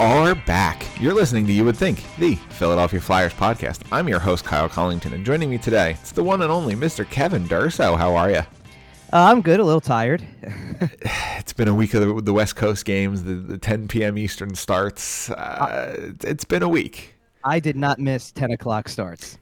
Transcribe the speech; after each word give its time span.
are 0.00 0.34
back. 0.34 0.86
You're 1.00 1.14
listening 1.14 1.46
to 1.46 1.52
You 1.52 1.64
Would 1.64 1.76
Think, 1.76 2.02
the 2.18 2.34
Philadelphia 2.34 3.00
Flyers 3.00 3.32
podcast. 3.32 3.82
I'm 3.92 4.08
your 4.08 4.18
host, 4.18 4.44
Kyle 4.44 4.68
Collington, 4.68 5.12
and 5.12 5.24
joining 5.24 5.50
me 5.50 5.58
today, 5.58 5.92
it's 6.00 6.10
the 6.10 6.24
one 6.24 6.42
and 6.42 6.50
only 6.50 6.74
Mr. 6.74 7.08
Kevin 7.08 7.46
Durso. 7.46 7.96
How 7.96 8.16
are 8.16 8.30
you? 8.30 8.38
Uh, 8.38 8.46
I'm 9.12 9.40
good, 9.40 9.60
a 9.60 9.64
little 9.64 9.80
tired. 9.80 10.26
it's 11.38 11.52
been 11.52 11.68
a 11.68 11.74
week 11.74 11.94
of 11.94 12.00
the, 12.00 12.22
the 12.22 12.32
West 12.32 12.56
Coast 12.56 12.84
games, 12.84 13.22
the, 13.22 13.34
the 13.34 13.56
10 13.56 13.86
p.m. 13.86 14.18
Eastern 14.18 14.56
starts. 14.56 15.30
Uh, 15.30 16.12
it's 16.22 16.44
been 16.44 16.64
a 16.64 16.68
week. 16.68 17.14
I 17.44 17.60
did 17.60 17.76
not 17.76 18.00
miss 18.00 18.32
10 18.32 18.50
o'clock 18.50 18.88
starts. 18.88 19.38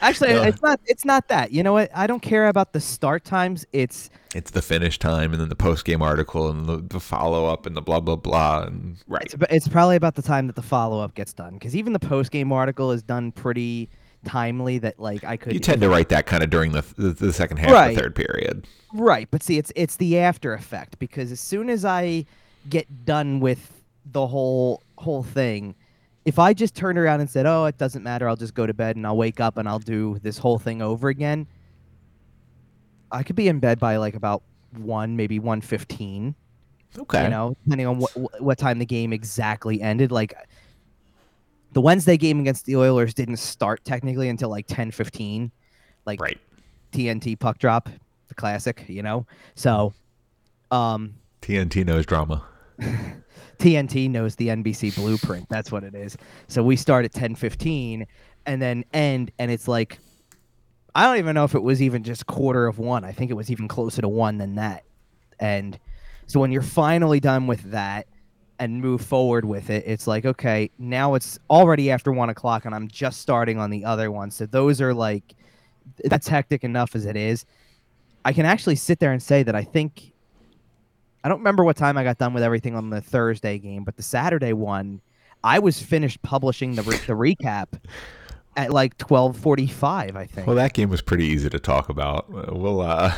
Actually, 0.00 0.32
uh, 0.32 0.44
it's 0.44 0.62
not. 0.62 0.80
It's 0.86 1.04
not 1.04 1.28
that. 1.28 1.52
You 1.52 1.62
know 1.62 1.72
what? 1.72 1.90
I 1.94 2.06
don't 2.06 2.20
care 2.22 2.48
about 2.48 2.72
the 2.72 2.80
start 2.80 3.24
times. 3.24 3.66
It's 3.72 4.10
it's 4.34 4.50
the 4.50 4.62
finish 4.62 4.98
time, 4.98 5.32
and 5.32 5.40
then 5.40 5.48
the 5.48 5.56
post 5.56 5.84
game 5.84 6.02
article, 6.02 6.48
and 6.48 6.66
the, 6.66 6.78
the 6.78 7.00
follow 7.00 7.46
up, 7.46 7.66
and 7.66 7.76
the 7.76 7.82
blah 7.82 8.00
blah 8.00 8.16
blah. 8.16 8.64
And 8.64 8.96
right. 9.06 9.22
It's, 9.22 9.34
it's 9.50 9.68
probably 9.68 9.96
about 9.96 10.14
the 10.14 10.22
time 10.22 10.46
that 10.46 10.56
the 10.56 10.62
follow 10.62 11.00
up 11.00 11.14
gets 11.14 11.32
done, 11.32 11.54
because 11.54 11.76
even 11.76 11.92
the 11.92 11.98
post 11.98 12.30
game 12.30 12.52
article 12.52 12.92
is 12.92 13.02
done 13.02 13.32
pretty 13.32 13.88
timely. 14.24 14.78
That 14.78 14.98
like 14.98 15.24
I 15.24 15.36
could. 15.36 15.52
You 15.52 15.60
tend 15.60 15.80
to 15.82 15.88
write 15.88 16.08
that 16.10 16.26
kind 16.26 16.42
of 16.42 16.50
during 16.50 16.72
the 16.72 16.82
the, 16.96 17.10
the 17.10 17.32
second 17.32 17.58
half 17.58 17.70
right. 17.70 17.88
of 17.88 17.96
the 17.96 18.00
third 18.00 18.14
period. 18.14 18.66
Right, 18.92 19.28
but 19.30 19.42
see, 19.42 19.58
it's 19.58 19.72
it's 19.76 19.96
the 19.96 20.18
after 20.18 20.54
effect 20.54 20.98
because 20.98 21.30
as 21.30 21.40
soon 21.40 21.68
as 21.68 21.84
I 21.84 22.24
get 22.68 23.04
done 23.04 23.40
with 23.40 23.82
the 24.06 24.26
whole 24.26 24.82
whole 24.96 25.22
thing 25.22 25.74
if 26.24 26.38
I 26.38 26.52
just 26.52 26.74
turned 26.74 26.98
around 26.98 27.20
and 27.20 27.30
said, 27.30 27.46
"Oh, 27.46 27.64
it 27.64 27.78
doesn't 27.78 28.02
matter. 28.02 28.28
I'll 28.28 28.36
just 28.36 28.54
go 28.54 28.66
to 28.66 28.74
bed 28.74 28.96
and 28.96 29.06
I'll 29.06 29.16
wake 29.16 29.40
up 29.40 29.56
and 29.56 29.68
I'll 29.68 29.78
do 29.78 30.18
this 30.22 30.38
whole 30.38 30.58
thing 30.58 30.82
over 30.82 31.08
again," 31.08 31.46
I 33.10 33.22
could 33.22 33.36
be 33.36 33.48
in 33.48 33.58
bed 33.60 33.78
by 33.78 33.96
like 33.96 34.14
about 34.14 34.42
one, 34.76 35.16
maybe 35.16 35.38
one 35.38 35.60
fifteen. 35.60 36.34
Okay. 36.98 37.24
You 37.24 37.30
know, 37.30 37.56
depending 37.64 37.86
on 37.86 37.98
what 37.98 38.40
what 38.40 38.58
time 38.58 38.78
the 38.78 38.86
game 38.86 39.12
exactly 39.12 39.80
ended. 39.80 40.12
Like 40.12 40.34
the 41.72 41.80
Wednesday 41.80 42.16
game 42.16 42.40
against 42.40 42.66
the 42.66 42.76
Oilers 42.76 43.14
didn't 43.14 43.36
start 43.36 43.84
technically 43.84 44.28
until 44.28 44.50
like 44.50 44.66
ten 44.66 44.90
fifteen. 44.90 45.50
Like 46.06 46.20
right. 46.20 46.38
TNT 46.92 47.38
puck 47.38 47.58
drop, 47.58 47.88
the 48.28 48.34
classic. 48.34 48.84
You 48.88 49.02
know, 49.02 49.26
so 49.54 49.94
um, 50.70 51.14
TNT 51.42 51.84
knows 51.84 52.06
drama. 52.06 52.44
TNT 53.58 54.10
knows 54.10 54.36
the 54.36 54.48
NBC 54.48 54.94
blueprint. 54.94 55.48
That's 55.48 55.70
what 55.70 55.84
it 55.84 55.94
is. 55.94 56.16
So 56.48 56.62
we 56.62 56.76
start 56.76 57.04
at 57.04 57.12
10:15 57.12 58.06
and 58.46 58.62
then 58.62 58.84
end 58.92 59.30
and 59.38 59.50
it's 59.50 59.68
like 59.68 59.98
I 60.94 61.04
don't 61.04 61.18
even 61.18 61.34
know 61.34 61.44
if 61.44 61.54
it 61.54 61.62
was 61.62 61.80
even 61.82 62.02
just 62.02 62.26
quarter 62.26 62.66
of 62.66 62.78
one. 62.78 63.04
I 63.04 63.12
think 63.12 63.30
it 63.30 63.34
was 63.34 63.50
even 63.50 63.68
closer 63.68 64.02
to 64.02 64.08
one 64.08 64.38
than 64.38 64.56
that. 64.56 64.84
And 65.38 65.78
so 66.26 66.40
when 66.40 66.50
you're 66.52 66.62
finally 66.62 67.20
done 67.20 67.46
with 67.46 67.70
that 67.70 68.06
and 68.58 68.80
move 68.80 69.00
forward 69.00 69.44
with 69.44 69.70
it, 69.70 69.84
it's 69.86 70.06
like, 70.06 70.24
okay, 70.24 70.70
now 70.78 71.14
it's 71.14 71.38
already 71.48 71.90
after 71.90 72.12
one 72.12 72.28
o'clock 72.28 72.64
and 72.64 72.74
I'm 72.74 72.88
just 72.88 73.20
starting 73.20 73.58
on 73.58 73.70
the 73.70 73.84
other 73.84 74.10
one. 74.10 74.30
So 74.30 74.46
those 74.46 74.80
are 74.80 74.92
like, 74.92 75.34
that's 76.04 76.28
hectic 76.28 76.64
enough 76.64 76.94
as 76.94 77.06
it 77.06 77.16
is. 77.16 77.46
I 78.24 78.32
can 78.32 78.46
actually 78.46 78.76
sit 78.76 78.98
there 78.98 79.12
and 79.12 79.22
say 79.22 79.42
that 79.42 79.54
I 79.54 79.64
think 79.64 80.12
I 81.22 81.28
don't 81.28 81.38
remember 81.38 81.64
what 81.64 81.76
time 81.76 81.98
I 81.98 82.04
got 82.04 82.18
done 82.18 82.32
with 82.32 82.42
everything 82.42 82.74
on 82.74 82.90
the 82.90 83.00
Thursday 83.00 83.58
game, 83.58 83.84
but 83.84 83.96
the 83.96 84.02
Saturday 84.02 84.52
one, 84.52 85.00
I 85.44 85.58
was 85.58 85.80
finished 85.80 86.22
publishing 86.22 86.74
the 86.74 86.82
re- 86.82 86.96
the 86.96 87.12
recap 87.12 87.66
at 88.56 88.70
like 88.70 88.96
twelve 88.98 89.36
forty 89.36 89.66
five. 89.66 90.16
I 90.16 90.26
think. 90.26 90.46
Well, 90.46 90.56
that 90.56 90.72
game 90.72 90.88
was 90.88 91.02
pretty 91.02 91.26
easy 91.26 91.50
to 91.50 91.58
talk 91.58 91.88
about. 91.88 92.26
Uh, 92.34 92.54
we'll 92.54 92.80
uh, 92.80 93.14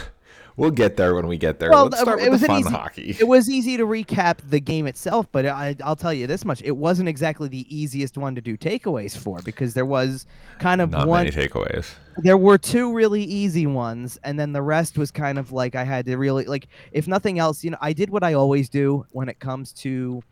We'll 0.57 0.71
get 0.71 0.97
there 0.97 1.15
when 1.15 1.27
we 1.27 1.39
get 1.39 1.59
there. 1.59 1.71
Well, 1.71 1.87
Let's 1.87 2.01
start 2.01 2.21
it 2.21 2.31
was 2.31 2.43
the 2.43 2.47
fun 2.47 2.61
easy, 2.61 2.71
hockey. 2.71 3.17
It 3.19 3.27
was 3.27 3.49
easy 3.49 3.77
to 3.79 3.85
recap 3.85 4.39
the 4.49 4.61
game 4.61 4.87
itself, 4.87 5.27
but 5.33 5.47
I, 5.47 5.75
will 5.85 5.97
tell 5.97 6.13
you 6.13 6.27
this 6.27 6.45
much: 6.45 6.61
it 6.63 6.77
wasn't 6.77 7.09
exactly 7.09 7.49
the 7.49 7.75
easiest 7.75 8.19
one 8.19 8.35
to 8.35 8.41
do 8.41 8.57
takeaways 8.57 9.17
for 9.17 9.41
because 9.43 9.73
there 9.75 9.87
was 9.87 10.27
kind 10.59 10.81
of 10.81 10.91
Not 10.91 11.07
one 11.07 11.25
many 11.25 11.31
takeaways. 11.31 11.91
There 12.19 12.37
were 12.37 12.59
two 12.59 12.93
really 12.93 13.23
easy 13.23 13.67
ones, 13.67 14.19
and 14.25 14.39
then 14.39 14.53
the 14.53 14.63
rest 14.63 14.99
was 14.99 15.11
kind 15.11 15.39
of 15.39 15.53
like 15.53 15.75
I 15.75 15.85
had 15.85 16.05
to 16.07 16.17
really 16.17 16.45
like, 16.45 16.69
if 16.93 17.09
nothing 17.09 17.39
else, 17.39 17.65
you 17.65 17.71
know, 17.71 17.79
I 17.81 17.95
did 17.95 18.11
what 18.11 18.23
I 18.23 18.35
always 18.35 18.69
do 18.69 19.07
when 19.13 19.29
it 19.31 19.41
comes 19.41 19.73
to 19.75 20.23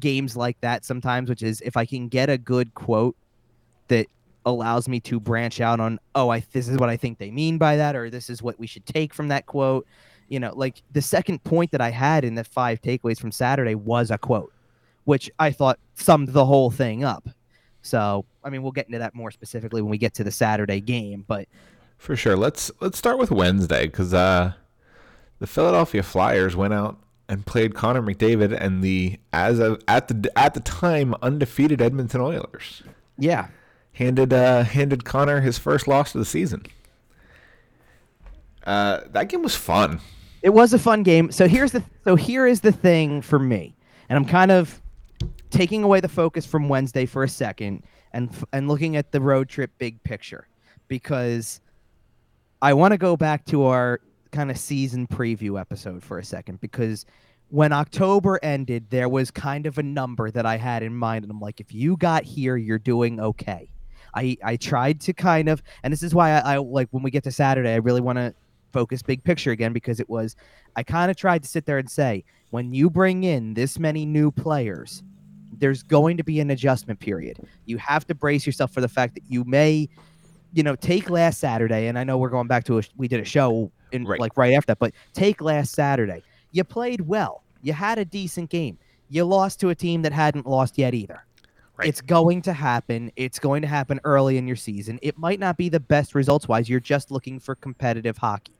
games 0.00 0.36
like 0.36 0.58
that. 0.62 0.84
Sometimes, 0.86 1.28
which 1.28 1.42
is 1.42 1.60
if 1.60 1.76
I 1.76 1.84
can 1.84 2.08
get 2.08 2.30
a 2.30 2.38
good 2.38 2.72
quote 2.74 3.16
that 3.88 4.06
allows 4.46 4.88
me 4.88 5.00
to 5.00 5.18
branch 5.18 5.60
out 5.60 5.80
on 5.80 5.98
oh 6.14 6.28
I 6.28 6.44
this 6.52 6.68
is 6.68 6.78
what 6.78 6.88
I 6.88 6.96
think 6.96 7.18
they 7.18 7.30
mean 7.30 7.58
by 7.58 7.76
that 7.76 7.96
or 7.96 8.10
this 8.10 8.28
is 8.28 8.42
what 8.42 8.58
we 8.58 8.66
should 8.66 8.86
take 8.86 9.14
from 9.14 9.28
that 9.28 9.46
quote. 9.46 9.86
You 10.28 10.40
know, 10.40 10.52
like 10.54 10.82
the 10.92 11.02
second 11.02 11.44
point 11.44 11.70
that 11.72 11.80
I 11.80 11.90
had 11.90 12.24
in 12.24 12.34
the 12.34 12.44
five 12.44 12.80
takeaways 12.80 13.20
from 13.20 13.30
Saturday 13.30 13.74
was 13.74 14.10
a 14.10 14.18
quote, 14.18 14.52
which 15.04 15.30
I 15.38 15.50
thought 15.50 15.78
summed 15.94 16.28
the 16.28 16.46
whole 16.46 16.70
thing 16.70 17.04
up. 17.04 17.28
So, 17.82 18.24
I 18.42 18.48
mean, 18.48 18.62
we'll 18.62 18.72
get 18.72 18.86
into 18.86 18.98
that 18.98 19.14
more 19.14 19.30
specifically 19.30 19.82
when 19.82 19.90
we 19.90 19.98
get 19.98 20.14
to 20.14 20.24
the 20.24 20.30
Saturday 20.30 20.80
game, 20.80 21.24
but 21.28 21.46
for 21.98 22.16
sure. 22.16 22.36
Let's 22.36 22.70
let's 22.80 22.98
start 22.98 23.18
with 23.18 23.30
Wednesday 23.30 23.88
cuz 23.88 24.14
uh 24.14 24.54
the 25.38 25.46
Philadelphia 25.46 26.02
Flyers 26.02 26.56
went 26.56 26.72
out 26.72 26.98
and 27.28 27.46
played 27.46 27.74
Connor 27.74 28.02
McDavid 28.02 28.56
and 28.58 28.82
the 28.82 29.18
as 29.32 29.58
of 29.58 29.82
at 29.88 30.08
the 30.08 30.30
at 30.36 30.54
the 30.54 30.60
time 30.60 31.14
undefeated 31.22 31.80
Edmonton 31.80 32.20
Oilers. 32.20 32.82
Yeah, 33.18 33.48
handed 33.94 34.32
uh, 34.32 34.64
handed 34.64 35.04
Connor 35.04 35.40
his 35.40 35.58
first 35.58 35.88
loss 35.88 36.14
of 36.14 36.18
the 36.18 36.24
season. 36.24 36.64
Uh, 38.64 39.00
that 39.10 39.28
game 39.28 39.42
was 39.42 39.56
fun. 39.56 40.00
It 40.42 40.50
was 40.50 40.74
a 40.74 40.78
fun 40.78 41.02
game. 41.02 41.32
So 41.32 41.48
here's 41.48 41.72
the 41.72 41.82
so 42.04 42.16
here 42.16 42.46
is 42.46 42.60
the 42.60 42.72
thing 42.72 43.22
for 43.22 43.38
me, 43.38 43.74
and 44.08 44.16
I'm 44.16 44.24
kind 44.24 44.50
of 44.50 44.80
taking 45.50 45.84
away 45.84 46.00
the 46.00 46.08
focus 46.08 46.44
from 46.44 46.68
Wednesday 46.68 47.06
for 47.06 47.24
a 47.24 47.28
second 47.28 47.84
and 48.12 48.30
and 48.52 48.68
looking 48.68 48.96
at 48.96 49.12
the 49.12 49.20
road 49.20 49.48
trip 49.48 49.70
big 49.78 50.02
picture 50.02 50.46
because 50.88 51.60
I 52.60 52.74
want 52.74 52.92
to 52.92 52.98
go 52.98 53.16
back 53.16 53.44
to 53.46 53.64
our 53.64 54.00
kind 54.32 54.50
of 54.50 54.58
season 54.58 55.06
preview 55.06 55.60
episode 55.60 56.02
for 56.02 56.18
a 56.18 56.24
second 56.24 56.60
because 56.60 57.06
when 57.50 57.72
October 57.72 58.40
ended, 58.42 58.86
there 58.90 59.08
was 59.08 59.30
kind 59.30 59.66
of 59.66 59.78
a 59.78 59.82
number 59.82 60.30
that 60.30 60.44
I 60.44 60.56
had 60.56 60.82
in 60.82 60.94
mind, 60.94 61.24
and 61.24 61.30
I'm 61.30 61.40
like, 61.40 61.60
if 61.60 61.72
you 61.72 61.96
got 61.96 62.24
here, 62.24 62.56
you're 62.56 62.78
doing 62.78 63.20
okay. 63.20 63.68
I 64.14 64.36
I 64.42 64.56
tried 64.56 65.00
to 65.02 65.12
kind 65.12 65.48
of, 65.48 65.62
and 65.82 65.92
this 65.92 66.02
is 66.02 66.14
why 66.14 66.32
I, 66.32 66.54
I 66.54 66.56
like 66.58 66.88
when 66.90 67.02
we 67.02 67.10
get 67.10 67.24
to 67.24 67.32
Saturday, 67.32 67.72
I 67.72 67.76
really 67.76 68.00
want 68.00 68.18
to 68.18 68.34
focus 68.72 69.02
big 69.02 69.22
picture 69.22 69.52
again 69.52 69.72
because 69.72 70.00
it 70.00 70.08
was 70.08 70.34
I 70.76 70.82
kind 70.82 71.10
of 71.10 71.16
tried 71.16 71.42
to 71.44 71.48
sit 71.48 71.64
there 71.64 71.78
and 71.78 71.90
say 71.90 72.24
when 72.50 72.74
you 72.74 72.90
bring 72.90 73.24
in 73.24 73.54
this 73.54 73.78
many 73.78 74.04
new 74.04 74.30
players, 74.30 75.02
there's 75.58 75.82
going 75.82 76.16
to 76.16 76.24
be 76.24 76.40
an 76.40 76.50
adjustment 76.50 77.00
period. 77.00 77.38
You 77.66 77.78
have 77.78 78.06
to 78.08 78.14
brace 78.14 78.46
yourself 78.46 78.72
for 78.72 78.80
the 78.80 78.88
fact 78.88 79.14
that 79.14 79.22
you 79.28 79.44
may, 79.44 79.88
you 80.52 80.62
know, 80.62 80.76
take 80.76 81.10
last 81.10 81.40
Saturday, 81.40 81.86
and 81.86 81.98
I 81.98 82.04
know 82.04 82.18
we're 82.18 82.28
going 82.28 82.48
back 82.48 82.64
to 82.64 82.78
a 82.78 82.82
we 82.96 83.08
did 83.08 83.20
a 83.20 83.24
show 83.24 83.70
in 83.92 84.04
right. 84.04 84.20
like 84.20 84.36
right 84.36 84.54
after 84.54 84.66
that, 84.68 84.78
but 84.78 84.92
take 85.12 85.40
last 85.40 85.72
Saturday. 85.72 86.22
You 86.50 86.64
played 86.64 87.00
well. 87.02 87.42
You 87.62 87.72
had 87.72 87.98
a 87.98 88.04
decent 88.04 88.50
game. 88.50 88.78
You 89.08 89.24
lost 89.24 89.60
to 89.60 89.70
a 89.70 89.74
team 89.74 90.02
that 90.02 90.12
hadn't 90.12 90.46
lost 90.46 90.78
yet 90.78 90.94
either. 90.94 91.24
Right. 91.76 91.88
It's 91.88 92.00
going 92.00 92.42
to 92.42 92.52
happen. 92.52 93.10
It's 93.16 93.40
going 93.40 93.62
to 93.62 93.68
happen 93.68 94.00
early 94.04 94.38
in 94.38 94.46
your 94.46 94.56
season. 94.56 95.00
It 95.02 95.18
might 95.18 95.40
not 95.40 95.56
be 95.56 95.68
the 95.68 95.80
best 95.80 96.14
results 96.14 96.46
wise. 96.46 96.68
You're 96.68 96.78
just 96.78 97.10
looking 97.10 97.40
for 97.40 97.56
competitive 97.56 98.16
hockey. 98.16 98.52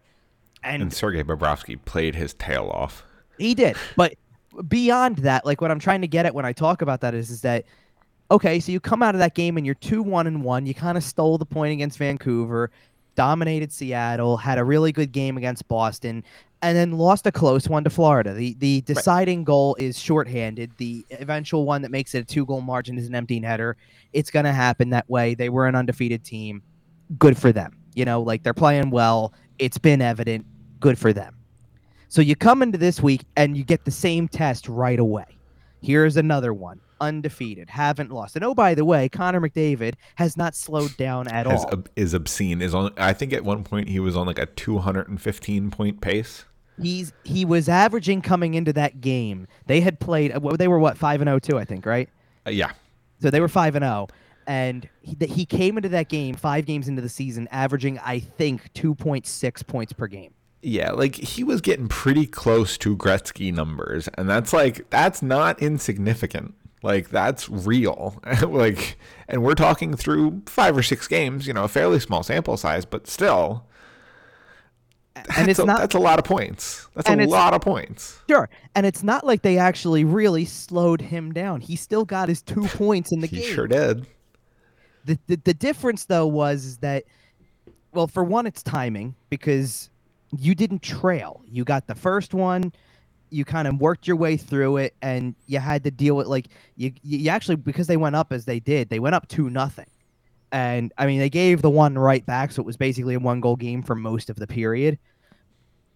And, 0.64 0.82
and 0.82 0.92
Sergei 0.92 1.22
Bobrovsky 1.22 1.78
played 1.84 2.16
his 2.16 2.34
tail 2.34 2.70
off. 2.72 3.04
He 3.38 3.54
did. 3.54 3.76
But 3.96 4.14
beyond 4.68 5.18
that, 5.18 5.46
like 5.46 5.60
what 5.60 5.70
I'm 5.70 5.78
trying 5.78 6.00
to 6.00 6.08
get 6.08 6.26
at 6.26 6.34
when 6.34 6.44
I 6.44 6.52
talk 6.52 6.82
about 6.82 7.00
that 7.02 7.14
is, 7.14 7.30
is 7.30 7.42
that 7.42 7.64
okay, 8.30 8.58
so 8.58 8.72
you 8.72 8.80
come 8.80 9.02
out 9.02 9.14
of 9.14 9.20
that 9.20 9.34
game 9.34 9.56
and 9.56 9.66
you're 9.66 9.74
two 9.76 10.02
one 10.02 10.26
and 10.26 10.42
one. 10.42 10.66
You 10.66 10.74
kind 10.74 10.96
of 10.96 11.04
stole 11.04 11.38
the 11.38 11.46
point 11.46 11.72
against 11.72 11.98
Vancouver, 11.98 12.70
dominated 13.14 13.72
Seattle, 13.72 14.36
had 14.36 14.58
a 14.58 14.64
really 14.64 14.92
good 14.92 15.12
game 15.12 15.36
against 15.36 15.66
Boston, 15.68 16.24
and 16.62 16.76
then 16.76 16.92
lost 16.92 17.26
a 17.26 17.32
close 17.32 17.68
one 17.68 17.84
to 17.84 17.90
Florida. 17.90 18.32
The 18.32 18.54
the 18.54 18.80
deciding 18.82 19.40
right. 19.40 19.46
goal 19.46 19.76
is 19.78 19.98
shorthanded. 19.98 20.72
The 20.78 21.04
eventual 21.10 21.66
one 21.66 21.82
that 21.82 21.90
makes 21.90 22.14
it 22.14 22.20
a 22.20 22.24
two 22.24 22.46
goal 22.46 22.62
margin 22.62 22.96
is 22.96 23.06
an 23.06 23.14
empty 23.14 23.40
netter. 23.40 23.74
It's 24.12 24.30
going 24.30 24.46
to 24.46 24.52
happen 24.52 24.90
that 24.90 25.08
way. 25.08 25.34
They 25.34 25.48
were 25.48 25.66
an 25.66 25.74
undefeated 25.74 26.24
team. 26.24 26.62
Good 27.18 27.36
for 27.36 27.52
them. 27.52 27.76
You 27.94 28.04
know, 28.04 28.22
like 28.22 28.42
they're 28.42 28.54
playing 28.54 28.90
well. 28.90 29.34
It's 29.58 29.78
been 29.78 30.00
evident. 30.00 30.46
Good 30.80 30.98
for 30.98 31.12
them. 31.12 31.36
So 32.08 32.22
you 32.22 32.36
come 32.36 32.62
into 32.62 32.78
this 32.78 33.00
week 33.02 33.22
and 33.36 33.56
you 33.56 33.64
get 33.64 33.84
the 33.84 33.90
same 33.90 34.28
test 34.28 34.68
right 34.68 34.98
away. 34.98 35.24
Here's 35.84 36.16
another 36.16 36.54
one. 36.54 36.80
Undefeated, 37.00 37.68
haven't 37.68 38.10
lost. 38.10 38.36
And 38.36 38.44
oh, 38.44 38.54
by 38.54 38.74
the 38.74 38.86
way, 38.86 39.08
Connor 39.10 39.40
McDavid 39.40 39.94
has 40.14 40.36
not 40.36 40.54
slowed 40.54 40.96
down 40.96 41.28
at 41.28 41.46
has, 41.46 41.64
all. 41.64 41.84
Is 41.94 42.14
obscene. 42.14 42.62
Is 42.62 42.74
on. 42.74 42.92
I 42.96 43.12
think 43.12 43.34
at 43.34 43.44
one 43.44 43.64
point 43.64 43.88
he 43.88 44.00
was 44.00 44.16
on 44.16 44.26
like 44.26 44.38
a 44.38 44.46
215 44.46 45.70
point 45.70 46.00
pace. 46.00 46.46
He's 46.80 47.12
he 47.24 47.44
was 47.44 47.68
averaging 47.68 48.22
coming 48.22 48.54
into 48.54 48.72
that 48.72 49.02
game. 49.02 49.46
They 49.66 49.80
had 49.80 50.00
played. 50.00 50.32
Uh, 50.32 50.56
they 50.56 50.68
were 50.68 50.78
what 50.78 50.96
five 50.96 51.20
and 51.20 51.28
zero 51.28 51.36
oh 51.36 51.38
too, 51.38 51.58
I 51.58 51.64
think, 51.66 51.84
right? 51.84 52.08
Uh, 52.46 52.50
yeah. 52.50 52.72
So 53.20 53.30
they 53.30 53.40
were 53.40 53.48
five 53.48 53.74
and 53.76 53.82
zero, 53.82 54.06
oh, 54.10 54.14
and 54.46 54.88
he, 55.02 55.16
he 55.26 55.44
came 55.44 55.76
into 55.76 55.90
that 55.90 56.08
game 56.08 56.34
five 56.34 56.64
games 56.64 56.88
into 56.88 57.02
the 57.02 57.08
season, 57.10 57.46
averaging 57.52 57.98
I 57.98 58.20
think 58.20 58.72
two 58.72 58.94
point 58.94 59.26
six 59.26 59.62
points 59.62 59.92
per 59.92 60.06
game. 60.06 60.32
Yeah, 60.66 60.92
like 60.92 61.14
he 61.16 61.44
was 61.44 61.60
getting 61.60 61.88
pretty 61.88 62.26
close 62.26 62.78
to 62.78 62.96
Gretzky 62.96 63.52
numbers, 63.52 64.08
and 64.16 64.28
that's 64.30 64.52
like 64.52 64.88
that's 64.88 65.20
not 65.20 65.60
insignificant. 65.60 66.54
Like 66.82 67.10
that's 67.10 67.50
real. 67.50 68.20
like, 68.46 68.96
and 69.28 69.42
we're 69.42 69.54
talking 69.54 69.94
through 69.94 70.42
five 70.46 70.74
or 70.76 70.82
six 70.82 71.06
games. 71.06 71.46
You 71.46 71.52
know, 71.52 71.64
a 71.64 71.68
fairly 71.68 72.00
small 72.00 72.22
sample 72.22 72.56
size, 72.56 72.86
but 72.86 73.06
still. 73.06 73.66
and 75.36 75.48
it's 75.48 75.58
a, 75.58 75.66
not 75.66 75.78
that's 75.80 75.94
a 75.94 75.98
lot 75.98 76.18
of 76.18 76.24
points. 76.24 76.88
That's 76.94 77.10
a 77.10 77.14
lot 77.26 77.52
of 77.52 77.60
points. 77.60 78.20
sure, 78.28 78.48
and 78.74 78.86
it's 78.86 79.02
not 79.02 79.24
like 79.24 79.42
they 79.42 79.58
actually 79.58 80.04
really 80.04 80.46
slowed 80.46 81.02
him 81.02 81.32
down. 81.32 81.60
He 81.60 81.76
still 81.76 82.06
got 82.06 82.28
his 82.30 82.40
two 82.40 82.62
points 82.68 83.12
in 83.12 83.20
the 83.20 83.26
He 83.26 83.40
game. 83.40 83.54
sure 83.54 83.66
did. 83.68 84.06
The, 85.04 85.18
the 85.26 85.36
the 85.36 85.54
difference 85.54 86.06
though 86.06 86.26
was 86.26 86.78
that 86.78 87.04
well 87.92 88.06
for 88.06 88.24
one 88.24 88.46
it's 88.46 88.62
timing 88.62 89.14
because 89.28 89.90
you 90.38 90.54
didn't 90.54 90.82
trail 90.82 91.42
you 91.50 91.64
got 91.64 91.86
the 91.86 91.94
first 91.94 92.34
one 92.34 92.72
you 93.30 93.44
kind 93.44 93.66
of 93.66 93.80
worked 93.80 94.06
your 94.06 94.16
way 94.16 94.36
through 94.36 94.76
it 94.76 94.94
and 95.02 95.34
you 95.46 95.58
had 95.58 95.82
to 95.84 95.90
deal 95.90 96.16
with 96.16 96.26
like 96.26 96.46
you 96.76 96.92
you 97.02 97.28
actually 97.30 97.56
because 97.56 97.86
they 97.86 97.96
went 97.96 98.14
up 98.16 98.32
as 98.32 98.44
they 98.44 98.60
did 98.60 98.88
they 98.88 98.98
went 99.00 99.14
up 99.14 99.26
two 99.28 99.50
nothing 99.50 99.86
and 100.52 100.92
i 100.98 101.06
mean 101.06 101.18
they 101.18 101.30
gave 101.30 101.62
the 101.62 101.70
one 101.70 101.96
right 101.98 102.24
back 102.26 102.52
so 102.52 102.60
it 102.60 102.66
was 102.66 102.76
basically 102.76 103.14
a 103.14 103.18
one 103.18 103.40
goal 103.40 103.56
game 103.56 103.82
for 103.82 103.94
most 103.94 104.30
of 104.30 104.36
the 104.36 104.46
period 104.46 104.98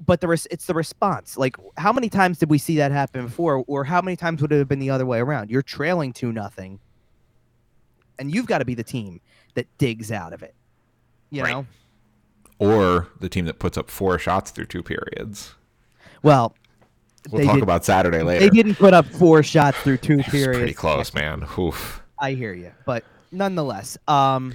but 0.05 0.21
the 0.21 0.29
res- 0.29 0.47
it's 0.51 0.67
the 0.67 0.75
response 0.75 1.37
like 1.37 1.57
how 1.77 1.93
many 1.93 2.09
times 2.09 2.39
did 2.39 2.51
we 2.51 2.59
see 2.59 2.77
that 2.77 2.93
happen 2.93 3.25
before 3.25 3.65
or 3.67 3.85
how 3.85 4.01
many 4.01 4.17
times 4.17 4.41
would 4.43 4.53
it 4.53 4.59
have 4.59 4.69
been 4.69 4.79
the 4.79 4.91
other 4.91 5.07
way 5.07 5.19
around 5.19 5.51
you're 5.51 5.63
trailing 5.63 6.13
two 6.13 6.33
nothing 6.33 6.79
and 8.19 8.35
you've 8.35 8.47
got 8.47 8.59
to 8.59 8.65
be 8.65 8.75
the 8.75 8.83
team 8.85 9.21
that 9.55 9.67
digs 9.79 10.11
out 10.11 10.33
of 10.33 10.43
it. 10.43 10.55
You 11.31 11.43
Right. 11.43 11.51
know? 11.53 11.67
Or 12.59 13.09
the 13.21 13.29
team 13.29 13.45
that 13.47 13.59
puts 13.59 13.79
up 13.79 13.89
four 13.91 14.19
shots 14.19 14.51
through 14.51 14.67
two 14.67 14.83
periods. 14.83 15.55
Well, 16.23 16.55
We'll 17.31 17.41
They 17.41 17.47
talk 17.47 17.57
did- 17.57 17.63
about 17.63 17.85
Saturday 17.85 18.23
later. 18.23 18.41
they 18.41 18.49
didn't 18.49 18.77
put 18.77 18.95
up 18.95 19.05
four 19.05 19.43
shots 19.43 19.77
through 19.79 19.99
two 19.99 20.19
periods. 20.23 20.57
pretty 20.59 20.73
close, 20.73 21.13
man. 21.13 21.45
Oof. 21.59 22.01
I 22.19 22.33
hear 22.33 22.55
you, 22.55 22.73
but 22.87 23.05
nonetheless, 23.33 23.99
um, 24.07 24.55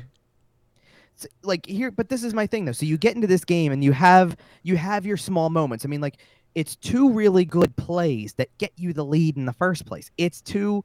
like 1.43 1.65
here, 1.65 1.91
but 1.91 2.09
this 2.09 2.23
is 2.23 2.33
my 2.33 2.47
thing 2.47 2.65
though. 2.65 2.71
So 2.71 2.85
you 2.85 2.97
get 2.97 3.15
into 3.15 3.27
this 3.27 3.45
game 3.45 3.71
and 3.71 3.83
you 3.83 3.91
have 3.91 4.35
you 4.63 4.75
have 4.77 5.05
your 5.05 5.17
small 5.17 5.49
moments. 5.49 5.85
I 5.85 5.87
mean, 5.87 6.01
like 6.01 6.17
it's 6.55 6.75
two 6.75 7.11
really 7.11 7.45
good 7.45 7.75
plays 7.75 8.33
that 8.35 8.49
get 8.57 8.71
you 8.77 8.91
the 8.93 9.05
lead 9.05 9.37
in 9.37 9.45
the 9.45 9.53
first 9.53 9.85
place. 9.85 10.09
It's 10.17 10.41
two. 10.41 10.83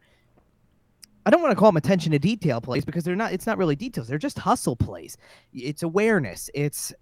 I 1.26 1.30
don't 1.30 1.42
want 1.42 1.52
to 1.52 1.56
call 1.56 1.68
them 1.70 1.76
attention 1.76 2.12
to 2.12 2.18
detail 2.18 2.60
plays 2.60 2.84
because 2.84 3.04
they're 3.04 3.16
not. 3.16 3.32
It's 3.32 3.46
not 3.46 3.56
really 3.58 3.76
details. 3.76 4.08
They're 4.08 4.18
just 4.18 4.38
hustle 4.38 4.76
plays. 4.76 5.16
It's 5.54 5.82
awareness. 5.82 6.50
It's 6.54 6.92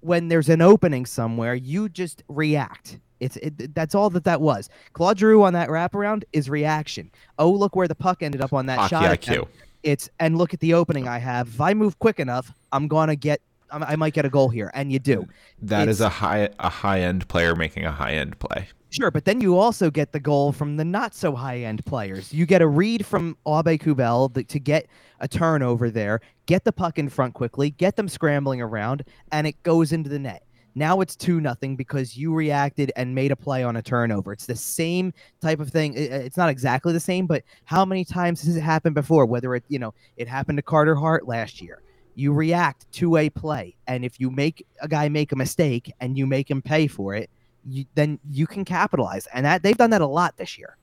when 0.00 0.28
there's 0.28 0.48
an 0.48 0.60
opening 0.62 1.06
somewhere, 1.06 1.54
you 1.54 1.88
just 1.88 2.22
react. 2.28 2.98
It's 3.20 3.36
it, 3.38 3.74
that's 3.74 3.94
all 3.94 4.10
that 4.10 4.24
that 4.24 4.40
was. 4.40 4.68
Claude 4.92 5.18
Giroux 5.18 5.42
on 5.42 5.52
that 5.54 5.68
wraparound 5.68 6.22
is 6.32 6.48
reaction. 6.48 7.10
Oh, 7.38 7.50
look 7.50 7.74
where 7.74 7.88
the 7.88 7.94
puck 7.96 8.22
ended 8.22 8.40
up 8.40 8.52
on 8.52 8.66
that 8.66 8.78
Hockey 8.78 8.90
shot. 8.90 9.20
IQ. 9.20 9.48
It's 9.82 10.08
and 10.20 10.38
look 10.38 10.54
at 10.54 10.60
the 10.60 10.74
opening 10.74 11.08
I 11.08 11.18
have. 11.18 11.48
If 11.48 11.60
I 11.60 11.74
move 11.74 11.98
quick 11.98 12.20
enough, 12.20 12.52
I'm 12.72 12.86
gonna 12.88 13.16
get. 13.16 13.40
I'm- 13.70 13.82
I 13.82 13.96
might 13.96 14.14
get 14.14 14.24
a 14.24 14.30
goal 14.30 14.48
here, 14.48 14.70
and 14.72 14.90
you 14.90 14.98
do. 14.98 15.26
That 15.60 15.88
is 15.88 16.00
It's- 16.00 16.06
a 16.06 16.08
high 16.20 16.48
a 16.58 16.68
high 16.68 17.00
end 17.00 17.28
player 17.28 17.54
making 17.54 17.84
a 17.84 17.92
high 17.92 18.12
end 18.14 18.38
play. 18.38 18.68
Sure, 18.90 19.10
but 19.10 19.26
then 19.26 19.40
you 19.40 19.58
also 19.58 19.90
get 19.90 20.12
the 20.12 20.20
goal 20.20 20.50
from 20.50 20.76
the 20.76 20.84
not 20.84 21.14
so 21.14 21.34
high 21.34 21.58
end 21.58 21.84
players. 21.84 22.32
You 22.32 22.46
get 22.46 22.62
a 22.62 22.66
read 22.66 23.04
from 23.04 23.36
Aube 23.46 23.80
Kubel 23.80 24.30
to 24.30 24.58
get 24.58 24.86
a 25.20 25.28
turnover 25.28 25.90
there, 25.90 26.20
get 26.46 26.64
the 26.64 26.72
puck 26.72 26.98
in 26.98 27.10
front 27.10 27.34
quickly, 27.34 27.70
get 27.70 27.96
them 27.96 28.08
scrambling 28.08 28.62
around, 28.62 29.04
and 29.30 29.46
it 29.46 29.62
goes 29.62 29.92
into 29.92 30.08
the 30.08 30.18
net. 30.18 30.42
Now 30.74 31.00
it's 31.00 31.16
two 31.16 31.40
nothing 31.40 31.76
because 31.76 32.16
you 32.16 32.32
reacted 32.32 32.92
and 32.96 33.14
made 33.14 33.32
a 33.32 33.36
play 33.36 33.62
on 33.62 33.76
a 33.76 33.82
turnover. 33.82 34.32
It's 34.32 34.46
the 34.46 34.56
same 34.56 35.12
type 35.40 35.60
of 35.60 35.70
thing. 35.70 35.92
It's 35.94 36.36
not 36.36 36.48
exactly 36.48 36.92
the 36.92 37.00
same, 37.00 37.26
but 37.26 37.42
how 37.64 37.84
many 37.84 38.04
times 38.04 38.42
has 38.42 38.56
it 38.56 38.60
happened 38.60 38.94
before? 38.94 39.26
Whether 39.26 39.54
it 39.54 39.64
you 39.68 39.78
know 39.78 39.92
it 40.16 40.28
happened 40.28 40.56
to 40.58 40.62
Carter 40.62 40.94
Hart 40.94 41.26
last 41.26 41.60
year. 41.60 41.82
You 42.14 42.32
react 42.32 42.90
to 42.92 43.16
a 43.16 43.28
play, 43.28 43.76
and 43.86 44.04
if 44.04 44.18
you 44.18 44.30
make 44.30 44.66
a 44.80 44.88
guy 44.88 45.08
make 45.08 45.32
a 45.32 45.36
mistake 45.36 45.92
and 46.00 46.16
you 46.16 46.26
make 46.26 46.50
him 46.50 46.62
pay 46.62 46.86
for 46.86 47.14
it, 47.14 47.28
you, 47.66 47.84
then 47.94 48.18
you 48.30 48.46
can 48.46 48.64
capitalize. 48.64 49.26
And 49.32 49.46
that 49.46 49.62
they've 49.62 49.76
done 49.76 49.90
that 49.90 50.00
a 50.00 50.06
lot 50.06 50.36
this 50.36 50.58
year. 50.58 50.76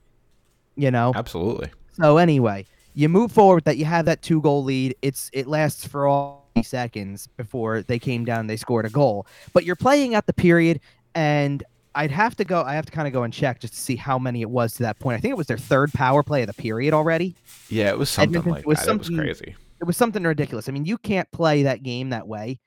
You 0.76 0.90
know. 0.90 1.12
Absolutely. 1.14 1.70
So 1.92 2.18
anyway, 2.18 2.66
you 2.94 3.08
move 3.08 3.32
forward 3.32 3.56
with 3.56 3.64
that 3.64 3.76
you 3.76 3.84
have 3.84 4.04
that 4.06 4.22
two 4.22 4.40
goal 4.40 4.64
lead. 4.64 4.94
It's 5.02 5.30
it 5.32 5.46
lasts 5.46 5.86
for 5.86 6.06
all 6.06 6.46
seconds 6.62 7.26
before 7.36 7.82
they 7.82 7.98
came 7.98 8.24
down 8.24 8.40
and 8.40 8.50
they 8.50 8.56
scored 8.56 8.86
a 8.86 8.90
goal. 8.90 9.26
But 9.52 9.64
you're 9.64 9.76
playing 9.76 10.14
at 10.14 10.26
the 10.26 10.32
period 10.32 10.80
and 11.14 11.62
I'd 11.94 12.10
have 12.10 12.36
to 12.36 12.44
go 12.44 12.62
I 12.62 12.74
have 12.74 12.86
to 12.86 12.92
kind 12.92 13.06
of 13.06 13.12
go 13.12 13.22
and 13.22 13.32
check 13.32 13.60
just 13.60 13.74
to 13.74 13.80
see 13.80 13.96
how 13.96 14.18
many 14.18 14.42
it 14.42 14.50
was 14.50 14.74
to 14.74 14.82
that 14.84 14.98
point. 14.98 15.16
I 15.16 15.20
think 15.20 15.32
it 15.32 15.36
was 15.36 15.46
their 15.46 15.58
third 15.58 15.92
power 15.92 16.22
play 16.22 16.42
of 16.42 16.46
the 16.46 16.54
period 16.54 16.94
already. 16.94 17.34
Yeah, 17.68 17.88
it 17.88 17.98
was 17.98 18.10
something 18.10 18.36
Edmonton 18.36 18.52
like 18.52 18.66
was 18.66 18.78
that. 18.78 18.88
It 18.88 18.98
was 18.98 19.06
something- 19.06 19.24
crazy. 19.24 19.56
It 19.78 19.84
was 19.84 19.96
something 19.98 20.22
ridiculous. 20.22 20.70
I 20.70 20.72
mean, 20.72 20.86
you 20.86 20.96
can't 20.96 21.30
play 21.32 21.64
that 21.64 21.82
game 21.82 22.08
that 22.08 22.26
way. 22.26 22.60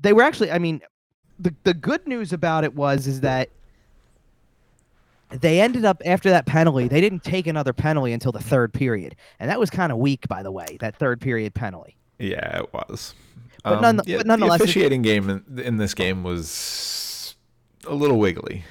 They 0.00 0.14
were 0.14 0.22
actually 0.22 0.50
I 0.50 0.58
mean, 0.58 0.80
the 1.40 1.54
the 1.64 1.74
good 1.74 2.06
news 2.06 2.32
about 2.32 2.64
it 2.64 2.74
was 2.74 3.06
is 3.06 3.20
that 3.22 3.48
they 5.30 5.60
ended 5.60 5.84
up 5.84 6.02
after 6.04 6.30
that 6.30 6.46
penalty. 6.46 6.88
They 6.88 7.00
didn't 7.00 7.22
take 7.24 7.46
another 7.46 7.72
penalty 7.72 8.12
until 8.12 8.32
the 8.32 8.42
third 8.42 8.72
period, 8.72 9.14
and 9.38 9.50
that 9.50 9.58
was 9.58 9.70
kind 9.70 9.92
of 9.92 9.98
weak, 9.98 10.26
by 10.28 10.42
the 10.42 10.50
way. 10.50 10.76
That 10.80 10.96
third 10.96 11.20
period 11.20 11.54
penalty. 11.54 11.96
Yeah, 12.18 12.58
it 12.58 12.72
was. 12.72 13.14
But 13.62 13.80
none- 13.80 14.00
yeah, 14.06 14.18
but 14.18 14.26
nonetheless, 14.26 14.58
the 14.58 14.64
officiating 14.64 15.02
game 15.02 15.28
in, 15.30 15.58
in 15.58 15.76
this 15.76 15.94
game 15.94 16.22
was 16.22 17.36
a 17.86 17.94
little 17.94 18.18
wiggly. 18.18 18.64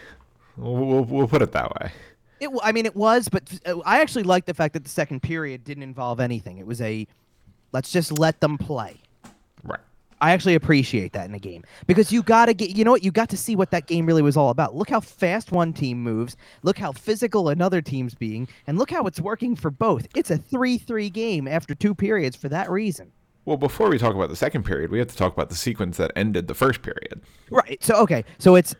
We'll, 0.57 0.75
we'll, 0.75 1.03
we'll 1.05 1.27
put 1.27 1.41
it 1.41 1.51
that 1.53 1.71
way. 1.79 1.91
It, 2.39 2.49
I 2.63 2.71
mean, 2.71 2.85
it 2.85 2.95
was, 2.95 3.29
but 3.29 3.43
uh, 3.65 3.79
I 3.85 4.01
actually 4.01 4.23
liked 4.23 4.47
the 4.47 4.53
fact 4.53 4.73
that 4.73 4.83
the 4.83 4.89
second 4.89 5.21
period 5.21 5.63
didn't 5.63 5.83
involve 5.83 6.19
anything. 6.19 6.57
It 6.57 6.65
was 6.65 6.81
a, 6.81 7.07
let's 7.71 7.91
just 7.91 8.17
let 8.17 8.39
them 8.41 8.57
play. 8.57 8.97
I 10.21 10.31
actually 10.31 10.55
appreciate 10.55 11.13
that 11.13 11.27
in 11.27 11.33
a 11.33 11.39
game 11.39 11.63
because 11.87 12.11
you 12.11 12.21
got 12.21 12.47
to 12.47 12.53
get, 12.53 12.75
you 12.75 12.83
know 12.83 12.91
what, 12.91 13.03
you 13.03 13.11
got 13.11 13.29
to 13.29 13.37
see 13.37 13.55
what 13.55 13.71
that 13.71 13.87
game 13.87 14.05
really 14.05 14.21
was 14.21 14.35
all 14.35 14.49
about. 14.49 14.75
Look 14.75 14.89
how 14.89 14.99
fast 14.99 15.51
one 15.51 15.71
team 15.71 16.03
moves. 16.03 16.35
Look 16.63 16.77
how 16.77 16.91
physical 16.91 17.49
another 17.49 17.81
team's 17.81 18.15
being, 18.15 18.47
and 18.67 18.77
look 18.77 18.91
how 18.91 19.05
it's 19.05 19.21
working 19.21 19.55
for 19.55 19.71
both. 19.71 20.07
It's 20.15 20.31
a 20.31 20.37
three-three 20.37 21.09
game 21.09 21.47
after 21.47 21.73
two 21.73 21.95
periods 21.95 22.35
for 22.35 22.49
that 22.49 22.69
reason. 22.69 23.11
Well, 23.45 23.57
before 23.57 23.89
we 23.89 23.97
talk 23.97 24.13
about 24.13 24.29
the 24.29 24.35
second 24.35 24.63
period, 24.63 24.91
we 24.91 24.99
have 24.99 25.07
to 25.07 25.15
talk 25.15 25.33
about 25.33 25.49
the 25.49 25.55
sequence 25.55 25.97
that 25.97 26.11
ended 26.15 26.47
the 26.47 26.53
first 26.53 26.81
period. 26.81 27.21
Right. 27.49 27.81
So 27.83 27.95
okay. 27.95 28.25
So 28.37 28.55
it's 28.55 28.75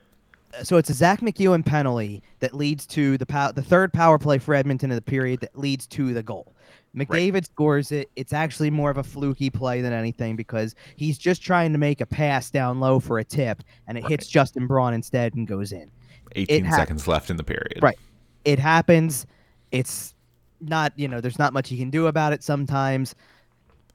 so 0.64 0.78
it's 0.78 0.90
a 0.90 0.94
Zack 0.94 1.22
MacEwen 1.22 1.66
penalty 1.66 2.22
that 2.40 2.54
leads 2.54 2.86
to 2.88 3.18
the 3.18 3.26
pow- 3.26 3.52
the 3.52 3.62
third 3.62 3.94
power 3.94 4.18
play 4.18 4.38
for 4.38 4.54
Edmonton 4.54 4.92
in 4.92 4.96
the 4.96 5.02
period 5.02 5.40
that 5.40 5.58
leads 5.58 5.88
to 5.88 6.14
the 6.14 6.22
goal. 6.22 6.54
McDavid 6.96 7.46
scores 7.46 7.92
it. 7.92 8.10
It's 8.16 8.34
actually 8.34 8.70
more 8.72 8.90
of 8.90 8.98
a 8.98 9.04
fluky 9.04 9.50
play 9.50 9.82
than 9.82 9.94
anything 9.94 10.36
because 10.36 10.76
he's 10.96 11.18
just 11.18 11.42
trying 11.42 11.72
to 11.72 11.78
make 11.78 12.02
a 12.02 12.06
pass 12.06 12.50
down 12.50 12.80
low 12.80 13.00
for 13.00 13.20
a 13.20 13.24
tip, 13.24 13.64
and 13.88 13.98
it 13.98 14.06
hits 14.08 14.28
Justin 14.28 14.68
Braun 14.68 14.94
instead 14.94 15.36
and 15.36 15.48
goes 15.48 15.72
in. 15.72 15.90
18 16.36 16.66
hap- 16.66 16.80
seconds 16.80 17.08
left 17.08 17.30
in 17.30 17.38
the 17.38 17.44
period. 17.44 17.80
Right. 17.82 17.98
It 18.46 18.60
happens. 18.60 19.26
It's 19.72 20.16
not 20.62 20.92
you 20.98 21.08
know 21.08 21.22
there's 21.22 21.40
not 21.40 21.54
much 21.54 21.72
you 21.72 21.78
can 21.78 21.90
do 21.90 22.08
about 22.08 22.34
it 22.34 22.44
sometimes. 22.44 23.16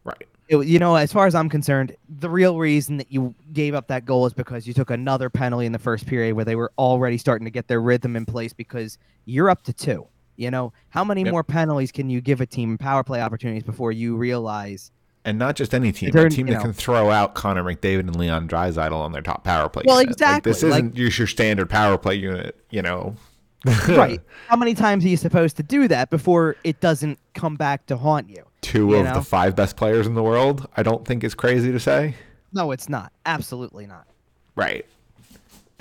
Right. 0.05 0.27
it, 0.49 0.67
you 0.67 0.79
know, 0.79 0.97
as 0.97 1.13
far 1.13 1.27
as 1.27 1.35
I'm 1.35 1.49
concerned, 1.49 1.97
the 2.09 2.29
real 2.29 2.59
reason 2.59 2.99
that 2.99 3.11
you 3.11 3.35
gave 3.53 3.75
up 3.75 3.89
that 3.89 4.05
goal 4.05 4.27
is 4.27 4.35
because 4.35 4.67
you 4.67 4.75
took 4.75 4.91
another 4.91 5.31
penalty 5.31 5.67
in 5.67 5.73
the 5.73 5.79
first 5.79 6.07
period 6.07 6.35
where 6.35 6.45
they 6.45 6.57
were 6.57 6.73
already 6.79 7.19
starting 7.19 7.45
to 7.47 7.51
get 7.51 7.69
their 7.69 7.81
rhythm 7.81 8.17
in 8.17 8.27
place 8.27 8.53
because 8.53 8.99
you're 9.25 9.49
up 9.49 9.63
to 9.63 9.73
two. 9.73 10.07
You 10.37 10.51
know, 10.51 10.73
how 10.89 11.05
many 11.05 11.23
Yep. 11.23 11.31
more 11.33 11.45
penalties 11.45 11.93
can 11.93 12.11
you 12.11 12.21
give 12.21 12.41
a 12.41 12.47
team 12.47 12.77
power 12.79 13.05
play 13.05 13.21
opportunities 13.23 13.63
before 13.63 13.93
you 13.93 14.17
realize? 14.17 14.91
And 15.25 15.39
not 15.39 15.57
just 15.57 15.73
any 15.75 15.91
team, 15.93 16.15
a 16.15 16.29
team 16.29 16.47
that 16.49 16.55
know- 16.55 16.61
can 16.61 16.73
throw 16.75 17.11
out 17.11 17.35
Connor 17.35 17.63
McDavid 17.65 18.01
and 18.01 18.17
Leon 18.17 18.47
Draisaitl 18.49 18.93
on 18.93 19.13
their 19.13 19.23
top 19.23 19.43
power 19.45 19.69
play. 19.71 19.85
Well, 19.87 20.01
unit. 20.01 20.13
exactly, 20.13 20.35
Like, 20.53 20.61
this 20.61 20.63
isn't 20.63 20.97
your, 20.97 21.09
your 21.09 21.27
standard 21.27 21.71
power 21.71 21.97
play 21.97 22.17
unit, 22.17 22.59
you 22.71 22.83
know. 22.83 23.15
right. 23.89 24.21
How 24.49 24.57
many 24.57 24.75
times 24.75 25.03
are 25.05 25.09
you 25.09 25.17
supposed 25.17 25.57
to 25.57 25.63
do 25.63 25.89
that 25.89 26.11
before 26.11 26.57
it 26.65 26.81
doesn't 26.81 27.19
come 27.33 27.57
back 27.57 27.87
to 27.87 27.97
haunt 27.97 28.29
you? 28.29 28.43
Two 28.61 28.89
You 28.91 28.97
of 28.97 29.05
know? 29.07 29.15
the 29.15 29.23
five 29.23 29.57
best 29.57 29.77
players 29.77 30.07
in 30.07 30.15
the 30.15 30.23
world. 30.23 30.67
I 30.77 30.83
don't 30.83 31.07
think 31.07 31.25
is 31.25 31.35
crazy 31.35 31.73
to 31.73 31.81
say. 31.81 32.17
No, 32.53 32.71
it's 32.73 32.89
not. 32.91 33.11
Absolutely 33.25 33.87
not. 33.87 34.07
Right. 34.57 34.85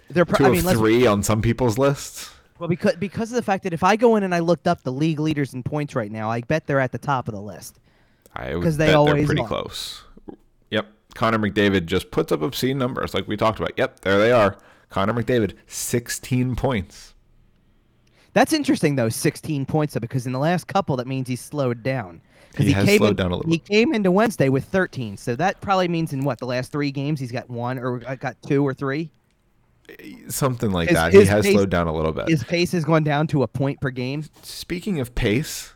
They're. 0.10 0.26
Pro- 0.26 0.38
Two 0.38 0.46
I 0.46 0.50
mean, 0.52 0.66
of 0.66 0.72
three 0.74 1.06
on 1.06 1.22
some 1.24 1.42
people's 1.42 1.78
lists. 1.78 2.30
Well, 2.64 2.70
because 2.70 2.96
because 2.96 3.30
of 3.30 3.36
the 3.36 3.42
fact 3.42 3.66
that 3.66 3.74
if 3.74 3.84
I 3.84 3.98
go 3.98 4.16
in 4.16 4.24
and 4.24 4.34
I 4.34 4.40
looked 4.40 4.70
up 4.70 4.84
the 4.84 4.92
league 4.94 5.20
leaders 5.20 5.54
in 5.54 5.64
points 5.64 5.96
right 5.96 6.10
now, 6.10 6.32
I 6.32 6.40
bet 6.40 6.66
they're 6.66 6.80
at 6.80 6.94
the 6.94 6.98
top 6.98 7.28
of 7.28 7.34
the 7.34 7.42
list. 7.42 7.82
I 8.34 8.56
would 8.56 8.64
'Cause 8.64 8.78
they 8.78 8.86
bet 8.86 8.92
they're 8.92 8.98
always 9.00 9.26
pretty 9.26 9.42
are. 9.42 9.48
close. 9.50 10.02
Yep. 10.72 10.88
Connor 11.14 11.40
McDavid 11.40 11.88
just 11.88 12.10
puts 12.10 12.32
up 12.32 12.42
obscene 12.42 12.78
numbers 12.78 13.14
like 13.14 13.28
we 13.28 13.36
talked 13.36 13.60
about. 13.60 13.74
Yep, 13.76 14.00
there 14.00 14.18
they 14.18 14.32
are. 14.32 14.58
Connor 14.90 15.12
McDavid, 15.12 15.56
16 15.68 16.56
points. 16.56 17.14
That's 18.32 18.54
interesting 18.54 18.96
though, 18.96 19.10
16 19.10 19.66
points 19.66 19.94
though, 19.96 20.00
because 20.00 20.26
in 20.26 20.32
the 20.32 20.40
last 20.40 20.68
couple 20.68 20.96
that 20.96 21.06
means 21.06 21.28
he's 21.28 21.42
slowed 21.42 21.84
down. 21.84 22.22
'Cause 22.56 22.66
He 22.66 22.72
has 22.72 22.86
came 22.86 23.00
slowed 23.00 23.10
in- 23.10 23.16
down 23.18 23.32
a 23.34 23.36
little 23.36 23.52
He 23.52 23.58
bit. 23.58 23.68
came 23.68 23.94
into 23.94 24.10
Wednesday 24.10 24.48
with 24.48 24.64
13, 24.64 25.18
so 25.18 25.36
that 25.36 25.60
probably 25.60 25.90
means 25.90 26.14
in 26.14 26.24
what 26.24 26.40
the 26.40 26.46
last 26.46 26.72
three 26.72 26.92
games 26.92 27.20
he's 27.20 27.32
got 27.34 27.50
one 27.50 27.78
or 27.78 28.02
uh, 28.08 28.16
got 28.16 28.42
two 28.42 28.66
or 28.66 28.74
three. 28.74 29.12
Something 30.30 30.72
like 30.72 30.90
His- 30.90 30.98
that. 30.98 31.14
He 31.14 31.26
has 31.26 31.44
pace- 31.46 31.54
slowed 31.54 31.70
down 31.70 31.88
a 31.88 31.94
little 31.94 32.12
bit. 32.12 32.28
His 32.30 32.44
pace 32.44 32.72
has 32.72 32.86
gone 32.86 33.04
down 33.04 33.28
to 33.28 33.44
a 33.44 33.48
point 33.48 33.82
per 33.82 33.90
game. 33.90 34.24
Speaking 34.42 35.00
of 35.00 35.14
pace, 35.14 35.74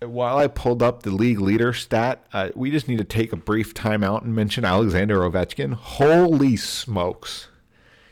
while 0.00 0.38
I 0.38 0.46
pulled 0.46 0.82
up 0.82 1.02
the 1.02 1.10
league 1.10 1.40
leader 1.40 1.72
stat, 1.72 2.24
uh, 2.32 2.48
we 2.54 2.70
just 2.70 2.88
need 2.88 2.98
to 2.98 3.04
take 3.04 3.32
a 3.32 3.36
brief 3.36 3.74
timeout 3.74 4.22
and 4.24 4.34
mention 4.34 4.64
Alexander 4.64 5.18
Ovechkin. 5.20 5.74
Holy 5.74 6.56
smokes. 6.56 7.48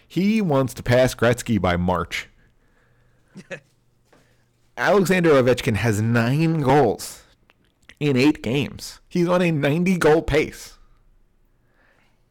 He 0.06 0.40
wants 0.40 0.74
to 0.74 0.82
pass 0.82 1.14
Gretzky 1.14 1.60
by 1.60 1.76
March. 1.76 2.28
Alexander 4.76 5.30
Ovechkin 5.30 5.76
has 5.76 6.00
nine 6.00 6.60
goals 6.60 7.22
in 8.00 8.16
eight 8.16 8.42
games. 8.42 9.00
He's 9.08 9.28
on 9.28 9.40
a 9.42 9.50
90 9.50 9.96
goal 9.98 10.22
pace. 10.22 10.73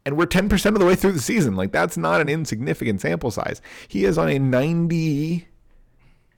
And 0.05 0.17
we're 0.17 0.25
10% 0.25 0.65
of 0.65 0.79
the 0.79 0.86
way 0.86 0.95
through 0.95 1.13
the 1.13 1.22
season. 1.22 1.55
Like, 1.55 1.72
that's 1.72 1.95
not 1.95 2.19
an 2.19 2.27
insignificant 2.27 3.00
sample 3.00 3.31
size. 3.31 3.62
He 3.88 4.03
is 4.03 4.17
on 4.17 4.29
a 4.29 4.38
90 4.38 5.48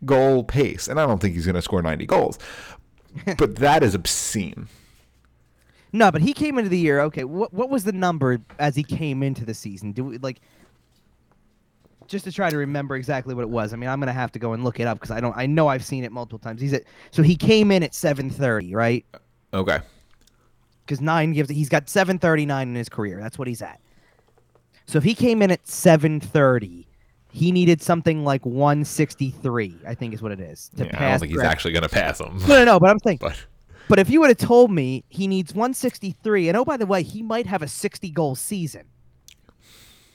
goal 0.06 0.44
pace. 0.44 0.88
And 0.88 1.00
I 1.00 1.06
don't 1.08 1.20
think 1.20 1.34
he's 1.34 1.46
going 1.46 1.56
to 1.56 1.62
score 1.62 1.82
90 1.82 2.06
goals. 2.06 2.38
but 3.38 3.56
that 3.58 3.84
is 3.84 3.96
obscene. 3.96 4.68
No, 5.96 6.12
but 6.12 6.22
he 6.22 6.34
came 6.34 6.58
into 6.58 6.70
the 6.70 6.78
year. 6.78 7.00
Okay, 7.02 7.24
what 7.24 7.54
what 7.54 7.70
was 7.70 7.86
the 7.86 7.94
number 7.94 8.40
as 8.60 8.76
he 8.76 8.84
came 8.84 9.24
into 9.24 9.46
the 9.46 9.54
season? 9.54 9.94
Do 9.94 10.04
we 10.04 10.18
like 10.18 10.42
just 12.08 12.26
to 12.26 12.34
try 12.34 12.50
to 12.50 12.58
remember 12.58 12.98
exactly 12.98 13.34
what 13.34 13.44
it 13.44 13.50
was? 13.50 13.72
I 13.72 13.78
mean, 13.78 13.90
I'm 13.90 14.02
gonna 14.02 14.12
have 14.12 14.34
to 14.34 14.40
go 14.40 14.52
and 14.52 14.66
look 14.66 14.82
it 14.82 14.88
up 14.88 15.00
because 15.00 15.12
I 15.12 15.22
don't. 15.22 15.36
I 15.38 15.46
know 15.46 15.70
I've 15.70 15.86
seen 15.86 16.04
it 16.04 16.12
multiple 16.12 16.40
times. 16.40 16.60
He's 16.60 16.74
at 16.74 16.84
so 17.12 17.24
he 17.24 17.38
came 17.38 17.72
in 17.72 17.82
at 17.82 17.94
7:30, 17.94 18.76
right? 18.76 19.06
Okay. 19.54 19.80
Because 20.86 21.02
nine 21.02 21.34
gives. 21.34 21.50
He's 21.50 21.70
got 21.70 21.86
7:39 21.88 22.62
in 22.70 22.76
his 22.76 22.90
career. 22.90 23.20
That's 23.20 23.38
what 23.40 23.48
he's 23.48 23.62
at. 23.62 23.80
So 24.86 24.98
if 25.00 25.04
he 25.04 25.16
came 25.16 25.42
in 25.42 25.50
at 25.52 25.66
7:30, 25.66 26.86
he 27.32 27.52
needed 27.52 27.82
something 27.82 28.24
like 28.24 28.46
163. 28.46 29.80
I 29.88 29.96
think 29.96 30.14
is 30.14 30.22
what 30.22 30.32
it 30.32 30.40
is 30.40 30.70
to 30.78 30.86
Yeah, 30.86 30.92
I 30.98 31.10
don't 31.12 31.20
think 31.20 31.32
he's 31.32 31.42
actually 31.42 31.74
going 31.74 31.84
to 31.84 31.90
pass 31.90 32.20
him. 32.22 32.38
No, 32.48 32.48
no, 32.60 32.64
no. 32.66 32.80
But 32.80 32.90
I'm 32.92 33.00
saying. 33.00 33.18
But 33.20 33.46
But 33.90 34.00
if 34.00 34.10
you 34.10 34.20
would 34.22 34.30
have 34.30 34.38
told 34.38 34.72
me 34.72 35.04
he 35.10 35.28
needs 35.28 35.54
163, 35.54 36.50
and 36.50 36.58
oh 36.58 36.64
by 36.66 36.78
the 36.78 36.86
way, 36.86 37.02
he 37.04 37.22
might 37.24 37.48
have 37.48 37.62
a 37.62 37.68
60 37.68 38.10
goal 38.12 38.36
season 38.36 38.84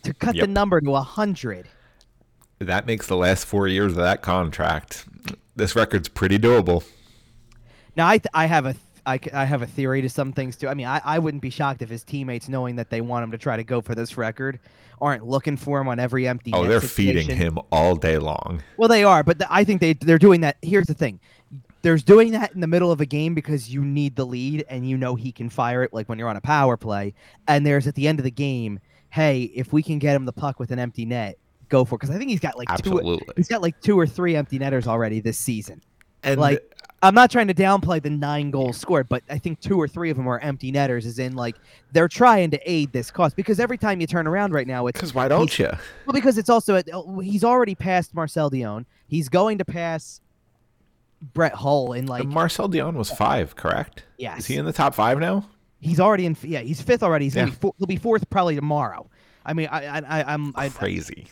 to 0.03 0.15
cut 0.15 0.35
Yep. 0.37 0.47
the 0.47 0.53
number 0.53 0.81
to 0.81 0.91
100. 0.91 1.69
that 2.61 2.87
makes 2.87 3.07
the 3.07 3.17
last 3.17 3.45
four 3.47 3.67
years 3.69 3.93
of 3.93 3.97
that 3.99 4.23
contract. 4.23 5.05
This 5.57 5.75
record's 5.75 6.09
pretty 6.09 6.39
doable. 6.39 6.85
Now 7.97 8.07
I 8.07 8.19
th- 8.19 8.31
I 8.35 8.47
have 8.47 8.67
a 8.67 8.75
I, 9.11 9.19
c- 9.19 9.31
I 9.33 9.45
have 9.45 9.63
a 9.63 9.67
theory 9.67 10.03
to 10.03 10.09
some 10.09 10.33
things 10.33 10.57
too. 10.57 10.69
I 10.69 10.75
mean, 10.75 10.87
I, 10.87 11.01
I 11.05 11.19
wouldn't 11.19 11.43
be 11.43 11.51
shocked 11.51 11.83
if 11.83 11.91
his 11.91 12.03
teammates, 12.05 12.49
knowing 12.49 12.77
that 12.77 12.91
they 12.91 13.01
want 13.01 13.25
him 13.25 13.31
to 13.33 13.39
try 13.39 13.57
to 13.57 13.65
go 13.65 13.81
for 13.81 13.95
this 13.95 14.17
record, 14.17 14.59
aren't 15.01 15.27
looking 15.27 15.57
for 15.57 15.81
him 15.81 15.89
on 15.89 15.99
every 15.99 16.27
empty. 16.29 16.53
Oh, 16.53 16.63
net 16.63 16.71
they're 16.71 16.81
feeding 16.81 17.23
situation. 17.23 17.37
him 17.57 17.59
all 17.73 17.95
day 17.97 18.19
long. 18.19 18.63
Well, 18.77 18.89
they 18.89 19.05
are, 19.05 19.23
but 19.23 19.39
th- 19.39 19.49
I 19.51 19.65
think 19.65 19.81
they 19.81 19.95
they're 19.95 20.19
doing 20.19 20.41
that. 20.43 20.57
Here's 20.63 20.87
the 20.87 20.95
thing: 20.95 21.21
there's 21.83 22.03
doing 22.03 22.33
that 22.33 22.53
in 22.55 22.61
the 22.61 22.67
middle 22.67 22.93
of 22.93 23.01
a 23.01 23.07
game 23.07 23.35
because 23.35 23.73
you 23.73 23.83
need 23.85 24.17
the 24.17 24.27
lead 24.27 24.65
and 24.69 24.89
you 24.89 24.97
know 24.97 25.15
he 25.15 25.33
can 25.33 25.49
fire 25.49 25.83
it, 25.83 25.93
like 25.93 26.09
when 26.09 26.19
you're 26.19 26.29
on 26.29 26.37
a 26.37 26.41
power 26.41 26.77
play. 26.77 27.15
And 27.49 27.67
there's 27.67 27.87
at 27.87 27.95
the 27.95 28.07
end 28.07 28.19
of 28.19 28.25
the 28.25 28.31
game, 28.31 28.81
hey, 29.11 29.43
if 29.55 29.73
we 29.73 29.83
can 29.83 29.99
get 29.99 30.15
him 30.15 30.25
the 30.25 30.33
puck 30.33 30.59
with 30.61 30.71
an 30.71 30.79
empty 30.79 31.05
net, 31.05 31.39
go 31.69 31.85
for 31.85 31.95
it. 31.95 31.99
Because 31.99 32.15
I 32.15 32.19
think 32.19 32.31
he's 32.31 32.41
got 32.41 32.57
like 32.59 32.69
two. 32.69 32.75
Absolutely. 32.75 33.27
He's 33.37 33.49
got 33.49 33.63
like 33.63 33.81
two 33.81 33.99
or 33.99 34.07
three 34.07 34.37
empty 34.37 34.59
netters 34.59 34.87
already 34.87 35.21
this 35.21 35.39
season. 35.39 35.81
And 36.23 36.39
Like, 36.39 36.70
I'm 37.03 37.15
not 37.15 37.31
trying 37.31 37.49
to 37.49 37.55
downplay 37.55 38.03
the 38.03 38.11
nine 38.11 38.51
goals 38.51 38.77
scored, 38.77 39.09
but 39.09 39.23
I 39.31 39.39
think 39.39 39.61
two 39.61 39.81
or 39.81 39.89
three 39.89 40.11
of 40.11 40.17
them 40.17 40.29
are 40.29 40.39
empty 40.41 40.71
netters. 40.71 41.07
Is 41.07 41.19
in 41.19 41.35
like 41.35 41.57
they're 41.93 42.09
trying 42.09 42.51
to 42.51 42.71
aid 42.71 42.93
this 42.93 43.11
cause 43.11 43.33
because 43.33 43.59
every 43.59 43.79
time 43.79 44.01
you 44.01 44.07
turn 44.07 44.27
around 44.27 44.53
right 44.53 44.67
now, 44.67 44.87
it's 44.87 44.99
because 44.99 45.15
why 45.15 45.29
don't 45.29 45.59
you? 45.59 45.71
well, 46.07 46.13
because 46.13 46.37
it's 46.37 46.51
also 46.51 46.77
at, 46.77 46.89
oh, 46.93 47.21
he's 47.21 47.45
already 47.45 47.75
passed 47.75 48.15
Marcel 48.15 48.51
Dionne. 48.51 48.85
He's 49.09 49.29
going 49.29 49.59
to 49.59 49.65
pass 49.65 50.21
Brett 51.33 51.55
Hull 51.55 51.95
in 51.95 52.07
like 52.07 52.27
Marcel 52.27 52.69
Dionne 52.69 52.95
was 52.95 53.11
five, 53.11 53.57
correct? 53.57 54.05
Yes. 54.19 54.41
Is 54.41 54.47
he 54.47 54.57
in 54.57 54.67
the 54.67 54.73
top 54.73 54.95
five 54.95 55.19
now? 55.19 55.47
he's 55.81 56.01
already 56.01 56.27
in. 56.27 56.37
Yeah, 56.43 56.61
he's 56.61 56.81
fifth 56.81 57.03
already. 57.03 57.27
He's 57.27 57.35
gonna 57.35 57.49
be 57.49 57.57
four, 57.57 57.75
he'll 57.79 57.87
be 57.87 57.97
fourth 57.97 58.29
probably 58.31 58.55
tomorrow. 58.55 59.09
I 59.45 59.55
mean, 59.55 59.69
I, 59.71 59.87
I, 59.87 60.21
I 60.21 60.33
I'm 60.33 60.53
I, 60.55 60.69
Crazy. 60.69 61.27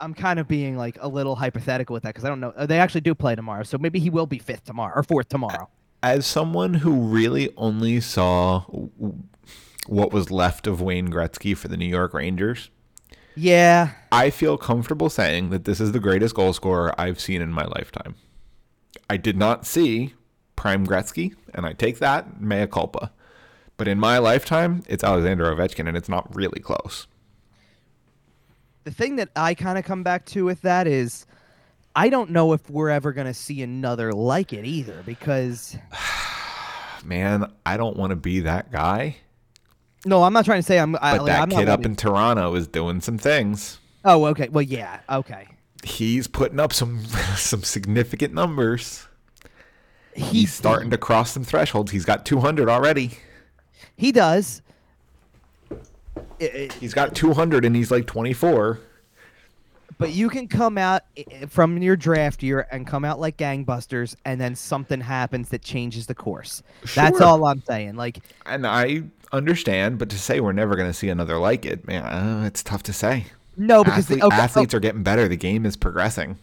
I'm 0.00 0.14
kind 0.14 0.38
of 0.38 0.46
being 0.48 0.76
like 0.76 0.98
a 1.00 1.08
little 1.08 1.36
hypothetical 1.36 1.94
with 1.94 2.02
that 2.02 2.10
because 2.10 2.24
I 2.24 2.28
don't 2.28 2.40
know. 2.40 2.52
Uh, 2.56 2.66
They 2.66 2.78
actually 2.78 3.00
do 3.02 3.14
play 3.14 3.34
tomorrow, 3.34 3.62
so 3.62 3.78
maybe 3.78 3.98
he 3.98 4.10
will 4.10 4.26
be 4.26 4.38
fifth 4.38 4.64
tomorrow 4.64 4.92
or 4.96 5.02
fourth 5.02 5.28
tomorrow. 5.28 5.68
As 6.02 6.26
someone 6.26 6.74
who 6.74 6.92
really 6.92 7.50
only 7.56 8.00
saw 8.00 8.60
what 9.86 10.12
was 10.12 10.30
left 10.30 10.66
of 10.66 10.80
Wayne 10.80 11.08
Gretzky 11.08 11.56
for 11.56 11.68
the 11.68 11.76
New 11.76 11.86
York 11.88 12.12
Rangers, 12.14 12.70
Yeah, 13.34 13.92
I 14.12 14.30
feel 14.30 14.56
comfortable 14.58 15.08
saying 15.10 15.50
that 15.50 15.64
this 15.64 15.80
is 15.80 15.92
the 15.92 16.00
greatest 16.00 16.34
goal 16.34 16.52
scorer 16.52 16.94
I've 17.00 17.20
seen 17.20 17.40
in 17.42 17.52
my 17.52 17.64
lifetime. 17.64 18.14
I 19.08 19.16
did 19.16 19.36
not 19.36 19.66
see 19.66 20.14
prime 20.56 20.86
Gretzky, 20.86 21.34
and 21.54 21.64
I 21.66 21.72
take 21.72 21.98
that 21.98 22.40
mea 22.40 22.66
culpa. 22.66 23.12
But 23.76 23.88
in 23.88 23.98
my 23.98 24.18
lifetime, 24.18 24.82
it's 24.88 25.04
Alexander 25.04 25.44
Ovechkin, 25.54 25.86
and 25.86 25.96
it's 25.96 26.08
not 26.08 26.34
really 26.34 26.60
close. 26.60 27.06
The 28.86 28.92
thing 28.92 29.16
that 29.16 29.28
I 29.36 29.54
kind 29.54 29.76
of 29.76 29.84
come 29.84 30.02
back 30.02 30.24
to 30.26 30.44
with 30.44 30.62
that 30.62 30.86
is. 30.86 31.26
I 31.98 32.10
don't 32.10 32.28
know 32.28 32.52
if 32.52 32.68
we're 32.68 32.90
ever 32.90 33.14
going 33.14 33.26
to 33.26 33.32
see 33.32 33.62
another 33.62 34.12
like 34.12 34.52
it 34.52 34.66
either 34.66 35.02
because 35.06 35.78
Man, 37.06 37.52
I 37.64 37.76
don't 37.76 37.96
want 37.96 38.10
to 38.10 38.16
be 38.16 38.40
that 38.40 38.72
guy. 38.72 39.16
no, 40.04 40.24
I'm 40.24 40.32
not 40.32 40.44
trying 40.44 40.58
to 40.58 40.66
say 40.66 40.78
I'm. 40.78 40.96
I, 40.96 41.12
But 41.12 41.22
like, 41.22 41.26
that 41.26 41.42
I'm 41.42 41.50
kid 41.50 41.68
up 41.68 41.84
in 41.84 41.94
Toronto 41.94 42.54
is 42.56 42.66
doing 42.66 43.00
some 43.00 43.16
things. 43.16 43.78
Oh, 44.04 44.26
okay. 44.26 44.48
Well, 44.48 44.62
yeah. 44.62 45.00
Okay. 45.08 45.46
He's 45.84 46.26
putting 46.26 46.58
up 46.58 46.72
some 46.72 47.04
some 47.36 47.62
significant 47.62 48.34
numbers. 48.34 49.06
He 50.14 50.22
He's 50.22 50.52
starting 50.52 50.90
to 50.90 50.98
cross 50.98 51.30
some 51.30 51.44
thresholds. 51.44 51.92
He's 51.92 52.04
got 52.04 52.26
200 52.26 52.68
already. 52.68 53.18
He 53.96 54.10
does. 54.12 54.62
I- 56.40 56.44
I- 56.44 56.68
He's 56.80 56.94
got 56.94 57.14
200 57.14 57.64
and 57.64 57.74
he's 57.76 57.90
like 57.90 58.06
24. 58.06 58.80
but 59.98 60.10
you 60.12 60.28
can 60.28 60.46
come 60.46 60.76
out 60.76 61.02
from 61.48 61.78
your 61.78 61.96
draft 61.96 62.42
year 62.42 62.66
and 62.70 62.86
come 62.86 63.04
out 63.04 63.18
like 63.18 63.38
gangbusters, 63.38 64.14
and 64.26 64.38
then 64.40 64.54
something 64.54 65.00
happens 65.00 65.48
that 65.50 65.62
changes 65.62 66.06
the 66.06 66.14
course. 66.14 66.62
That's 66.94 67.20
all 67.20 67.46
I'm 67.46 67.62
saying. 67.62 67.96
Like, 67.96 68.18
And 68.44 68.66
I 68.66 69.04
understand, 69.32 69.98
but 69.98 70.10
to 70.10 70.18
say 70.18 70.40
we're 70.40 70.52
never 70.52 70.76
going 70.76 70.88
to 70.90 70.94
see 70.94 71.08
another 71.08 71.38
like 71.38 71.64
it, 71.64 71.86
man, 71.86 72.02
uh, 72.02 72.44
it's 72.46 72.62
tough 72.62 72.82
to 72.84 72.92
say. 72.92 73.26
no, 73.56 73.82
because 73.82 74.04
Athlete- 74.04 74.20
the, 74.20 74.26
okay, 74.26 74.36
athletes 74.36 74.74
are 74.74 74.80
getting 74.80 75.02
better. 75.02 75.28
The 75.28 75.36
game 75.36 75.64
is 75.64 75.76
progressing. 75.76 76.36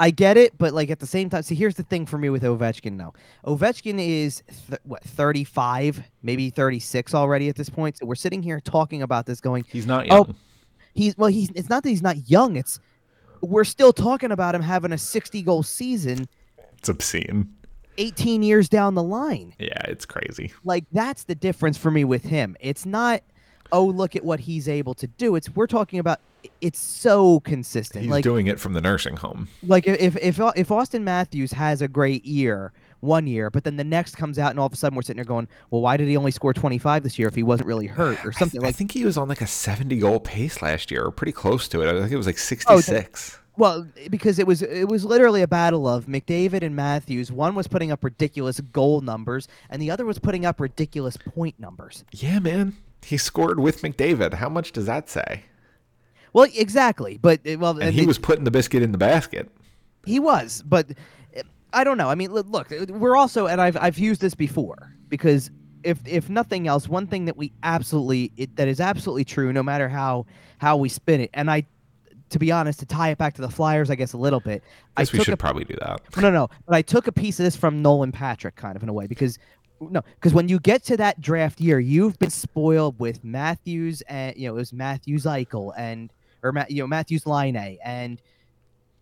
I 0.00 0.10
get 0.10 0.36
it, 0.36 0.58
but 0.58 0.74
like 0.74 0.90
at 0.90 0.98
the 0.98 1.06
same 1.06 1.30
time, 1.30 1.42
see, 1.42 1.54
here's 1.54 1.76
the 1.76 1.84
thing 1.84 2.04
for 2.06 2.18
me 2.18 2.28
with 2.28 2.42
Ovechkin. 2.42 2.92
Now, 2.94 3.12
Ovechkin 3.46 3.98
is 4.04 4.42
th- 4.68 4.80
what 4.84 5.04
35, 5.04 6.02
maybe 6.22 6.50
36 6.50 7.14
already 7.14 7.48
at 7.48 7.54
this 7.56 7.68
point. 7.70 7.98
So 7.98 8.06
we're 8.06 8.16
sitting 8.16 8.42
here 8.42 8.58
talking 8.60 9.02
about 9.02 9.26
this, 9.26 9.40
going, 9.40 9.64
He's 9.68 9.86
not 9.86 10.06
Oh, 10.10 10.16
young. 10.26 10.34
he's 10.94 11.16
well, 11.16 11.28
he's. 11.30 11.50
It's 11.54 11.68
not 11.68 11.82
that 11.84 11.88
he's 11.90 12.02
not 12.02 12.28
young. 12.28 12.56
It's 12.56 12.80
we're 13.40 13.64
still 13.64 13.92
talking 13.92 14.32
about 14.32 14.54
him 14.54 14.62
having 14.62 14.90
a 14.92 14.98
60 14.98 15.42
goal 15.42 15.62
season, 15.62 16.26
It's 16.78 16.88
obscene. 16.88 17.54
18 17.98 18.42
years 18.42 18.68
down 18.68 18.94
the 18.96 19.02
line. 19.02 19.54
Yeah, 19.60 19.80
it's 19.86 20.04
crazy. 20.06 20.52
like 20.64 20.84
that's 20.90 21.24
the 21.24 21.36
difference 21.36 21.78
for 21.78 21.92
me 21.92 22.02
with 22.04 22.24
him. 22.24 22.56
It's 22.58 22.84
not 22.84 23.22
oh 23.70 23.84
look 23.84 24.16
at 24.16 24.24
what 24.24 24.40
he's 24.40 24.68
able 24.68 24.94
to 24.94 25.06
do. 25.06 25.36
It's 25.36 25.48
we're 25.54 25.68
talking 25.68 26.00
about 26.00 26.18
it's 26.60 26.78
so 26.78 27.40
consistent. 27.40 28.02
He's 28.04 28.10
like 28.10 28.22
doing 28.24 28.46
it 28.46 28.58
from 28.60 28.72
the 28.72 28.80
nursing 28.80 29.16
home. 29.16 29.48
like 29.66 29.86
if 29.86 30.16
if 30.16 30.38
if 30.56 30.68
Auston 30.68 31.02
Matthews 31.02 31.52
has 31.52 31.82
a 31.82 31.88
great 31.88 32.24
year 32.24 32.72
one 33.00 33.26
year, 33.26 33.50
but 33.50 33.64
then 33.64 33.76
the 33.76 33.84
next 33.84 34.16
comes 34.16 34.38
out 34.38 34.50
and 34.50 34.58
all 34.58 34.66
of 34.66 34.72
a 34.72 34.76
sudden 34.76 34.96
we're 34.96 35.02
sitting 35.02 35.16
there 35.16 35.24
going, 35.26 35.46
well, 35.70 35.82
why 35.82 35.96
did 35.96 36.08
he 36.08 36.16
only 36.16 36.30
score 36.30 36.54
25 36.54 37.02
this 37.02 37.18
year 37.18 37.28
if 37.28 37.34
he 37.34 37.42
wasn't 37.42 37.66
really 37.66 37.86
hurt 37.86 38.24
or 38.24 38.30
I, 38.30 38.38
something 38.38 38.62
th- 38.62 38.68
I 38.68 38.72
think 38.72 38.92
he 38.92 39.04
was 39.04 39.18
on 39.18 39.28
like 39.28 39.42
a 39.42 39.46
70 39.46 39.98
goal 39.98 40.20
pace 40.20 40.62
last 40.62 40.90
year, 40.90 41.04
or 41.04 41.10
pretty 41.10 41.32
close 41.32 41.68
to 41.68 41.82
it. 41.82 41.88
I 41.94 42.00
think 42.00 42.12
it 42.12 42.16
was 42.16 42.26
like 42.26 42.36
Oh, 42.36 42.80
66. 42.80 43.38
Well, 43.56 43.86
because 44.10 44.38
it 44.40 44.46
was 44.48 44.62
it 44.62 44.88
was 44.88 45.04
literally 45.04 45.42
a 45.42 45.46
battle 45.46 45.86
of 45.86 46.06
McDavid 46.06 46.62
and 46.62 46.74
Matthews. 46.74 47.30
One 47.30 47.54
was 47.54 47.68
putting 47.68 47.92
up 47.92 48.02
ridiculous 48.02 48.58
goal 48.60 49.00
numbers, 49.00 49.46
and 49.70 49.80
the 49.80 49.90
other 49.92 50.04
was 50.04 50.18
putting 50.18 50.44
up 50.44 50.58
ridiculous 50.58 51.16
point 51.16 51.60
numbers. 51.60 52.04
yeah, 52.10 52.38
man. 52.40 52.76
He 53.04 53.16
scored 53.18 53.60
with 53.60 53.82
McDavid. 53.82 54.34
How 54.34 54.48
much 54.48 54.72
does 54.72 54.86
that 54.86 55.10
say? 55.10 55.44
Well, 56.34 56.46
exactly, 56.54 57.16
but 57.16 57.40
uh, 57.46 57.56
well, 57.58 57.78
And 57.80 57.94
he 57.94 58.02
it- 58.02 58.06
was 58.06 58.18
putting 58.18 58.44
the 58.44 58.50
biscuit 58.50 58.82
in 58.82 58.92
the 58.92 58.98
basket. 58.98 59.50
He 60.04 60.20
was, 60.20 60.62
but 60.66 60.90
uh, 61.34 61.40
I 61.72 61.82
don't 61.84 61.96
know. 61.96 62.10
I 62.10 62.14
mean, 62.14 62.30
look, 62.30 62.70
we're 62.90 63.16
also, 63.16 63.46
and 63.46 63.58
I've 63.62 63.76
I've 63.78 63.98
used 63.98 64.20
this 64.20 64.34
before 64.34 64.92
because 65.08 65.50
if 65.82 65.98
if 66.06 66.28
nothing 66.28 66.66
else, 66.68 66.88
one 66.88 67.06
thing 67.06 67.24
that 67.24 67.36
we 67.38 67.52
absolutely 67.62 68.32
it, 68.36 68.54
that 68.56 68.68
is 68.68 68.80
absolutely 68.80 69.24
true, 69.24 69.50
no 69.52 69.62
matter 69.62 69.88
how 69.88 70.26
how 70.58 70.76
we 70.76 70.88
spin 70.90 71.20
it, 71.22 71.30
and 71.34 71.50
I, 71.50 71.64
to 72.30 72.38
be 72.38 72.50
honest, 72.52 72.80
to 72.80 72.86
tie 72.86 73.10
it 73.10 73.18
back 73.18 73.34
to 73.34 73.42
the 73.42 73.48
Flyers, 73.48 73.88
I 73.90 73.94
guess 73.94 74.12
a 74.12 74.18
little 74.18 74.40
bit. 74.40 74.62
I 74.96 75.02
guess 75.02 75.14
I 75.14 75.18
we 75.18 75.24
should 75.24 75.34
a, 75.34 75.36
probably 75.38 75.64
do 75.64 75.76
that. 75.80 76.00
no, 76.20 76.30
no, 76.30 76.48
but 76.66 76.74
I 76.74 76.82
took 76.82 77.06
a 77.06 77.12
piece 77.12 77.38
of 77.38 77.44
this 77.44 77.54
from 77.56 77.80
Nolan 77.80 78.12
Patrick, 78.12 78.56
kind 78.56 78.76
of 78.76 78.82
in 78.82 78.88
a 78.88 78.92
way, 78.92 79.06
because 79.06 79.38
no, 79.80 80.02
because 80.16 80.34
when 80.34 80.48
you 80.48 80.58
get 80.58 80.84
to 80.84 80.96
that 80.98 81.20
draft 81.20 81.60
year, 81.60 81.78
you've 81.80 82.18
been 82.18 82.30
spoiled 82.30 82.98
with 82.98 83.22
Matthews 83.24 84.02
and 84.02 84.36
you 84.36 84.48
know 84.48 84.54
it 84.54 84.58
was 84.58 84.72
Matthews 84.72 85.24
Eichel 85.24 85.72
and 85.78 86.12
or 86.44 86.66
you 86.68 86.82
know 86.82 86.86
Matthews 86.86 87.26
Laine 87.26 87.56
and 87.84 88.20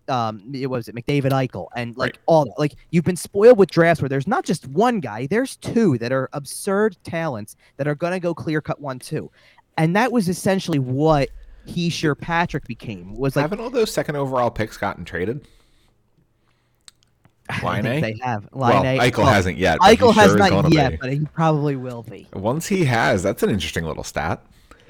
um 0.08 0.42
it 0.54 0.66
was 0.68 0.88
it 0.88 0.94
McDavid 0.94 1.30
Eichel 1.30 1.66
and 1.76 1.96
like 1.96 2.12
Right. 2.14 2.18
all 2.26 2.44
that. 2.46 2.58
like 2.58 2.74
you've 2.90 3.04
been 3.04 3.16
spoiled 3.16 3.58
with 3.58 3.70
drafts 3.70 4.00
where 4.02 4.08
there's 4.08 4.26
not 4.26 4.44
just 4.44 4.66
one 4.68 5.00
guy, 5.00 5.26
there's 5.26 5.56
two 5.56 5.98
that 5.98 6.12
are 6.12 6.28
absurd 6.32 6.96
talents 7.04 7.56
that 7.76 7.86
are 7.86 7.94
gonna 7.94 8.20
go 8.20 8.32
clear 8.34 8.60
cut 8.60 8.80
one 8.80 8.98
two, 8.98 9.30
and 9.76 9.94
that 9.96 10.10
was 10.10 10.28
essentially 10.28 10.78
what 10.78 11.28
he 11.66 11.88
sure 11.90 12.14
Patrick 12.14 12.66
became 12.66 13.14
was 13.14 13.36
like 13.36 13.42
Haven't 13.44 13.60
all 13.60 13.70
those 13.70 13.92
second 13.92 14.16
overall 14.16 14.50
picks 14.50 14.76
gotten 14.76 15.04
traded? 15.04 15.46
I 17.48 17.60
Line 17.62 17.86
A? 17.86 18.00
they 18.00 18.16
have 18.22 18.48
Well, 18.52 18.82
Laine 18.82 18.98
Eichel 19.00 19.18
well, 19.18 19.26
hasn't 19.32 19.58
yet. 19.58 19.78
Eichel 19.80 20.14
has 20.14 20.30
sure 20.32 20.42
is 20.42 20.50
not 20.52 20.72
yet, 20.72 20.92
be. 20.92 20.96
but 20.96 21.12
he 21.12 21.20
probably 21.34 21.76
will 21.76 22.02
be. 22.04 22.26
Once 22.32 22.66
he 22.66 22.84
has, 22.84 23.22
that's 23.22 23.42
an 23.42 23.50
interesting 23.50 23.84
little 23.84 24.04
stat. 24.04 24.42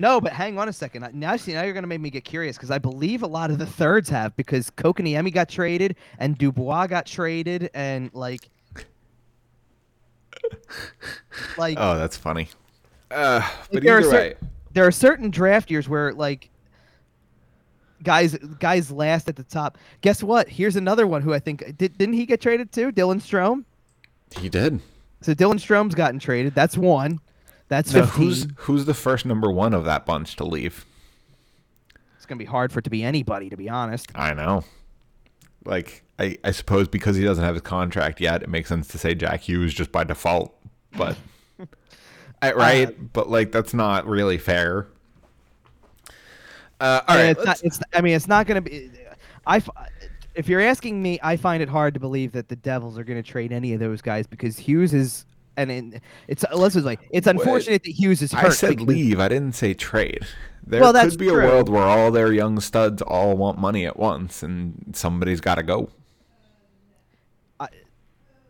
No, 0.03 0.21
but 0.21 0.33
hang 0.33 0.59
on 0.59 0.69
a 0.69 0.73
second. 0.73 1.09
Now, 1.15 1.37
see, 1.37 1.53
now 1.53 1.63
you're 1.63 1.75
going 1.75 1.85
to 1.85 1.89
make 1.89 2.01
me 2.01 2.11
get 2.11 2.25
curious 2.25 2.57
because 2.57 2.73
I 2.73 2.79
believe 2.79 3.23
a 3.23 3.27
lot 3.29 3.53
of 3.53 3.59
the 3.59 3.67
thirds 3.67 4.09
have 4.09 4.35
because 4.35 4.69
Kotkaniemi 4.69 5.33
got 5.33 5.49
traded 5.49 5.95
and 6.19 6.37
Dubois 6.37 6.89
got 6.89 7.07
traded 7.07 7.71
and 7.73 8.11
like, 8.13 8.41
like 11.57 11.77
Oh, 11.79 11.97
that's 11.97 12.17
funny. 12.17 12.49
Uh, 13.13 13.49
but 13.71 13.85
there 13.85 13.95
are 13.95 14.01
either 14.01 14.11
cer- 14.11 14.17
way, 14.17 14.35
there 14.73 14.85
are 14.85 14.91
certain 14.91 15.31
draft 15.31 15.71
years 15.71 15.89
where 15.89 16.13
like 16.13 16.51
guys 18.03 18.37
guys 18.59 18.91
last 18.91 19.29
at 19.29 19.37
the 19.37 19.45
top. 19.45 19.79
Guess 20.01 20.25
what? 20.25 20.49
Here's 20.49 20.75
another 20.75 21.07
one 21.07 21.23
who 21.23 21.33
I 21.33 21.39
think 21.39 21.79
did, 21.79 21.97
didn't 21.97 22.15
he 22.15 22.27
get 22.27 22.41
traded 22.41 22.73
too? 22.73 22.91
Dylan 22.91 23.21
Strome. 23.21 23.65
he 24.37 24.49
did. 24.49 24.81
So 25.21 25.33
Dylan 25.33 25.61
Strome's 25.61 25.95
gotten 25.95 26.19
traded. 26.19 26.57
That's 26.57 26.77
one. 26.77 27.21
That's 27.73 27.91
15. 27.91 28.23
who's 28.23 28.47
who's 28.57 28.85
the 28.85 28.93
first 28.93 29.25
number 29.25 29.51
one 29.51 29.73
of 29.73 29.87
that 29.87 30.05
bunch 30.05 30.37
to 30.37 30.45
leave? 30.45 30.85
It's 32.17 32.27
gonna 32.27 32.39
be 32.39 32.45
hard 32.45 32.71
for 32.71 32.81
it 32.81 32.83
to 32.83 32.91
be 32.91 33.03
anybody, 33.03 33.49
to 33.49 33.57
be 33.57 33.71
honest. 33.71 34.13
I 34.15 34.35
know. 34.35 34.65
Like, 35.65 36.03
I, 36.19 36.37
I 36.45 36.51
suppose 36.51 36.87
because 36.87 37.17
he 37.17 37.25
doesn't 37.25 37.43
have 37.43 37.55
his 37.55 37.63
contract 37.63 38.21
yet, 38.21 38.43
it 38.43 38.51
makes 38.51 38.69
sense 38.69 38.89
to 38.89 38.99
say 38.99 39.15
Jack 39.15 39.41
Hughes 39.41 39.73
just 39.73 39.91
by 39.91 40.05
default. 40.05 40.55
But, 40.99 41.17
I- 42.43 42.53
right? 42.53 43.13
but 43.15 43.31
like, 43.31 43.53
that's 43.53 43.73
not 43.73 44.07
really 44.07 44.37
fair. 44.37 44.89
Uh, 46.79 47.01
all 47.09 47.17
right, 47.17 47.31
it's 47.31 47.45
not, 47.45 47.63
it's. 47.63 47.81
I 47.95 48.03
mean, 48.03 48.15
it's 48.15 48.29
not 48.29 48.47
going 48.47 48.63
to 48.63 48.71
be. 48.71 48.91
I. 49.47 49.63
If 50.35 50.47
you're 50.47 50.61
asking 50.61 51.01
me, 51.01 51.19
I 51.23 51.37
find 51.37 51.63
it 51.63 51.71
hard 51.71 51.95
to 51.95 52.01
believe 52.01 52.33
that 52.33 52.49
the 52.49 52.57
Devils 52.57 52.99
are 52.99 53.05
going 53.05 53.23
to 53.23 53.27
trade 53.27 53.51
any 53.51 53.73
of 53.73 53.81
those 53.81 54.03
guys 54.03 54.27
because 54.27 54.59
Hughes 54.59 54.93
is, 54.93 55.25
and 55.57 55.71
it, 55.71 56.03
it's 56.29 56.45
like 56.77 57.01
it's 57.11 57.27
unfortunate 57.27 57.83
that 57.85 57.91
Hughes 57.91 58.23
is 58.23 58.33
hurt. 58.33 58.47
I 58.47 58.49
said 58.51 58.71
because- 58.71 58.87
leave. 58.87 59.21
I 59.21 59.29
didn't 59.29 59.53
say 59.55 59.75
trade. 59.75 60.27
There 60.65 60.81
Well, 60.81 60.93
could 60.93 61.19
be 61.19 61.27
true. 61.27 61.41
a 61.41 61.45
world 61.45 61.69
where 61.69 61.83
all 61.83 62.13
their 62.13 62.33
young 62.33 62.61
studs 62.61 63.03
all 63.03 63.37
want 63.37 63.59
money 63.59 63.85
at 63.85 63.99
once, 63.99 64.43
and 64.45 64.93
somebody's 64.95 65.41
got 65.41 65.57
to 65.57 65.63
go. 65.65 65.91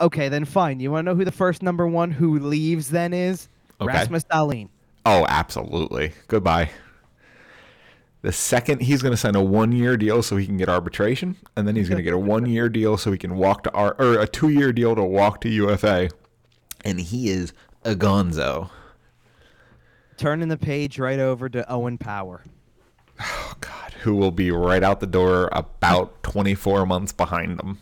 Okay, 0.00 0.28
then 0.28 0.44
fine. 0.44 0.80
You 0.80 0.90
want 0.90 1.04
to 1.06 1.12
know 1.12 1.16
who 1.16 1.25
the 1.25 1.30
first 1.30 1.62
number 1.62 1.87
one 1.87 2.11
who 2.11 2.40
leaves 2.40 2.90
then 2.90 3.12
is? 3.14 3.49
Okay. 3.80 3.92
Rasmus 3.92 4.25
Dahlin. 4.25 4.68
Oh, 5.06 5.25
absolutely. 5.28 6.12
Goodbye. 6.26 6.71
The 8.23 8.32
second 8.32 8.82
he's 8.82 9.00
going 9.00 9.12
to 9.12 9.16
sign 9.16 9.37
a 9.37 9.42
one-year 9.42 9.97
deal 9.97 10.23
so 10.25 10.37
he 10.37 10.44
can 10.47 10.56
get 10.56 10.68
arbitration, 10.68 11.37
and 11.56 11.68
then 11.68 11.76
he's 11.76 11.88
going 11.88 11.99
to 11.99 12.02
get 12.02 12.14
a 12.14 12.18
one-year 12.18 12.68
deal 12.68 12.97
so 12.97 13.12
he 13.12 13.18
can 13.18 13.37
walk 13.37 13.62
to 13.64 13.71
R 13.73 13.94
or 13.99 14.18
a 14.21 14.26
two-year 14.26 14.73
deal 14.73 14.94
to 14.97 15.04
walk 15.04 15.40
to 15.42 15.49
UFA, 15.49 16.09
and 16.84 17.00
he 17.00 17.28
is 17.30 17.52
a 17.84 17.94
Gonzo. 17.94 18.70
Turning 20.16 20.48
the 20.48 20.56
page 20.56 20.98
right 20.98 21.18
over 21.18 21.48
to 21.48 21.68
Owen 21.70 21.98
Power. 21.98 22.42
Oh 23.21 23.52
God, 23.60 23.92
who 24.00 24.14
will 24.14 24.30
be 24.30 24.50
right 24.50 24.82
out 24.82 25.00
the 25.00 25.06
door 25.06 25.49
about 25.52 26.23
24 26.23 26.86
months 26.86 27.12
behind 27.12 27.60
him. 27.60 27.78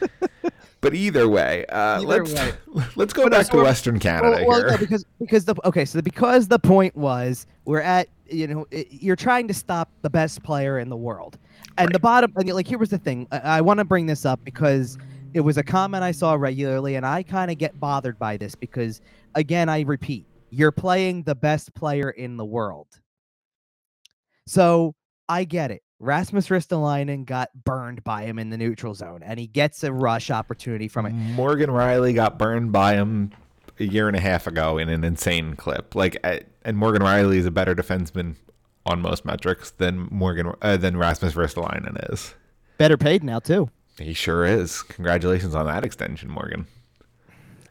but 0.80 0.94
either 0.94 1.28
way, 1.28 1.64
uh, 1.66 2.00
Either 2.00 2.06
let's 2.06 2.32
way. 2.34 2.52
let's 2.96 3.12
go 3.12 3.24
But, 3.24 3.34
uh, 3.34 3.38
back 3.38 3.48
to 3.50 3.56
Western 3.58 3.98
Canada 3.98 4.44
well, 4.44 4.48
well, 4.48 4.58
here. 4.58 4.70
no, 4.70 4.76
because 4.78 5.04
because 5.18 5.44
the 5.44 5.54
okay, 5.64 5.84
so 5.84 6.00
because 6.02 6.48
the 6.48 6.58
point 6.58 6.96
was 6.96 7.46
we're 7.64 7.80
at 7.80 8.08
you 8.28 8.46
know 8.46 8.66
it, 8.70 8.88
you're 8.90 9.16
trying 9.16 9.48
to 9.48 9.54
stop 9.54 9.88
the 10.02 10.10
best 10.10 10.42
player 10.42 10.78
in 10.78 10.88
the 10.88 10.96
world, 10.96 11.38
and 11.78 11.92
the 11.92 11.98
bottom 12.00 12.32
and 12.36 12.48
like 12.50 12.66
here 12.66 12.78
was 12.78 12.90
the 12.90 12.98
thing. 12.98 13.26
I, 13.32 13.38
I 13.38 13.60
want 13.60 13.78
to 13.78 13.84
bring 13.84 14.06
this 14.06 14.24
up 14.24 14.44
because 14.44 14.98
it 15.36 15.44
was 15.44 15.58
a 15.58 15.62
comment 15.62 16.02
I 16.02 16.12
saw 16.12 16.32
regularly, 16.32 16.94
and 16.94 17.04
I 17.04 17.22
kind 17.22 17.50
of 17.50 17.58
get 17.58 17.78
bothered 17.78 18.18
by 18.18 18.38
this 18.38 18.54
because 18.54 19.02
again, 19.34 19.68
I 19.68 19.82
repeat, 19.82 20.24
you're 20.48 20.72
playing 20.72 21.24
the 21.24 21.34
best 21.34 21.74
player 21.74 22.08
in 22.08 22.38
the 22.38 22.44
world. 22.44 22.86
So 24.46 24.94
I 25.28 25.44
get 25.44 25.70
it. 25.70 25.82
Rasmus 25.98 26.48
Ristolainen 26.48 27.26
got 27.26 27.50
burned 27.64 28.02
by 28.02 28.22
him 28.22 28.38
in 28.38 28.48
the 28.48 28.56
neutral 28.56 28.94
zone, 28.94 29.22
and 29.22 29.38
he 29.38 29.46
gets 29.46 29.84
a 29.84 29.92
rush 29.92 30.30
opportunity 30.30 30.88
from 30.88 31.04
it. 31.04 31.12
Morgan 31.12 31.68
Rielly 31.68 32.14
got 32.14 32.38
burned 32.38 32.72
by 32.72 32.94
him 32.94 33.30
a 33.78 33.84
year 33.84 34.08
and 34.08 34.16
a 34.16 34.20
half 34.20 34.46
ago 34.46 34.78
in 34.78 34.88
an 34.88 35.04
insane 35.04 35.54
clip. 35.54 35.94
Like, 35.94 36.16
and 36.64 36.78
Morgan 36.78 37.02
Rielly 37.02 37.36
is 37.36 37.44
a 37.44 37.50
better 37.50 37.74
defenseman 37.74 38.36
on 38.86 39.02
most 39.02 39.26
metrics 39.26 39.70
than 39.70 40.08
Morgan 40.10 40.54
uh, 40.62 40.78
than 40.78 40.96
Rasmus 40.96 41.34
Ristolainen 41.34 42.10
is. 42.10 42.34
Better 42.78 42.96
paid 42.96 43.22
now 43.22 43.38
too. 43.38 43.68
He 43.98 44.12
sure 44.12 44.44
is. 44.44 44.82
Congratulations 44.82 45.54
on 45.54 45.66
that 45.66 45.84
extension, 45.84 46.28
Morgan. 46.30 46.66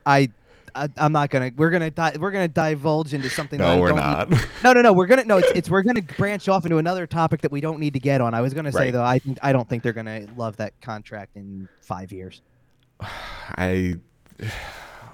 I, 0.06 0.30
I 0.74 0.90
I'm 0.98 1.12
not 1.12 1.30
gonna. 1.30 1.52
We're 1.56 1.70
gonna 1.70 1.92
di- 1.92 2.18
we're 2.20 2.32
gonna 2.32 2.48
divulge 2.48 3.14
into 3.14 3.30
something. 3.30 3.60
that 3.60 3.76
No, 3.76 3.80
we're 3.82 3.92
not. 3.94 4.30
need- 4.30 4.40
no, 4.64 4.74
no, 4.74 4.82
no. 4.82 4.94
We're 4.94 5.06
gonna 5.06 5.24
no. 5.26 5.38
It's, 5.38 5.52
it's 5.56 5.70
we're 5.70 5.84
gonna 5.84 6.02
branch 6.02 6.50
off 6.50 6.66
into 6.66 6.78
another 6.78 7.06
topic 7.08 7.42
that 7.42 7.52
we 7.52 7.62
don't 7.62 7.80
need 7.80 7.94
to 7.94 8.00
get 8.00 8.22
on. 8.22 8.34
I 8.34 8.42
was 8.42 8.54
gonna 8.54 8.72
say 8.72 8.80
Right. 8.86 8.94
though. 8.94 9.04
I 9.04 9.20
think 9.20 9.38
I 9.44 9.54
don't 9.54 9.68
think 9.70 9.84
they're 9.84 9.94
gonna 9.94 10.26
love 10.36 10.58
that 10.58 10.80
contract 10.82 11.36
in 11.38 11.68
five 11.82 12.12
years. 12.12 12.42
I 13.02 13.96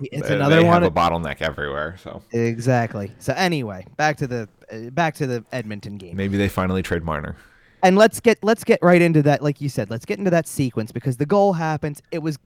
It's 0.03 0.27
they- 0.29 0.35
another 0.35 0.55
they 0.55 0.63
one. 0.63 0.81
have 0.81 0.91
a 0.91 0.95
bottleneck 0.95 1.41
everywhere. 1.41 1.95
So 2.03 2.23
exactly. 2.31 3.11
So 3.19 3.33
anyway, 3.33 3.85
back 3.97 4.17
to 4.17 4.27
the 4.27 4.49
uh, 4.71 4.89
back 4.91 5.13
to 5.15 5.27
the 5.27 5.45
Edmonton 5.51 5.97
game. 5.97 6.15
maybe 6.17 6.37
they 6.37 6.49
finally 6.49 6.81
trade 6.81 7.03
Marner. 7.03 7.35
And 7.83 7.97
let's 7.97 8.19
get 8.19 8.37
let's 8.43 8.63
get 8.63 8.79
right 8.81 9.01
into 9.01 9.21
that 9.21 9.41
like 9.41 9.59
you 9.61 9.69
said 9.69 9.89
let's 9.89 10.05
get 10.05 10.17
into 10.19 10.31
that 10.31 10.47
sequence 10.47 10.91
because 10.91 11.17
the 11.17 11.25
goal 11.25 11.53
happens 11.53 12.01
it 12.11 12.19
was 12.19 12.37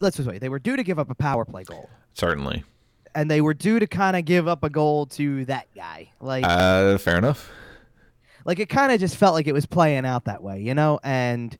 let's 0.00 0.16
just 0.16 0.28
wait 0.28 0.40
they 0.40 0.48
were 0.48 0.58
due 0.58 0.76
to 0.76 0.82
give 0.82 0.98
up 0.98 1.10
a 1.10 1.14
power 1.14 1.44
play 1.44 1.64
goal 1.64 1.88
Certainly. 2.14 2.64
and 3.14 3.30
they 3.30 3.40
were 3.40 3.54
due 3.54 3.78
to 3.78 3.86
kind 3.86 4.16
of 4.16 4.24
give 4.24 4.46
up 4.48 4.62
a 4.64 4.70
goal 4.70 5.06
to 5.06 5.44
that 5.46 5.66
guy 5.74 6.10
like 6.20 6.44
Uh, 6.46 6.98
fair 6.98 7.16
enough. 7.18 7.50
like 8.44 8.58
it 8.58 8.68
kind 8.68 8.92
of 8.92 9.00
just 9.00 9.16
felt 9.16 9.34
like 9.34 9.46
it 9.46 9.52
was 9.52 9.66
playing 9.66 10.04
out 10.06 10.24
that 10.26 10.42
way 10.42 10.60
you 10.60 10.74
know 10.74 11.00
and 11.02 11.58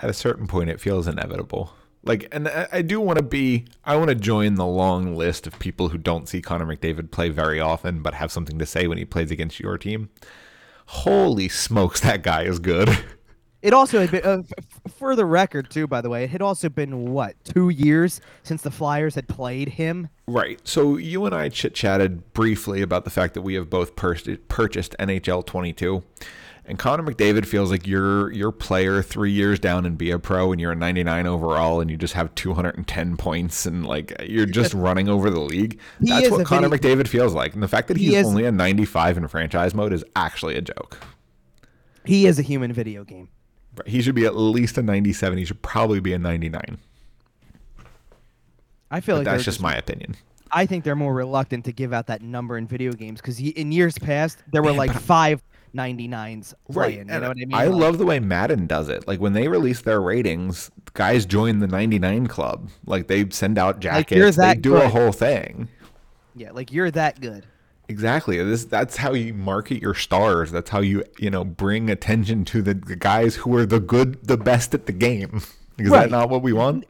At 0.00 0.10
a 0.10 0.14
certain 0.14 0.46
point, 0.46 0.68
it 0.68 0.78
feels 0.80 1.06
inevitable. 1.08 1.72
Like, 2.02 2.28
and 2.30 2.46
I, 2.48 2.68
I 2.70 2.82
do 2.82 3.00
want 3.00 3.18
to 3.18 3.24
be. 3.24 3.64
I 3.84 3.96
want 3.96 4.10
to 4.10 4.14
join 4.14 4.54
the 4.56 4.66
long 4.66 5.16
list 5.16 5.46
of 5.46 5.58
people 5.58 5.88
who 5.88 5.96
don't 5.98 6.28
see 6.28 6.40
Connor 6.42 6.66
McDavid 6.66 7.10
play 7.10 7.30
very 7.30 7.58
often, 7.58 8.00
but 8.02 8.12
have 8.14 8.30
something 8.30 8.58
to 8.58 8.66
say 8.66 8.86
when 8.86 8.98
he 8.98 9.04
plays 9.06 9.30
against 9.32 9.58
your 9.58 9.78
team. 9.78 10.10
Holy 10.86 11.48
smokes, 11.48 12.00
that 12.00 12.22
guy 12.22 12.42
is 12.42 12.58
good. 12.58 12.88
it 13.62 13.72
also 13.72 14.00
had 14.00 14.10
been 14.10 14.24
uh, 14.24 14.42
f- 14.58 14.92
for 14.92 15.16
the 15.16 15.24
record 15.24 15.68
too 15.70 15.86
by 15.86 16.00
the 16.00 16.08
way 16.08 16.22
it 16.24 16.30
had 16.30 16.42
also 16.42 16.68
been 16.68 17.10
what 17.10 17.34
two 17.44 17.70
years 17.70 18.20
since 18.44 18.62
the 18.62 18.70
flyers 18.70 19.14
had 19.14 19.26
played 19.26 19.68
him 19.70 20.08
Right. 20.28 20.60
So 20.66 20.96
you 20.96 21.24
and 21.24 21.32
I 21.34 21.48
chit 21.48 21.72
chatted 21.74 22.32
briefly 22.32 22.82
about 22.82 23.04
the 23.04 23.10
fact 23.10 23.34
that 23.34 23.42
we 23.42 23.54
have 23.54 23.70
both 23.70 23.94
pur- 23.94 24.16
purchased 24.48 24.96
NHL 24.98 25.46
22. 25.46 26.02
And 26.68 26.80
Connor 26.80 27.04
McDavid 27.04 27.46
feels 27.46 27.70
like 27.70 27.86
you're 27.86 28.32
your 28.32 28.50
player 28.50 29.00
three 29.00 29.30
years 29.30 29.60
down 29.60 29.86
and 29.86 29.96
be 29.96 30.10
a 30.10 30.18
pro, 30.18 30.50
and 30.50 30.60
you're 30.60 30.72
a 30.72 30.76
99 30.76 31.24
overall, 31.28 31.80
and 31.80 31.88
you 31.88 31.96
just 31.96 32.14
have 32.14 32.34
210 32.34 33.16
points, 33.16 33.66
and 33.66 33.86
like 33.86 34.12
you're 34.26 34.46
just 34.46 34.74
running 34.74 35.08
over 35.08 35.30
the 35.30 35.38
league. 35.40 35.78
He 36.00 36.08
That's 36.10 36.28
what 36.28 36.44
Connor 36.44 36.68
McDavid 36.68 37.06
feels 37.06 37.34
like, 37.34 37.54
and 37.54 37.62
the 37.62 37.68
fact 37.68 37.86
that 37.86 37.96
He 37.96 38.06
he's 38.06 38.14
is- 38.16 38.26
only 38.26 38.44
a 38.44 38.50
95 38.50 39.16
in 39.16 39.28
franchise 39.28 39.74
mode 39.74 39.92
is 39.92 40.04
actually 40.16 40.56
a 40.56 40.60
joke. 40.60 40.98
he 42.04 42.26
is 42.26 42.38
a 42.40 42.42
human 42.42 42.72
video 42.72 43.04
game 43.04 43.28
He 43.86 44.02
should 44.02 44.16
be 44.16 44.26
at 44.26 44.34
least 44.36 44.76
a 44.76 44.82
97. 44.82 45.38
He 45.38 45.44
should 45.44 45.62
probably 45.62 46.00
be 46.00 46.12
a 46.14 46.18
99. 46.18 46.78
i 48.90 49.00
feel 49.00 49.14
But 49.14 49.18
like 49.18 49.24
that's 49.26 49.36
they're 49.44 49.52
just 49.52 49.60
my 49.62 49.74
opinion. 49.76 50.16
I 50.50 50.66
think 50.66 50.84
they're 50.84 50.96
more 50.96 51.12
reluctant 51.14 51.64
to 51.66 51.72
give 51.72 51.92
out 51.92 52.06
that 52.06 52.22
number 52.22 52.56
in 52.56 52.66
video 52.66 52.92
games 52.92 53.20
because 53.20 53.38
in 53.40 53.70
years 53.72 53.98
past 53.98 54.38
there 54.52 54.62
were 54.62 54.70
Man, 54.70 54.78
like 54.78 54.92
five 54.92 55.42
99s 55.76 56.54
Right. 56.68 56.98
You 56.98 57.04
know 57.04 57.20
what 57.20 57.30
I 57.30 57.34
mean? 57.34 57.54
I 57.54 57.66
Like, 57.66 57.74
love 57.80 57.98
the 57.98 58.06
way 58.06 58.18
Madden 58.20 58.66
does 58.66 58.88
it. 58.88 59.06
Like 59.06 59.20
when 59.20 59.32
they 59.34 59.48
release 59.48 59.82
their 59.82 60.00
ratings, 60.00 60.70
guys 60.94 61.26
join 61.26 61.58
the 61.60 61.66
99 61.66 62.26
club. 62.26 62.70
Like 62.86 63.06
they 63.08 63.28
send 63.30 63.58
out 63.58 63.76
Like, 63.76 63.80
jackets. 63.82 64.12
you're 64.18 64.30
they 64.30 64.54
do 64.54 64.76
a 64.76 64.88
whole 64.88 65.12
thing. 65.12 65.68
Yeah, 66.34 66.52
like 66.52 66.72
you're 66.72 66.90
that 66.90 67.20
good. 67.20 67.46
Exactly. 67.88 68.42
This 68.42 68.64
that's 68.64 68.96
how 68.96 69.12
you 69.12 69.32
market 69.32 69.80
your 69.80 69.94
stars. 69.94 70.50
That's 70.50 70.70
how 70.70 70.80
you, 70.80 71.04
you 71.18 71.30
know, 71.30 71.44
bring 71.44 71.88
attention 71.88 72.44
to 72.46 72.60
the, 72.60 72.74
the 72.74 72.96
guys 72.96 73.36
who 73.36 73.54
are 73.56 73.64
the 73.64 73.78
good 73.80 74.26
the 74.26 74.36
best 74.36 74.74
at 74.74 74.86
the 74.86 74.92
game. 74.92 75.40
Is 75.78 75.90
Right. 75.90 76.02
that 76.02 76.10
not 76.10 76.30
what 76.30 76.42
we 76.42 76.52
want? 76.52 76.84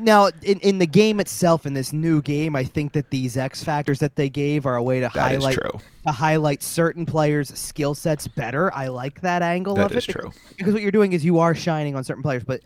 Now, 0.00 0.30
in, 0.42 0.58
in 0.60 0.78
the 0.78 0.86
game 0.86 1.20
itself, 1.20 1.66
in 1.66 1.74
this 1.74 1.92
new 1.92 2.22
game, 2.22 2.56
I 2.56 2.64
think 2.64 2.92
that 2.94 3.10
these 3.10 3.36
X 3.36 3.62
factors 3.62 3.98
that 3.98 4.16
they 4.16 4.30
gave 4.30 4.64
are 4.64 4.76
a 4.76 4.82
way 4.82 5.00
to 5.00 5.10
That 5.14 5.34
is 5.34 5.44
highlight 5.44 5.58
to 6.06 6.12
highlight 6.12 6.62
certain 6.62 7.04
players' 7.04 7.50
skill 7.58 7.94
sets 7.94 8.26
better. 8.26 8.72
I 8.74 8.88
like 8.88 9.20
that 9.20 9.42
angle 9.42 9.74
That 9.74 9.90
of 9.90 9.96
is 9.96 10.08
it 10.08 10.12
true. 10.12 10.32
because 10.56 10.72
what 10.72 10.82
you're 10.82 10.90
doing 10.92 11.12
is 11.12 11.24
you 11.24 11.38
are 11.40 11.54
shining 11.54 11.94
on 11.94 12.04
certain 12.04 12.22
players, 12.22 12.42
but 12.42 12.62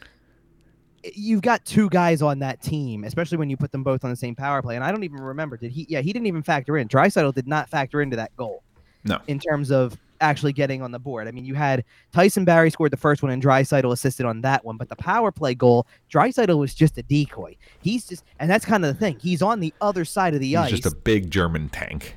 you've 1.14 1.42
got 1.42 1.64
two 1.64 1.88
guys 1.88 2.22
on 2.22 2.38
that 2.40 2.62
team, 2.62 3.04
especially 3.04 3.38
when 3.38 3.50
you 3.50 3.56
put 3.56 3.72
them 3.72 3.82
both 3.82 4.04
on 4.04 4.10
the 4.10 4.16
same 4.16 4.36
power 4.36 4.62
play. 4.62 4.76
And 4.76 4.84
I 4.84 4.92
don't 4.92 5.02
even 5.02 5.18
remember 5.20 5.56
did 5.56 5.72
he? 5.72 5.86
Yeah, 5.88 6.00
he 6.02 6.12
didn't 6.12 6.26
even 6.26 6.42
factor 6.42 6.78
in. 6.78 6.86
Draisaitl 6.88 7.34
did 7.34 7.48
not 7.48 7.68
factor 7.68 8.02
into 8.02 8.16
that 8.16 8.34
goal. 8.36 8.62
No. 9.02 9.18
in 9.28 9.38
terms 9.38 9.70
of 9.70 9.96
actually 10.20 10.52
getting 10.52 10.83
on 10.83 10.90
the 10.92 10.98
board. 10.98 11.26
I 11.28 11.30
mean, 11.30 11.44
you 11.44 11.54
had 11.54 11.85
Tyson 12.12 12.44
Barrie 12.44 12.70
scored 12.70 12.90
the 12.92 12.96
first 12.96 13.22
one 13.22 13.33
and 13.33 13.42
Draisaitl 13.42 13.92
assisted 13.92 14.26
on 14.26 14.40
that 14.42 14.64
one, 14.64 14.76
but 14.76 14.88
the 14.88 14.96
power 14.96 15.30
play 15.33 15.54
goal, 15.54 15.87
Draisaitl 16.12 16.59
was 16.59 16.74
just 16.74 16.98
a 16.98 17.02
decoy. 17.02 17.56
He's 17.80 18.06
just, 18.06 18.24
and 18.38 18.50
that's 18.50 18.64
kind 18.64 18.85
of 18.85 18.92
the 18.94 18.98
thing. 18.98 19.18
He's 19.20 19.42
on 19.42 19.61
the 19.61 19.72
other 19.80 20.04
side 20.04 20.35
of 20.35 20.40
the 20.40 20.56
ice. 20.56 20.70
He's 20.70 20.78
ice 20.78 20.83
just 20.85 20.94
a 20.94 20.98
big 20.98 21.30
German 21.30 21.68
tank. 21.68 22.16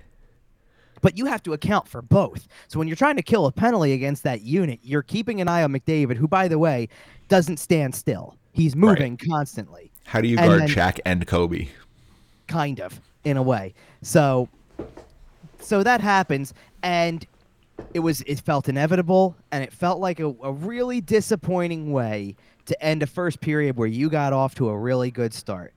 but 1.02 1.18
you 1.18 1.26
have 1.26 1.44
to 1.44 1.54
account 1.54 1.88
for 1.88 2.02
both. 2.02 2.48
So 2.68 2.80
when 2.80 2.88
you're 2.88 2.96
trying 2.98 3.16
to 3.18 3.24
kill 3.24 3.46
a 3.46 3.52
penalty 3.52 3.94
against 3.94 4.24
that 4.24 4.42
unit, 4.42 4.80
you're 4.84 5.02
keeping 5.04 5.42
an 5.42 5.48
eye 5.48 5.64
on 5.64 5.74
McDavid, 5.74 6.16
who, 6.18 6.28
by 6.28 6.48
the 6.48 6.58
way, 6.60 6.88
doesn't 7.30 7.58
stand 7.58 7.94
still. 7.96 8.38
He's 8.52 8.76
moving 8.76 9.18
constantly, 9.18 9.92
How 10.06 10.22
do 10.22 10.28
you 10.28 10.38
And 10.38 10.48
guard 10.48 10.62
then- 10.62 10.68
Shaq 10.70 11.00
and 11.06 11.26
Kobe? 11.28 11.68
kind 12.48 12.80
of, 12.82 13.02
in 13.24 13.36
a 13.38 13.42
way. 13.44 13.74
So, 14.02 14.48
so 15.60 15.82
that 15.84 16.02
happens, 16.02 16.54
and 16.84 17.26
it 17.94 18.00
was 18.00 18.22
it 18.22 18.40
felt 18.40 18.70
inevitable, 18.70 19.36
and 19.52 19.64
it 19.64 19.74
felt 19.74 20.00
like 20.00 20.20
a, 20.20 20.28
a 20.44 20.52
really 20.52 21.02
disappointing 21.02 21.92
way 21.92 22.36
to 22.66 22.84
end 22.84 23.04
a 23.04 23.08
first 23.08 23.42
period 23.42 23.78
where 23.78 23.88
you 23.88 24.10
got 24.10 24.34
off 24.34 24.56
to 24.56 24.70
a 24.70 24.78
really 24.78 25.12
good 25.12 25.34
start. 25.34 25.74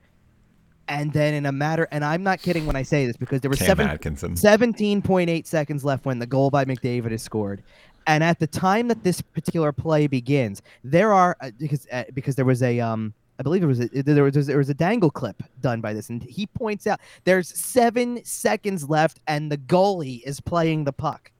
And 0.89 1.11
then 1.11 1.33
in 1.33 1.45
a 1.45 1.51
matter, 1.51 1.87
and 1.91 2.03
I'm 2.05 2.23
not 2.23 2.41
kidding 2.41 2.65
when 2.65 2.77
I 2.77 2.83
say 2.83 3.05
this 3.05 3.17
because 3.17 3.41
there 3.41 3.49
were 3.49 3.57
seven, 3.57 3.87
Atkinson. 3.87 4.35
17.8 4.35 5.45
seconds 5.45 5.83
left 5.83 6.05
when 6.05 6.19
the 6.19 6.25
goal 6.25 6.49
by 6.49 6.63
McDavid 6.63 7.11
is 7.11 7.21
scored. 7.21 7.61
And 8.07 8.23
at 8.23 8.39
the 8.39 8.47
time 8.47 8.87
that 8.87 9.03
this 9.03 9.21
particular 9.21 9.73
play 9.73 10.07
begins, 10.07 10.61
there 10.85 11.11
are 11.11 11.35
uh, 11.41 11.51
because 11.57 11.85
uh, 11.91 12.05
because 12.13 12.35
there 12.35 12.45
was 12.45 12.63
a 12.63 12.79
um 12.79 13.13
I 13.37 13.43
believe 13.43 13.63
it 13.63 13.67
was 13.67 13.81
a 13.81 13.87
there 13.89 14.23
was 14.23 14.47
there 14.47 14.57
was 14.57 14.69
a 14.69 14.73
dangle 14.73 15.11
clip 15.11 15.43
done 15.59 15.81
by 15.81 15.93
this, 15.93 16.09
and 16.09 16.23
he 16.23 16.47
points 16.47 16.87
out 16.87 17.01
there's 17.25 17.49
seven 17.49 18.23
seconds 18.23 18.89
left, 18.89 19.19
and 19.27 19.51
the 19.51 19.57
goalie 19.57 20.23
is 20.23 20.39
playing 20.39 20.85
the 20.85 20.93
puck. 20.93 21.31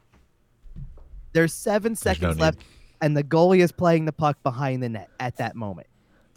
There's 1.37 1.53
seven 1.53 1.91
There's 1.93 2.03
no 2.03 2.13
seconds 2.13 2.35
need. 2.37 2.41
left, 2.41 2.59
and 2.99 3.15
the 3.15 3.23
goalie 3.23 3.59
is 3.59 3.71
playing 3.71 4.05
the 4.05 4.11
puck 4.11 4.41
behind 4.41 4.81
the 4.81 4.89
net 4.89 5.11
at 5.19 5.37
that 5.37 5.55
moment. 5.55 5.85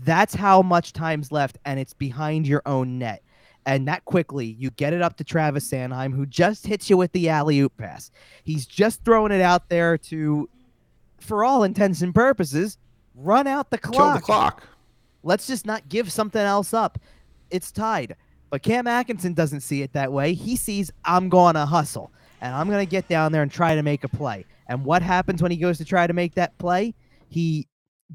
That's 0.04 0.34
how 0.34 0.60
much 0.60 0.92
time's 0.92 1.32
left, 1.32 1.56
and 1.64 1.80
it's 1.80 1.94
behind 1.94 2.46
your 2.46 2.60
own 2.66 2.98
net. 2.98 3.22
And 3.64 3.88
that 3.88 4.04
quickly, 4.04 4.44
you 4.58 4.68
get 4.72 4.92
it 4.92 5.00
up 5.00 5.16
to 5.16 5.24
Travis 5.24 5.70
Sanheim, 5.70 6.14
who 6.14 6.26
just 6.26 6.66
hits 6.66 6.90
you 6.90 6.98
with 6.98 7.12
the 7.12 7.30
alley 7.30 7.60
oop 7.60 7.74
pass. 7.78 8.10
He's 8.44 8.66
just 8.66 9.02
throwing 9.02 9.32
it 9.32 9.40
out 9.40 9.70
there 9.70 9.96
to, 9.96 10.50
for 11.18 11.44
all 11.44 11.62
intents 11.62 12.02
and 12.02 12.14
purposes, 12.14 12.76
run 13.14 13.46
out 13.46 13.70
the 13.70 13.78
Kill 13.78 13.92
clock. 13.92 14.16
the 14.20 14.22
clock. 14.22 14.68
Let's 15.22 15.46
just 15.46 15.64
not 15.64 15.88
give 15.88 16.12
something 16.12 16.42
else 16.42 16.74
up. 16.74 16.98
It's 17.50 17.72
tied. 17.72 18.16
But 18.50 18.62
Cam 18.62 18.86
Atkinson 18.86 19.32
doesn't 19.32 19.60
see 19.60 19.80
it 19.80 19.94
that 19.94 20.12
way. 20.12 20.34
He 20.34 20.56
sees 20.56 20.90
I'm 21.06 21.30
going 21.30 21.54
to 21.54 21.64
hustle 21.64 22.10
and 22.42 22.54
I'm 22.54 22.68
going 22.68 22.84
to 22.84 22.90
get 22.90 23.08
down 23.08 23.32
there 23.32 23.42
and 23.42 23.50
try 23.50 23.74
to 23.74 23.82
make 23.82 24.04
a 24.04 24.08
play. 24.08 24.44
And 24.70 24.84
what 24.84 25.02
happens 25.02 25.42
when 25.42 25.50
he 25.50 25.58
goes 25.58 25.76
to 25.78 25.84
try 25.84 26.06
to 26.06 26.12
make 26.12 26.36
that 26.36 26.56
play? 26.58 26.94
He 27.28 27.66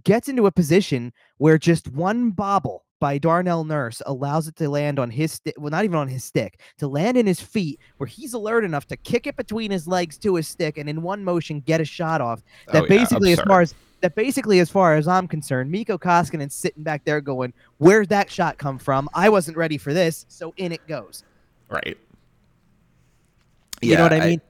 gets 0.06 0.30
into 0.30 0.46
a 0.48 0.52
position 0.52 1.14
where 1.38 1.58
just 1.58 1.90
one 1.90 2.32
bobble 2.32 2.86
by 3.02 3.18
Darnell 3.18 3.66
Nurse 3.66 4.02
allows 4.06 4.48
it 4.48 4.56
to 4.56 4.70
land 4.70 4.98
on 4.98 5.12
his 5.12 5.34
stick. 5.34 5.54
Well, 5.58 5.70
not 5.70 5.84
even 5.84 5.98
on 5.98 6.08
his 6.08 6.24
stick, 6.24 6.62
to 6.78 6.88
land 6.88 7.18
in 7.18 7.28
his 7.28 7.42
feet, 7.42 7.82
where 7.98 8.08
he's 8.08 8.34
alert 8.34 8.64
enough 8.64 8.88
to 8.88 8.96
kick 8.96 9.28
it 9.28 9.36
between 9.36 9.70
his 9.70 9.86
legs 9.86 10.18
to 10.20 10.36
his 10.36 10.48
stick 10.48 10.78
and 10.78 10.90
in 10.90 11.02
one 11.02 11.26
motion 11.26 11.60
get 11.60 11.82
a 11.82 11.86
shot 11.86 12.22
off 12.22 12.42
that 12.72 12.84
Oh, 12.84 12.86
yeah, 12.86 13.00
basically 13.00 13.34
as 13.34 13.42
far 13.42 13.60
as 13.60 13.76
that 14.02 14.16
basically 14.16 14.60
as 14.60 14.70
far 14.70 14.96
as 14.96 15.10
I'm 15.10 15.28
concerned, 15.28 15.70
Mikko 15.72 15.98
Koskinen's 15.98 16.56
sitting 16.56 16.84
back 16.84 17.04
there 17.04 17.20
going, 17.20 17.54
"Where'd 17.80 18.10
that 18.10 18.32
shot 18.32 18.58
come 18.58 18.80
from? 18.80 19.10
I 19.14 19.28
wasn't 19.28 19.58
ready 19.58 19.78
for 19.78 19.94
this, 19.94 20.26
so 20.30 20.54
in 20.56 20.72
it 20.72 20.88
goes." 20.88 21.26
Right. 21.70 21.98
You 23.82 23.98
know 23.98 24.04
what 24.04 24.14
I 24.14 24.20
mean? 24.22 24.42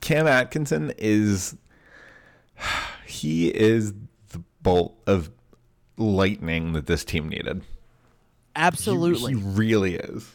Cam 0.00 0.26
Atkinson 0.26 0.92
is 0.98 1.56
he 3.06 3.48
is 3.48 3.92
the 4.30 4.42
bolt 4.62 4.96
of 5.06 5.30
lightning 5.96 6.72
that 6.72 6.86
this 6.86 7.04
team 7.04 7.28
needed. 7.28 7.62
He- 7.62 7.66
Absolutely. 8.56 9.32
He, 9.34 9.40
really 9.42 9.94
is. 9.94 10.30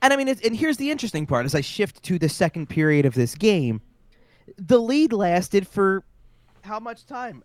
And 0.00 0.12
I 0.12 0.16
mean, 0.16 0.28
it's, 0.28 0.40
and 0.42 0.56
here's 0.56 0.76
the 0.76 0.90
interesting 0.90 1.26
part: 1.26 1.44
as 1.44 1.54
I 1.54 1.60
shift 1.60 2.02
to 2.04 2.18
the 2.18 2.28
second 2.28 2.68
period 2.68 3.04
of 3.04 3.14
this 3.14 3.34
game, 3.34 3.80
the 4.56 4.78
lead 4.78 5.12
lasted 5.12 5.66
for 5.66 6.04
how 6.62 6.78
much 6.78 7.04
time? 7.04 7.42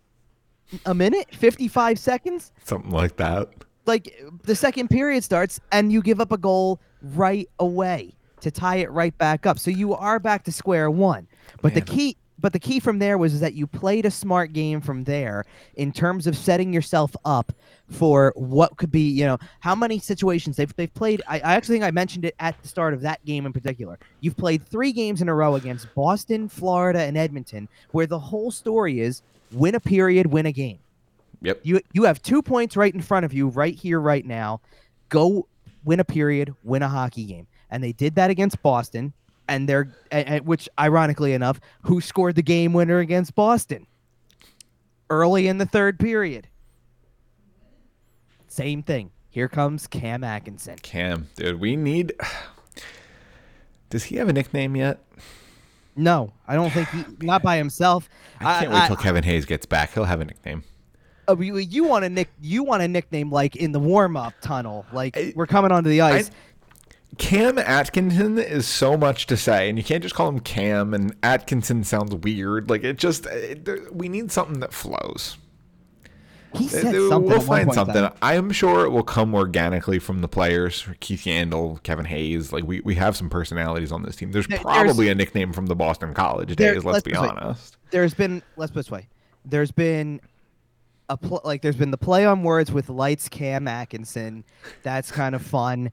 A 0.85 0.93
minute, 0.93 1.33
fifty-five 1.33 1.99
seconds. 1.99 2.51
Something 2.63 2.91
like 2.91 3.17
that. 3.17 3.49
Like 3.85 4.15
the 4.43 4.55
second 4.55 4.89
period 4.89 5.23
starts, 5.23 5.59
and 5.71 5.91
you 5.91 6.01
give 6.01 6.21
up 6.21 6.31
a 6.31 6.37
goal 6.37 6.79
right 7.01 7.49
away 7.59 8.15
to 8.43 8.51
tie 8.51 8.77
it 8.77 8.91
right 8.91 9.17
back 9.17 9.45
up. 9.45 9.60
So 9.60 9.71
you 9.71 9.93
are 9.93 10.19
back 10.19 10.43
to 10.45 10.51
square 10.51 10.89
one. 10.89 11.27
But 11.62 11.73
the 11.73 11.82
key, 11.82 12.17
but 12.39 12.53
the 12.53 12.60
key 12.60 12.79
from 12.79 12.99
there 12.99 13.17
was 13.17 13.39
that 13.39 13.53
you 13.53 13.65
played 13.65 14.06
a 14.06 14.12
smart 14.12 14.53
game 14.53 14.82
from 14.82 15.06
there 15.06 15.45
in 15.75 15.91
terms 15.91 16.27
of 16.27 16.36
setting 16.36 16.73
yourself 16.73 17.15
up 17.23 17.53
for 17.89 18.34
what 18.36 18.75
could 18.77 18.91
be, 18.91 19.10
you 19.10 19.25
know, 19.25 19.38
how 19.62 19.73
many 19.75 19.97
situations 19.97 20.58
they've 20.58 20.75
they've 20.75 20.93
played. 20.93 21.21
I, 21.27 21.38
I 21.38 21.56
actually 21.56 21.75
think 21.75 21.86
I 21.86 21.91
mentioned 21.91 22.25
it 22.25 22.36
at 22.39 22.62
the 22.62 22.67
start 22.67 22.93
of 22.93 23.01
that 23.01 23.23
game 23.25 23.45
in 23.45 23.53
particular. 23.53 23.97
You've 24.19 24.38
played 24.38 24.67
three 24.67 24.91
games 24.91 25.21
in 25.21 25.29
a 25.29 25.34
row 25.34 25.56
against 25.56 25.93
Boston, 25.95 26.49
Florida, 26.49 26.99
and 26.99 27.17
Edmonton, 27.17 27.69
where 27.91 28.08
the 28.08 28.19
whole 28.19 28.51
story 28.51 28.99
is 28.99 29.21
win 29.53 29.75
a 29.75 29.79
period, 29.79 30.27
win 30.27 30.45
a 30.45 30.51
game. 30.51 30.79
Yep. 31.43 31.60
You 31.63 31.82
you 31.93 32.03
have 32.03 32.21
two 32.21 32.41
points 32.41 32.75
right 32.75 32.93
in 32.93 33.01
front 33.01 33.25
of 33.25 33.34
you, 33.34 33.47
right 33.49 33.75
here, 33.75 33.99
right 33.99 34.25
now. 34.25 34.62
Go 35.10 35.47
win 35.86 35.99
a 35.99 36.06
period, 36.06 36.53
win 36.63 36.82
a 36.82 36.88
hockey 36.88 37.25
game, 37.25 37.47
and 37.73 37.83
they 37.83 37.91
did 37.91 38.15
that 38.15 38.29
against 38.29 38.62
Boston. 38.62 39.12
And 39.49 39.67
they're, 39.67 39.93
a- 40.12 40.36
a- 40.38 40.39
which 40.39 40.69
ironically 40.79 41.33
enough, 41.33 41.59
who 41.81 41.99
scored 41.99 42.36
the 42.36 42.41
game 42.41 42.71
winner 42.71 42.99
against 42.99 43.36
Boston 43.36 43.86
early 45.09 45.49
in 45.49 45.57
the 45.57 45.65
third 45.65 45.99
period? 45.99 46.47
Same 48.47 48.83
thing. 48.83 49.12
Here 49.29 49.49
comes 49.49 49.88
Cam 49.88 50.23
Atkinson. 50.23 50.77
Cam, 50.81 51.27
dude, 51.36 51.59
we 51.59 51.75
need. 51.75 52.13
Does 53.89 54.03
he 54.05 54.15
have 54.17 54.29
a 54.29 54.33
nickname 54.33 54.75
yet? 54.75 54.99
No, 55.95 56.33
I 56.47 56.55
don't 56.55 56.71
think 56.71 56.89
he, 56.89 57.03
not 57.21 57.43
by 57.43 57.57
himself. 57.57 58.09
I 58.39 58.62
can't 58.62 58.71
wait 58.71 58.88
till 58.88 58.95
Kevin 58.95 59.23
Hayes 59.23 59.45
gets 59.45 59.65
back. 59.65 59.93
He'll 59.93 60.05
have 60.05 60.21
a 60.21 60.25
nickname. 60.25 60.63
Uh, 61.27 61.38
you, 61.38 61.57
you 61.57 61.83
want 61.83 62.03
a 62.05 62.09
nick? 62.09 62.29
You 62.41 62.63
want 62.63 62.81
a 62.81 62.88
nickname 62.88 63.31
like 63.31 63.55
in 63.55 63.71
the 63.71 63.79
warm 63.79 64.17
up 64.17 64.33
tunnel, 64.41 64.86
like 64.93 65.15
I- 65.17 65.33
we're 65.36 65.47
coming 65.47 65.71
onto 65.71 65.89
the 65.89 66.01
ice. 66.01 66.31
Cam 67.17 67.58
Atkinson 67.58 68.38
is 68.39 68.67
so 68.67 68.97
much 68.97 69.28
to 69.28 69.38
say, 69.38 69.69
and 69.69 69.78
you 69.78 69.84
can't 69.84 70.02
just 70.02 70.15
call 70.15 70.28
him 70.30 70.39
Cam. 70.39 70.93
And 70.93 71.15
Atkinson 71.23 71.84
sounds 71.84 72.13
weird. 72.15 72.69
Like 72.69 72.84
it 72.84 72.97
just, 72.97 73.26
it, 73.28 73.93
we 73.93 74.10
need 74.10 74.32
something 74.32 74.60
that 74.62 74.73
flows. 74.73 75.38
he 76.56 76.67
said 76.67 76.82
something. 76.84 77.23
We'll 77.23 77.41
find 77.41 77.71
something. 77.73 77.93
that- 77.95 78.17
I 78.21 78.36
am 78.36 78.52
sure 78.52 78.86
it 78.86 78.89
will 78.89 79.04
come 79.04 79.34
organically 79.36 79.99
from 79.99 80.21
the 80.21 80.28
players. 80.28 80.88
Keith 80.99 81.23
Yandle, 81.23 81.82
Kevin 81.84 82.06
Hayes. 82.06 82.52
Like 82.52 82.63
we, 82.63 82.80
we 82.82 82.95
have 82.95 83.15
some 83.15 83.30
personalities 83.30 83.91
on 83.91 84.04
this 84.04 84.15
team. 84.15 84.32
There's 84.32 84.47
There- 84.47 84.60
probably 84.60 85.10
a 85.10 85.15
nickname 85.15 85.54
from 85.54 85.67
the 85.67 85.76
Boston 85.76 86.13
College 86.13 86.56
There- 86.56 86.73
days. 86.73 86.84
Let's 86.84 86.93
let's 86.95 87.04
be 87.06 87.12
this 87.12 87.21
way. 87.21 87.28
honest. 87.28 87.78
there's 87.91 88.13
been 88.13 88.41
let's 88.56 88.71
put 88.71 88.80
it 88.80 88.84
this 88.86 88.91
way 88.91 89.08
there's 89.45 89.71
been 89.71 90.19
a 91.10 91.17
pl- 91.17 91.41
like 91.43 91.62
there's 91.62 91.76
been 91.76 91.91
the 91.91 91.97
play 91.97 92.26
on 92.26 92.43
words 92.43 92.71
with 92.71 92.88
lights 92.89 93.28
cam 93.30 93.67
atkinson 93.67 94.43
that's 94.84 95.12
kind 95.12 95.36
of 95.36 95.41
fun 95.41 95.91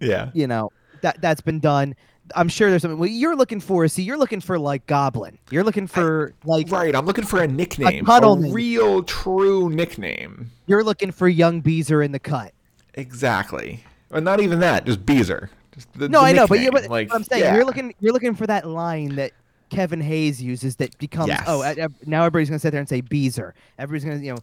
Yeah. 0.00 0.30
you 0.34 0.46
know 0.46 0.70
that 1.02 1.20
that's 1.20 1.40
been 1.40 1.60
done 1.60 1.94
i'm 2.36 2.48
sure 2.48 2.70
there's 2.70 2.82
something 2.82 2.98
what 2.98 3.10
you're 3.10 3.34
looking 3.34 3.60
for 3.60 3.88
see 3.88 4.02
you're 4.02 4.18
looking 4.18 4.40
for 4.40 4.58
like 4.58 4.86
goblin 4.86 5.38
you're 5.50 5.64
looking 5.64 5.86
for 5.86 6.32
like 6.44 6.70
Right. 6.70 6.94
I'm 6.94 7.06
looking 7.06 7.24
for 7.24 7.42
a 7.42 7.48
nickname. 7.48 8.04
A, 8.08 8.36
name. 8.36 8.52
real, 8.52 9.02
true 9.02 9.68
nickname. 9.70 10.50
you're 10.66 10.84
looking 10.84 11.10
for 11.10 11.28
young 11.28 11.60
beezer 11.60 12.02
in 12.02 12.12
the 12.12 12.18
cut 12.20 12.52
Exactly. 12.94 13.84
Or 14.10 14.20
not 14.20 14.40
even 14.40 14.58
that. 14.60 14.84
Just 14.84 15.06
Beezer. 15.06 15.50
Just 15.72 15.92
the, 15.94 16.08
no 16.08 16.20
the 16.20 16.26
i 16.26 16.32
know 16.32 16.46
but, 16.48 16.58
you 16.60 16.72
but 16.72 16.88
like, 16.90 17.14
i'm 17.14 17.22
saying 17.22 17.44
yeah. 17.44 17.54
you're 17.54 17.64
looking 17.64 17.94
you're 18.00 18.12
looking 18.12 18.34
for 18.34 18.46
that 18.46 18.66
line 18.66 19.14
that 19.14 19.30
kevin 19.68 20.00
hayes 20.00 20.42
uses 20.42 20.74
that 20.76 20.98
becomes 20.98 21.28
Yes. 21.28 21.44
oh 21.46 21.62
uh, 21.62 21.74
uh, 21.80 21.88
now 22.06 22.22
everybody's 22.24 22.48
gonna 22.48 22.58
sit 22.58 22.72
there 22.72 22.80
and 22.80 22.88
say 22.88 23.00
beezer 23.00 23.54
everybody's 23.78 24.04
gonna 24.04 24.24
you 24.24 24.32
know 24.32 24.38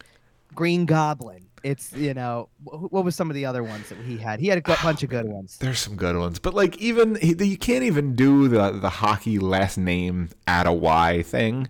green 0.56 0.86
goblin 0.86 1.47
it's 1.64 1.92
you 1.94 2.14
know 2.14 2.50
what 2.64 3.04
was 3.04 3.16
some 3.16 3.30
of 3.30 3.36
the 3.36 3.46
other 3.46 3.64
ones 3.64 3.90
that 3.90 3.98
he 4.00 4.18
had 4.18 4.40
he 4.40 4.48
had 4.48 4.58
a 4.58 4.62
bunch 4.62 5.04
of 5.04 5.10
good 5.10 5.28
ones 5.28 5.58
There's 5.58 5.80
some 5.80 5.96
good 5.96 6.16
ones, 6.16 6.40
but 6.40 6.54
like 6.54 6.78
even 6.78 7.18
you 7.22 7.58
can't 7.58 7.84
even 7.84 8.16
do 8.16 8.48
the 8.48 8.72
the 8.72 8.90
hockey 8.90 9.40
last 9.40 9.78
name 9.78 10.30
add 10.48 10.68
a 10.68 10.74
Y 10.74 11.24
thing 11.24 11.68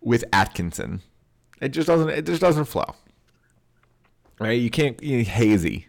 with 0.00 0.24
Atkinson. 0.32 1.00
It 1.60 1.68
just 1.70 1.86
doesn't. 1.86 2.10
It 2.10 2.26
just 2.26 2.40
doesn't 2.40 2.66
flow. 2.66 2.94
right? 4.38 4.60
You 4.60 4.70
can't 4.70 5.02
you 5.02 5.24
hazy 5.24 5.86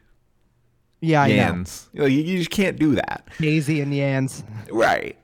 Yeah, 1.01 1.23
I 1.23 1.29
know. 1.29 1.35
Yans. 1.35 1.87
You, 1.93 1.99
know, 1.99 2.05
you, 2.05 2.21
you 2.21 2.37
just 2.37 2.51
can't 2.51 2.79
do 2.79 2.95
that, 2.95 3.27
Hazy 3.37 3.81
and 3.81 3.91
Yans. 3.91 4.43
right? 4.71 5.17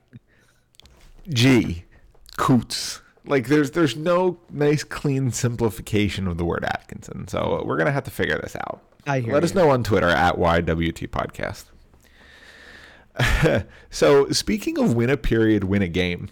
G, 1.29 1.85
Coots. 2.37 3.01
Like 3.25 3.47
there's 3.47 3.71
there's 3.71 3.95
no 3.95 4.39
nice 4.49 4.83
clean 4.83 5.31
simplification 5.31 6.27
of 6.27 6.37
the 6.37 6.45
word 6.45 6.65
Atkinson. 6.65 7.27
So 7.27 7.63
we're 7.65 7.77
gonna 7.77 7.91
have 7.91 8.03
to 8.05 8.11
figure 8.11 8.39
this 8.39 8.55
out. 8.55 8.81
I 9.05 9.19
hear 9.19 9.33
Let 9.33 9.43
you. 9.43 9.45
us 9.45 9.55
know 9.55 9.69
on 9.69 9.83
Twitter 9.83 10.09
at 10.09 10.35
YWT 10.35 11.07
Podcast. 11.09 11.65
so 13.89 14.29
speaking 14.29 14.79
of 14.79 14.93
win 14.95 15.09
a 15.09 15.17
period, 15.17 15.63
win 15.65 15.81
a 15.81 15.87
game. 15.87 16.29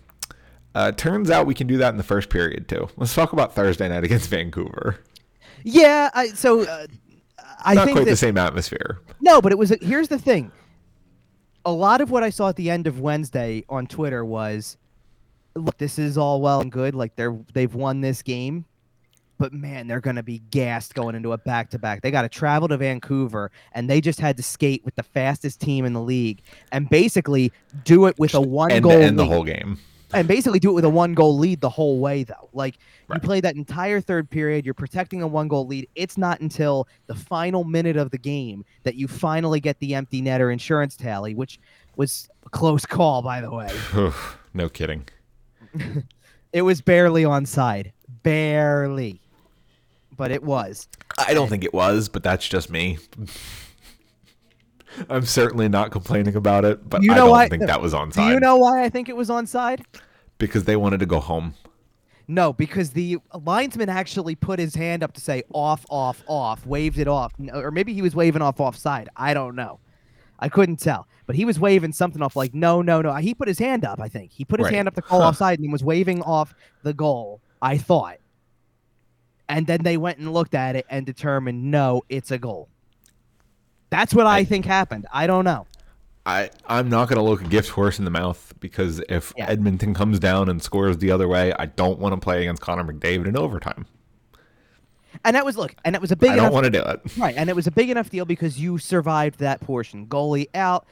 Uh, 0.76 0.92
turns 0.92 1.30
out 1.30 1.46
we 1.46 1.54
can 1.54 1.68
do 1.68 1.78
that 1.78 1.90
in 1.90 1.98
the 1.98 2.04
first 2.04 2.30
period 2.30 2.68
too. 2.68 2.88
Let's 2.96 3.14
talk 3.14 3.34
about 3.34 3.54
Thursday 3.56 3.90
night 3.90 4.04
against 4.04 4.30
Vancouver. 4.32 5.00
Yeah, 5.64 6.10
I, 6.14 6.28
so 6.28 6.62
uh, 6.62 6.88
I 7.60 7.74
Not 7.74 7.86
think 7.86 7.98
quite 7.98 8.06
that, 8.06 8.12
the 8.12 8.18
same 8.18 8.38
atmosphere. 8.38 9.00
No, 9.20 9.42
but 9.42 9.52
it 9.52 9.58
was. 9.58 9.74
Here's 9.82 10.08
the 10.08 10.20
thing. 10.20 10.52
A 11.66 11.72
lot 11.72 12.02
of 12.02 12.10
what 12.12 12.24
I 12.24 12.30
saw 12.30 12.50
at 12.50 12.56
the 12.56 12.70
end 12.70 12.88
of 12.88 13.00
Wednesday 13.00 13.66
on 13.68 13.86
Twitter 13.88 14.24
was, 14.24 14.78
look, 15.60 15.78
this 15.78 16.00
is 16.00 16.18
all 16.18 16.42
well 16.42 16.62
and 16.62 16.72
good. 16.72 16.96
Like 16.96 17.16
they're 17.16 17.38
they've 17.54 17.74
won 17.74 18.02
this 18.02 18.22
game, 18.22 18.66
but 19.38 19.54
man, 19.54 19.88
they're 19.88 20.02
gonna 20.02 20.24
be 20.24 20.40
gassed 20.52 20.94
going 20.96 21.16
into 21.16 21.34
a 21.34 21.38
back 21.38 21.70
to 21.72 21.80
back. 21.80 22.02
They 22.02 22.12
got 22.12 22.24
to 22.24 22.30
travel 22.30 22.68
to 22.70 22.78
Vancouver, 22.78 23.52
and 23.74 23.90
they 23.90 24.02
just 24.02 24.20
had 24.20 24.38
to 24.38 24.44
skate 24.44 24.84
with 24.86 24.96
the 24.96 25.04
fastest 25.04 25.62
team 25.62 25.86
in 25.86 25.94
the 25.94 26.02
league, 26.02 26.42
and 26.72 26.90
basically 26.90 27.52
do 27.84 28.06
it 28.08 28.18
with 28.20 28.34
a 28.34 28.42
one 28.42 28.70
goal 28.82 28.92
end 28.92 29.18
the 29.20 29.24
lead. 29.24 29.32
whole 29.32 29.44
game. 29.44 29.78
and 30.14 30.28
basically 30.28 30.60
do 30.60 30.72
it 30.72 30.74
with 30.74 30.86
a 30.86 30.90
one 30.90 31.14
goal 31.14 31.38
lead 31.38 31.62
the 31.62 31.70
whole 31.70 32.00
way 32.00 32.24
though 32.24 32.50
like 32.52 32.80
Right. 33.08 33.18
you 33.22 33.22
play 33.28 33.42
that 33.42 33.56
entire 33.56 34.02
third 34.02 34.28
period 34.30 34.66
you're 34.66 34.74
protecting 34.74 35.22
a 35.22 35.28
one 35.28 35.48
goal 35.48 35.68
lead 35.68 35.88
it's 35.94 36.18
not 36.18 36.40
until 36.42 36.88
the 37.06 37.14
final 37.14 37.64
minute 37.64 37.96
of 37.96 38.10
the 38.10 38.18
game 38.18 38.66
that 38.84 38.96
you 38.96 39.08
finally 39.08 39.60
get 39.60 39.80
the 39.80 39.94
empty 39.94 40.20
netter 40.22 40.52
insurance 40.52 40.96
tally 40.96 41.36
which 41.36 41.60
was 41.96 42.28
a 42.44 42.50
close 42.50 42.88
call 42.88 43.22
by 43.22 43.40
the 43.40 43.52
way 43.52 43.70
no 44.56 44.68
kidding. 44.68 45.06
it 46.54 46.62
was 46.64 46.82
barely 46.82 47.24
onside 47.24 47.92
barely 48.24 49.22
but 50.18 50.32
it 50.32 50.44
was 50.44 50.88
I 51.18 51.34
don't 51.34 51.50
think 51.50 51.64
it 51.66 51.74
was, 51.74 52.08
but 52.10 52.24
that's 52.24 52.48
just 52.48 52.70
me. 52.70 52.98
I'm 55.10 55.26
certainly 55.26 55.70
not 55.70 55.92
complaining 55.92 56.36
about 56.36 56.66
it, 56.66 56.88
but 56.90 57.04
You 57.04 57.12
I 57.12 57.16
know 57.16 57.22
don't 57.24 57.30
why- 57.32 57.48
think 57.50 57.66
that 57.68 57.82
was 57.82 57.94
onside 57.94 58.28
do 58.28 58.34
you 58.34 58.40
know 58.40 58.56
why 58.58 58.84
i 58.84 58.90
think 58.90 59.08
it 59.10 59.16
was 59.16 59.30
onside 59.30 59.82
because 60.38 60.64
they 60.64 60.76
wanted 60.76 61.00
to 61.02 61.06
go 61.06 61.20
home. 61.20 61.54
No, 62.28 62.54
because 62.54 62.92
the 62.92 63.18
linesman 63.34 63.90
actually 63.90 64.36
put 64.36 64.60
his 64.60 64.76
hand 64.76 65.02
up 65.04 65.14
to 65.14 65.20
say 65.22 65.42
off, 65.52 65.84
off, 65.90 66.24
off, 66.28 66.64
waved 66.66 67.00
it 67.00 67.08
off, 67.08 67.34
or 67.54 67.72
maybe 67.72 67.92
he 67.94 68.04
was 68.04 68.16
waving 68.16 68.42
off 68.44 68.60
offside. 68.60 69.10
I 69.18 69.34
don't 69.34 69.56
know. 69.56 69.80
I 70.40 70.50
couldn't 70.50 70.78
tell, 70.78 71.08
but 71.26 71.36
he 71.36 71.44
was 71.46 71.60
waving 71.60 71.92
something 71.92 72.22
off 72.22 72.36
like 72.36 72.54
no, 72.54 72.82
no, 72.82 73.02
no. 73.02 73.14
He 73.16 73.34
put 73.34 73.48
his 73.48 73.60
hand 73.60 73.84
up. 73.86 74.00
I 74.00 74.08
think 74.08 74.32
he 74.32 74.46
put 74.46 74.60
his 74.60 74.66
Right. 74.66 74.76
hand 74.76 74.88
up 74.88 74.96
to 74.96 75.02
call 75.02 75.22
offside 75.22 75.60
and 75.60 75.72
was 75.72 75.84
waving 75.84 76.22
off 76.24 76.54
the 76.84 76.94
goal. 76.94 77.42
I 77.62 77.78
thought, 77.78 78.18
and 79.50 79.68
then 79.68 79.84
they 79.84 79.98
went 79.98 80.18
and 80.20 80.32
looked 80.32 80.56
at 80.56 80.76
it 80.76 80.86
and 80.90 81.06
determined 81.06 81.70
no, 81.72 82.04
it's 82.10 82.32
a 82.32 82.38
goal. 82.38 82.70
That's 83.90 84.14
what 84.14 84.26
I, 84.28 84.38
I- 84.40 84.44
think 84.46 84.66
happened. 84.66 85.06
I 85.12 85.28
don't 85.28 85.44
know. 85.46 85.66
I 86.26 86.52
I'm 86.68 86.90
not 86.90 87.10
gonna 87.10 87.24
look 87.24 87.42
a 87.42 87.48
gift 87.48 87.70
horse 87.70 87.98
in 87.98 88.06
the 88.06 88.12
mouth 88.12 88.54
because 88.60 89.02
if 89.10 89.34
Yeah. 89.38 89.48
Edmonton 89.48 89.94
comes 89.94 90.20
down 90.20 90.48
and 90.50 90.62
scores 90.62 90.98
the 90.98 91.12
other 91.12 91.28
way, 91.28 91.54
I 91.58 91.66
don't 91.66 91.98
want 91.98 92.14
to 92.14 92.20
play 92.20 92.42
against 92.42 92.62
Connor 92.62 92.84
McDavid 92.84 93.26
in 93.28 93.36
overtime. 93.38 93.86
And 95.26 95.36
that 95.36 95.44
was 95.46 95.58
look, 95.58 95.76
and 95.84 95.96
it 95.96 96.02
was 96.02 96.12
a 96.12 96.16
big 96.16 96.30
I 96.32 96.34
enough 96.34 96.46
don't 96.46 96.54
want 96.54 96.64
to 96.66 96.70
do 96.70 96.82
it. 96.82 97.02
Right, 97.18 97.36
and 97.38 97.50
it 97.50 97.56
was 97.56 97.68
a 97.68 97.72
big 97.72 97.90
enough 97.90 98.10
deal 98.10 98.26
because 98.26 98.60
you 98.60 98.78
survived 98.78 99.40
that 99.40 99.60
portion. 99.62 100.08
Goalie 100.08 100.48
out, 100.56 100.86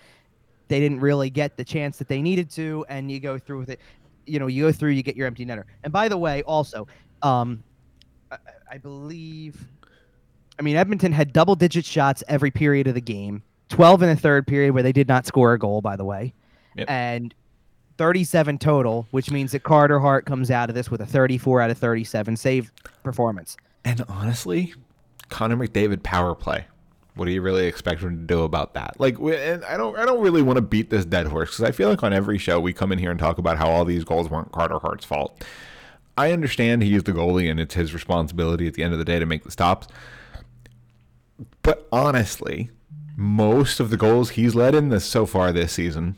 they 0.68 0.80
didn't 0.82 1.00
really 1.00 1.30
get 1.30 1.56
the 1.56 1.64
chance 1.64 1.98
that 1.98 2.08
they 2.10 2.22
needed 2.22 2.50
to, 2.52 2.86
and 2.90 3.10
you 3.10 3.20
go 3.22 3.38
through 3.40 3.60
with 3.60 3.70
it. 3.70 3.80
You 4.26 4.40
know, 4.40 4.48
you 4.48 4.66
go 4.66 4.72
through, 4.74 4.92
you 4.92 5.04
get 5.04 5.16
your 5.16 5.28
empty 5.28 5.46
netter. 5.46 5.64
And 5.84 5.94
by 5.94 6.10
the 6.10 6.18
way, 6.18 6.44
also, 6.44 6.88
um, 7.22 7.64
I, 8.30 8.38
I 8.74 8.78
believe, 8.78 9.66
I 10.60 10.62
mean, 10.62 10.76
Edmonton 10.76 11.14
had 11.14 11.32
double-digit 11.32 11.86
shots 11.86 12.22
every 12.28 12.52
period 12.52 12.88
of 12.88 12.96
the 12.96 13.02
game. 13.02 13.44
Twelve 13.70 14.02
in 14.02 14.10
the 14.10 14.16
third 14.18 14.46
period, 14.46 14.74
where 14.74 14.84
they 14.84 14.92
did 14.92 15.08
not 15.08 15.26
score 15.26 15.54
a 15.54 15.60
goal, 15.60 15.82
by 15.82 15.96
the 15.96 16.04
way, 16.06 16.34
Yep. 16.76 16.90
and 16.90 17.34
37 17.98 18.58
total, 18.60 19.08
which 19.12 19.32
means 19.32 19.54
that 19.54 19.64
Carter 19.64 20.00
Hart 20.00 20.26
comes 20.26 20.52
out 20.52 20.70
of 20.70 20.76
this 20.76 20.92
with 20.92 21.02
a 21.02 21.06
34 21.06 21.62
out 21.62 21.70
of 21.72 21.78
37 21.78 22.36
save 22.38 22.72
performance. 23.04 23.58
And 23.84 24.04
honestly, 24.08 24.74
Connor 25.30 25.58
McDavid 25.58 26.04
power 26.04 26.36
play. 26.36 26.66
What 27.16 27.26
do 27.26 27.32
you 27.32 27.42
really 27.42 27.66
expect 27.66 28.02
him 28.02 28.10
to 28.12 28.28
do 28.28 28.44
about 28.44 28.76
that? 28.76 29.00
Like, 29.00 29.18
and 29.18 29.66
I 29.66 29.76
don't, 29.76 29.98
I 29.98 30.06
don't 30.06 30.22
really 30.22 30.44
want 30.44 30.58
to 30.58 30.62
beat 30.62 30.92
this 30.92 31.04
dead 31.04 31.28
horse 31.28 31.50
because 31.50 31.64
I 31.64 31.72
feel 31.72 31.90
like 31.90 32.04
on 32.04 32.14
every 32.14 32.38
show 32.38 32.60
we 32.60 32.74
come 32.74 32.92
in 32.92 33.00
here 33.00 33.10
and 33.10 33.20
talk 33.20 33.40
about 33.40 33.58
how 33.58 33.70
all 33.70 33.86
these 33.86 34.04
goals 34.04 34.30
weren't 34.30 34.52
Carter 34.52 34.78
Hart's 34.78 35.06
fault. 35.06 35.44
I 36.16 36.32
understand 36.32 36.84
he's 36.84 37.04
the 37.04 37.14
goalie 37.14 37.50
and 37.50 37.60
it's 37.60 37.74
his 37.74 37.94
responsibility 37.94 38.68
at 38.68 38.76
the 38.76 38.84
end 38.84 38.94
of 38.94 39.00
the 39.00 39.06
day 39.06 39.18
to 39.18 39.26
make 39.26 39.44
the 39.44 39.52
stops. 39.52 39.88
But 41.64 41.88
honestly, 41.92 42.70
most 43.16 43.80
of 43.80 43.90
the 43.90 43.98
goals 43.98 44.32
he's 44.32 44.54
led 44.54 44.76
in 44.76 44.90
this 44.90 45.06
so 45.06 45.26
far 45.26 45.52
this 45.52 45.74
season 45.74 46.18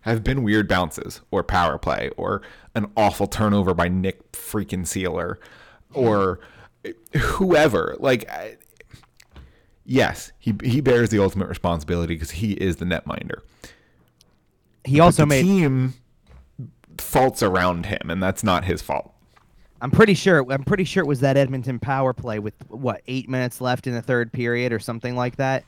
have 0.00 0.22
been 0.22 0.42
weird 0.42 0.68
bounces 0.68 1.20
or 1.30 1.42
power 1.42 1.78
play 1.78 2.10
or 2.16 2.40
an 2.74 2.90
awful 2.96 3.26
turnover 3.26 3.74
by 3.74 3.88
Nick 3.88 4.32
freaking 4.32 4.86
Seeler 4.86 5.36
or 5.96 6.40
whoever. 7.16 7.96
Like, 7.98 8.28
I, 8.30 8.56
yes, 9.84 10.32
he 10.38 10.54
he 10.62 10.80
bears 10.80 11.10
the 11.10 11.18
ultimate 11.18 11.48
responsibility 11.48 12.14
because 12.14 12.32
he 12.32 12.52
is 12.52 12.76
the 12.76 12.84
netminder. 12.84 13.40
He 14.84 14.98
But 14.98 15.04
also 15.04 15.22
the 15.22 15.26
made 15.26 15.42
team 15.42 15.94
faults 16.98 17.42
around 17.42 17.86
him, 17.86 18.10
and 18.10 18.22
that's 18.22 18.44
not 18.44 18.64
his 18.64 18.82
fault. 18.82 19.12
I'm 19.80 19.90
pretty 19.90 20.14
sure. 20.14 20.44
I'm 20.50 20.64
pretty 20.64 20.84
sure 20.84 21.02
it 21.02 21.06
was 21.06 21.20
that 21.20 21.36
Edmonton 21.36 21.78
power 21.78 22.12
play 22.12 22.38
with 22.38 22.54
what 22.68 23.02
eight 23.06 23.28
minutes 23.28 23.60
left 23.60 23.86
in 23.86 23.94
the 23.94 24.02
third 24.02 24.32
period 24.32 24.72
or 24.72 24.78
something 24.78 25.14
like 25.16 25.36
that. 25.36 25.64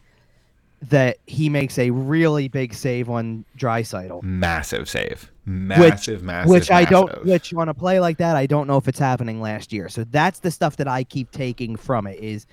That 0.81 1.19
he 1.27 1.49
makes 1.49 1.77
a 1.77 1.91
really 1.91 2.47
big 2.47 2.73
save 2.73 3.11
on 3.11 3.45
Draisaitl, 3.57 4.23
Massive 4.23 4.89
save, 4.89 5.23
which 5.45 5.45
massive, 5.45 6.23
massive, 6.23 6.51
which 6.51 6.71
I 6.71 6.85
don't. 6.85 7.09
massive. 7.09 7.27
Which 7.27 7.55
on 7.55 7.69
a 7.69 7.75
play 7.75 7.99
like 7.99 8.19
that, 8.19 8.37
I 8.37 8.47
don't 8.47 8.69
know 8.69 8.77
if 8.77 8.87
it's 8.87 8.99
happening 8.99 9.41
last 9.41 9.73
year. 9.73 9.89
So 9.89 10.05
that's 10.05 10.39
the 10.39 10.53
stuff 10.53 10.77
that 10.77 10.87
I 10.87 11.03
keep 11.03 11.33
taking 11.33 11.75
from 11.75 12.07
it. 12.07 12.21
Is 12.21 12.47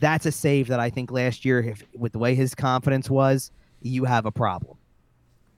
that's 0.00 0.26
a 0.26 0.32
save 0.32 0.66
that 0.68 0.80
I 0.80 0.90
think 0.90 1.12
last 1.12 1.44
year, 1.44 1.60
if 1.60 1.84
with 1.96 2.12
the 2.12 2.18
way 2.18 2.34
his 2.34 2.52
confidence 2.52 3.08
was, 3.08 3.52
you 3.80 4.04
have 4.04 4.26
a 4.26 4.32
problem. 4.32 4.76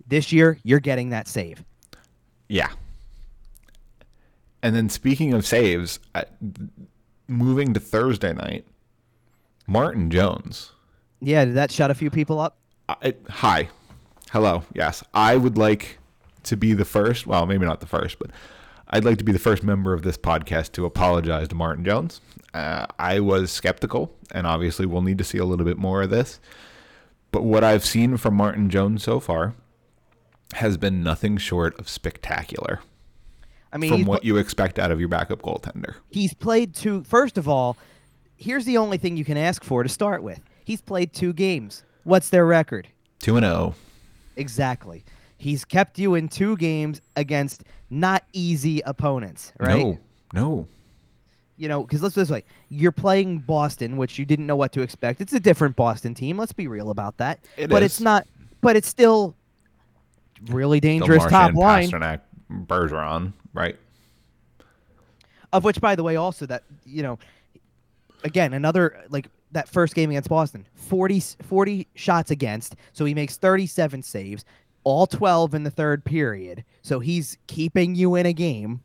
This 0.07 0.31
year, 0.31 0.59
you're 0.63 0.81
getting 0.81 1.09
that 1.11 1.27
save. 1.27 1.65
Yeah. 2.49 2.69
And 4.63 4.77
then 4.77 4.91
speaking 4.91 5.33
of 5.33 5.47
saves, 5.47 6.01
moving 7.29 7.73
to 7.73 7.81
Thursday 7.81 8.35
night, 8.35 8.67
Martin 9.67 10.11
Jones. 10.11 10.73
Yeah, 11.21 11.45
did 11.45 11.55
that 11.55 11.71
shut 11.71 11.91
a 11.91 11.95
few 11.95 12.11
people 12.11 12.41
up? 12.41 12.57
I, 12.89 13.15
hi, 13.29 13.69
hello. 14.31 14.65
Yes, 14.75 15.05
I 15.15 15.37
would 15.37 15.59
like 15.59 15.99
to 16.45 16.57
be 16.57 16.73
the 16.73 16.85
first. 16.85 17.27
Well, 17.27 17.47
maybe 17.47 17.67
not 17.67 17.81
the 17.81 17.87
first, 17.87 18.19
but 18.19 18.31
I'd 18.89 19.05
like 19.05 19.19
to 19.19 19.25
be 19.25 19.33
the 19.33 19.39
first 19.39 19.63
member 19.63 19.93
of 19.93 20.03
this 20.03 20.17
podcast 20.17 20.73
to 20.73 20.87
apologize 20.87 21.49
to 21.49 21.55
Martin 21.55 21.85
Jones. 21.85 22.21
Uh, 22.55 22.87
I 22.99 23.21
was 23.21 23.53
skeptical, 23.53 24.13
and 24.33 24.47
obviously 24.47 24.87
we'll 24.87 25.03
need 25.03 25.19
to 25.19 25.25
see 25.25 25.39
a 25.39 25.45
little 25.45 25.65
bit 25.65 25.79
more 25.79 26.03
of 26.03 26.11
this. 26.11 26.41
But 27.33 27.45
what 27.45 27.63
I've 27.63 27.85
seen 27.85 28.17
from 28.17 28.35
Martin 28.35 28.71
Jones 28.71 29.05
so 29.05 29.21
far 29.21 29.55
has 30.55 30.77
been 30.77 31.03
nothing 31.05 31.37
short 31.37 31.79
of 31.79 31.89
spectacular 31.89 32.81
I 33.73 33.79
mean, 33.79 33.91
from 33.91 34.05
what 34.05 34.25
you 34.25 34.37
expect 34.37 34.81
out 34.81 34.91
of 34.91 34.99
your 34.99 35.09
backup 35.09 35.43
goaltender. 35.43 35.95
he's 36.11 36.35
played 36.35 36.75
two. 36.75 37.05
First 37.05 37.39
of 37.39 37.47
all, 37.49 37.77
here's 38.37 38.65
the 38.65 38.79
only 38.79 38.99
thing 38.99 39.17
you 39.17 39.25
can 39.25 39.37
ask 39.37 39.63
for 39.63 39.85
to 39.85 39.89
start 39.89 40.25
with. 40.25 40.41
He's 40.71 40.81
played 40.81 41.13
two 41.13 41.33
games. 41.33 41.83
What's 42.05 42.31
their 42.31 42.47
record? 42.47 42.87
2 43.23 43.39
and 43.39 43.45
oh. 43.45 43.75
0. 43.75 43.75
Exactly. 44.37 45.03
He's 45.37 45.65
kept 45.65 45.99
you 45.99 46.15
in 46.15 46.29
two 46.29 46.57
games 46.59 47.01
against 47.17 47.65
not 47.91 48.23
easy 48.33 48.81
opponents, 48.83 49.53
right? 49.59 49.85
No, 49.85 49.99
no. 50.33 50.69
You 51.57 51.67
know, 51.67 51.83
because 51.83 52.05
let's 52.05 52.15
this 52.15 52.31
way: 52.31 52.45
you're 52.69 52.93
playing 52.93 53.41
Boston, 53.41 53.97
which 53.97 54.17
you 54.17 54.25
didn't 54.25 54.47
know 54.47 54.55
what 54.55 54.71
to 54.75 54.81
expect. 54.81 55.21
It's 55.21 55.33
a 55.33 55.41
different 55.41 55.75
Boston 55.75 56.15
team. 56.15 56.39
Let's 56.39 56.53
be 56.53 56.69
real 56.69 56.91
about 56.91 57.17
that. 57.17 57.41
It 57.57 57.69
but 57.69 57.83
is. 57.83 57.87
it's 57.95 58.01
not. 58.01 58.29
But 58.61 58.77
it's 58.77 58.87
still 58.87 59.35
really 60.51 60.79
dangerous 60.79 61.25
top 61.27 61.53
line. 61.55 61.91
Pastrnak, 61.91 62.21
Bergeron, 62.49 63.33
right? 63.55 63.77
Of 65.53 65.65
which, 65.65 65.81
by 65.81 65.97
the 65.97 66.05
way, 66.05 66.15
also 66.15 66.47
that 66.47 66.63
you 66.87 67.03
know, 67.03 67.19
again, 68.23 68.53
another 68.53 69.05
like 69.09 69.27
that 69.53 69.69
first 69.69 69.95
game 69.95 70.11
against 70.11 70.29
Boston, 70.29 70.67
40, 70.75 71.21
40 71.43 71.89
shots 71.95 72.31
against, 72.31 72.77
so 72.93 73.05
he 73.05 73.15
makes 73.15 73.37
thirty-seven 73.37 74.03
saves, 74.03 74.45
all 74.85 75.07
twelve 75.07 75.55
in 75.55 75.63
the 75.63 75.71
third 75.71 76.05
period. 76.05 76.65
So 76.83 77.01
he's 77.01 77.37
keeping 77.47 77.95
you 77.95 78.15
in 78.15 78.27
a 78.27 78.33
game 78.33 78.81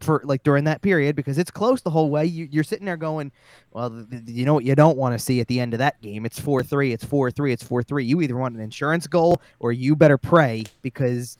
for 0.00 0.20
like 0.24 0.42
during 0.42 0.64
that 0.64 0.82
period 0.82 1.16
because 1.16 1.38
it's 1.38 1.50
close 1.50 1.80
the 1.80 1.90
whole 1.90 2.10
way. 2.10 2.24
You, 2.26 2.46
you're 2.50 2.64
sitting 2.64 2.84
there 2.84 2.96
going, 2.96 3.32
well, 3.72 3.90
th- 3.90 4.08
th- 4.10 4.22
you 4.26 4.44
know 4.44 4.54
what 4.54 4.64
you 4.64 4.74
don't 4.74 4.98
want 4.98 5.14
to 5.14 5.18
see 5.18 5.40
at 5.40 5.48
the 5.48 5.60
end 5.60 5.72
of 5.72 5.78
that 5.78 6.00
game. 6.02 6.26
It's 6.26 6.38
four 6.38 6.62
three. 6.62 6.92
It's 6.92 7.04
four 7.04 7.30
three. 7.30 7.52
It's 7.52 7.64
four 7.64 7.82
three. 7.82 8.04
You 8.04 8.20
either 8.20 8.36
want 8.36 8.54
an 8.54 8.60
insurance 8.60 9.06
goal 9.06 9.40
or 9.60 9.72
you 9.72 9.96
better 9.96 10.18
pray 10.18 10.64
because 10.82 11.38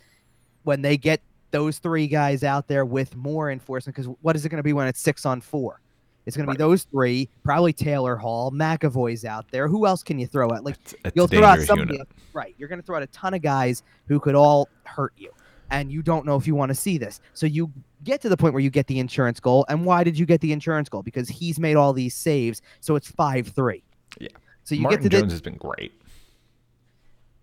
when 0.62 0.83
they 0.83 0.96
get 0.96 1.20
those 1.50 1.79
three 1.79 2.07
guys 2.09 2.42
out 2.42 2.66
there 2.66 2.85
with 2.85 3.14
more 3.14 3.50
enforcement, 3.50 3.94
because 3.94 4.12
what 4.22 4.35
is 4.35 4.44
it 4.44 4.48
going 4.48 4.59
to 4.59 4.64
be 4.64 4.72
when 4.72 4.87
it's 4.88 5.00
six 5.00 5.27
on 5.27 5.40
four? 5.40 5.81
It's 6.26 6.37
going 6.37 6.46
Right. 6.46 6.54
to 6.54 6.58
be 6.58 6.62
those 6.64 6.84
three, 6.84 7.28
probably 7.42 7.72
Taylor 7.72 8.16
Hall, 8.16 8.50
McAvoy's 8.50 9.24
out 9.24 9.46
there. 9.50 9.68
Who 9.68 9.87
else 9.87 10.02
can 10.02 10.18
you 10.18 10.26
throw 10.26 10.50
at? 10.52 10.64
Like 10.64 10.76
It's, 10.82 10.94
it's 11.04 11.16
you'll 11.16 11.26
throw 11.26 11.44
out 11.44 11.60
somebody, 11.60 11.94
unit. 11.94 12.08
right? 12.32 12.54
You're 12.58 12.68
going 12.68 12.80
to 12.80 12.87
throw 12.87 12.96
out 12.96 13.02
a 13.02 13.06
ton 13.08 13.34
of 13.34 13.42
guys 13.42 13.82
who 14.08 14.18
could 14.18 14.34
all 14.34 14.68
hurt 14.84 15.12
you, 15.16 15.30
and 15.70 15.92
you 15.92 16.02
don't 16.02 16.24
know 16.24 16.37
if 16.37 16.46
you 16.46 16.54
want 16.54 16.70
to 16.70 16.74
see 16.74 16.96
this. 16.98 17.20
So 17.34 17.44
you 17.46 17.70
get 18.04 18.20
to 18.22 18.28
the 18.30 18.37
point 18.37 18.54
where 18.54 18.62
you 18.62 18.70
get 18.70 18.87
the 18.87 18.98
insurance 18.98 19.38
goal, 19.40 19.66
and 19.68 19.84
why 19.84 20.02
did 20.04 20.18
you 20.18 20.24
get 20.24 20.40
the 20.40 20.52
insurance 20.52 20.88
goal? 20.88 21.02
Because 21.02 21.28
he's 21.28 21.58
made 21.60 21.76
all 21.76 21.92
these 21.92 22.14
saves, 22.14 22.62
so 22.80 22.96
it's 22.96 23.10
five 23.10 23.48
three. 23.48 23.82
Yeah. 24.18 24.28
So 24.64 24.74
you 24.74 24.82
Martin 24.82 25.02
get 25.02 25.10
to 25.10 25.18
Jones 25.18 25.24
this. 25.24 25.32
has 25.34 25.40
been 25.42 25.56
great. 25.58 25.92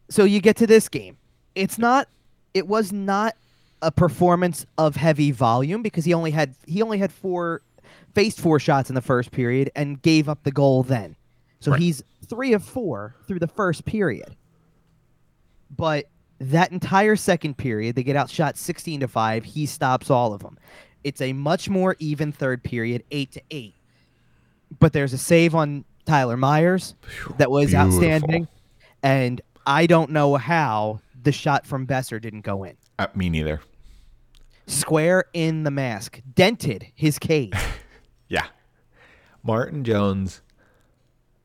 So 0.09 0.23
you 0.23 0.41
get 0.41 0.57
to 0.57 0.67
this 0.67 0.89
game. 0.89 1.17
It's 1.55 1.77
not. 1.77 2.07
It 2.53 2.67
was 2.67 2.91
not 2.91 3.35
a 3.81 3.91
performance 3.91 4.65
of 4.77 4.95
heavy 4.95 5.31
volume 5.31 5.81
because 5.81 6.05
he 6.05 6.13
only 6.13 6.31
had 6.31 6.53
he 6.65 6.81
only 6.81 6.97
had 6.97 7.11
four 7.11 7.61
faced 8.13 8.39
four 8.39 8.59
shots 8.59 8.89
in 8.89 8.95
the 8.95 9.01
first 9.01 9.31
period 9.31 9.71
and 9.75 10.01
gave 10.01 10.27
up 10.29 10.43
the 10.43 10.51
goal 10.51 10.83
then. 10.83 11.15
So 11.59 11.71
Right. 11.71 11.79
he's 11.81 12.03
three 12.27 12.53
of 12.53 12.63
four 12.63 13.15
through 13.27 13.39
the 13.39 13.47
first 13.47 13.85
period. 13.85 14.35
But 15.75 16.05
that 16.39 16.71
entire 16.71 17.15
second 17.15 17.57
period, 17.57 17.95
they 17.95 18.03
get 18.03 18.15
outshot 18.15 18.57
16 18.57 19.01
to 19.01 19.07
5. 19.07 19.43
He 19.45 19.65
stops 19.65 20.09
all 20.09 20.33
of 20.33 20.41
them. 20.41 20.57
It's 21.03 21.21
a 21.21 21.33
much 21.33 21.69
more 21.69 21.95
even 21.99 22.31
third 22.31 22.63
period, 22.63 23.03
8 23.11 23.31
to 23.33 23.41
8. 23.51 23.75
But 24.79 24.93
there's 24.93 25.13
a 25.13 25.17
save 25.17 25.53
on 25.55 25.85
Tyler 26.05 26.37
Myers 26.37 26.95
that 27.37 27.49
was 27.51 27.67
Beautiful. 27.71 27.87
outstanding. 27.87 28.47
And 29.03 29.41
I 29.65 29.85
don't 29.85 30.11
know 30.11 30.35
how 30.35 30.99
the 31.23 31.31
shot 31.31 31.65
from 31.65 31.85
Boeser 31.85 32.19
didn't 32.21 32.41
go 32.41 32.63
in. 32.63 32.75
Uh, 32.97 33.07
me 33.15 33.29
neither. 33.29 33.61
Square 34.67 35.25
in 35.33 35.63
the 35.63 35.71
mask, 35.71 36.21
dented 36.35 36.87
his 36.95 37.19
cage. 37.19 37.53
Martin 39.43 39.83
Jones 39.83 40.41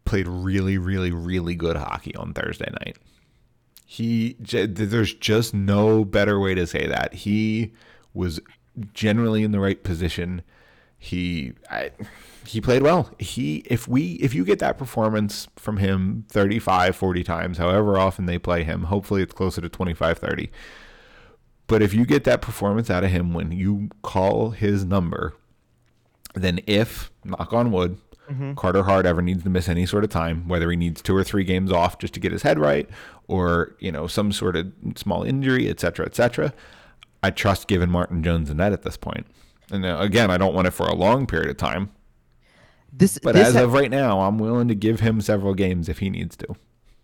played 0.04 0.28
really, 0.28 0.78
really, 0.78 1.10
really 1.10 1.54
good 1.54 1.76
hockey 1.76 2.14
on 2.16 2.32
Thursday 2.32 2.70
night. 2.84 2.96
He, 3.84 4.36
there's 4.40 5.14
just 5.14 5.54
no 5.54 6.04
better 6.04 6.40
way 6.40 6.54
to 6.54 6.66
say 6.66 6.86
that. 6.86 7.14
He 7.14 7.72
was 8.14 8.40
generally 8.92 9.42
in 9.42 9.52
the 9.52 9.60
right 9.60 9.82
position. 9.82 10.42
He, 10.98 11.52
I, 11.70 11.90
he 12.46 12.60
played 12.60 12.82
well. 12.82 13.10
He, 13.18 13.58
if 13.66 13.86
we, 13.86 14.12
if 14.14 14.34
you 14.34 14.44
get 14.44 14.58
that 14.58 14.78
performance 14.78 15.48
from 15.56 15.76
him 15.76 16.24
35, 16.28 16.96
40 16.96 17.24
times, 17.24 17.58
however 17.58 17.98
often 17.98 18.26
they 18.26 18.38
play 18.38 18.64
him, 18.64 18.84
hopefully 18.84 19.22
it's 19.22 19.32
closer 19.32 19.60
to 19.60 19.68
25, 19.68 20.18
30. 20.18 20.50
But 21.68 21.82
if 21.82 21.92
you 21.92 22.04
get 22.04 22.24
that 22.24 22.42
performance 22.42 22.90
out 22.90 23.04
of 23.04 23.10
him 23.10 23.34
when 23.34 23.52
you 23.52 23.90
call 24.02 24.50
his 24.50 24.84
number, 24.84 25.34
then 26.42 26.60
if, 26.66 27.10
knock 27.24 27.52
on 27.52 27.70
wood, 27.72 27.98
Carter 28.56 28.82
Hart 28.82 29.06
ever 29.06 29.22
needs 29.22 29.44
to 29.44 29.48
miss 29.48 29.68
any 29.68 29.86
sort 29.86 30.02
of 30.02 30.10
time, 30.10 30.48
whether 30.48 30.68
he 30.68 30.76
needs 30.76 31.00
two 31.00 31.14
or 31.14 31.22
three 31.22 31.44
games 31.44 31.70
off 31.70 31.98
just 31.98 32.12
to 32.14 32.20
get 32.20 32.32
his 32.32 32.42
head 32.42 32.58
right, 32.58 32.88
or 33.28 33.76
you 33.78 33.92
know 33.92 34.08
some 34.08 34.32
sort 34.32 34.56
of 34.56 34.72
small 34.96 35.22
injury, 35.22 35.68
et 35.68 35.78
cetera, 35.78 36.04
et 36.06 36.16
cetera, 36.16 36.52
I 37.22 37.30
trust 37.30 37.68
giving 37.68 37.88
Martin 37.88 38.24
Jones 38.24 38.48
the 38.48 38.54
net 38.54 38.72
at 38.72 38.82
this 38.82 38.96
point. 38.96 39.26
And 39.70 39.86
uh, 39.86 39.98
again, 40.00 40.30
I 40.30 40.38
don't 40.38 40.54
want 40.54 40.66
it 40.66 40.72
for 40.72 40.86
a 40.86 40.94
long 40.94 41.26
period 41.26 41.50
of 41.50 41.56
time, 41.56 41.90
This, 42.92 43.16
but 43.22 43.34
this 43.36 43.48
as 43.48 43.54
ha- 43.54 43.62
of 43.62 43.72
right 43.72 43.90
now, 43.90 44.20
I'm 44.20 44.38
willing 44.38 44.66
to 44.68 44.74
give 44.74 44.98
him 45.00 45.20
several 45.20 45.54
games 45.54 45.88
if 45.88 45.98
he 45.98 46.10
needs 46.10 46.36
to. 46.38 46.46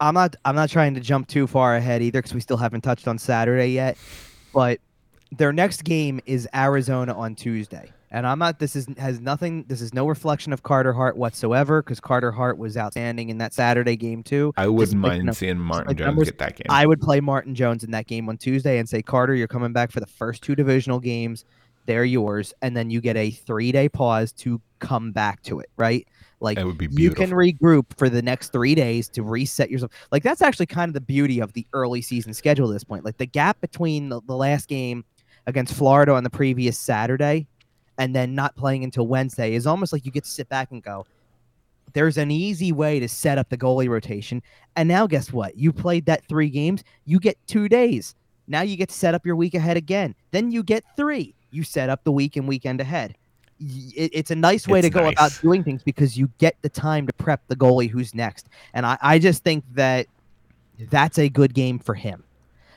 I'm 0.00 0.14
not 0.14 0.34
I'm 0.44 0.56
not 0.56 0.70
trying 0.70 0.94
to 0.94 1.00
jump 1.00 1.28
too 1.28 1.46
far 1.46 1.76
ahead 1.76 2.02
either 2.02 2.18
because 2.18 2.34
we 2.34 2.40
still 2.40 2.56
haven't 2.56 2.80
touched 2.80 3.06
on 3.06 3.16
Saturday 3.18 3.68
yet. 3.68 3.96
But 4.52 4.80
their 5.30 5.52
next 5.52 5.84
game 5.84 6.20
is 6.26 6.48
Arizona 6.52 7.16
on 7.16 7.36
Tuesday. 7.36 7.92
And 8.14 8.26
I'm 8.26 8.38
not 8.38 8.58
this 8.58 8.76
is 8.76 8.86
has 8.98 9.20
nothing 9.20 9.64
this 9.68 9.80
is 9.80 9.94
no 9.94 10.06
reflection 10.06 10.52
of 10.52 10.62
Carter 10.62 10.92
Hart 10.92 11.16
whatsoever 11.16 11.82
because 11.82 11.98
Carter 11.98 12.30
Hart 12.30 12.58
was 12.58 12.76
outstanding 12.76 13.30
in 13.30 13.38
that 13.38 13.54
Saturday 13.54 13.96
game 13.96 14.22
too. 14.22 14.52
I 14.58 14.68
wouldn't 14.68 14.98
mind 14.98 15.34
seeing 15.34 15.58
Martin 15.58 15.96
Jones 15.96 16.06
numbers, 16.06 16.28
get 16.28 16.38
that 16.38 16.56
game. 16.56 16.66
I 16.68 16.84
would 16.84 17.00
play 17.00 17.20
Martin 17.20 17.54
Jones 17.54 17.84
in 17.84 17.90
that 17.92 18.06
game 18.06 18.28
on 18.28 18.36
Tuesday 18.36 18.78
and 18.78 18.86
say, 18.86 19.00
Carter, 19.00 19.34
you're 19.34 19.48
coming 19.48 19.72
back 19.72 19.90
for 19.90 20.00
the 20.00 20.06
first 20.06 20.42
two 20.42 20.54
divisional 20.54 21.00
games. 21.00 21.46
They're 21.86 22.04
yours. 22.04 22.52
And 22.60 22.76
then 22.76 22.90
you 22.90 23.00
get 23.00 23.16
a 23.16 23.30
three 23.30 23.72
day 23.72 23.88
pause 23.88 24.30
to 24.32 24.60
come 24.78 25.12
back 25.12 25.42
to 25.44 25.60
it, 25.60 25.70
right? 25.78 26.06
Like 26.38 26.58
That 26.58 26.66
would 26.66 26.76
be 26.76 26.88
you 26.90 27.12
can 27.12 27.30
regroup 27.30 27.96
for 27.96 28.10
the 28.10 28.20
next 28.20 28.52
three 28.52 28.74
days 28.74 29.08
to 29.10 29.22
reset 29.22 29.70
yourself. 29.70 29.92
Like 30.10 30.22
that's 30.22 30.42
actually 30.42 30.66
kind 30.66 30.90
of 30.90 30.94
the 30.94 31.00
beauty 31.00 31.40
of 31.40 31.54
the 31.54 31.66
early 31.72 32.02
season 32.02 32.34
schedule 32.34 32.68
at 32.68 32.74
this 32.74 32.84
point. 32.84 33.06
Like 33.06 33.16
the 33.16 33.26
gap 33.26 33.58
between 33.62 34.10
the, 34.10 34.20
the 34.26 34.36
last 34.36 34.68
game 34.68 35.04
against 35.46 35.74
Florida 35.74 36.12
on 36.12 36.24
the 36.24 36.30
previous 36.30 36.78
Saturday 36.78 37.46
and 38.02 38.16
then 38.16 38.34
not 38.34 38.56
playing 38.56 38.82
until 38.82 39.06
Wednesday 39.06 39.54
is 39.54 39.64
almost 39.64 39.92
like 39.92 40.04
you 40.04 40.10
get 40.10 40.24
to 40.24 40.30
sit 40.30 40.48
back 40.48 40.72
and 40.72 40.82
go, 40.82 41.06
there's 41.92 42.18
an 42.18 42.32
easy 42.32 42.72
way 42.72 42.98
to 42.98 43.08
set 43.08 43.38
up 43.38 43.48
the 43.48 43.56
goalie 43.56 43.88
rotation. 43.88 44.42
And 44.74 44.88
now 44.88 45.06
guess 45.06 45.32
what? 45.32 45.56
You 45.56 45.72
played 45.72 46.06
that 46.06 46.24
three 46.24 46.50
games, 46.50 46.82
you 47.04 47.20
get 47.20 47.38
two 47.46 47.68
days. 47.68 48.16
Now 48.48 48.62
you 48.62 48.76
get 48.76 48.88
to 48.88 48.94
set 48.94 49.14
up 49.14 49.24
your 49.24 49.36
week 49.36 49.54
ahead 49.54 49.76
again. 49.76 50.16
Then 50.32 50.50
you 50.50 50.64
get 50.64 50.82
three. 50.96 51.32
You 51.52 51.62
set 51.62 51.88
up 51.90 52.02
the 52.02 52.10
week 52.10 52.34
and 52.36 52.48
weekend 52.48 52.80
ahead. 52.80 53.14
It- 53.60 54.10
it's 54.12 54.32
a 54.32 54.34
nice 54.34 54.66
way 54.66 54.80
It's 54.80 54.86
to 54.88 54.90
go 54.90 55.04
nice. 55.04 55.12
about 55.12 55.38
doing 55.40 55.62
things 55.62 55.84
because 55.84 56.18
you 56.18 56.28
get 56.38 56.56
the 56.62 56.68
time 56.68 57.06
to 57.06 57.12
prep 57.12 57.46
the 57.46 57.54
goalie 57.54 57.88
who's 57.88 58.16
next. 58.16 58.48
And 58.74 58.84
I, 58.84 58.98
I 59.00 59.18
just 59.20 59.44
think 59.44 59.62
that 59.74 60.08
that's 60.90 61.18
a 61.20 61.28
good 61.28 61.54
game 61.54 61.78
for 61.78 61.94
him 61.94 62.24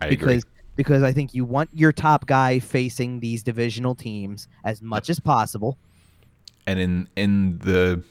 I 0.01 0.07
agree. 0.09 0.41
Because 0.75 1.03
I 1.03 1.11
think 1.11 1.33
you 1.33 1.45
want 1.45 1.69
your 1.73 1.91
top 1.91 2.25
guy 2.25 2.59
facing 2.59 3.19
these 3.19 3.43
divisional 3.43 3.95
teams 3.95 4.47
as 4.63 4.81
much 4.81 5.09
as 5.09 5.19
possible. 5.19 5.77
and 6.67 6.79
in 6.79 7.07
in 7.15 7.59
the 7.59 8.03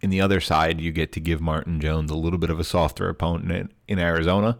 in 0.00 0.10
the 0.10 0.20
other 0.20 0.40
side, 0.40 0.80
you 0.80 0.92
get 0.92 1.12
to 1.12 1.20
give 1.20 1.40
Martin 1.40 1.80
Jones 1.80 2.10
a 2.10 2.16
little 2.16 2.38
bit 2.38 2.50
of 2.50 2.58
a 2.58 2.64
softer 2.64 3.08
opponent 3.08 3.50
in, 3.50 3.70
in 3.86 3.98
Arizona, 3.98 4.58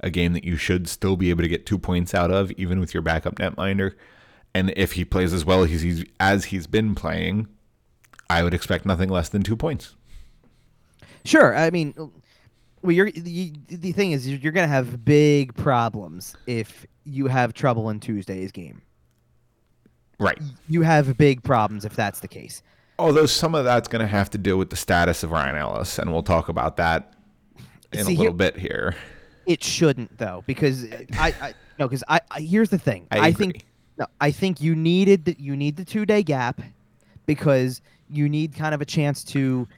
a 0.00 0.10
game 0.10 0.34
that 0.34 0.44
you 0.44 0.56
should 0.56 0.88
still 0.88 1.16
be 1.16 1.30
able 1.30 1.42
to 1.42 1.48
get 1.48 1.64
two 1.64 1.78
points 1.78 2.14
out 2.14 2.30
of, 2.30 2.50
even 2.52 2.80
with 2.80 2.92
your 2.92 3.02
backup 3.02 3.36
netminder. 3.36 3.94
And 4.54 4.72
if 4.76 4.92
he 4.92 5.04
plays 5.04 5.32
as 5.32 5.44
well 5.44 5.64
as 5.64 5.70
he's 5.82 6.04
as 6.20 6.46
he's 6.46 6.66
been 6.66 6.94
playing, 6.94 7.48
I 8.28 8.42
would 8.42 8.54
expect 8.54 8.84
nothing 8.86 9.08
less 9.08 9.28
than 9.28 9.42
two 9.42 9.56
points. 9.56 9.94
Sure, 11.24 11.56
I 11.56 11.70
mean, 11.70 11.94
well, 12.84 12.92
you're 12.92 13.08
you, 13.08 13.52
the 13.68 13.92
thing 13.92 14.12
is 14.12 14.28
you're 14.28 14.52
going 14.52 14.68
to 14.68 14.72
have 14.72 15.06
big 15.06 15.54
problems 15.54 16.36
if 16.46 16.86
you 17.04 17.28
have 17.28 17.54
trouble 17.54 17.88
in 17.88 17.98
Tuesday's 17.98 18.52
game. 18.52 18.82
Right. 20.20 20.38
You 20.68 20.82
have 20.82 21.16
big 21.16 21.42
problems 21.42 21.86
if 21.86 21.96
that's 21.96 22.20
the 22.20 22.28
case. 22.28 22.62
Although 22.98 23.24
some 23.24 23.54
of 23.54 23.64
that's 23.64 23.88
going 23.88 24.00
to 24.00 24.06
have 24.06 24.28
to 24.30 24.38
do 24.38 24.58
with 24.58 24.68
the 24.68 24.76
status 24.76 25.22
of 25.22 25.32
Ryan 25.32 25.56
Ellis, 25.56 25.98
and 25.98 26.12
we'll 26.12 26.22
talk 26.22 26.50
about 26.50 26.76
that 26.76 27.14
in 27.92 28.04
See, 28.04 28.12
a 28.12 28.14
here- 28.14 28.18
little 28.18 28.34
bit 28.34 28.56
here. 28.58 28.94
It 29.46 29.64
shouldn't 29.64 30.16
though, 30.18 30.44
because 30.46 30.84
uh, 30.84 31.04
I, 31.14 31.34
I 31.40 31.54
no, 31.78 31.88
because 31.88 32.04
I, 32.08 32.20
I 32.30 32.40
here's 32.40 32.68
the 32.70 32.78
thing. 32.78 33.06
I, 33.10 33.32
think 33.32 33.64
no, 33.98 34.06
I 34.20 34.30
think 34.30 34.60
you 34.60 34.74
needed 34.74 35.24
the, 35.24 35.36
you 35.38 35.56
need 35.56 35.76
the 35.76 35.84
two 35.84 36.04
day 36.06 36.22
gap 36.22 36.60
because 37.26 37.80
you 38.08 38.28
need 38.28 38.54
kind 38.54 38.74
of 38.74 38.80
a 38.80 38.86
chance 38.86 39.24
to 39.24 39.68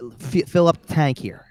uh, 0.00 0.08
f- 0.20 0.48
fill 0.48 0.68
up 0.68 0.80
the 0.84 0.94
tank 0.94 1.18
here. 1.18 1.47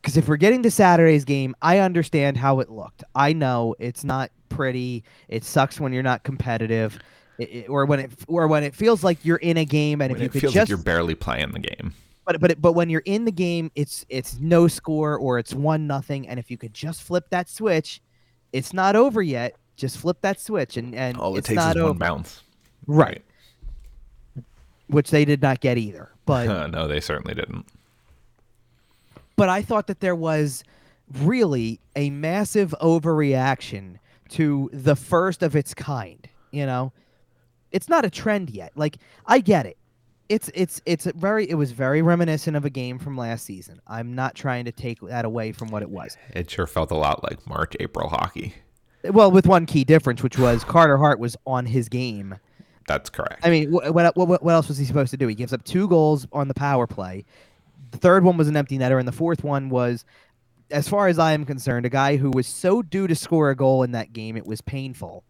Because 0.00 0.16
if 0.16 0.28
we're 0.28 0.36
getting 0.36 0.62
to 0.62 0.70
Saturday's 0.70 1.24
game, 1.24 1.54
I 1.60 1.78
understand 1.78 2.36
how 2.38 2.60
it 2.60 2.70
looked. 2.70 3.04
I 3.14 3.32
know 3.34 3.74
it's 3.78 4.02
not 4.04 4.30
pretty. 4.48 5.04
It 5.28 5.44
sucks 5.44 5.78
when 5.78 5.92
you're 5.92 6.02
not 6.02 6.22
competitive, 6.22 6.98
i- 7.38 7.42
i- 7.42 7.66
or 7.68 7.84
when 7.84 8.00
it 8.00 8.10
or 8.26 8.48
when 8.48 8.64
it 8.64 8.74
feels 8.74 9.04
like 9.04 9.22
you're 9.24 9.36
in 9.36 9.56
a 9.58 9.64
game 9.66 10.00
and 10.00 10.10
When 10.12 10.16
if 10.16 10.22
you 10.22 10.26
it 10.26 10.32
could 10.32 10.40
feels 10.40 10.54
just 10.54 10.62
like 10.64 10.68
you're 10.70 10.78
barely 10.84 11.14
playing 11.14 11.52
the 11.52 11.58
game. 11.58 11.92
but 12.24 12.40
but 12.40 12.60
but 12.62 12.72
when 12.72 12.88
you're 12.88 13.02
in 13.04 13.26
the 13.26 13.30
game, 13.32 13.70
it's 13.74 14.06
it's 14.08 14.38
no 14.40 14.68
score 14.68 15.18
or 15.18 15.38
it's 15.38 15.52
one 15.54 15.86
nothing, 15.86 16.26
and 16.28 16.38
if 16.38 16.50
you 16.50 16.56
could 16.56 16.72
just 16.72 17.02
flip 17.02 17.26
that 17.30 17.50
switch, 17.50 18.00
it's 18.54 18.72
not 18.72 18.96
over 18.96 19.20
yet. 19.20 19.56
Just 19.76 19.98
flip 19.98 20.18
that 20.22 20.40
switch, 20.40 20.76
and 20.78 20.94
and 20.94 21.18
All 21.18 21.34
it 21.34 21.40
it's 21.40 21.48
takes 21.48 21.56
not 21.56 21.76
is 21.76 21.82
one 21.82 21.90
over. 21.90 21.98
bounce. 21.98 22.42
Right, 22.86 23.22
which 24.88 25.10
they 25.10 25.24
did 25.24 25.42
not 25.42 25.60
get 25.60 25.78
either. 25.78 26.08
But 26.26 26.46
no, 26.72 26.88
they 26.88 27.00
certainly 27.00 27.34
didn't. 27.34 27.66
But 29.40 29.48
I 29.48 29.62
thought 29.62 29.86
that 29.86 30.00
there 30.00 30.14
was 30.14 30.62
really 31.22 31.80
a 31.96 32.10
massive 32.10 32.74
overreaction 32.82 33.96
to 34.28 34.68
the 34.70 34.94
first 34.94 35.42
of 35.42 35.56
its 35.56 35.72
kind. 35.72 36.28
You 36.50 36.66
know, 36.66 36.92
it's 37.72 37.88
not 37.88 38.04
a 38.04 38.10
trend 38.10 38.50
yet. 38.50 38.72
Like 38.76 38.98
I 39.24 39.40
get 39.40 39.64
it. 39.64 39.78
It's 40.28 40.50
it's 40.54 40.82
it's 40.84 41.06
a 41.06 41.14
very 41.14 41.48
it 41.48 41.54
was 41.54 41.72
very 41.72 42.02
reminiscent 42.02 42.54
of 42.54 42.66
a 42.66 42.70
game 42.70 42.98
from 42.98 43.16
last 43.16 43.46
season. 43.46 43.80
I'm 43.86 44.14
not 44.14 44.34
trying 44.34 44.66
to 44.66 44.72
take 44.72 45.00
that 45.00 45.24
away 45.24 45.52
from 45.52 45.68
what 45.68 45.80
it 45.80 45.88
was. 45.88 46.18
It 46.34 46.50
sure 46.50 46.66
felt 46.66 46.90
a 46.90 46.96
lot 46.96 47.24
like 47.24 47.46
March, 47.46 47.74
April 47.80 48.10
hockey. 48.10 48.52
Well, 49.04 49.30
with 49.30 49.46
one 49.46 49.64
key 49.64 49.84
difference, 49.84 50.22
which 50.22 50.38
was 50.38 50.64
Carter 50.64 50.98
Hart 50.98 51.18
was 51.18 51.34
on 51.46 51.64
his 51.64 51.88
game. 51.88 52.36
That's 52.86 53.08
correct. 53.08 53.40
I 53.42 53.48
mean, 53.48 53.70
what, 53.72 53.94
what 53.94 54.16
what 54.16 54.42
what 54.42 54.52
else 54.52 54.68
was 54.68 54.76
he 54.76 54.84
supposed 54.84 55.12
to 55.12 55.16
do? 55.16 55.26
He 55.28 55.34
gives 55.34 55.54
up 55.54 55.64
two 55.64 55.88
goals 55.88 56.26
on 56.30 56.46
the 56.46 56.54
power 56.54 56.86
play. 56.86 57.24
The 57.90 57.98
third 57.98 58.24
one 58.24 58.36
was 58.36 58.48
an 58.48 58.56
empty 58.56 58.78
netter, 58.78 58.98
and 58.98 59.08
the 59.08 59.12
fourth 59.12 59.44
one 59.44 59.68
was, 59.68 60.04
as 60.70 60.88
far 60.88 61.08
as 61.08 61.18
I 61.18 61.32
am 61.32 61.44
concerned, 61.44 61.86
a 61.86 61.90
guy 61.90 62.16
who 62.16 62.30
was 62.30 62.46
so 62.46 62.82
due 62.82 63.06
to 63.06 63.14
score 63.14 63.50
a 63.50 63.56
goal 63.56 63.82
in 63.82 63.92
that 63.92 64.12
game. 64.12 64.36
It 64.36 64.46
was 64.46 64.60
painful. 64.60 65.24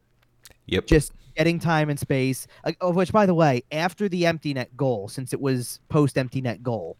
yep. 0.66 0.86
Just 0.86 1.12
getting 1.36 1.58
time 1.58 1.88
and 1.88 1.98
space. 1.98 2.46
Of 2.80 2.96
which, 2.96 3.12
by 3.12 3.26
the 3.26 3.34
way, 3.34 3.62
after 3.72 4.08
the 4.08 4.26
empty 4.26 4.54
net 4.54 4.76
goal, 4.76 5.08
since 5.08 5.32
it 5.32 5.40
was 5.40 5.80
post 5.88 6.18
empty 6.18 6.40
net 6.40 6.62
goal, 6.62 6.96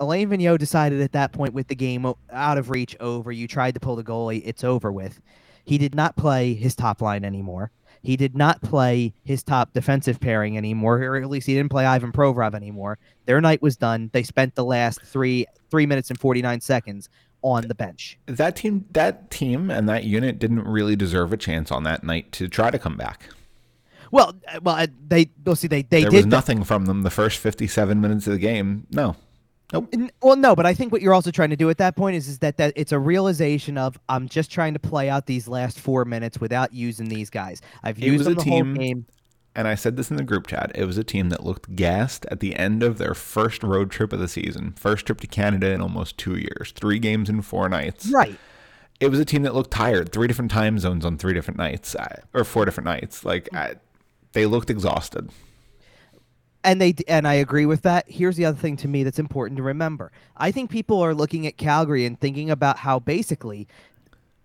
Alain 0.00 0.30
Vigneault 0.30 0.58
decided 0.58 1.00
at 1.02 1.12
that 1.12 1.32
point 1.32 1.52
with 1.52 1.68
the 1.68 1.74
game 1.74 2.10
out 2.32 2.58
of 2.58 2.70
reach, 2.70 2.96
over. 3.00 3.30
You 3.30 3.46
tried 3.46 3.74
to 3.74 3.80
pull 3.80 3.96
the 3.96 4.04
goalie, 4.04 4.42
it's 4.44 4.64
over 4.64 4.90
with. 4.90 5.20
He 5.64 5.76
did 5.76 5.94
not 5.94 6.16
play 6.16 6.54
his 6.54 6.74
top 6.74 7.02
line 7.02 7.24
anymore. 7.24 7.70
He 8.02 8.16
did 8.16 8.34
not 8.34 8.62
play 8.62 9.12
his 9.24 9.42
top 9.42 9.72
defensive 9.74 10.20
pairing 10.20 10.56
anymore, 10.56 11.02
or 11.02 11.16
at 11.16 11.28
least 11.28 11.46
he 11.46 11.54
didn't 11.54 11.70
play 11.70 11.84
Ivan 11.84 12.12
Provorov 12.12 12.54
anymore. 12.54 12.98
Their 13.26 13.40
night 13.40 13.60
was 13.60 13.76
done. 13.76 14.08
They 14.12 14.22
spent 14.22 14.54
the 14.54 14.64
last 14.64 15.02
three 15.02 15.46
three 15.70 15.86
minutes 15.86 16.08
and 16.10 16.18
forty 16.18 16.40
nine 16.42 16.60
seconds 16.60 17.08
on 17.42 17.68
the 17.68 17.74
bench. 17.74 18.18
that 18.26 18.56
team 18.56 18.84
that 18.92 19.30
team 19.30 19.70
and 19.70 19.88
that 19.88 20.04
unit 20.04 20.38
didn't 20.38 20.64
really 20.64 20.96
deserve 20.96 21.32
a 21.32 21.36
chance 21.36 21.70
on 21.70 21.82
that 21.84 22.02
night 22.04 22.32
to 22.32 22.48
try 22.48 22.70
to 22.70 22.78
come 22.78 22.96
back. 22.96 23.28
Well, 24.10 24.34
uh, 24.52 24.60
well, 24.62 24.74
uh, 24.76 24.86
they 25.06 25.30
well 25.44 25.54
see 25.56 25.68
they 25.68 25.82
they 25.82 26.02
there 26.02 26.10
did 26.10 26.16
was 26.16 26.24
that- 26.24 26.30
nothing 26.30 26.64
from 26.64 26.86
them 26.86 27.02
the 27.02 27.10
first 27.10 27.38
57 27.38 28.00
minutes 28.00 28.26
of 28.26 28.32
the 28.32 28.38
game. 28.38 28.86
No. 28.90 29.16
Nope. 29.72 29.94
Well, 30.22 30.36
no, 30.36 30.56
but 30.56 30.66
I 30.66 30.74
think 30.74 30.92
what 30.92 31.02
you're 31.02 31.14
also 31.14 31.30
trying 31.30 31.50
to 31.50 31.56
do 31.56 31.70
at 31.70 31.78
that 31.78 31.96
point 31.96 32.16
is, 32.16 32.28
is 32.28 32.38
that, 32.40 32.56
that 32.56 32.72
it's 32.76 32.92
a 32.92 32.98
realization 32.98 33.78
of 33.78 33.98
I'm 34.08 34.28
just 34.28 34.50
trying 34.50 34.74
to 34.74 34.80
play 34.80 35.08
out 35.08 35.26
these 35.26 35.46
last 35.46 35.78
four 35.78 36.04
minutes 36.04 36.40
without 36.40 36.72
using 36.74 37.08
these 37.08 37.30
guys. 37.30 37.62
I've 37.82 37.98
It 37.98 38.06
used 38.06 38.24
them 38.24 38.32
a 38.32 38.36
the 38.36 38.42
team- 38.42 38.66
whole 38.66 38.74
game. 38.74 39.06
And 39.56 39.66
I 39.66 39.74
said 39.74 39.96
this 39.96 40.12
in 40.12 40.16
the 40.16 40.22
group 40.22 40.46
chat. 40.46 40.70
It 40.76 40.84
was 40.84 40.96
a 40.96 41.02
team 41.02 41.28
that 41.30 41.42
looked 41.42 41.74
gassed 41.74 42.24
at 42.30 42.38
the 42.38 42.54
end 42.54 42.84
of 42.84 42.98
their 42.98 43.14
first 43.14 43.64
road 43.64 43.90
trip 43.90 44.12
of 44.12 44.20
the 44.20 44.28
season. 44.28 44.74
First 44.78 45.06
trip 45.06 45.20
to 45.20 45.26
Canada 45.26 45.72
in 45.72 45.80
almost 45.80 46.16
2 46.18 46.36
years. 46.36 46.72
3 46.76 47.00
games 47.00 47.28
in 47.28 47.42
4 47.42 47.68
nights. 47.68 48.10
Right. 48.12 48.38
It 49.00 49.10
was 49.10 49.18
a 49.18 49.24
team 49.24 49.42
that 49.42 49.54
looked 49.54 49.70
tired. 49.70 50.12
Three 50.12 50.28
different 50.28 50.50
time 50.50 50.78
zones 50.78 51.06
on 51.06 51.16
three 51.16 51.32
different 51.32 51.56
nights 51.56 51.94
uh, 51.94 52.20
or 52.34 52.44
four 52.44 52.66
different 52.66 52.84
nights. 52.84 53.24
Like 53.24 53.48
mm. 53.50 53.58
I, 53.58 53.74
they 54.32 54.44
looked 54.44 54.68
exhausted. 54.68 55.30
And 56.62 56.80
they 56.80 56.94
and 57.08 57.26
I 57.26 57.34
agree 57.34 57.66
with 57.66 57.82
that. 57.82 58.04
Here's 58.08 58.36
the 58.36 58.44
other 58.44 58.58
thing 58.58 58.76
to 58.78 58.88
me 58.88 59.02
that's 59.02 59.18
important 59.18 59.56
to 59.56 59.62
remember. 59.62 60.12
I 60.36 60.50
think 60.50 60.70
people 60.70 61.00
are 61.00 61.14
looking 61.14 61.46
at 61.46 61.56
Calgary 61.56 62.04
and 62.04 62.20
thinking 62.20 62.50
about 62.50 62.76
how 62.78 62.98
basically 62.98 63.66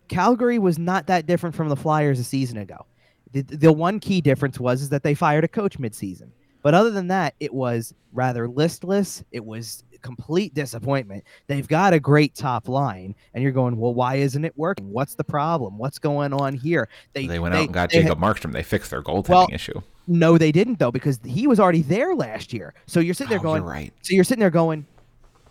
Calgary 0.07 0.59
was 0.59 0.79
not 0.79 1.07
that 1.07 1.25
different 1.25 1.55
from 1.55 1.69
the 1.69 1.75
Flyers 1.75 2.19
a 2.19 2.23
season 2.23 2.57
ago. 2.57 2.85
The, 3.33 3.41
the 3.41 3.73
one 3.73 3.99
key 3.99 4.21
difference 4.21 4.59
was 4.59 4.81
is 4.81 4.89
that 4.89 5.03
they 5.03 5.13
fired 5.13 5.43
a 5.43 5.49
coach 5.49 5.77
midseason. 5.77 6.29
But 6.61 6.73
other 6.73 6.89
than 6.89 7.09
that, 7.09 7.35
it 7.39 7.53
was 7.53 7.93
rather 8.11 8.47
listless. 8.47 9.23
It 9.31 9.45
was 9.45 9.83
complete 10.05 10.53
disappointment. 10.53 11.23
They've 11.47 11.67
got 11.67 11.93
a 11.93 11.99
great 11.99 12.35
top 12.35 12.69
line, 12.69 13.15
and 13.33 13.41
you're 13.43 13.51
going, 13.51 13.77
well, 13.77 13.93
why 13.93 14.15
isn't 14.15 14.45
it 14.45 14.53
working? 14.55 14.91
What's 14.91 15.15
the 15.15 15.23
problem? 15.23 15.77
What's 15.77 15.97
going 15.99 16.31
on 16.31 16.53
here? 16.53 16.87
They 17.13 17.39
went 17.39 17.55
out 17.55 17.63
and 17.65 17.73
got 17.73 17.89
they 17.89 18.01
Jacob 18.03 18.19
Markstrom. 18.19 18.53
They 18.53 18.63
fixed 18.63 18.91
their 18.91 19.01
goaltending 19.01 19.29
Well, 19.29 19.47
issue. 19.51 19.81
no, 20.07 20.37
they 20.37 20.51
didn't 20.51 20.77
though, 20.79 20.91
because 20.91 21.19
he 21.25 21.47
was 21.47 21.59
already 21.59 21.81
there 21.81 22.13
last 22.15 22.53
year. 22.53 22.73
So 22.85 22.99
you're 22.99 23.13
sitting 23.15 23.29
there 23.31 23.39
Oh, 23.39 23.43
going, 23.43 23.63
right. 23.63 23.91
so 24.03 24.13
you're 24.13 24.23
sitting 24.23 24.39
there 24.41 24.49
going, 24.51 24.85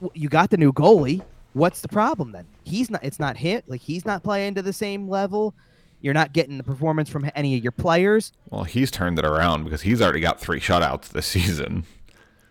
"W- 0.00 0.12
you 0.14 0.28
got 0.28 0.50
the 0.50 0.56
new 0.56 0.72
goalie. 0.72 1.22
What's 1.54 1.80
the 1.80 1.88
problem 1.88 2.32
then? 2.32 2.46
He's 2.64 2.90
not. 2.90 3.02
It's 3.04 3.18
not 3.20 3.36
hit. 3.36 3.64
Like 3.68 3.80
he's 3.80 4.04
not 4.04 4.22
playing 4.22 4.54
to 4.54 4.62
the 4.62 4.72
same 4.72 5.08
level. 5.08 5.54
You're 6.00 6.14
not 6.14 6.32
getting 6.32 6.58
the 6.58 6.64
performance 6.64 7.08
from 7.08 7.30
any 7.34 7.56
of 7.56 7.62
your 7.62 7.72
players. 7.72 8.32
Well, 8.50 8.64
he's 8.64 8.90
turned 8.90 9.18
it 9.18 9.24
around 9.24 9.64
because 9.64 9.82
he's 9.82 10.02
already 10.02 10.20
got 10.20 10.38
three 10.40 10.60
shutouts 10.60 11.08
this 11.08 11.26
season. 11.36 11.84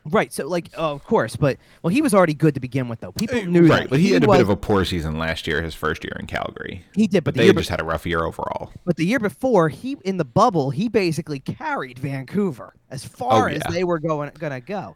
Right. 0.06 0.34
So 0.34 0.48
like, 0.48 0.70
oh, 0.78 0.92
of 0.92 1.04
course, 1.06 1.36
but 1.36 1.58
well, 1.82 1.90
he 1.92 2.02
was 2.02 2.14
already 2.14 2.34
good 2.34 2.54
to 2.56 2.60
begin 2.60 2.90
with 2.90 3.00
though. 3.00 3.14
People 3.14 3.44
knew 3.46 3.68
right, 3.68 3.82
that. 3.84 3.90
but 3.90 4.00
he, 4.00 4.12
had 4.12 4.24
a 4.24 4.28
was, 4.28 4.38
bit 4.38 4.42
of 4.42 4.50
a 4.50 4.58
poor 4.58 4.84
season 4.84 5.18
last 5.18 5.48
year, 5.48 5.62
his 5.62 5.74
first 5.74 6.04
year 6.04 6.18
in 6.20 6.28
Calgary. 6.28 6.84
He 6.96 7.08
did, 7.08 7.24
but 7.24 7.34
But 7.34 7.40
the 7.42 7.48
they 7.48 7.54
just 7.54 7.70
be- 7.70 7.72
had 7.72 7.80
a 7.82 7.86
rough 7.86 8.06
year 8.06 8.26
overall. 8.26 8.72
but 8.86 8.98
the 8.98 9.06
year 9.06 9.20
before, 9.20 9.70
he 9.70 9.98
in 10.04 10.18
the 10.18 10.26
bubble, 10.26 10.72
he 10.72 10.90
basically 10.90 11.40
carried 11.40 12.00
Vancouver 12.00 12.74
as 12.90 13.06
far 13.06 13.48
as 13.50 13.62
Oh, 13.66 13.70
yeah. 13.70 13.72
they 13.74 13.84
were 13.86 14.00
going 14.00 14.30
gonna 14.38 14.60
go. 14.60 14.96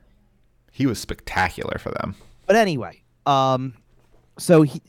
He 0.72 0.86
was 0.86 1.00
spectacular 1.00 1.78
for 1.80 1.92
them. 1.92 2.16
But 2.46 2.56
anyway, 2.58 3.02
um, 3.26 3.74
so 4.38 4.62
he, 4.64 4.82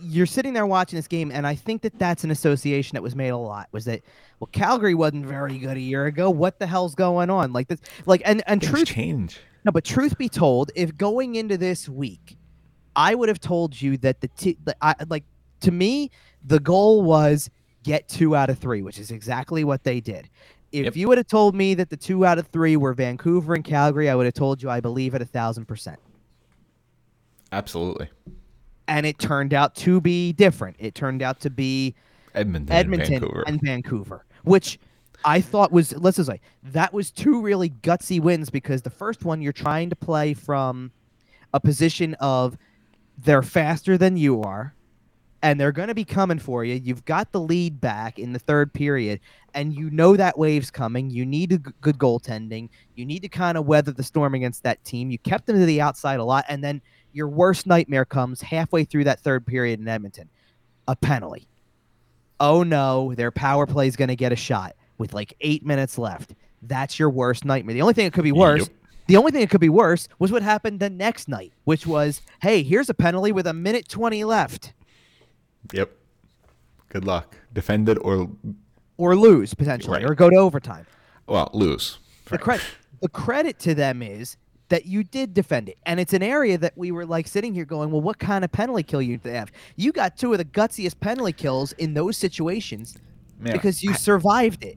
you're 0.00 0.26
sitting 0.26 0.52
there 0.54 0.66
watching 0.66 0.96
this 0.96 1.06
game, 1.06 1.30
and 1.30 1.46
I 1.46 1.54
think 1.54 1.82
that 1.82 1.98
that's 1.98 2.24
an 2.24 2.30
association 2.30 2.96
that 2.96 3.02
was 3.02 3.14
made 3.14 3.28
a 3.28 3.36
lot. 3.36 3.68
Was 3.72 3.84
that 3.84 4.02
well, 4.40 4.48
Calgary 4.52 4.94
wasn't 4.94 5.26
very 5.26 5.58
good 5.58 5.76
a 5.76 5.80
year 5.80 6.06
ago. 6.06 6.30
What 6.30 6.58
the 6.58 6.66
hell's 6.66 6.94
going 6.94 7.30
on? 7.30 7.52
Like 7.52 7.68
this, 7.68 7.80
like 8.06 8.22
and 8.24 8.42
and 8.46 8.60
Things 8.60 8.72
truth, 8.72 8.88
change. 8.88 9.38
No, 9.66 9.72
but 9.72 9.84
truth 9.84 10.16
be 10.16 10.28
told, 10.28 10.70
if 10.76 10.96
going 10.96 11.34
into 11.34 11.58
this 11.58 11.88
week, 11.88 12.36
I 12.94 13.14
would 13.16 13.28
have 13.28 13.40
told 13.40 13.80
you 13.82 13.96
that 13.98 14.20
the 14.20 14.28
t- 14.28 14.56
the- 14.64 14.76
I, 14.80 14.94
like 15.08 15.24
to 15.60 15.72
me 15.72 16.10
the 16.44 16.60
goal 16.60 17.02
was 17.02 17.50
get 17.82 18.08
two 18.08 18.36
out 18.36 18.48
of 18.48 18.58
three, 18.58 18.80
which 18.82 18.98
is 18.98 19.10
exactly 19.10 19.64
what 19.64 19.82
they 19.84 20.00
did. 20.00 20.28
If 20.72 20.84
Yep. 20.84 20.96
you 20.96 21.08
would 21.08 21.18
have 21.18 21.26
told 21.26 21.54
me 21.56 21.74
that 21.74 21.90
the 21.90 21.96
two 21.96 22.24
out 22.24 22.38
of 22.38 22.46
three 22.48 22.76
were 22.76 22.94
Vancouver 22.94 23.54
and 23.54 23.64
Calgary, 23.64 24.08
I 24.08 24.14
would 24.14 24.26
have 24.26 24.34
told 24.34 24.62
you 24.62 24.70
I 24.70 24.80
believe 24.80 25.14
it 25.14 25.22
a 25.22 25.24
thousand 25.26 25.66
percent. 25.66 25.98
Absolutely. 27.52 28.08
and 28.88 29.04
it 29.04 29.18
turned 29.18 29.52
out 29.52 29.74
to 29.74 30.00
be 30.00 30.32
different. 30.32 30.76
It 30.78 30.94
turned 30.94 31.20
out 31.22 31.40
to 31.40 31.50
be 31.50 31.94
Edmonton, 32.34 32.72
Edmonton 32.76 33.14
and 33.14 33.20
Vancouver. 33.22 33.44
and 33.48 33.60
Vancouver, 33.60 34.24
which 34.44 34.78
I 35.24 35.40
thought 35.40 35.72
was 35.72 35.94
let's 35.96 36.16
just 36.16 36.30
say 36.30 36.40
that 36.62 36.92
was 36.92 37.10
two 37.10 37.40
really 37.40 37.70
gutsy 37.70 38.20
wins 38.20 38.50
because 38.50 38.82
the 38.82 38.90
first 38.90 39.24
one 39.24 39.42
you're 39.42 39.52
trying 39.52 39.90
to 39.90 39.96
play 39.96 40.34
from 40.34 40.92
a 41.52 41.60
position 41.60 42.14
of 42.14 42.56
they're 43.18 43.42
faster 43.42 43.96
than 43.96 44.16
you 44.16 44.42
are 44.42 44.74
and 45.42 45.60
they're 45.60 45.72
going 45.72 45.88
to 45.88 45.94
be 45.94 46.04
coming 46.04 46.38
for 46.38 46.64
you. 46.64 46.74
You've 46.74 47.04
got 47.04 47.32
the 47.32 47.40
lead 47.40 47.80
back 47.80 48.18
in 48.18 48.32
the 48.32 48.38
third 48.38 48.72
period 48.72 49.20
and 49.54 49.74
you 49.74 49.90
know 49.90 50.16
that 50.16 50.38
wave's 50.38 50.70
coming. 50.70 51.10
You 51.10 51.24
need 51.24 51.52
a 51.52 51.58
g- 51.58 51.70
good 51.80 51.98
goaltending. 51.98 52.68
You 52.94 53.06
need 53.06 53.22
to 53.22 53.28
kind 53.28 53.56
of 53.56 53.66
weather 53.66 53.92
the 53.92 54.02
storm 54.02 54.34
against 54.34 54.62
that 54.64 54.84
team. 54.84 55.10
You 55.10 55.18
kept 55.18 55.46
them 55.46 55.58
to 55.58 55.66
the 55.66 55.80
outside 55.80 56.20
a 56.20 56.24
lot 56.24 56.44
and 56.48 56.62
then 56.62 56.82
your 57.12 57.28
worst 57.28 57.66
nightmare 57.66 58.04
comes 58.04 58.42
halfway 58.42 58.84
through 58.84 59.04
that 59.04 59.20
third 59.20 59.46
period 59.46 59.80
in 59.80 59.88
Edmonton. 59.88 60.28
A 60.88 60.96
penalty. 60.96 61.48
Oh 62.38 62.62
no, 62.62 63.14
their 63.14 63.30
power 63.30 63.66
play 63.66 63.88
is 63.88 63.96
going 63.96 64.08
to 64.08 64.16
get 64.16 64.32
a 64.32 64.36
shot 64.36 64.76
with 64.98 65.14
like 65.14 65.34
8 65.40 65.64
minutes 65.64 65.98
left. 65.98 66.34
That's 66.62 66.98
your 66.98 67.10
worst 67.10 67.44
nightmare. 67.44 67.74
The 67.74 67.82
only 67.82 67.94
thing 67.94 68.06
that 68.06 68.12
could 68.12 68.24
be 68.24 68.32
worse 68.32 68.62
Yep. 68.62 68.68
the 69.08 69.16
only 69.16 69.30
thing 69.30 69.40
that 69.42 69.50
could 69.50 69.60
be 69.60 69.68
worse 69.68 70.08
was 70.18 70.32
what 70.32 70.42
happened 70.42 70.80
the 70.80 70.90
next 70.90 71.28
night, 71.28 71.52
which 71.64 71.86
was, 71.86 72.22
hey, 72.42 72.62
here's 72.62 72.88
a 72.88 72.94
penalty 72.94 73.30
with 73.32 73.46
a 73.46 73.52
minute 73.52 73.88
20 73.88 74.24
left 74.24 74.72
Yep. 75.72 75.90
Good 76.88 77.04
luck. 77.04 77.36
Defend 77.52 77.88
it 77.88 77.98
or 78.00 78.30
or 78.98 79.14
lose 79.16 79.52
potentially 79.54 79.98
Right. 80.02 80.10
or 80.10 80.14
go 80.14 80.30
to 80.30 80.36
overtime. 80.36 80.86
well 81.26 81.50
lose. 81.52 81.98
The 82.26 82.38
credit 82.38 82.64
the 83.02 83.08
credit 83.08 83.58
to 83.60 83.74
them 83.74 84.02
is 84.02 84.36
that 84.68 84.86
you 84.86 85.04
did 85.04 85.32
defend 85.34 85.68
it. 85.68 85.76
And 85.86 86.00
it's 86.00 86.12
an 86.12 86.22
area 86.22 86.58
that 86.58 86.72
we 86.76 86.90
were 86.90 87.04
like 87.06 87.28
sitting 87.28 87.54
here 87.54 87.64
going, 87.64 87.90
well, 87.92 88.00
what 88.00 88.18
kind 88.18 88.44
of 88.44 88.50
penalty 88.50 88.82
kill 88.82 89.00
you 89.02 89.20
have? 89.24 89.52
You 89.76 89.92
got 89.92 90.16
two 90.16 90.32
of 90.32 90.38
the 90.38 90.44
gutsiest 90.44 90.98
penalty 90.98 91.32
kills 91.32 91.72
in 91.74 91.94
those 91.94 92.16
situations 92.16 92.96
Man, 93.38 93.52
because 93.52 93.82
you 93.84 93.94
survived 93.94 94.64
it. 94.64 94.76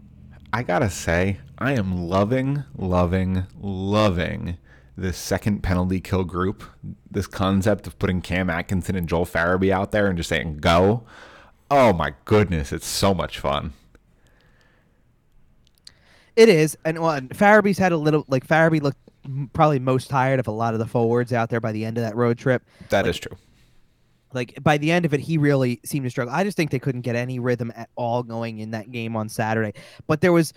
I 0.51 0.63
gotta 0.63 0.89
say, 0.89 1.39
I 1.57 1.73
am 1.73 2.07
loving, 2.07 2.63
loving, 2.75 3.45
loving 3.59 4.57
this 4.97 5.17
second 5.17 5.61
penalty 5.61 6.01
kill 6.01 6.23
group. 6.23 6.63
This 7.09 7.27
concept 7.27 7.87
of 7.87 7.97
putting 7.99 8.21
Cam 8.21 8.49
Atkinson 8.49 8.95
and 8.95 9.07
Joel 9.07 9.25
Farabee 9.25 9.71
out 9.71 9.91
there 9.91 10.07
and 10.07 10.17
just 10.17 10.29
saying 10.29 10.57
go. 10.57 11.03
Oh 11.69 11.93
my 11.93 12.13
goodness, 12.25 12.71
it's 12.71 12.87
so 12.87 13.13
much 13.13 13.39
fun. 13.39 13.73
It 16.35 16.49
is, 16.49 16.77
and 16.85 16.99
well, 16.99 17.11
and 17.11 17.29
Farabee's 17.29 17.77
had 17.77 17.91
a 17.91 17.97
little 17.97 18.25
like 18.27 18.47
Farabee 18.47 18.81
looked 18.81 18.97
probably 19.53 19.79
most 19.79 20.09
tired 20.09 20.39
of 20.39 20.47
a 20.47 20.51
lot 20.51 20.73
of 20.73 20.79
the 20.79 20.87
forwards 20.87 21.33
out 21.33 21.49
there 21.49 21.59
by 21.59 21.71
the 21.71 21.85
end 21.85 21.97
of 21.97 22.03
that 22.03 22.15
road 22.15 22.37
trip. 22.37 22.63
That 22.89 23.05
is 23.05 23.19
true. 23.19 23.37
Like 24.33 24.57
by 24.61 24.77
the 24.77 24.91
end 24.91 25.05
of 25.05 25.13
it, 25.13 25.19
he 25.19 25.37
really 25.37 25.79
seemed 25.83 26.05
to 26.05 26.09
struggle. 26.09 26.33
I 26.33 26.43
just 26.43 26.55
think 26.55 26.71
they 26.71 26.79
couldn't 26.79 27.01
get 27.01 27.15
any 27.15 27.39
rhythm 27.39 27.71
at 27.75 27.89
all 27.95 28.23
going 28.23 28.59
in 28.59 28.71
that 28.71 28.91
game 28.91 29.15
on 29.15 29.29
Saturday. 29.29 29.73
But 30.07 30.21
there 30.21 30.31
was 30.31 30.53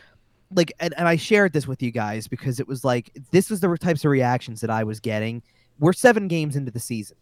like, 0.54 0.72
and, 0.80 0.94
and 0.98 1.08
I 1.08 1.16
shared 1.16 1.52
this 1.52 1.66
with 1.66 1.82
you 1.82 1.90
guys 1.90 2.28
because 2.28 2.60
it 2.60 2.68
was 2.68 2.84
like 2.84 3.10
this 3.30 3.48
was 3.48 3.60
the 3.60 3.74
types 3.76 4.04
of 4.04 4.10
reactions 4.10 4.60
that 4.60 4.70
I 4.70 4.84
was 4.84 5.00
getting. 5.00 5.42
We're 5.78 5.94
seven 5.94 6.28
games 6.28 6.56
into 6.56 6.70
the 6.70 6.80
season. 6.80 7.16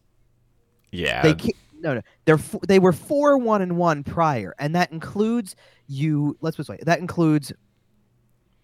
Yeah. 0.91 1.23
They 1.23 1.35
ca- 1.35 1.57
no 1.81 1.95
no 1.95 2.03
they're 2.27 2.39
they 2.69 2.79
were 2.79 2.93
four 2.93 3.39
one 3.39 3.63
and 3.63 3.77
one 3.77 4.05
prior, 4.05 4.55
and 4.59 4.75
that 4.75 4.93
includes 4.93 5.57
you. 5.87 6.37
Let's 6.41 6.57
put 6.57 6.63
it 6.63 6.67
this 6.67 6.77
way. 6.77 6.85
That 6.85 6.99
includes 6.99 7.53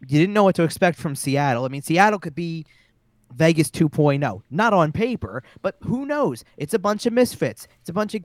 you 0.07 0.19
didn't 0.19 0.35
know 0.35 0.45
what 0.45 0.55
to 0.57 0.63
expect 0.63 0.99
from 0.99 1.15
Seattle. 1.15 1.65
I 1.65 1.69
mean, 1.69 1.83
Seattle 1.83 2.19
could 2.19 2.35
be 2.35 2.67
Vegas 3.35 3.71
2.0, 3.71 4.43
not 4.51 4.73
on 4.73 4.93
paper, 4.93 5.43
but 5.63 5.77
who 5.83 6.07
knows? 6.07 6.45
It's 6.57 6.75
a 6.75 6.79
bunch 6.79 7.07
of 7.07 7.13
misfits. 7.13 7.69
It's 7.81 7.91
a 7.91 7.93
bunch 7.93 8.15
of 8.15 8.25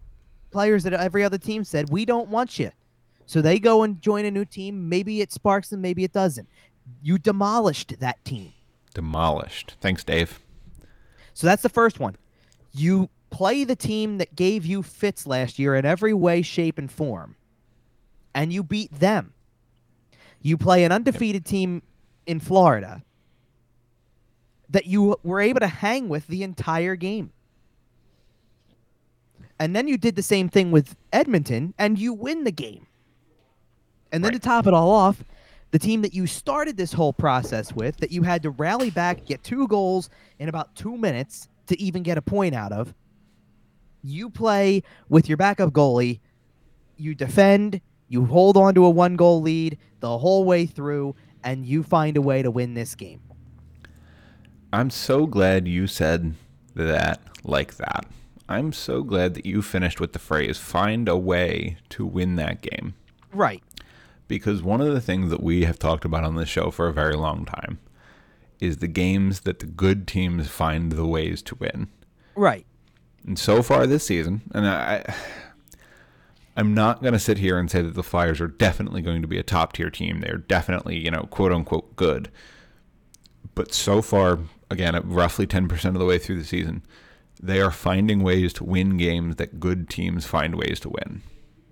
players 0.52 0.84
that 0.84 0.94
every 0.94 1.24
other 1.24 1.38
team 1.38 1.64
said, 1.64 1.90
"We 1.90 2.06
don't 2.06 2.30
want 2.30 2.60
you." 2.60 2.72
So 3.26 3.42
they 3.42 3.60
go 3.60 3.84
and 3.84 4.02
join 4.02 4.26
a 4.26 4.32
new 4.32 4.46
team. 4.46 4.90
Maybe 4.90 5.22
it 5.22 5.32
sparks 5.32 5.70
them, 5.70 5.82
maybe 5.82 6.04
it 6.04 6.14
doesn't. 6.14 6.48
You 7.02 7.18
demolished 7.18 8.00
that 8.00 8.24
team. 8.26 8.54
Demolished. 8.94 9.76
Thanks, 9.80 10.04
Dave. 10.04 10.40
So 11.34 11.48
that's 11.48 11.62
the 11.62 11.70
first 11.70 12.00
one. 12.00 12.18
You 12.74 13.10
play 13.30 13.64
the 13.64 13.76
team 13.76 14.18
that 14.18 14.36
gave 14.36 14.66
you 14.66 14.84
fits 14.84 15.26
last 15.26 15.58
year 15.58 15.76
in 15.76 15.86
every 15.86 16.14
way, 16.14 16.42
shape, 16.42 16.78
and 16.78 16.92
form, 16.92 17.36
and 18.36 18.52
you 18.52 18.64
beat 18.64 18.92
them. 19.00 19.34
You 20.42 20.58
play 20.58 20.84
an 20.84 20.92
undefeated 20.92 21.46
team 21.46 21.82
in 22.26 22.40
Florida 22.40 23.04
that 24.72 24.86
you 24.86 25.18
were 25.24 25.42
able 25.42 25.60
to 25.60 25.68
hang 25.68 26.10
with 26.10 26.28
the 26.28 26.44
entire 26.44 26.96
game. 26.96 27.32
And 29.60 29.76
then 29.76 29.88
you 29.88 29.98
did 29.98 30.16
the 30.16 30.24
same 30.24 30.50
thing 30.50 30.72
with 30.72 30.96
Edmonton 31.14 31.74
and 31.78 32.00
you 32.00 32.14
win 32.14 32.46
the 32.46 32.52
game. 32.52 32.88
And 34.12 34.24
then 34.24 34.32
Right. 34.32 34.42
to 34.42 34.48
top 34.48 34.66
it 34.68 34.74
all 34.74 34.92
off, 34.92 35.24
the 35.72 35.80
team 35.80 36.02
that 36.02 36.14
you 36.14 36.26
started 36.28 36.78
this 36.78 36.94
whole 36.94 37.14
process 37.14 37.74
with, 37.74 37.98
that 37.98 38.12
you 38.12 38.24
had 38.24 38.44
to 38.44 38.50
rally 38.50 38.90
back, 38.90 39.26
get 39.26 39.44
two 39.44 39.68
goals 39.68 40.10
in 40.40 40.50
about 40.50 40.76
two 40.76 40.98
minutes 40.98 41.48
to 41.68 41.80
even 41.80 42.04
get 42.04 42.18
a 42.18 42.22
point 42.22 42.56
out 42.56 42.72
of, 42.72 42.94
you 44.04 44.30
play 44.30 44.84
with 45.10 45.30
your 45.30 45.38
backup 45.38 45.72
goalie, 45.72 46.20
you 46.98 47.14
defend, 47.16 47.80
you 48.10 48.26
hold 48.26 48.58
on 48.58 48.74
to 48.76 48.86
a 48.86 48.90
one 48.90 49.16
goal 49.16 49.42
lead 49.42 49.78
the 50.00 50.18
whole 50.18 50.44
way 50.44 50.66
through, 50.66 51.16
and 51.44 51.66
you 51.66 51.84
find 51.84 52.18
a 52.18 52.22
way 52.22 52.42
to 52.42 52.52
win 52.52 52.74
this 52.74 52.96
game. 52.96 53.22
I'm 54.74 54.90
so 54.90 55.26
glad 55.26 55.68
you 55.68 55.88
said 55.88 56.36
that 56.76 57.22
like 57.44 57.76
that. 57.76 58.06
I'm 58.48 58.74
so 58.74 59.04
glad 59.04 59.34
that 59.36 59.46
you 59.46 59.62
finished 59.62 60.00
with 60.00 60.14
the 60.14 60.20
phrase 60.20 60.58
find 60.58 61.08
a 61.08 61.18
way 61.18 61.78
to 61.90 62.06
win 62.06 62.36
that 62.36 62.62
game. 62.62 62.96
Right. 63.34 63.64
Because 64.28 64.62
one 64.62 64.82
of 64.82 64.94
the 64.94 65.02
things 65.02 65.30
that 65.30 65.44
we 65.44 65.64
have 65.66 65.80
talked 65.80 66.06
about 66.06 66.24
on 66.24 66.36
this 66.36 66.50
show 66.50 66.72
for 66.72 66.88
a 66.88 66.94
very 66.94 67.16
long 67.16 67.46
time 67.46 67.80
is 68.60 68.78
the 68.78 68.88
games 68.88 69.42
that 69.42 69.60
the 69.60 69.66
good 69.66 70.08
teams 70.08 70.48
find 70.48 70.92
the 70.92 71.06
ways 71.06 71.42
to 71.42 71.56
win. 71.56 71.88
Right. 72.36 72.66
And 73.26 73.38
so 73.38 73.62
far 73.62 73.86
this 73.86 74.06
season, 74.06 74.42
and 74.54 74.68
I, 74.68 75.14
I'm 76.56 76.74
not 76.74 77.02
going 77.02 77.14
to 77.14 77.20
sit 77.20 77.38
here 77.38 77.58
and 77.58 77.70
say 77.70 77.82
that 77.82 77.94
the 77.94 78.04
Flyers 78.04 78.42
are 78.42 78.48
definitely 78.48 79.02
going 79.02 79.22
to 79.22 79.28
be 79.28 79.38
a 79.38 79.44
top 79.44 79.74
tier 79.74 79.90
team. 79.90 80.22
They're 80.22 80.38
definitely, 80.38 80.98
you 80.98 81.12
know, 81.12 81.28
quote 81.30 81.52
unquote 81.52 81.96
good. 81.96 82.30
But 83.56 83.74
so 83.74 84.02
far, 84.02 84.40
again, 84.72 84.96
at 84.96 85.06
roughly 85.06 85.46
10% 85.46 85.86
of 85.86 86.00
the 86.00 86.06
way 86.06 86.18
through 86.18 86.38
the 86.38 86.46
season, 86.46 86.84
they 87.42 87.60
are 87.60 87.72
finding 87.72 88.24
ways 88.24 88.54
to 88.54 88.64
win 88.64 88.98
games 88.98 89.36
that 89.38 89.60
good 89.60 89.90
teams 89.90 90.26
find 90.26 90.56
ways 90.56 90.80
to 90.82 90.90
win. 90.90 91.22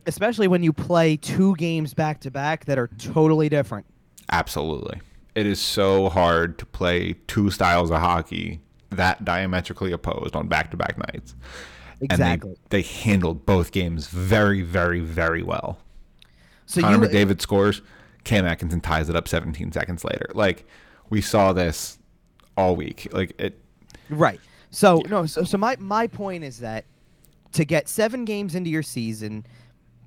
Especially 0.06 0.48
when 0.48 0.64
you 0.64 0.74
play 0.74 1.16
two 1.16 1.56
games 1.56 1.94
back 1.94 2.20
to 2.22 2.32
back 2.32 2.66
that 2.66 2.80
are 2.80 2.88
totally 2.98 3.50
different. 3.50 3.86
Absolutely. 4.32 5.02
It 5.36 5.46
is 5.46 5.60
so 5.60 6.10
hard 6.10 6.58
to 6.60 6.66
play 6.66 7.16
two 7.28 7.52
styles 7.52 7.92
of 7.92 8.00
hockey 8.00 8.60
that 8.90 9.24
diametrically 9.24 9.92
opposed 9.92 10.36
on 10.36 10.48
back 10.48 10.72
to 10.72 10.78
back 10.78 10.98
nights. 10.98 11.36
Exactly. 12.02 12.50
And 12.50 12.58
they, 12.70 12.82
they 12.82 12.88
handled 12.88 13.46
both 13.46 13.72
games 13.72 14.08
very, 14.08 14.62
very, 14.62 15.00
very 15.00 15.44
well. 15.44 15.80
so 16.66 16.82
Connor 16.82 17.04
you 17.04 17.10
McDavid 17.10 17.42
scores. 17.42 17.82
Cam 18.24 18.46
Atkinson 18.46 18.82
ties 18.82 19.10
it 19.10 19.16
up 19.16 19.28
17 19.28 19.72
seconds 19.72 20.04
later. 20.04 20.28
Like 20.34 20.66
we 21.10 21.22
saw 21.22 21.54
this 21.54 21.99
all 22.60 22.76
week. 22.76 23.08
Like 23.12 23.40
it. 23.40 23.58
Right. 24.10 24.40
So 24.70 25.02
no. 25.10 25.26
So 25.26 25.44
so 25.44 25.58
my 25.58 25.78
my 25.80 26.08
point 26.08 26.44
is 26.44 26.60
that 26.60 26.86
to 27.54 27.66
get 27.66 27.88
seven 27.88 28.26
games 28.26 28.54
into 28.54 28.70
your 28.70 28.84
season, 28.84 29.46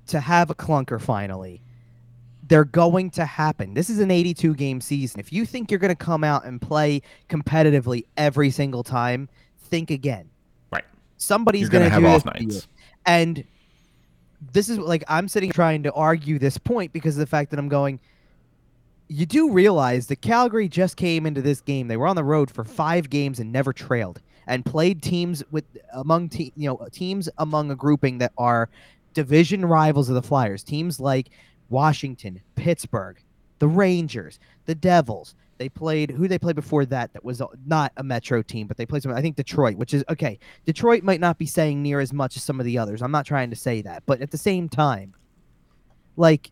to 0.07 0.19
have 0.19 0.49
a 0.49 0.55
clunker 0.55 1.01
finally, 1.01 1.61
they're 2.47 2.63
going 2.63 3.09
to 3.11 3.25
happen. 3.25 3.73
This 3.73 3.89
is 3.89 3.99
an 3.99 4.11
82 4.11 4.55
game 4.55 4.79
season. 4.79 5.19
If 5.19 5.33
you 5.33 5.45
think 5.45 5.71
you're 5.71 5.79
going 5.79 5.89
to 5.89 5.95
come 5.95 6.23
out 6.23 6.45
and 6.45 6.61
play 6.61 7.01
competitively 7.29 8.05
every 8.15 8.51
single 8.51 8.83
time, 8.83 9.29
think 9.57 9.91
again. 9.91 10.29
Right. 10.71 10.85
Somebody's 11.17 11.69
going 11.69 11.89
gonna 11.89 11.95
to 11.95 12.01
do 12.01 12.05
have 12.05 12.15
off 12.15 12.25
nights. 12.25 12.67
And 13.05 13.43
this 14.51 14.69
is 14.69 14.77
like 14.77 15.03
I'm 15.07 15.27
sitting 15.27 15.51
trying 15.51 15.83
to 15.83 15.93
argue 15.93 16.37
this 16.37 16.57
point 16.57 16.93
because 16.93 17.15
of 17.15 17.19
the 17.19 17.27
fact 17.27 17.49
that 17.51 17.59
I'm 17.59 17.69
going. 17.69 17.99
You 19.07 19.25
do 19.25 19.51
realize 19.51 20.07
that 20.07 20.21
Calgary 20.21 20.67
just 20.67 20.97
came 20.97 21.25
into 21.25 21.41
this 21.41 21.61
game. 21.61 21.87
They 21.87 21.97
were 21.97 22.07
on 22.07 22.15
the 22.15 22.23
road 22.23 22.49
for 22.49 22.63
five 22.63 23.09
games 23.09 23.39
and 23.39 23.51
never 23.51 23.73
trailed, 23.73 24.21
and 24.47 24.65
played 24.65 25.01
teams 25.01 25.43
with 25.51 25.65
among 25.93 26.29
te- 26.29 26.53
you 26.55 26.67
know 26.67 26.87
teams 26.91 27.29
among 27.37 27.69
a 27.69 27.75
grouping 27.75 28.17
that 28.19 28.31
are 28.37 28.69
division 29.13 29.65
rivals 29.65 30.09
of 30.09 30.15
the 30.15 30.21
Flyers. 30.21 30.63
Teams 30.63 30.99
like 30.99 31.29
Washington, 31.69 32.41
Pittsburgh, 32.55 33.21
the 33.59 33.67
Rangers, 33.67 34.39
the 34.65 34.75
Devils. 34.75 35.35
They 35.59 35.69
played 35.69 36.09
who 36.11 36.27
they 36.27 36.39
played 36.39 36.55
before 36.55 36.85
that. 36.85 37.13
That 37.13 37.23
was 37.23 37.41
not 37.65 37.91
a 37.97 38.03
Metro 38.03 38.41
team, 38.41 38.67
but 38.67 38.77
they 38.77 38.85
played 38.85 39.03
some. 39.03 39.13
I 39.13 39.21
think 39.21 39.35
Detroit, 39.35 39.75
which 39.77 39.93
is 39.93 40.03
okay. 40.09 40.39
Detroit 40.65 41.03
might 41.03 41.19
not 41.19 41.37
be 41.37 41.45
saying 41.45 41.81
near 41.81 41.99
as 41.99 42.11
much 42.11 42.35
as 42.35 42.43
some 42.43 42.59
of 42.59 42.65
the 42.65 42.77
others. 42.77 43.01
I'm 43.01 43.11
not 43.11 43.25
trying 43.25 43.49
to 43.51 43.55
say 43.55 43.81
that, 43.83 44.03
but 44.05 44.21
at 44.21 44.31
the 44.31 44.37
same 44.37 44.67
time, 44.67 45.13
like 46.17 46.51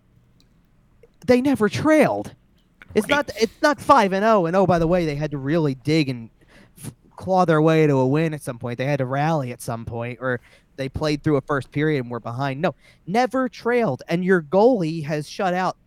they 1.25 1.41
never 1.41 1.67
trailed. 1.69 2.35
It's 2.95 3.07
not. 3.07 3.29
It's 3.39 3.61
not 3.61 3.79
five 3.79 4.13
and 4.13 4.23
zero. 4.23 4.45
And 4.45 4.55
oh, 4.55 4.65
by 4.65 4.79
the 4.79 4.87
way, 4.87 5.05
they 5.05 5.15
had 5.15 5.31
to 5.31 5.37
really 5.37 5.75
dig 5.75 6.09
and 6.09 6.29
f- 6.83 6.93
claw 7.15 7.45
their 7.45 7.61
way 7.61 7.87
to 7.87 7.93
a 7.97 8.07
win 8.07 8.33
at 8.33 8.41
some 8.41 8.59
point. 8.59 8.77
They 8.77 8.85
had 8.85 8.99
to 8.99 9.05
rally 9.05 9.51
at 9.51 9.61
some 9.61 9.85
point, 9.85 10.19
or 10.21 10.39
they 10.75 10.89
played 10.89 11.23
through 11.23 11.37
a 11.37 11.41
first 11.41 11.71
period 11.71 12.03
and 12.03 12.11
were 12.11 12.19
behind. 12.19 12.61
No, 12.61 12.75
never 13.07 13.47
trailed. 13.49 14.03
And 14.07 14.25
your 14.25 14.41
goalie 14.41 15.03
has 15.05 15.29
shut 15.29 15.53
out, 15.53 15.77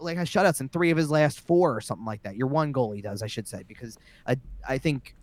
like 0.00 0.16
has 0.16 0.28
shutouts 0.28 0.60
in 0.60 0.68
three 0.68 0.90
of 0.90 0.96
his 0.96 1.10
last 1.10 1.40
four 1.40 1.76
or 1.76 1.80
something 1.80 2.06
like 2.06 2.22
that. 2.22 2.36
Your 2.36 2.48
one 2.48 2.72
goalie 2.72 3.02
does, 3.02 3.22
I 3.22 3.26
should 3.26 3.46
say, 3.46 3.62
because 3.66 3.98
I 4.26 4.36
I 4.68 4.78
think 4.78 5.14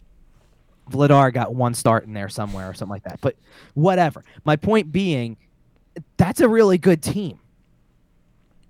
Vladar 0.89 1.33
got 1.33 1.55
one 1.55 1.73
start 1.73 2.05
in 2.05 2.13
there 2.13 2.29
somewhere 2.29 2.69
or 2.69 2.73
something 2.73 2.91
like 2.91 3.03
that. 3.03 3.19
But 3.21 3.35
whatever. 3.73 4.23
My 4.45 4.55
point 4.55 4.91
being, 4.91 5.37
that's 6.17 6.41
a 6.41 6.47
really 6.47 6.77
good 6.77 7.01
team. 7.01 7.39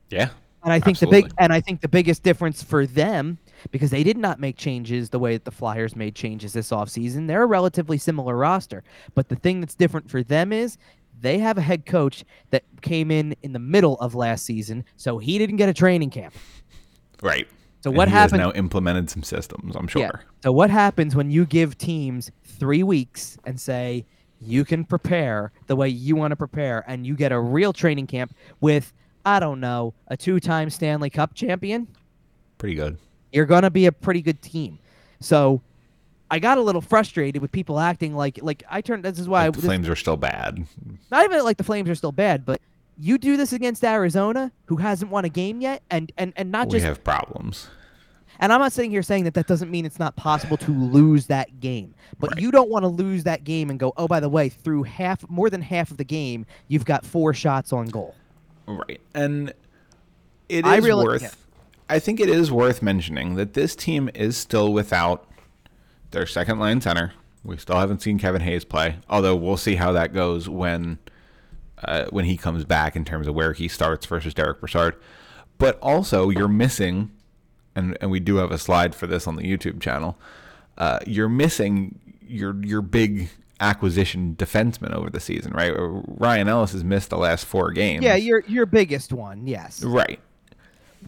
Yeah. 0.09 0.29
And 0.63 0.71
I 0.71 0.79
think 0.79 0.99
the 0.99 1.07
big 1.07 1.31
and 1.37 1.51
I 1.51 1.59
think 1.59 1.81
the 1.81 1.87
biggest 1.87 2.23
difference 2.23 2.61
for 2.61 2.85
them 2.85 3.39
because 3.71 3.89
they 3.89 4.03
did 4.03 4.17
not 4.17 4.39
make 4.39 4.57
changes 4.57 5.09
the 5.09 5.19
way 5.19 5.33
that 5.33 5.45
the 5.45 5.51
Flyers 5.51 5.95
made 5.95 6.15
changes 6.15 6.53
this 6.53 6.69
offseason. 6.69 7.27
They're 7.27 7.43
a 7.43 7.47
relatively 7.47 7.97
similar 7.97 8.35
roster, 8.35 8.83
but 9.15 9.29
the 9.29 9.35
thing 9.35 9.59
that's 9.59 9.75
different 9.75 10.09
for 10.09 10.21
them 10.23 10.53
is 10.53 10.77
they 11.19 11.39
have 11.39 11.57
a 11.57 11.61
head 11.61 11.85
coach 11.85 12.23
that 12.51 12.63
came 12.81 13.11
in 13.11 13.35
in 13.43 13.53
the 13.53 13.59
middle 13.59 13.97
of 13.99 14.15
last 14.15 14.45
season, 14.45 14.83
so 14.97 15.17
he 15.17 15.37
didn't 15.37 15.57
get 15.57 15.69
a 15.69 15.73
training 15.73 16.09
camp. 16.09 16.33
Right. 17.21 17.47
So 17.81 17.89
And 17.89 17.97
what 17.97 18.07
he 18.07 18.13
has 18.13 18.31
now 18.31 18.51
implemented 18.51 19.09
some 19.09 19.23
systems. 19.23 19.75
I'm 19.75 19.87
sure. 19.87 20.01
Yeah. 20.01 20.11
So 20.43 20.51
what 20.51 20.69
happens 20.69 21.15
when 21.15 21.31
you 21.31 21.45
give 21.45 21.77
teams 21.77 22.31
3 22.43 22.83
weeks 22.83 23.37
and 23.45 23.59
say 23.59 24.05
you 24.39 24.65
can 24.65 24.85
prepare 24.85 25.51
the 25.67 25.75
way 25.75 25.89
you 25.89 26.15
want 26.15 26.31
to 26.31 26.35
prepare 26.35 26.83
and 26.87 27.05
you 27.05 27.15
get 27.15 27.31
a 27.31 27.39
real 27.39 27.73
training 27.73 28.07
camp 28.07 28.35
with 28.59 28.93
I 29.25 29.39
don't 29.39 29.59
know, 29.59 29.93
a 30.07 30.17
two-time 30.17 30.69
Stanley 30.69 31.09
Cup 31.09 31.33
champion? 31.33 31.87
Pretty 32.57 32.75
good. 32.75 32.97
you're 33.31 33.45
going 33.45 33.63
to 33.63 33.69
be 33.71 33.85
a 33.85 33.91
pretty 33.91 34.21
good 34.21 34.41
team. 34.41 34.77
So 35.19 35.61
I 36.29 36.39
got 36.39 36.57
a 36.57 36.61
little 36.61 36.81
frustrated 36.81 37.41
with 37.41 37.51
people 37.51 37.79
acting 37.79 38.15
like 38.15 38.39
like 38.41 38.63
I 38.69 38.81
turned 38.81 39.03
this 39.05 39.19
is 39.19 39.27
why 39.29 39.45
Like 39.45 39.53
the 39.55 39.61
this- 39.61 39.65
Flames 39.67 39.87
are 39.89 39.95
still 39.95 40.17
bad. 40.17 40.65
not 41.11 41.23
even 41.25 41.43
like 41.43 41.57
the 41.57 41.63
Flames 41.63 41.89
are 41.89 41.95
still 41.95 42.11
bad, 42.11 42.45
but 42.45 42.61
you 42.99 43.17
do 43.17 43.37
this 43.37 43.51
against 43.53 43.83
Arizona 43.83 44.51
who 44.65 44.75
hasn't 44.77 45.11
won 45.11 45.25
a 45.25 45.29
game 45.29 45.61
yet 45.61 45.81
and 45.89 46.11
and 46.17 46.33
and 46.35 46.51
not 46.51 46.65
just 46.67 46.73
we 46.73 46.79
just 46.79 46.87
have 46.87 47.03
problems. 47.03 47.67
and 48.39 48.51
I'm 48.53 48.59
not 48.59 48.71
sitting 48.73 48.91
here 48.91 49.01
saying 49.03 49.23
that 49.25 49.33
that 49.35 49.47
doesn't 49.47 49.71
mean 49.71 49.85
it's 49.85 49.99
not 49.99 50.15
possible 50.15 50.57
to 50.57 50.71
lose 50.71 51.27
that 51.27 51.59
game. 51.59 51.93
But 52.19 52.31
Right. 52.33 52.41
you 52.41 52.51
don't 52.51 52.69
want 52.69 52.83
to 52.83 52.89
lose 52.89 53.23
that 53.23 53.43
game 53.43 53.69
and 53.69 53.79
go, 53.79 53.93
"Oh, 53.97 54.07
by 54.07 54.19
the 54.19 54.29
way, 54.29 54.49
through 54.49 54.83
half 54.83 55.27
more 55.29 55.49
than 55.49 55.61
half 55.61 55.89
of 55.91 55.97
the 55.97 56.03
game, 56.03 56.45
you've 56.67 56.85
got 56.85 57.05
four 57.05 57.33
shots 57.33 57.71
on 57.73 57.87
goal." 57.87 58.13
Right. 58.67 59.01
And 59.13 59.53
it 60.49 60.65
is 60.65 60.83
really- 60.85 61.05
worth. 61.05 61.37
I 61.89 61.99
think 61.99 62.21
it 62.21 62.29
is 62.29 62.51
worth 62.51 62.81
mentioning 62.81 63.35
that 63.35 63.53
this 63.53 63.75
team 63.75 64.09
is 64.15 64.37
still 64.37 64.71
without 64.71 65.27
their 66.11 66.25
second 66.25 66.57
line 66.57 66.79
center. 66.79 67.11
We 67.43 67.57
still 67.57 67.75
haven't 67.77 68.01
seen 68.01 68.17
Kevin 68.17 68.41
Hayes 68.41 68.63
play, 68.63 68.97
although 69.09 69.35
we'll 69.35 69.57
see 69.57 69.75
how 69.75 69.91
that 69.91 70.13
goes 70.13 70.47
when 70.47 70.99
uh, 71.83 72.05
when 72.11 72.25
he 72.25 72.37
comes 72.37 72.63
back 72.63 72.95
in 72.95 73.03
terms 73.03 73.27
of 73.27 73.33
where 73.35 73.53
he 73.53 73.67
starts 73.67 74.05
versus 74.05 74.33
Derek 74.33 74.59
Brassard. 74.59 74.95
But 75.57 75.79
also, 75.81 76.29
you're 76.29 76.47
missing, 76.47 77.11
and 77.75 77.97
and 77.99 78.09
we 78.09 78.19
do 78.19 78.35
have 78.37 78.51
a 78.51 78.57
slide 78.57 78.95
for 78.95 79.07
this 79.07 79.27
on 79.27 79.35
the 79.35 79.43
YouTube 79.43 79.81
channel. 79.81 80.17
Uh, 80.77 80.99
you're 81.05 81.29
missing 81.29 81.99
your 82.25 82.55
your 82.63 82.81
big 82.81 83.29
acquisition 83.61 84.35
defenseman 84.37 84.91
over 84.93 85.09
the 85.09 85.19
season, 85.19 85.53
right? 85.53 85.71
Ryan 85.77 86.47
Ellis 86.49 86.73
has 86.73 86.83
missed 86.83 87.09
the 87.11 87.17
last 87.17 87.45
four 87.45 87.71
games. 87.71 88.03
Yeah, 88.03 88.15
your 88.15 88.43
your 88.47 88.65
biggest 88.65 89.13
one, 89.13 89.47
yes. 89.47 89.83
right. 89.83 90.19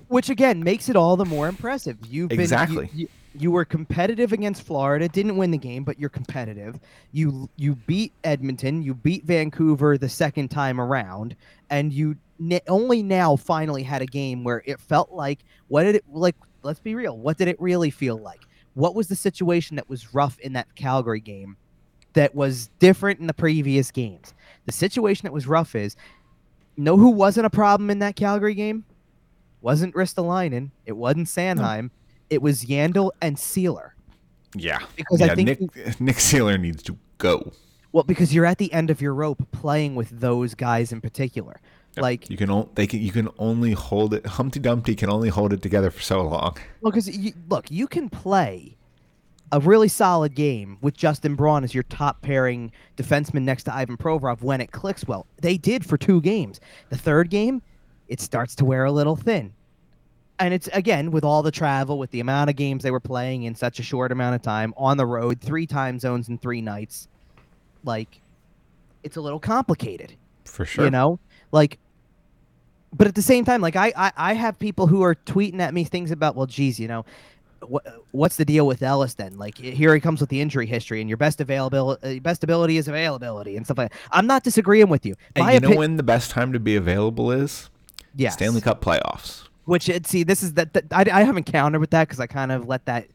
Which 0.08 0.30
again 0.30 0.64
makes 0.64 0.90
it 0.90 0.96
all 0.96 1.18
the 1.18 1.26
more 1.26 1.48
impressive. 1.48 1.98
You've 2.08 2.30
been 2.30 2.38
you- 2.40 2.44
Exactly. 2.44 2.90
you, 2.94 3.08
you 3.36 3.52
were 3.52 3.66
competitive 3.66 4.32
against 4.32 4.62
Florida, 4.64 5.08
didn't 5.08 5.38
win 5.38 5.50
the 5.52 5.58
game, 5.58 5.84
but 5.84 6.00
you're 6.00 6.10
competitive. 6.10 6.80
You 7.12 7.50
you 7.58 7.76
beat 7.76 8.14
Edmonton, 8.24 8.82
you 8.84 8.94
beat 8.94 9.26
Vancouver 9.26 9.98
the 9.98 10.10
second 10.10 10.50
time 10.50 10.80
around, 10.80 11.36
and 11.70 11.92
you 11.92 12.16
ne- 12.40 12.62
only 12.68 13.02
now 13.04 13.36
finally 13.36 13.84
had 13.84 14.02
a 14.02 14.06
game 14.06 14.44
where 14.44 14.62
it 14.66 14.80
felt 14.80 15.12
like 15.12 15.40
what 15.68 15.84
did 15.84 15.96
it 15.96 16.04
like? 16.12 16.36
Let's 16.64 16.80
be 16.80 16.96
real. 16.96 17.18
What 17.18 17.38
did 17.38 17.48
it 17.48 17.60
really 17.60 17.90
feel 17.90 18.18
like? 18.18 18.42
What 18.76 18.96
was 18.96 19.08
the 19.08 19.16
situation 19.16 19.76
that 19.76 19.90
was 19.90 20.14
rough 20.14 20.40
in 20.40 20.54
that 20.54 20.74
Calgary 20.76 21.20
game 21.20 21.58
that 22.14 22.34
was 22.36 22.68
different 22.80 23.20
in 23.20 23.28
the 23.28 23.34
previous 23.34 23.92
games? 23.92 24.34
The 24.66 24.72
situation 24.72 25.26
that 25.26 25.34
was 25.34 25.48
rough 25.48 25.76
is 25.76 25.96
know 26.78 26.98
who 26.98 27.10
wasn't 27.10 27.46
a 27.46 27.50
problem 27.50 27.90
in 27.90 28.00
that 28.00 28.16
Calgary 28.16 28.54
game? 28.54 28.86
Wasn't 29.62 29.94
Ristolainen. 29.94 30.72
It 30.86 30.94
wasn't 30.94 31.28
Sanheim. 31.28 31.90
It 32.30 32.42
was 32.42 32.66
Yandle 32.66 33.12
and 33.22 33.38
Seeler. 33.38 33.92
Yeah. 34.56 34.80
Because 34.96 35.22
I 35.22 35.36
think 35.36 35.48
Nick 35.60 35.60
Nick 36.00 36.16
Seeler 36.18 36.60
needs 36.60 36.84
to 36.84 36.98
go. 37.18 37.52
Well, 37.92 38.04
because 38.04 38.34
you're 38.34 38.46
at 38.46 38.58
the 38.58 38.72
end 38.74 38.90
of 38.90 39.02
your 39.02 39.14
rope 39.14 39.46
playing 39.52 39.96
with 39.96 40.10
those 40.20 40.56
guys 40.56 40.92
in 40.92 41.00
particular. 41.02 41.60
Like, 41.96 42.28
You 42.30 42.38
can 42.38 42.50
o- 42.50 42.70
they 42.74 42.88
can 42.88 43.02
you 43.02 43.12
can 43.12 43.30
only 43.38 43.74
hold 43.74 44.16
it. 44.16 44.26
Humpty 44.26 44.60
Dumpty 44.60 44.96
can 44.96 45.10
only 45.12 45.30
hold 45.30 45.54
it 45.54 45.62
together 45.62 45.92
for 45.92 46.02
so 46.02 46.24
long. 46.24 46.58
well, 46.82 46.92
because 46.92 47.08
you, 47.16 47.34
look, 47.50 47.70
you 47.70 47.86
can 47.88 48.10
play 48.10 48.76
a 49.54 49.60
really 49.60 49.88
solid 49.88 50.34
game 50.34 50.80
with 50.82 50.98
Justin 50.98 51.36
Braun 51.36 51.64
as 51.64 51.76
your 51.76 51.84
top 51.84 52.24
pairing 52.24 52.72
defenseman 52.98 53.44
next 53.44 53.66
to 53.66 53.74
Ivan 53.74 53.98
Provorov 53.98 54.42
when 54.42 54.60
it 54.60 54.72
clicks 54.72 55.08
well. 55.08 55.28
They 55.42 55.58
did 55.58 55.86
for 55.86 55.96
two 55.96 56.22
games. 56.22 56.60
The 56.90 56.98
third 56.98 57.30
game, 57.30 57.62
it 58.08 58.20
starts 58.20 58.56
to 58.56 58.66
wear 58.66 58.84
a 58.86 58.92
little 58.92 59.16
thin. 59.16 59.54
And 60.40 60.56
it's 60.56 60.68
again 60.70 61.12
with 61.12 61.24
all 61.24 61.44
the 61.44 61.52
travel, 61.52 62.00
with 62.00 62.10
the 62.10 62.20
amount 62.20 62.50
of 62.50 62.56
games 62.56 62.82
they 62.82 62.90
were 62.90 63.00
playing 63.00 63.44
in 63.44 63.54
such 63.54 63.78
a 63.80 63.84
short 63.84 64.12
amount 64.12 64.36
of 64.36 64.42
time 64.42 64.74
on 64.76 64.98
the 64.98 65.06
road, 65.06 65.40
three 65.40 65.68
time 65.68 66.00
zones 66.00 66.30
in 66.30 66.40
three 66.40 66.60
nights. 66.62 67.08
Like, 67.84 68.22
it's 69.04 69.18
a 69.18 69.22
little 69.22 69.40
complicated. 69.40 70.16
For 70.46 70.66
sure. 70.66 70.86
you 70.86 70.92
know 70.92 71.20
like 71.52 71.80
but 72.92 73.08
at 73.08 73.16
the 73.16 73.22
same 73.22 73.44
time 73.46 73.62
like 73.62 73.76
I, 73.76 73.92
I 73.96 74.12
i 74.18 74.34
have 74.34 74.60
people 74.60 74.88
who 74.88 75.02
are 75.02 75.16
tweeting 75.16 75.60
at 75.62 75.74
me 75.74 75.84
things 75.84 76.12
about 76.12 76.36
well 76.36 76.46
geez 76.46 76.80
you 76.80 76.88
know 76.88 77.06
what 77.70 77.86
what's 78.12 78.36
the 78.38 78.46
deal 78.46 78.66
with 78.68 78.82
ellis 78.84 79.14
then 79.16 79.38
like 79.38 79.58
here 79.58 79.94
he 79.94 80.00
comes 80.02 80.20
with 80.22 80.30
the 80.30 80.40
injury 80.42 80.66
history 80.66 81.00
and 81.02 81.10
your 81.10 81.18
best 81.18 81.40
availability 81.42 82.18
uh, 82.18 82.20
best 82.22 82.44
ability 82.44 82.78
is 82.78 82.88
availability 82.88 83.56
and 83.58 83.66
stuff 83.66 83.78
like 83.78 83.92
that. 83.92 84.00
i'm 84.12 84.28
not 84.28 84.44
disagreeing 84.44 84.90
with 84.90 85.06
you 85.06 85.16
And 85.36 85.46
My 85.46 85.54
you 85.54 85.60
know 85.60 85.70
opi- 85.72 85.78
when 85.78 85.98
the 85.98 86.04
best 86.04 86.32
time 86.32 86.54
to 86.54 86.60
be 86.60 86.76
available 86.76 87.32
is? 87.32 87.70
yes. 88.16 88.34
Stanley 88.34 88.62
Cup 88.62 88.82
playoffs. 88.82 89.48
which 89.66 89.90
it, 89.90 90.06
see 90.08 90.24
this 90.24 90.44
is 90.44 90.54
that, 90.54 90.74
that 90.74 90.86
I, 90.92 91.06
I 91.12 91.24
haven't 91.24 91.46
countered 91.46 91.82
with 91.82 91.90
that 91.92 92.08
because 92.08 92.20
i 92.20 92.28
kind 92.28 92.52
of 92.52 92.68
let 92.68 92.86
that 92.86 93.08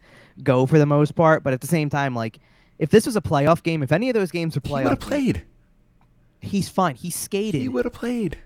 go 0.42 0.66
for 0.66 0.78
the 0.78 0.86
most 0.86 1.14
part 1.14 1.42
but 1.42 1.53
at 1.53 1.61
the 1.61 1.66
same 1.66 1.88
time 1.90 2.14
like 2.14 2.38
if 2.78 2.90
this 2.90 3.07
was 3.07 3.16
a 3.16 3.20
playoff 3.20 3.62
game 3.62 3.82
if 3.82 3.90
any 3.92 4.09
of 4.09 4.14
those 4.14 4.30
games 4.30 4.55
were 4.55 4.61
playoff, 4.61 4.78
He 4.78 4.84
would 4.84 4.90
have 4.90 5.01
played. 5.01 5.42
he's 6.40 6.68
fine 6.68 6.94
he 6.94 7.11
skated 7.11 7.61
He 7.61 7.68
would 7.68 7.84
have 7.84 7.94
played. 7.94 8.38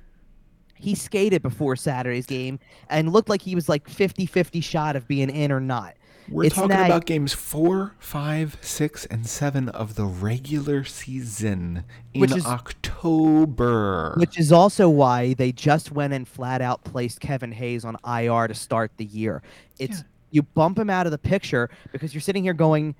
He 0.82 0.94
skated 0.94 1.42
before 1.42 1.76
Saturday's 1.76 2.26
game 2.26 2.58
and 2.90 3.12
looked 3.12 3.28
like 3.28 3.40
he 3.42 3.54
was 3.54 3.68
like 3.68 3.88
50-50 3.88 4.62
shot 4.62 4.96
of 4.96 5.06
being 5.06 5.30
in 5.30 5.52
or 5.52 5.60
not. 5.60 5.94
We're 6.28 6.44
It's 6.44 6.54
talking 6.54 6.70
not- 6.76 6.86
about 6.86 7.06
games 7.06 7.32
four, 7.32 7.94
five, 7.98 8.56
six, 8.60 9.04
and 9.06 9.26
seven 9.26 9.68
of 9.68 9.94
the 9.96 10.04
regular 10.04 10.84
season 10.84 11.84
in 12.14 12.20
Which 12.20 12.34
is- 12.36 12.46
October. 12.46 14.14
Which 14.16 14.38
is 14.38 14.52
also 14.52 14.88
why 14.88 15.34
they 15.34 15.52
just 15.52 15.92
went 15.92 16.12
and 16.12 16.26
flat 16.26 16.60
out 16.60 16.84
placed 16.84 17.20
Kevin 17.20 17.52
Hayes 17.52 17.84
on 17.84 17.96
IR 18.04 18.48
to 18.48 18.54
start 18.54 18.92
the 18.96 19.04
year. 19.04 19.42
It's 19.78 19.98
Yeah. 19.98 20.04
you 20.30 20.42
bump 20.42 20.78
him 20.78 20.90
out 20.90 21.06
of 21.06 21.12
the 21.12 21.18
picture 21.18 21.70
because 21.92 22.14
you're 22.14 22.20
sitting 22.20 22.44
here 22.44 22.54
going, 22.54 22.94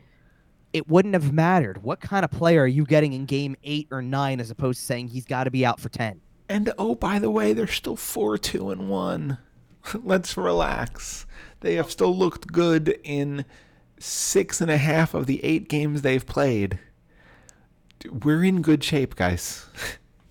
it 0.73 0.89
wouldn't 0.89 1.15
have 1.15 1.33
mattered. 1.33 1.83
What 1.83 2.01
kind 2.01 2.25
of 2.25 2.31
player 2.31 2.63
are 2.63 2.67
you 2.67 2.85
getting 2.85 3.13
in 3.13 3.27
game 3.27 3.57
eight 3.63 3.87
or 3.91 4.03
nine 4.03 4.41
as 4.41 4.51
opposed 4.51 4.81
to 4.81 4.87
saying 4.87 5.09
he's 5.09 5.27
got 5.27 5.45
to 5.45 5.51
be 5.51 5.65
out 5.67 5.79
for 5.81 5.89
ten? 5.91 6.21
And 6.53 6.71
oh, 6.77 6.95
by 6.95 7.19
the 7.19 7.31
way, 7.31 7.55
they're 7.55 7.67
still 7.67 7.97
four, 7.97 8.37
two, 8.37 8.71
and 8.71 8.91
one. 8.91 9.39
Let's 10.05 10.37
relax. 10.37 11.25
They 11.61 11.77
have 11.77 11.91
still 11.91 12.15
looked 12.15 12.53
good 12.53 13.01
in 13.03 13.47
six 13.99 14.61
and 14.61 14.71
a 14.71 14.77
half 14.77 15.15
of 15.15 15.25
the 15.25 15.43
eight 15.43 15.67
games 15.71 16.03
they've 16.03 16.27
played. 16.27 16.79
We're 18.11 18.45
in 18.45 18.61
good 18.61 18.85
shape, 18.85 19.17
guys. 19.17 19.65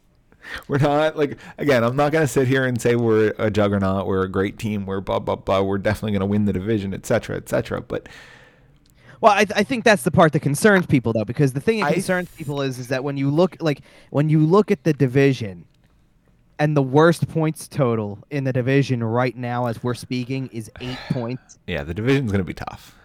We're 0.67 0.77
not 0.77 1.17
like 1.17 1.39
again. 1.57 1.83
I'm 1.83 1.95
not 1.95 2.11
gonna 2.11 2.27
sit 2.27 2.47
here 2.47 2.65
and 2.65 2.79
say 2.79 2.95
we're 2.97 3.33
a 3.39 3.49
juggernaut. 3.49 4.05
We're 4.05 4.23
a 4.23 4.29
great 4.29 4.59
team. 4.59 4.85
We're 4.85 4.99
blah 4.99 5.19
blah 5.19 5.37
blah. 5.37 5.61
We're 5.61 5.77
definitely 5.77 6.11
gonna 6.11 6.25
win 6.25 6.43
the 6.45 6.51
division, 6.51 6.93
etc. 6.93 7.37
etc. 7.37 7.81
But 7.81 8.09
Well, 9.21 9.31
I, 9.31 9.45
I 9.55 9.63
think 9.63 9.85
that's 9.85 10.03
the 10.03 10.11
part 10.11 10.33
that 10.33 10.41
concerns 10.41 10.85
people, 10.87 11.13
though, 11.13 11.23
because 11.23 11.53
the 11.53 11.61
thing 11.61 11.79
that 11.79 11.85
I- 11.85 11.93
concerns 11.93 12.29
people 12.35 12.61
is 12.61 12.79
is 12.79 12.89
that 12.89 13.03
when 13.03 13.15
you 13.15 13.31
look 13.31 13.55
like 13.61 13.81
when 14.09 14.27
you 14.27 14.39
look 14.45 14.71
at 14.71 14.83
the 14.83 14.91
division, 14.91 15.65
and 16.61 16.77
the 16.77 16.81
worst 16.83 17.27
points 17.27 17.67
total 17.67 18.19
in 18.29 18.43
the 18.43 18.53
division 18.53 19.03
right 19.03 19.35
now, 19.35 19.65
as 19.65 19.83
we're 19.83 19.95
speaking, 19.95 20.47
is 20.53 20.69
eight 20.79 20.97
points. 21.09 21.57
yeah, 21.65 21.83
the 21.83 21.93
division's 21.93 22.31
gonna 22.31 22.43
be 22.43 22.53
tough. 22.53 22.95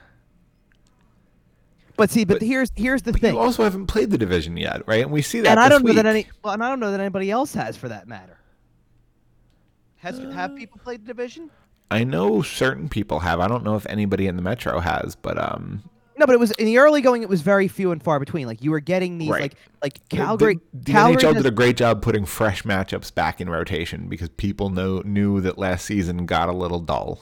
But 1.97 2.11
see, 2.11 2.25
but, 2.27 2.41
But- 2.41 2.47
here's 2.47 2.71
here's 2.77 3.03
the 3.03 3.13
thing, 3.15 3.33
you 3.35 3.41
also 3.41 3.65
haven't 3.65 3.87
played 3.87 4.11
the 4.11 4.19
division 4.19 4.57
yet, 4.59 4.87
right? 4.87 5.03
And 5.03 5.11
we 5.11 5.23
see 5.23 5.41
that. 5.41 5.53
and 5.53 5.61
I 5.61 5.69
don't 5.71 5.83
know 5.85 5.95
that 5.95 6.05
any 6.07 6.27
well, 6.45 6.53
and 6.53 6.63
I 6.63 6.69
don't 6.69 6.81
know 6.81 6.91
that 6.91 7.01
anybody 7.01 7.31
else 7.31 7.55
has, 7.55 7.77
for 7.77 7.89
that 7.89 8.07
matter. 8.07 8.39
Has 9.97 10.21
Uh, 10.21 10.31
have 10.31 10.55
people 10.55 10.79
played 10.85 11.03
the 11.05 11.07
division? 11.07 11.51
I 11.91 12.05
know 12.05 12.43
certain 12.43 12.89
people 12.91 13.21
have. 13.21 13.41
I 13.41 13.49
don't 13.49 13.65
know 13.65 13.77
if 13.77 13.87
anybody 13.87 14.27
in 14.27 14.37
the 14.37 14.43
metro 14.43 14.81
has, 14.81 15.17
but 15.17 15.39
um, 15.39 15.83
No, 16.19 16.25
but 16.27 16.33
it 16.33 16.39
was 16.41 16.51
in 16.53 16.65
the 16.67 16.79
early 16.79 17.03
going. 17.03 17.23
It 17.23 17.29
was 17.29 17.43
very 17.43 17.69
few 17.69 17.93
and 17.93 18.03
far 18.03 18.19
between. 18.19 18.47
Like 18.47 18.63
you 18.63 18.71
were 18.71 18.81
getting 18.81 19.19
these 19.19 19.29
Right. 19.31 19.41
like 19.43 19.57
like 19.83 20.09
Calgary. 20.09 20.61
The, 20.73 20.79
the 20.85 20.93
Calgary 20.93 21.17
NHL 21.23 21.35
does- 21.35 21.43
did 21.43 21.47
a 21.47 21.55
great 21.55 21.77
job 21.77 22.01
putting 22.03 22.25
fresh 22.25 22.63
matchups 22.63 23.15
back 23.15 23.41
in 23.41 23.51
rotation 23.51 24.09
because 24.09 24.29
people 24.31 24.71
know 24.71 25.03
knew 25.05 25.41
that 25.43 25.59
last 25.59 25.85
season 25.85 26.25
got 26.27 26.49
a 26.49 26.53
little 26.53 26.81
dull. 26.81 27.21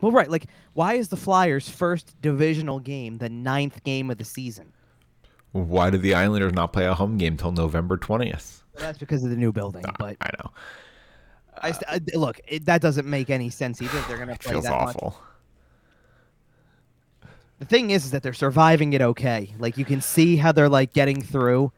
Well, 0.00 0.12
right. 0.12 0.30
Like, 0.30 0.46
why 0.74 0.94
is 0.94 1.08
the 1.08 1.16
Flyers' 1.16 1.68
first 1.68 2.14
divisional 2.20 2.78
game 2.78 3.18
the 3.18 3.28
ninth 3.28 3.82
game 3.84 4.10
of 4.10 4.18
the 4.18 4.24
season? 4.24 4.72
Why 5.52 5.90
did 5.90 6.02
the 6.02 6.14
Islanders 6.14 6.52
not 6.52 6.72
play 6.72 6.84
a 6.84 6.94
home 6.94 7.16
game 7.16 7.36
till 7.36 7.52
November 7.52 7.96
twentieth? 7.96 8.62
Well, 8.74 8.84
that's 8.84 8.98
because 8.98 9.24
of 9.24 9.30
the 9.30 9.36
new 9.36 9.50
building. 9.50 9.82
Ah, 9.88 9.92
but 9.98 10.16
I 10.20 10.30
know 10.38 10.50
I 11.60 11.72
st- 11.72 11.84
I- 12.14 12.16
look, 12.16 12.38
it, 12.46 12.66
that 12.66 12.80
doesn't 12.82 13.08
make 13.08 13.30
any 13.30 13.50
sense 13.50 13.80
either. 13.82 14.00
They're 14.06 14.18
gonna 14.18 14.32
it 14.34 14.40
play 14.40 14.52
feels 14.52 14.64
that 14.64 14.94
much. 15.02 15.14
The 17.58 17.64
thing 17.64 17.90
is, 17.90 18.04
is 18.04 18.10
that 18.12 18.22
they're 18.22 18.32
surviving 18.32 18.92
it 18.92 19.00
okay. 19.02 19.52
Like 19.58 19.76
you 19.76 19.84
can 19.84 20.00
see 20.00 20.36
how 20.36 20.52
they're 20.52 20.68
like 20.68 20.92
getting 20.92 21.22
through. 21.22 21.72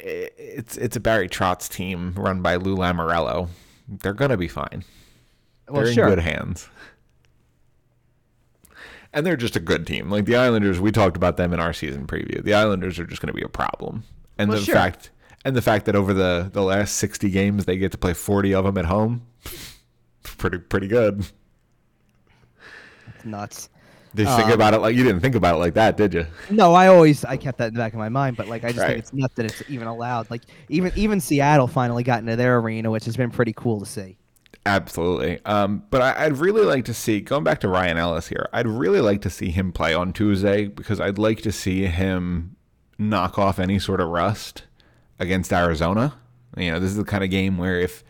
It's 0.00 0.76
it's 0.76 0.96
a 0.96 1.00
Barry 1.00 1.28
Trotz 1.28 1.68
team 1.68 2.14
run 2.16 2.42
by 2.42 2.56
Lou 2.56 2.76
Lamoriello. 2.76 3.48
They're 3.88 4.12
gonna 4.12 4.36
be 4.36 4.48
fine. 4.48 4.84
Well, 5.68 5.84
they're 5.84 5.92
sure. 5.92 6.04
in 6.04 6.10
good 6.14 6.22
hands. 6.22 6.68
And 9.12 9.24
they're 9.24 9.36
just 9.36 9.56
a 9.56 9.60
good 9.60 9.86
team. 9.86 10.10
Like 10.10 10.24
the 10.24 10.36
Islanders, 10.36 10.80
we 10.80 10.90
talked 10.90 11.16
about 11.16 11.36
them 11.36 11.52
in 11.52 11.60
our 11.60 11.72
season 11.72 12.06
preview. 12.06 12.42
The 12.42 12.54
Islanders 12.54 12.98
are 12.98 13.06
just 13.06 13.22
going 13.22 13.28
to 13.28 13.32
be 13.32 13.44
a 13.44 13.48
problem. 13.48 14.02
And 14.38 14.50
Well, 14.50 14.58
the 14.58 14.64
sure. 14.64 14.74
fact 14.74 15.10
and 15.44 15.56
the 15.56 15.62
fact 15.62 15.86
that 15.86 15.94
over 15.96 16.12
the 16.12 16.50
the 16.52 16.62
last 16.62 16.96
60 16.96 17.30
games 17.30 17.64
they 17.64 17.76
get 17.76 17.92
to 17.92 17.98
play 17.98 18.12
40 18.14 18.54
of 18.54 18.64
them 18.64 18.76
at 18.78 18.86
home, 18.86 19.22
pretty 20.22 20.58
pretty 20.58 20.88
good. 20.88 21.26
It's 23.14 23.24
nuts. 23.24 23.68
Did 24.14 24.28
you 24.28 24.36
think 24.36 24.46
Um, 24.48 24.52
about 24.52 24.74
it 24.74 24.78
like 24.78 24.94
you 24.94 25.02
didn't 25.02 25.20
think 25.20 25.34
about 25.34 25.56
it 25.56 25.58
like 25.58 25.74
that, 25.74 25.96
did 25.96 26.14
you? 26.14 26.26
No, 26.50 26.72
I 26.74 26.86
always 26.86 27.24
I 27.24 27.36
kept 27.36 27.58
that 27.58 27.68
in 27.68 27.74
the 27.74 27.78
back 27.80 27.92
of 27.92 27.98
my 27.98 28.08
mind, 28.08 28.36
but 28.36 28.46
like 28.48 28.64
I 28.64 28.68
just 28.68 28.78
Right. 28.80 28.88
think 28.88 28.98
it's 29.00 29.12
nuts 29.12 29.34
that 29.34 29.46
it's 29.46 29.62
even 29.68 29.88
allowed. 29.88 30.30
Like 30.30 30.42
even 30.68 30.92
even 30.94 31.20
Seattle 31.20 31.66
finally 31.66 32.02
got 32.04 32.20
into 32.20 32.36
their 32.36 32.58
arena, 32.58 32.90
which 32.90 33.04
has 33.06 33.16
been 33.16 33.30
pretty 33.30 33.52
cool 33.52 33.80
to 33.80 33.86
see. 33.86 34.16
Absolutely. 34.66 35.44
Um, 35.44 35.82
but 35.90 36.00
I, 36.00 36.24
I'd 36.24 36.38
really 36.38 36.64
like 36.64 36.84
to 36.86 36.94
see, 36.94 37.20
going 37.20 37.44
back 37.44 37.60
to 37.60 37.68
Ryan 37.68 37.98
Ellis 37.98 38.28
here, 38.28 38.48
I'd 38.52 38.66
really 38.66 39.00
like 39.00 39.20
to 39.22 39.30
see 39.30 39.50
him 39.50 39.72
play 39.72 39.92
on 39.92 40.12
Tuesday 40.12 40.66
because 40.68 41.00
I'd 41.00 41.18
like 41.18 41.42
to 41.42 41.52
see 41.52 41.84
him 41.86 42.56
knock 42.98 43.38
off 43.38 43.58
any 43.58 43.78
sort 43.78 44.00
of 44.00 44.08
rust 44.08 44.62
against 45.18 45.52
Arizona. 45.52 46.14
You 46.56 46.70
know, 46.70 46.80
this 46.80 46.90
is 46.90 46.96
the 46.96 47.04
kind 47.04 47.22
of 47.24 47.30
game 47.30 47.58
where 47.58 47.78
if 47.78 48.04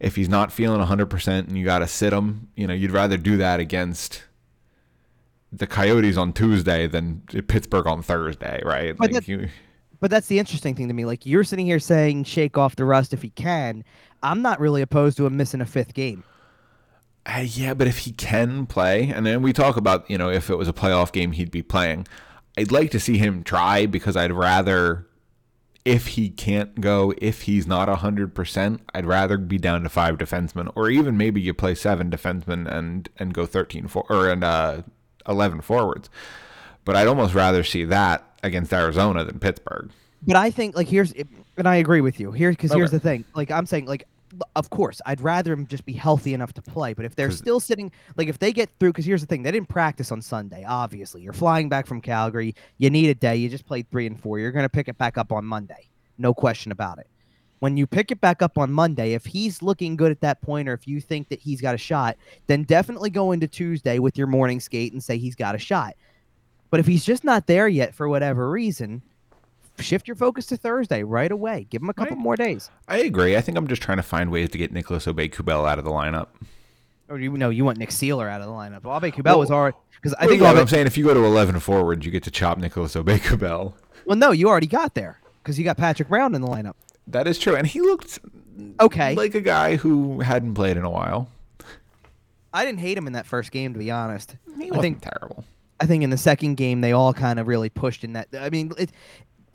if 0.00 0.16
he's 0.16 0.28
not 0.28 0.52
feeling 0.52 0.80
100% 0.80 1.26
and 1.48 1.56
you 1.56 1.64
got 1.64 1.78
to 1.78 1.86
sit 1.86 2.12
him, 2.12 2.48
you 2.56 2.66
know, 2.66 2.74
you'd 2.74 2.90
rather 2.90 3.16
do 3.16 3.38
that 3.38 3.60
against 3.60 4.24
the 5.58 5.66
Coyotes 5.66 6.16
on 6.16 6.32
Tuesday 6.32 6.86
than 6.86 7.20
Pittsburgh 7.48 7.86
on 7.86 8.02
Thursday, 8.02 8.60
right? 8.64 8.96
But 8.96 9.12
Like 9.12 9.24
that- 9.24 9.28
you, 9.28 9.48
But 10.00 10.10
that's 10.10 10.26
the 10.26 10.38
interesting 10.38 10.74
thing 10.74 10.88
to 10.88 10.94
me. 10.94 11.04
Like 11.04 11.24
you're 11.24 11.44
sitting 11.44 11.66
here 11.66 11.78
saying 11.78 12.24
shake 12.24 12.58
off 12.58 12.76
the 12.76 12.84
rust 12.84 13.12
if 13.14 13.22
he 13.22 13.30
can. 13.30 13.84
I'm 14.22 14.42
not 14.42 14.60
really 14.60 14.82
opposed 14.82 15.16
to 15.18 15.26
him 15.26 15.36
missing 15.36 15.60
a 15.60 15.66
fifth 15.66 15.94
game. 15.94 16.24
Uh, 17.26 17.40
yeah, 17.46 17.72
but 17.72 17.86
if 17.86 17.98
he 17.98 18.12
can 18.12 18.66
play, 18.66 19.08
and 19.08 19.24
then 19.24 19.40
we 19.40 19.52
talk 19.52 19.76
about, 19.78 20.08
you 20.10 20.18
know, 20.18 20.28
if 20.28 20.50
it 20.50 20.56
was 20.56 20.68
a 20.68 20.74
playoff 20.74 21.10
game, 21.10 21.32
he'd 21.32 21.50
be 21.50 21.62
playing. 21.62 22.06
I'd 22.58 22.70
like 22.70 22.90
to 22.90 23.00
see 23.00 23.16
him 23.16 23.42
try 23.42 23.86
because 23.86 24.14
I'd 24.14 24.32
rather, 24.32 25.06
if 25.86 26.08
he 26.08 26.28
can't 26.28 26.80
go, 26.82 27.14
if 27.18 27.42
he's 27.42 27.66
not 27.66 27.88
100%, 27.88 28.80
I'd 28.94 29.06
rather 29.06 29.38
be 29.38 29.56
down 29.56 29.82
to 29.84 29.88
five 29.88 30.18
defensemen, 30.18 30.70
or 30.74 30.90
even 30.90 31.16
maybe 31.16 31.40
you 31.40 31.54
play 31.54 31.74
seven 31.74 32.10
defensemen 32.10 32.70
and, 32.70 33.08
and 33.16 33.32
go 33.32 33.46
13 33.46 33.88
4, 33.88 34.04
or 34.10 34.28
and 34.28 34.44
uh, 34.44 34.82
eleven 35.28 35.60
forwards. 35.60 36.10
But 36.84 36.96
I'd 36.96 37.06
almost 37.06 37.34
rather 37.34 37.64
see 37.64 37.84
that 37.86 38.24
against 38.42 38.72
Arizona 38.72 39.24
than 39.24 39.38
Pittsburgh. 39.38 39.90
But 40.26 40.36
I 40.36 40.50
think 40.50 40.76
like 40.76 40.88
here's 40.88 41.12
and 41.56 41.68
I 41.68 41.76
agree 41.76 42.00
with 42.00 42.20
you 42.20 42.32
here 42.32 42.50
because 42.50 42.72
here's 42.72 42.90
the 42.90 43.00
thing. 43.00 43.24
Like 43.34 43.50
I'm 43.50 43.66
saying 43.66 43.86
like 43.86 44.06
of 44.56 44.68
course 44.70 45.00
I'd 45.06 45.20
rather 45.20 45.52
him 45.52 45.66
just 45.66 45.84
be 45.84 45.92
healthy 45.92 46.34
enough 46.34 46.52
to 46.54 46.62
play. 46.62 46.92
But 46.92 47.04
if 47.04 47.14
they're 47.14 47.30
still 47.30 47.60
sitting 47.60 47.92
like 48.16 48.28
if 48.28 48.38
they 48.38 48.52
get 48.52 48.70
through 48.78 48.90
because 48.90 49.04
here's 49.04 49.20
the 49.20 49.26
thing 49.26 49.42
they 49.42 49.52
didn't 49.52 49.68
practice 49.68 50.10
on 50.12 50.22
Sunday. 50.22 50.64
Obviously 50.66 51.22
you're 51.22 51.32
flying 51.32 51.68
back 51.68 51.86
from 51.86 52.00
Calgary. 52.00 52.54
You 52.78 52.90
need 52.90 53.10
a 53.10 53.14
day. 53.14 53.36
You 53.36 53.48
just 53.48 53.66
played 53.66 53.90
three 53.90 54.06
and 54.06 54.20
four. 54.20 54.38
You're 54.38 54.52
gonna 54.52 54.68
pick 54.68 54.88
it 54.88 54.98
back 54.98 55.18
up 55.18 55.32
on 55.32 55.44
Monday. 55.44 55.88
No 56.18 56.32
question 56.32 56.72
about 56.72 56.98
it. 56.98 57.08
When 57.60 57.76
you 57.76 57.86
pick 57.86 58.10
it 58.10 58.20
back 58.20 58.42
up 58.42 58.58
on 58.58 58.70
Monday, 58.72 59.14
if 59.14 59.24
he's 59.24 59.62
looking 59.62 59.96
good 59.96 60.10
at 60.10 60.20
that 60.20 60.42
point, 60.42 60.68
or 60.68 60.74
if 60.74 60.86
you 60.86 61.00
think 61.00 61.28
that 61.30 61.40
he's 61.40 61.60
got 61.60 61.74
a 61.74 61.78
shot, 61.78 62.16
then 62.46 62.64
definitely 62.64 63.10
go 63.10 63.32
into 63.32 63.46
Tuesday 63.48 63.98
with 63.98 64.18
your 64.18 64.26
morning 64.26 64.60
skate 64.60 64.92
and 64.92 65.02
say 65.02 65.16
he's 65.16 65.34
got 65.34 65.54
a 65.54 65.58
shot. 65.58 65.94
But 66.70 66.80
if 66.80 66.86
he's 66.86 67.04
just 67.04 67.24
not 67.24 67.46
there 67.46 67.68
yet 67.68 67.94
for 67.94 68.08
whatever 68.08 68.50
reason, 68.50 69.00
shift 69.78 70.06
your 70.08 70.14
focus 70.16 70.46
to 70.46 70.56
Thursday 70.56 71.02
right 71.04 71.30
away. 71.30 71.66
Give 71.70 71.80
him 71.80 71.88
a 71.88 71.94
couple 71.94 72.16
Right. 72.16 72.22
more 72.22 72.36
days. 72.36 72.70
I 72.88 72.98
agree. 72.98 73.36
I 73.36 73.40
think 73.40 73.56
I'm 73.56 73.66
just 73.66 73.80
trying 73.82 73.98
to 73.98 74.02
find 74.02 74.30
ways 74.30 74.50
to 74.50 74.58
get 74.58 74.72
Nicolas 74.72 75.06
Aubé-Kubel 75.06 75.64
out 75.66 75.78
of 75.78 75.84
the 75.84 75.90
lineup. 75.90 76.28
Or 77.08 77.18
you 77.18 77.30
know, 77.36 77.50
you 77.50 77.64
want 77.64 77.78
Nick 77.78 77.90
Seeler 77.90 78.28
out 78.30 78.40
of 78.40 78.46
the 78.46 78.52
lineup. 78.52 78.82
Aubé-Kubel 78.82 79.38
was 79.38 79.50
Well, 79.50 79.58
already 79.58 79.76
because 79.94 80.14
I 80.14 80.24
I 80.24 80.26
think 80.26 80.40
think 80.42 80.52
Abe, 80.52 80.58
I'm 80.60 80.68
saying 80.68 80.86
if 80.86 80.98
you 80.98 81.04
go 81.04 81.14
to 81.14 81.24
11 81.24 81.60
forwards, 81.60 82.04
you 82.04 82.10
get 82.12 82.24
to 82.24 82.30
chop 82.30 82.58
Nicholas 82.58 82.94
Obey 82.96 83.18
Kubel. 83.20 83.74
well, 84.04 84.16
no, 84.16 84.32
you 84.32 84.48
already 84.48 84.66
got 84.66 84.94
there 84.94 85.20
because 85.42 85.58
you 85.58 85.64
got 85.64 85.76
Patrick 85.76 86.08
Brown 86.08 86.34
in 86.34 86.40
the 86.40 86.48
lineup. 86.48 86.74
That 87.06 87.26
is 87.26 87.38
true, 87.38 87.54
and 87.54 87.66
he 87.66 87.80
looked 87.80 88.18
Okay, 88.80 89.14
like 89.14 89.34
a 89.34 89.40
guy 89.40 89.76
who 89.76 90.20
hadn't 90.20 90.54
played 90.54 90.76
in 90.76 90.84
a 90.84 90.90
while. 90.90 91.28
I 92.52 92.64
didn't 92.64 92.80
hate 92.80 92.96
him 92.96 93.06
in 93.06 93.14
that 93.14 93.26
first 93.26 93.50
game 93.50 93.72
to 93.72 93.78
be 93.78 93.90
honest. 93.90 94.36
He 94.58 94.70
I 94.70 94.78
think 94.78 95.02
terrible. 95.02 95.44
I 95.80 95.86
think 95.86 96.04
in 96.04 96.10
the 96.10 96.16
second 96.16 96.54
game 96.54 96.80
they 96.80 96.92
all 96.92 97.12
kind 97.12 97.40
of 97.40 97.48
really 97.48 97.68
pushed 97.68 98.04
in 98.04 98.12
that. 98.12 98.28
I 98.38 98.48
mean, 98.50 98.72
it, 98.78 98.90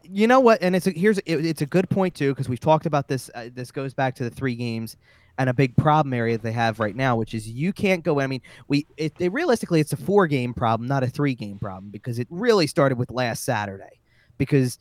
you 0.04 0.28
know 0.28 0.40
what? 0.40 0.62
And 0.62 0.76
it's 0.76 0.88
a, 0.88 0.92
here's 0.92 1.18
it, 1.20 1.46
it's 1.46 1.62
a 1.62 1.66
good 1.66 1.90
point 1.90 2.16
too 2.16 2.32
because 2.32 2.50
we've 2.50 2.60
talked 2.60 2.86
about 2.86 3.08
this. 3.08 3.30
Uh, 3.34 3.50
this 3.54 3.72
goes 3.72 3.94
back 3.94 4.16
to 4.16 4.24
the 4.24 4.30
three 4.30 4.56
games 4.56 4.98
and 5.38 5.50
a 5.50 5.54
big 5.54 5.76
problem 5.78 6.14
area 6.14 6.38
that 6.38 6.44
they 6.44 6.52
have 6.52 6.80
right 6.82 6.96
now, 6.96 7.16
which 7.16 7.34
is 7.34 7.48
you 7.48 7.72
can't 7.72 8.04
go. 8.04 8.20
I 8.20 8.28
mean, 8.28 8.42
we 8.68 8.86
it, 8.98 9.14
it 9.20 9.32
realistically 9.32 9.80
it's 9.80 9.94
a 9.94 9.98
four 9.98 10.28
game 10.28 10.54
problem, 10.54 10.88
not 10.88 11.04
a 11.04 11.08
three 11.08 11.36
game 11.36 11.58
problem 11.58 11.92
because 11.92 12.20
it 12.20 12.28
really 12.30 12.68
started 12.68 12.98
with 12.98 13.12
last 13.12 13.46
Saturday 13.46 14.02
because 14.38 14.78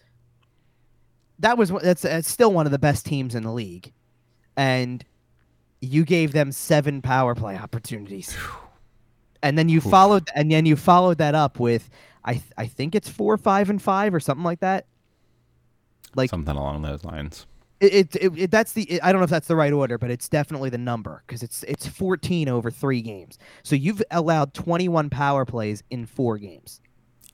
that 1.41 1.57
was 1.59 1.71
that's, 1.71 2.03
that's 2.03 2.29
still 2.31 2.53
one 2.53 2.67
of 2.67 2.73
the 2.73 2.79
best 2.79 3.07
teams 3.07 3.35
in 3.35 3.43
the 3.43 3.53
league, 3.53 3.93
and 4.57 5.05
you 5.81 6.05
gave 6.05 6.33
them 6.33 6.51
seven 6.53 7.01
power 7.03 7.35
play 7.37 7.57
opportunities 7.57 8.37
and 9.45 9.57
then 9.57 9.69
you 9.69 9.81
followed 9.81 10.29
and 10.35 10.51
then 10.51 10.67
you 10.67 10.75
followed 10.75 11.19
that 11.19 11.37
up 11.37 11.61
with 11.61 11.89
I 12.25 12.33
th- 12.33 12.45
I 12.57 12.67
think 12.67 12.97
it's 12.97 13.09
four, 13.09 13.37
five, 13.39 13.71
and 13.71 13.81
five 13.81 14.13
or 14.13 14.19
something 14.19 14.43
like 14.45 14.59
that. 14.61 14.87
Like 16.17 16.31
Something 16.31 16.57
along 16.57 16.83
those 16.83 17.05
lines. 17.05 17.47
it, 17.81 17.95
it, 17.95 18.17
it, 18.17 18.39
it- 18.39 18.51
that's 18.51 18.73
the 18.73 19.01
I 19.03 19.13
don't 19.13 19.21
know 19.21 19.25
if 19.25 19.31
that's 19.31 19.47
the 19.47 19.55
right 19.57 19.73
order, 19.73 19.99
but 19.99 20.11
it's 20.11 20.29
definitely 20.29 20.71
the 20.71 20.79
number 20.79 21.23
because 21.27 21.43
it's 21.45 21.63
it's 21.65 21.87
fourteen 21.87 22.49
over 22.49 22.71
three 22.71 23.01
games. 23.01 23.39
So 23.63 23.77
you've 23.77 24.03
allowed 24.11 24.55
twenty 24.55 24.89
one 24.89 25.11
power 25.11 25.45
plays 25.45 25.83
in 25.91 26.07
four 26.07 26.39
games, 26.39 26.81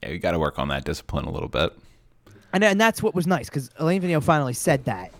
Yeah, 0.02 0.10
you 0.10 0.18
got 0.18 0.32
to 0.32 0.38
work 0.38 0.58
on 0.58 0.68
that 0.68 0.84
discipline 0.84 1.24
a 1.24 1.30
little 1.30 1.48
bit. 1.48 1.72
And 2.54 2.64
and 2.64 2.80
that's 2.80 3.02
what 3.02 3.14
was 3.14 3.26
nice 3.26 3.48
because 3.50 3.68
Alain 3.78 4.00
Vigneault 4.00 4.22
finally 4.22 4.52
said 4.54 4.84
that. 4.84 5.10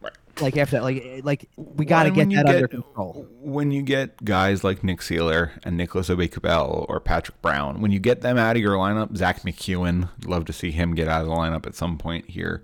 Right. 0.00 0.12
Like 0.40 0.56
after 0.56 0.76
that, 0.76 0.84
like 0.84 1.02
eh, 1.04 1.20
like 1.24 1.48
we 1.56 1.84
got 1.84 2.04
to 2.04 2.10
Well, 2.10 2.14
get 2.14 2.22
and 2.22 2.30
when 2.32 2.44
that 2.44 2.50
you 2.50 2.54
under 2.54 2.68
control. 2.68 3.26
When 3.40 3.70
you 3.72 3.82
get 3.82 4.24
guys 4.24 4.62
like 4.62 4.84
Nick 4.84 5.00
Seeler 5.00 5.50
and 5.64 5.76
Nicolas 5.76 6.08
Aubé-Kubel 6.08 6.86
or 6.88 7.00
Patrick 7.00 7.42
Brown, 7.42 7.80
when 7.80 7.90
you 7.90 7.98
get 7.98 8.20
them 8.20 8.38
out 8.38 8.54
of 8.54 8.62
your 8.62 8.76
lineup, 8.76 9.16
Zack 9.16 9.42
MacEwen, 9.42 10.08
love 10.24 10.44
to 10.44 10.52
see 10.52 10.70
him 10.70 10.94
get 10.94 11.08
out 11.08 11.22
of 11.22 11.26
the 11.26 11.34
lineup 11.34 11.66
at 11.66 11.74
some 11.74 11.98
point 11.98 12.30
here. 12.30 12.62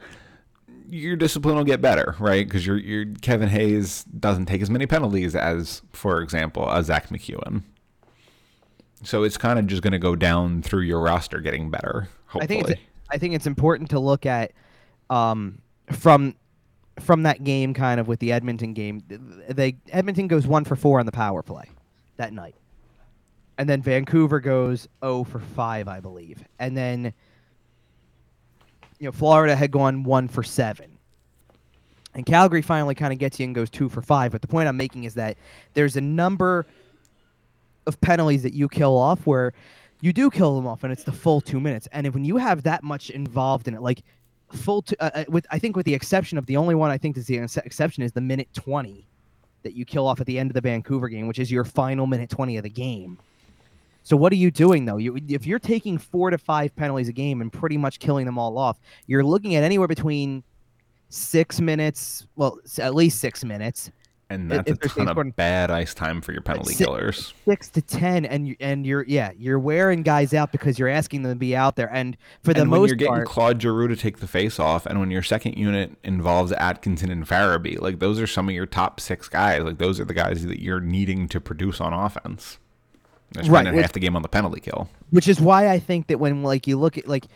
Your 0.89 1.17
discipline 1.17 1.57
will 1.57 1.65
get 1.65 1.81
better, 1.81 2.15
right? 2.21 2.47
Because 2.47 2.65
your 2.65 2.77
your 2.77 3.07
Kevin 3.21 3.49
Hayes 3.49 4.05
doesn't 4.05 4.47
take 4.47 4.63
as 4.63 4.71
many 4.71 4.87
penalties 4.87 5.35
as, 5.35 5.83
for 5.93 6.21
example, 6.23 6.71
a 6.71 6.85
Zack 6.85 7.09
MacEwen. 7.09 7.63
So 9.03 9.25
it's 9.25 9.37
kind 9.37 9.59
of 9.59 9.67
just 9.67 9.83
going 9.83 9.93
to 9.93 9.99
go 9.99 10.15
down 10.15 10.63
through 10.63 10.83
your 10.83 11.01
roster 11.01 11.41
getting 11.41 11.69
better. 11.71 12.09
I 12.41 12.47
think 12.47 12.69
it's 12.69 12.81
I 13.15 13.19
think 13.19 13.33
it's 13.33 13.47
important 13.47 13.91
to 13.91 14.01
look 14.01 14.27
at 14.27 14.51
um, 15.09 15.61
from 15.93 16.35
from 17.01 17.23
that 17.23 17.45
game 17.45 17.73
kind 17.73 18.01
of 18.01 18.09
with 18.09 18.19
the 18.19 18.33
Edmonton 18.33 18.75
game. 18.75 19.03
They 19.49 19.77
Edmonton 19.91 20.27
goes 20.27 20.49
one 20.49 20.65
for 20.65 20.75
four 20.75 20.99
on 20.99 21.07
the 21.07 21.13
power 21.13 21.43
play 21.43 21.71
that 22.17 22.33
night, 22.33 22.57
and 23.57 23.69
then 23.69 23.81
Vancouver 23.83 24.41
goes 24.41 24.89
zero 25.03 25.23
for 25.23 25.39
five, 25.39 25.87
I 25.87 26.01
believe, 26.01 26.43
and 26.59 26.77
then 26.77 27.15
you 28.99 29.07
know 29.07 29.13
Florida 29.13 29.55
had 29.55 29.71
gone 29.71 30.03
one 30.03 30.27
for 30.27 30.43
seven. 30.43 30.91
And 32.17 32.27
Calgary 32.27 32.63
finally 32.63 32.95
kind 32.95 33.13
of 33.13 33.19
gets 33.19 33.41
you 33.41 33.45
and 33.47 33.55
goes 33.55 33.71
two 33.71 33.89
for 33.89 34.03
five. 34.03 34.33
But 34.33 34.41
the 34.41 34.49
point 34.49 34.69
I'm 34.69 34.77
making 34.77 35.05
is 35.05 35.15
that 35.15 35.37
there's 35.75 35.97
a 35.97 36.01
number 36.01 36.67
of 37.87 38.01
penalties 38.01 38.43
that 38.43 38.55
you 38.55 38.69
kill 38.69 38.97
off 38.97 39.27
where 39.27 39.53
you 40.05 40.13
do 40.13 40.31
kill 40.31 40.55
them 40.55 40.67
off 40.67 40.85
and 40.85 40.93
it's 40.93 41.03
the 41.03 41.13
full 41.13 41.41
two 41.41 41.59
minutes. 41.59 41.89
And 41.91 42.07
if, 42.07 42.13
when 42.13 42.27
you 42.27 42.37
have 42.37 42.63
that 42.65 42.83
much 42.83 43.09
involved 43.09 43.69
in 43.69 43.75
it, 43.75 43.81
like 43.81 44.03
full 44.53 44.83
two, 44.83 44.95
uh, 45.01 45.11
uh, 45.15 45.25
with 45.29 45.47
I 45.51 45.59
think 45.59 45.77
with 45.77 45.87
the 45.87 45.95
exception 45.95 46.37
of 46.37 46.45
the 46.45 46.59
only 46.59 46.75
one 46.75 46.91
I 46.91 46.99
think 46.99 47.17
is 47.17 47.27
the 47.27 47.39
ex- 47.39 47.57
exception 47.57 48.03
is 48.03 48.13
the 48.13 48.21
minute 48.21 48.49
20 48.53 49.07
that 49.63 49.73
you 49.73 49.87
kill 49.87 50.07
off 50.07 50.21
at 50.21 50.27
the 50.27 50.39
end 50.39 50.51
of 50.51 50.55
the 50.55 50.61
Vancouver 50.61 51.09
game, 51.09 51.27
which 51.27 51.39
is 51.39 51.51
your 51.51 51.65
final 51.65 52.07
minute 52.07 52.29
20 52.29 52.59
of 52.59 52.65
the 52.65 52.69
game. 52.69 53.17
So 54.03 54.15
what 54.15 54.31
are 54.31 54.37
you 54.37 54.51
doing 54.51 54.85
though? 54.85 54.99
You, 54.99 55.17
if 55.27 55.47
you're 55.47 55.59
taking 55.59 55.97
four 55.97 56.29
to 56.29 56.37
five 56.37 56.77
penalties 56.77 57.09
a 57.09 57.13
game 57.13 57.41
and 57.41 57.51
pretty 57.51 57.79
much 57.79 57.99
killing 57.99 58.27
them 58.27 58.37
all 58.39 58.59
off, 58.59 58.79
you're 59.07 59.25
looking 59.25 59.55
at 59.55 59.65
anywhere 59.65 59.89
between 59.89 60.45
six 61.09 61.63
minutes, 61.63 62.27
well, 62.37 62.59
at 62.77 62.95
least 62.95 63.21
six 63.21 63.43
minutes, 63.43 63.91
and 64.35 64.51
that's 64.51 64.71
a 64.71 64.77
ton 64.77 65.09
of 65.09 65.37
bad 65.37 65.71
ice 65.71 65.95
time 65.95 66.21
for 66.21 66.33
your 66.33 66.43
penalty 66.43 66.75
si- 66.75 66.85
killers. 66.85 67.33
six 67.45 67.69
to 67.71 67.83
ten, 67.83 68.25
and 68.25 68.49
you, 68.49 68.57
and 68.61 68.85
you're 68.87 69.05
yeah, 69.09 69.33
you're 69.39 69.59
wearing 69.59 70.03
guys 70.03 70.35
out 70.35 70.53
because 70.53 70.79
you're 70.79 70.89
asking 70.89 71.23
them 71.23 71.33
to 71.33 71.37
be 71.39 71.55
out 71.57 71.77
there. 71.77 71.91
And 71.93 72.17
for 72.43 72.53
the 72.55 72.63
and 72.63 72.71
when 72.71 72.81
most 72.83 72.89
you're 72.89 72.97
getting 72.97 73.15
part, 73.15 73.29
Claude 73.29 73.63
Giroux 73.63 73.89
to 73.89 73.97
take 73.97 74.19
the 74.19 74.27
face 74.27 74.59
off, 74.59 74.87
and 74.87 75.01
when 75.01 75.11
your 75.11 75.23
second 75.23 75.57
unit 75.57 75.97
involves 76.05 76.53
Atkinson 76.53 77.11
and 77.11 77.27
Farabee, 77.27 77.81
like 77.81 77.99
those 77.99 78.21
are 78.21 78.27
some 78.27 78.49
of 78.49 78.55
your 78.55 78.67
top 78.67 79.01
six 79.01 79.29
guys. 79.29 79.63
Like 79.63 79.79
those 79.79 79.99
are 80.01 80.05
the 80.05 80.15
guys 80.15 80.45
that 80.47 80.61
you're 80.63 80.81
needing 80.81 81.29
to 81.29 81.41
produce 81.41 81.81
on 81.81 81.93
offense. 81.93 82.59
They're 83.33 83.45
Right, 83.51 83.67
half 83.67 83.93
the 83.93 84.01
game 84.01 84.15
on 84.15 84.23
the 84.23 84.29
penalty 84.29 84.61
kill. 84.61 84.89
which 85.11 85.27
is 85.27 85.41
why 85.41 85.69
I 85.69 85.81
think 85.81 86.07
that 86.07 86.21
when 86.21 86.43
like 86.45 86.67
you 86.67 86.79
look 86.79 86.97
at 86.99 87.09
like 87.09 87.27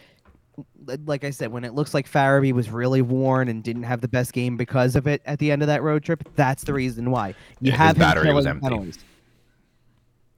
like 1.06 1.24
I 1.24 1.30
said, 1.30 1.52
when 1.52 1.64
it 1.64 1.74
looks 1.74 1.94
like 1.94 2.10
Farabee 2.10 2.52
was 2.52 2.70
really 2.70 3.02
worn 3.02 3.48
and 3.48 3.62
didn't 3.62 3.84
have 3.84 4.00
the 4.00 4.08
best 4.08 4.32
game 4.32 4.56
because 4.56 4.96
of 4.96 5.06
it 5.06 5.22
at 5.26 5.38
the 5.38 5.50
end 5.50 5.62
of 5.62 5.68
that 5.68 5.82
road 5.82 6.02
trip, 6.02 6.22
that's 6.34 6.64
the 6.64 6.72
reason 6.74 7.10
why 7.10 7.28
you 7.60 7.70
Yeah, 7.72 7.76
have 7.76 7.96
him 7.96 8.00
battery 8.00 8.32
was 8.32 8.46
empty. 8.46 8.62
penalties. 8.68 8.98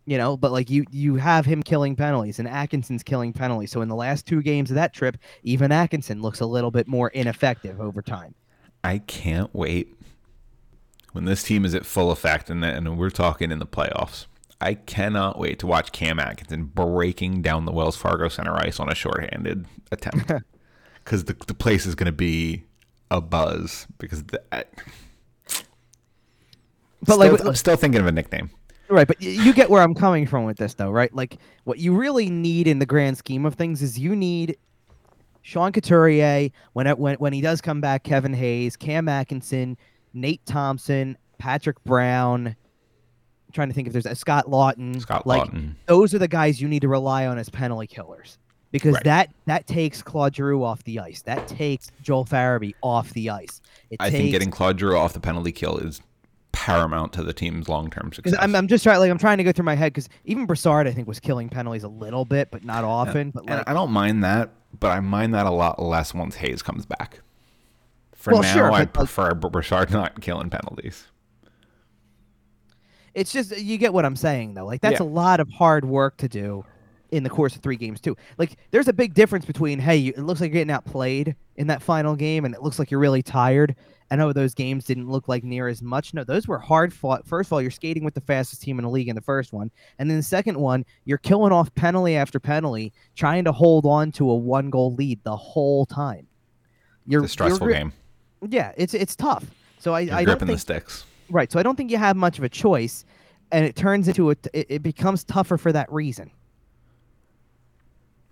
You 0.07 0.19
know, 0.19 0.37
but 0.37 0.51
like 0.51 0.71
you 0.71 0.85
you 0.91 1.17
have 1.17 1.47
him 1.47 1.63
killing 1.63 1.95
penalties 1.95 2.39
and 2.39 2.49
Atkinson's 2.49 3.03
killing 3.03 3.33
penalties. 3.33 3.71
So 3.71 3.81
in 3.81 3.89
the 3.89 3.95
last 3.95 4.27
two 4.27 4.43
games 4.43 4.71
of 4.71 4.75
that 4.75 4.93
trip, 4.93 5.17
even 5.45 5.71
Atkinson 5.71 6.21
looks 6.21 6.41
a 6.41 6.47
little 6.47 6.71
bit 6.71 6.89
more 6.89 7.11
ineffective 7.11 7.81
over 7.81 8.03
time. 8.03 8.35
I 8.83 8.99
can't 8.99 9.55
wait 9.55 9.95
when 11.13 11.27
this 11.27 11.43
team 11.43 11.65
is 11.65 11.75
at 11.75 11.85
full 11.87 12.11
effect, 12.11 12.51
and, 12.51 12.65
and 12.65 12.99
we're 12.99 13.11
talking 13.11 13.53
in 13.53 13.59
the 13.59 13.67
playoffs. 13.67 14.27
I 14.61 14.75
cannot 14.75 15.39
wait 15.39 15.59
to 15.61 15.67
watch 15.67 15.93
Cam 15.93 16.21
Atkinson 16.21 16.65
breaking 16.65 17.43
down 17.43 17.65
the 17.65 17.73
Wells 17.73 17.97
Fargo 17.97 18.29
Center 18.29 18.55
ice 18.57 18.79
on 18.79 18.91
a 18.91 18.95
shorthanded 18.95 19.67
attempt 19.91 20.31
because 21.05 21.25
the, 21.25 21.37
the 21.47 21.55
place 21.55 21.87
is 21.87 21.95
going 21.95 22.07
to 22.07 22.13
be 22.13 22.65
a 23.11 23.21
buzz 23.21 23.87
because 23.99 24.23
the, 24.25 24.43
I, 24.53 24.65
But 27.03 27.15
still, 27.15 27.19
like 27.19 27.45
I'm 27.45 27.55
still 27.55 27.77
thinking 27.77 28.01
of 28.01 28.07
a 28.07 28.13
nickname. 28.13 28.51
Right, 28.89 29.07
but 29.07 29.23
you 29.23 29.53
get 29.53 29.71
where 29.71 29.83
I'm 29.83 29.95
coming 29.95 30.27
from 30.27 30.45
with 30.45 30.57
this, 30.57 30.75
though, 30.75 30.91
right? 30.91 31.15
Like, 31.15 31.39
what 31.63 31.79
you 31.79 31.95
really 31.95 32.29
need 32.29 32.67
in 32.67 32.81
the 32.81 32.87
grand 32.87 33.17
scheme 33.17 33.47
of 33.47 33.55
things 33.55 33.83
is 33.83 33.97
you 33.99 34.17
need 34.17 34.57
Sean 35.43 35.71
Couturier 35.71 36.51
when 36.73 36.89
it, 36.89 36.99
when 36.99 37.15
when 37.17 37.33
he 37.33 37.41
does 37.41 37.61
come 37.61 37.81
back, 37.81 38.03
Kevin 38.03 38.35
Hayes, 38.35 38.77
Cam 38.77 39.09
Atkinson, 39.09 39.77
Nate 40.13 40.45
Thompson, 40.45 41.17
Patrick 41.39 41.83
Brown. 41.85 42.57
Trying 43.53 43.69
to 43.69 43.75
think 43.75 43.87
if 43.87 43.93
there's 43.93 44.07
a 44.07 44.15
Scott 44.15 44.47
Laughton. 44.47 45.01
Scott 45.01 45.27
like, 45.27 45.43
Laughton. 45.51 45.75
Those 45.87 46.15
are 46.15 46.19
the 46.19 46.29
guys 46.29 46.61
you 46.61 46.69
need 46.69 46.81
to 46.81 46.89
rely 46.89 47.27
on 47.27 47.39
as 47.39 47.49
penalty 47.49 47.87
killers 47.87 48.39
because 48.71 48.95
Right. 48.95 49.05
that 49.05 49.31
that 49.47 49.67
takes 49.67 50.03
Claude 50.03 50.35
Giroux 50.37 50.63
off 50.63 50.85
the 50.85 51.01
ice. 51.01 51.23
That 51.23 51.47
takes 51.49 51.91
Joel 52.03 52.25
Farabee 52.25 52.75
off 52.83 53.11
the 53.11 53.31
ice. 53.31 53.61
It 53.91 53.97
I 54.01 54.11
takes, 54.11 54.19
think 54.19 54.31
getting 54.33 54.51
Claude 54.51 54.79
Giroux 54.79 54.97
off 54.97 55.13
the 55.13 55.21
penalty 55.21 55.53
kill 55.53 55.79
is 55.79 56.01
paramount 56.53 57.13
to 57.15 57.23
the 57.23 57.33
team's 57.33 57.69
long 57.69 57.91
term 57.91 58.13
success. 58.13 58.37
I'm, 58.41 58.55
I'm 58.55 58.67
just 58.69 58.83
trying, 58.85 58.99
like, 58.99 59.11
I'm 59.11 59.19
trying 59.19 59.39
to 59.39 59.45
go 59.45 59.53
through 59.53 59.65
my 59.65 59.75
head 59.77 59.93
because 59.93 60.09
even 60.25 60.47
Brassard, 60.47 60.87
I 60.87 60.93
think, 60.93 61.07
was 61.09 61.21
killing 61.21 61.49
penalties 61.49 61.85
a 61.85 61.89
little 61.89 62.25
bit, 62.25 62.51
but 62.51 62.65
not 62.65 62.85
often. 62.85 63.31
But 63.31 63.45
and 63.47 63.51
like, 63.59 63.69
I 63.69 63.73
don't 63.73 63.91
mind 63.93 64.25
that, 64.25 64.51
but 64.79 64.89
I 64.89 65.01
mind 65.01 65.35
that 65.35 65.47
a 65.47 65.51
lot 65.51 65.81
less 65.81 66.13
once 66.13 66.37
Hayes 66.37 66.63
comes 66.63 66.87
back. 66.87 67.21
For 68.15 68.33
Well, 68.33 68.43
now, 68.43 68.53
sure, 68.53 68.71
I 68.73 68.85
but, 68.85 68.93
prefer 68.93 69.35
Brassard 69.35 69.91
not 69.91 70.21
killing 70.21 70.51
penalties. 70.51 71.07
It's 73.15 73.33
just 73.33 73.57
you 73.59 73.79
get 73.79 73.93
what 73.93 74.05
I'm 74.05 74.17
saying, 74.17 74.55
though. 74.55 74.67
Like, 74.67 74.81
that's 74.81 75.01
Yeah. 75.01 75.07
a 75.07 75.09
lot 75.09 75.41
of 75.41 75.49
hard 75.51 75.85
work 75.85 76.17
to 76.19 76.29
do 76.29 76.65
in 77.11 77.25
the 77.25 77.31
course 77.31 77.57
of 77.57 77.63
three 77.63 77.77
games 77.77 78.01
too. 78.01 78.17
Like 78.39 78.57
there's 78.71 78.87
a 78.87 78.93
big 78.93 79.15
difference 79.15 79.45
between 79.45 79.81
hey, 79.81 79.97
you, 79.97 80.13
it 80.17 80.21
looks 80.23 80.41
like 80.41 80.49
you're 80.51 80.61
getting 80.61 80.71
outplayed 80.71 81.35
in 81.57 81.67
that 81.67 81.83
final 81.83 82.15
game, 82.15 82.45
and 82.45 82.55
it 82.55 82.63
looks 82.63 82.79
like 82.79 82.91
you're 82.91 83.01
really 83.01 83.23
tired. 83.23 83.75
I 84.13 84.17
know 84.17 84.33
those 84.33 84.55
games 84.55 84.85
didn't 84.85 85.09
look 85.09 85.29
like 85.29 85.45
near 85.45 85.69
as 85.69 85.83
much. 85.83 86.15
No, 86.15 86.25
those 86.25 86.49
were 86.49 86.59
hard 86.59 86.93
fought. 86.93 87.27
First 87.27 87.49
of 87.49 87.53
all, 87.53 87.63
you're 87.63 87.71
skating 87.71 88.05
with 88.05 88.15
the 88.15 88.21
fastest 88.21 88.63
team 88.63 88.79
in 88.79 88.85
the 88.85 88.91
league 88.91 89.09
in 89.09 89.15
the 89.15 89.23
first 89.23 89.53
one, 89.53 89.71
and 89.99 90.09
then 90.09 90.17
the 90.17 90.23
second 90.23 90.57
one, 90.59 90.85
you're 91.05 91.19
killing 91.19 91.53
off 91.53 91.73
penalty 91.75 92.17
after 92.17 92.39
penalty, 92.41 92.93
trying 93.17 93.45
to 93.45 93.53
hold 93.53 93.87
on 93.87 94.13
to 94.13 94.31
a 94.31 94.37
one 94.37 94.71
goal 94.71 94.95
lead 94.95 95.19
the 95.25 95.37
whole 95.37 95.87
time. 95.87 96.27
You're 97.07 97.25
It's 97.25 97.31
a 97.31 97.35
stressful 97.35 97.67
you're, 97.69 97.77
game. 97.77 97.93
Yeah, 98.49 98.73
it's 98.77 98.95
it's 98.95 99.17
tough. 99.17 99.45
So 99.81 99.95
I, 99.95 100.01
You're 100.01 100.15
I 100.15 100.19
don't 100.19 100.39
gripping 100.39 100.47
think 100.49 100.57
the 100.59 100.61
sticks. 100.61 101.05
Right. 101.31 101.51
So 101.51 101.59
I 101.59 101.63
don't 101.63 101.77
think 101.77 101.91
you 101.91 101.99
have 101.99 102.17
much 102.17 102.39
of 102.39 102.45
a 102.45 102.49
choice, 102.49 103.05
and 103.53 103.65
it 103.65 103.77
turns 103.77 104.09
into 104.09 104.31
a 104.31 104.37
it, 104.53 104.67
it 104.69 104.83
becomes 104.83 105.25
tougher 105.25 105.57
for 105.57 105.73
that 105.73 105.91
reason. 105.93 106.31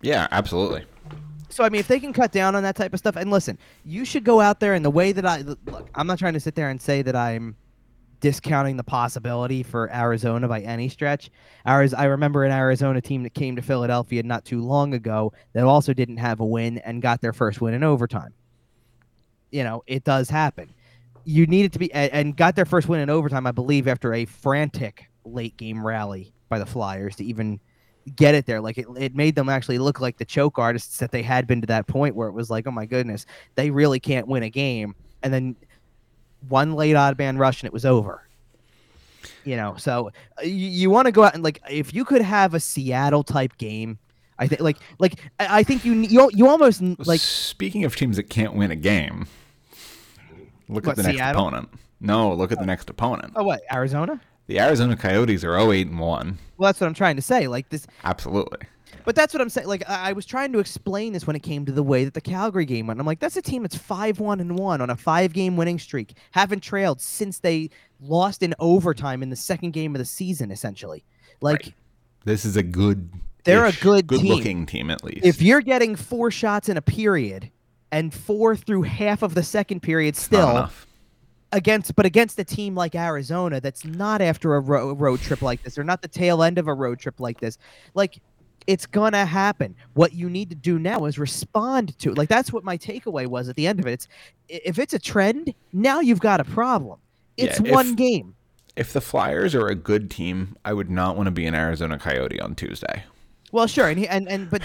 Yeah, 0.01 0.27
absolutely. 0.31 0.85
So 1.49 1.63
I 1.63 1.69
mean, 1.69 1.79
if 1.79 1.87
they 1.87 1.99
can 1.99 2.13
cut 2.13 2.31
down 2.31 2.55
on 2.55 2.63
that 2.63 2.75
type 2.75 2.93
of 2.93 2.99
stuff, 2.99 3.15
and 3.15 3.31
listen, 3.31 3.57
you 3.83 4.05
should 4.05 4.23
go 4.23 4.39
out 4.39 4.59
there 4.59 4.75
in 4.75 4.83
the 4.83 4.91
way 4.91 5.11
that 5.11 5.25
I 5.25 5.41
look. 5.41 5.89
I'm 5.95 6.07
not 6.07 6.19
trying 6.19 6.33
to 6.33 6.39
sit 6.39 6.55
there 6.55 6.69
and 6.69 6.81
say 6.81 7.01
that 7.01 7.15
I'm 7.15 7.55
discounting 8.19 8.77
the 8.77 8.83
possibility 8.83 9.63
for 9.63 9.89
Arizona 9.93 10.47
by 10.47 10.59
any 10.61 10.89
stretch. 10.89 11.31
I 11.65 12.03
remember 12.03 12.43
an 12.43 12.51
Arizona 12.51 13.01
team 13.01 13.23
that 13.23 13.33
came 13.33 13.55
to 13.55 13.61
Philadelphia 13.61 14.23
not 14.23 14.43
too 14.45 14.61
long 14.61 14.93
ago 14.93 15.31
that 15.53 15.63
also 15.63 15.93
didn't 15.93 16.17
have 16.17 16.39
a 16.39 16.45
win 16.45 16.79
and 16.79 17.01
got 17.01 17.21
their 17.21 17.33
first 17.33 17.61
win 17.61 17.73
in 17.73 17.83
overtime. 17.83 18.33
You 19.51 19.63
know, 19.63 19.83
it 19.87 20.03
does 20.03 20.29
happen. 20.29 20.73
You 21.29 21.45
need 21.45 21.65
it 21.65 21.73
to 21.73 21.79
be 21.79 21.93
and, 21.93 22.11
and 22.11 22.35
got 22.35 22.55
their 22.55 22.65
first 22.65 22.87
win 22.87 23.01
in 23.01 23.09
overtime, 23.09 23.45
I 23.45 23.51
believe, 23.51 23.87
after 23.87 24.13
a 24.13 24.25
frantic 24.25 25.09
late 25.23 25.55
game 25.57 25.85
rally 25.85 26.33
by 26.49 26.57
the 26.57 26.65
Flyers 26.65 27.15
to 27.17 27.23
even 27.23 27.59
get 28.15 28.33
it 28.33 28.45
there. 28.45 28.59
Like 28.59 28.79
it, 28.79 28.87
it 28.97 29.15
made 29.15 29.35
them 29.35 29.47
actually 29.47 29.77
look 29.77 29.99
like 29.99 30.17
the 30.17 30.25
choke 30.25 30.57
artists 30.57 30.97
that 30.97 31.11
they 31.11 31.21
had 31.21 31.45
been 31.45 31.61
to 31.61 31.67
that 31.67 31.85
point 31.85 32.15
where 32.15 32.27
it 32.27 32.33
was 32.33 32.49
like, 32.49 32.65
oh 32.65 32.71
my 32.71 32.85
goodness, 32.85 33.27
they 33.55 33.69
really 33.69 33.99
can't 33.99 34.27
win 34.27 34.43
a 34.43 34.49
game. 34.49 34.95
And 35.21 35.31
then 35.31 35.55
one 36.47 36.73
late 36.73 36.95
odd 36.95 37.17
man 37.17 37.37
rush 37.37 37.61
and 37.61 37.67
it 37.67 37.73
was 37.73 37.85
over. 37.85 38.27
You 39.43 39.55
know, 39.55 39.75
so 39.77 40.11
uh, 40.37 40.41
you, 40.43 40.67
you 40.67 40.89
want 40.89 41.05
to 41.05 41.11
go 41.11 41.23
out 41.23 41.33
and 41.33 41.43
like 41.43 41.61
if 41.69 41.93
you 41.93 42.05
could 42.05 42.21
have 42.21 42.53
a 42.53 42.59
Seattle 42.59 43.23
type 43.23 43.55
game, 43.57 43.99
I 44.37 44.47
think 44.47 44.61
like 44.61 44.77
like 44.97 45.19
I 45.39 45.59
I 45.59 45.63
think 45.63 45.85
you 45.85 45.93
you 45.93 46.29
you 46.33 46.47
almost 46.47 46.81
like 47.05 47.19
speaking 47.19 47.83
of 47.83 47.95
teams 47.95 48.15
that 48.15 48.29
can't 48.29 48.53
win 48.53 48.71
a 48.71 48.75
game, 48.75 49.27
look 50.69 50.85
What, 50.85 50.91
at 50.91 50.95
the 50.97 51.03
next 51.03 51.17
Seattle? 51.17 51.41
opponent. 51.47 51.69
No, 51.99 52.33
look 52.33 52.51
at 52.53 52.59
the 52.59 52.65
next 52.65 52.89
opponent. 52.89 53.33
oh 53.35 53.43
what 53.43 53.61
Arizona? 53.73 54.21
The 54.47 54.59
Arizona 54.59 54.95
Coyotes 54.95 55.43
are 55.43 55.55
08 55.57 55.87
and 55.87 55.99
1. 55.99 56.37
Well, 56.57 56.67
that's 56.69 56.79
what 56.81 56.87
I'm 56.87 56.93
trying 56.93 57.17
to 57.17 57.21
say. 57.21 57.47
Like 57.47 57.69
this, 57.69 57.85
Absolutely. 58.03 58.59
But 59.05 59.15
that's 59.15 59.33
what 59.33 59.41
I'm 59.41 59.49
saying. 59.49 59.67
Like 59.67 59.87
I, 59.89 60.09
I 60.09 60.13
was 60.13 60.25
trying 60.25 60.51
to 60.53 60.59
explain 60.59 61.13
this 61.13 61.27
when 61.27 61.35
it 61.35 61.41
came 61.43 61.65
to 61.65 61.71
the 61.71 61.83
way 61.83 62.03
that 62.05 62.13
the 62.13 62.21
Calgary 62.21 62.65
game 62.65 62.87
went. 62.87 62.99
I'm 62.99 63.05
like, 63.05 63.19
that's 63.19 63.37
a 63.37 63.41
team 63.41 63.61
that's 63.63 63.75
five 63.77 64.19
one 64.19 64.39
and 64.39 64.57
one 64.57 64.81
on 64.81 64.89
a 64.89 64.95
five 64.95 65.33
game 65.33 65.55
winning 65.57 65.77
streak, 65.79 66.13
haven't 66.31 66.61
trailed 66.61 66.99
since 67.01 67.39
they 67.39 67.69
lost 68.01 68.41
in 68.43 68.55
overtime 68.59 69.21
in 69.23 69.29
the 69.29 69.35
second 69.35 69.71
game 69.71 69.93
of 69.95 69.99
the 69.99 70.05
season, 70.05 70.51
essentially. 70.51 71.03
Like 71.41 71.61
Right. 71.65 71.73
This 72.25 72.43
is 72.45 72.57
a 72.57 72.63
good 72.63 73.09
They're 73.43 73.65
a 73.65 73.71
good 73.73 74.07
good 74.07 74.21
team. 74.21 74.33
looking 74.35 74.65
team 74.65 74.89
at 74.89 75.03
least. 75.03 75.25
if 75.25 75.41
you're 75.41 75.61
getting 75.61 75.95
four 75.95 76.31
shots 76.31 76.67
in 76.69 76.75
a 76.77 76.81
period 76.81 77.49
and 77.91 78.13
four 78.13 78.55
through 78.55 78.83
half 78.83 79.21
of 79.21 79.33
the 79.33 79.43
second 79.43 79.81
period 79.81 80.15
still 80.15 80.69
against 81.51 81.95
but 81.95 82.05
against 82.05 82.37
a 82.37 82.43
team 82.43 82.75
like 82.75 82.93
Arizona 82.93 83.59
that's 83.59 83.83
not 83.83 84.21
after 84.21 84.55
a 84.55 84.59
ro- 84.59 84.93
road 84.93 85.19
trip 85.19 85.41
like 85.41 85.63
this 85.63 85.77
or 85.77 85.83
not 85.83 86.01
the 86.01 86.07
tail 86.07 86.43
end 86.43 86.59
of 86.59 86.67
a 86.67 86.73
road 86.73 86.99
trip 86.99 87.19
like 87.19 87.39
this 87.39 87.57
like 87.95 88.21
it's 88.67 88.85
gonna 88.85 89.25
happen. 89.25 89.75
What 89.95 90.13
you 90.13 90.29
need 90.29 90.51
to 90.51 90.55
do 90.55 90.77
now 90.77 91.05
is 91.05 91.17
respond 91.17 91.97
to 91.99 92.11
it. 92.11 92.17
Like 92.19 92.29
that's 92.29 92.53
what 92.53 92.63
my 92.63 92.77
takeaway 92.77 93.25
was 93.25 93.49
at 93.49 93.55
the 93.55 93.65
end 93.65 93.79
of 93.79 93.87
it. 93.87 93.93
It's 93.93 94.07
if 94.47 94.77
it's 94.77 94.93
a 94.93 94.99
trend 94.99 95.55
now 95.73 96.01
you've 96.01 96.19
got 96.19 96.39
a 96.39 96.43
problem. 96.43 96.99
It's 97.35 97.59
Yeah, 97.59 97.71
one 97.71 97.95
game. 97.95 98.35
If 98.75 98.93
the 98.93 99.01
Flyers 99.01 99.55
are 99.55 99.65
a 99.65 99.73
good 99.73 100.11
team, 100.11 100.55
I 100.63 100.73
would 100.73 100.91
not 100.91 101.17
want 101.17 101.25
to 101.25 101.31
be 101.31 101.47
an 101.47 101.55
Arizona 101.55 101.97
Coyote 101.97 102.39
on 102.39 102.53
Tuesday. 102.53 103.03
well 103.51 103.65
sure 103.65 103.87
and 103.89 103.97
he, 103.97 104.07
and 104.07 104.29
and 104.29 104.51
but 104.51 104.61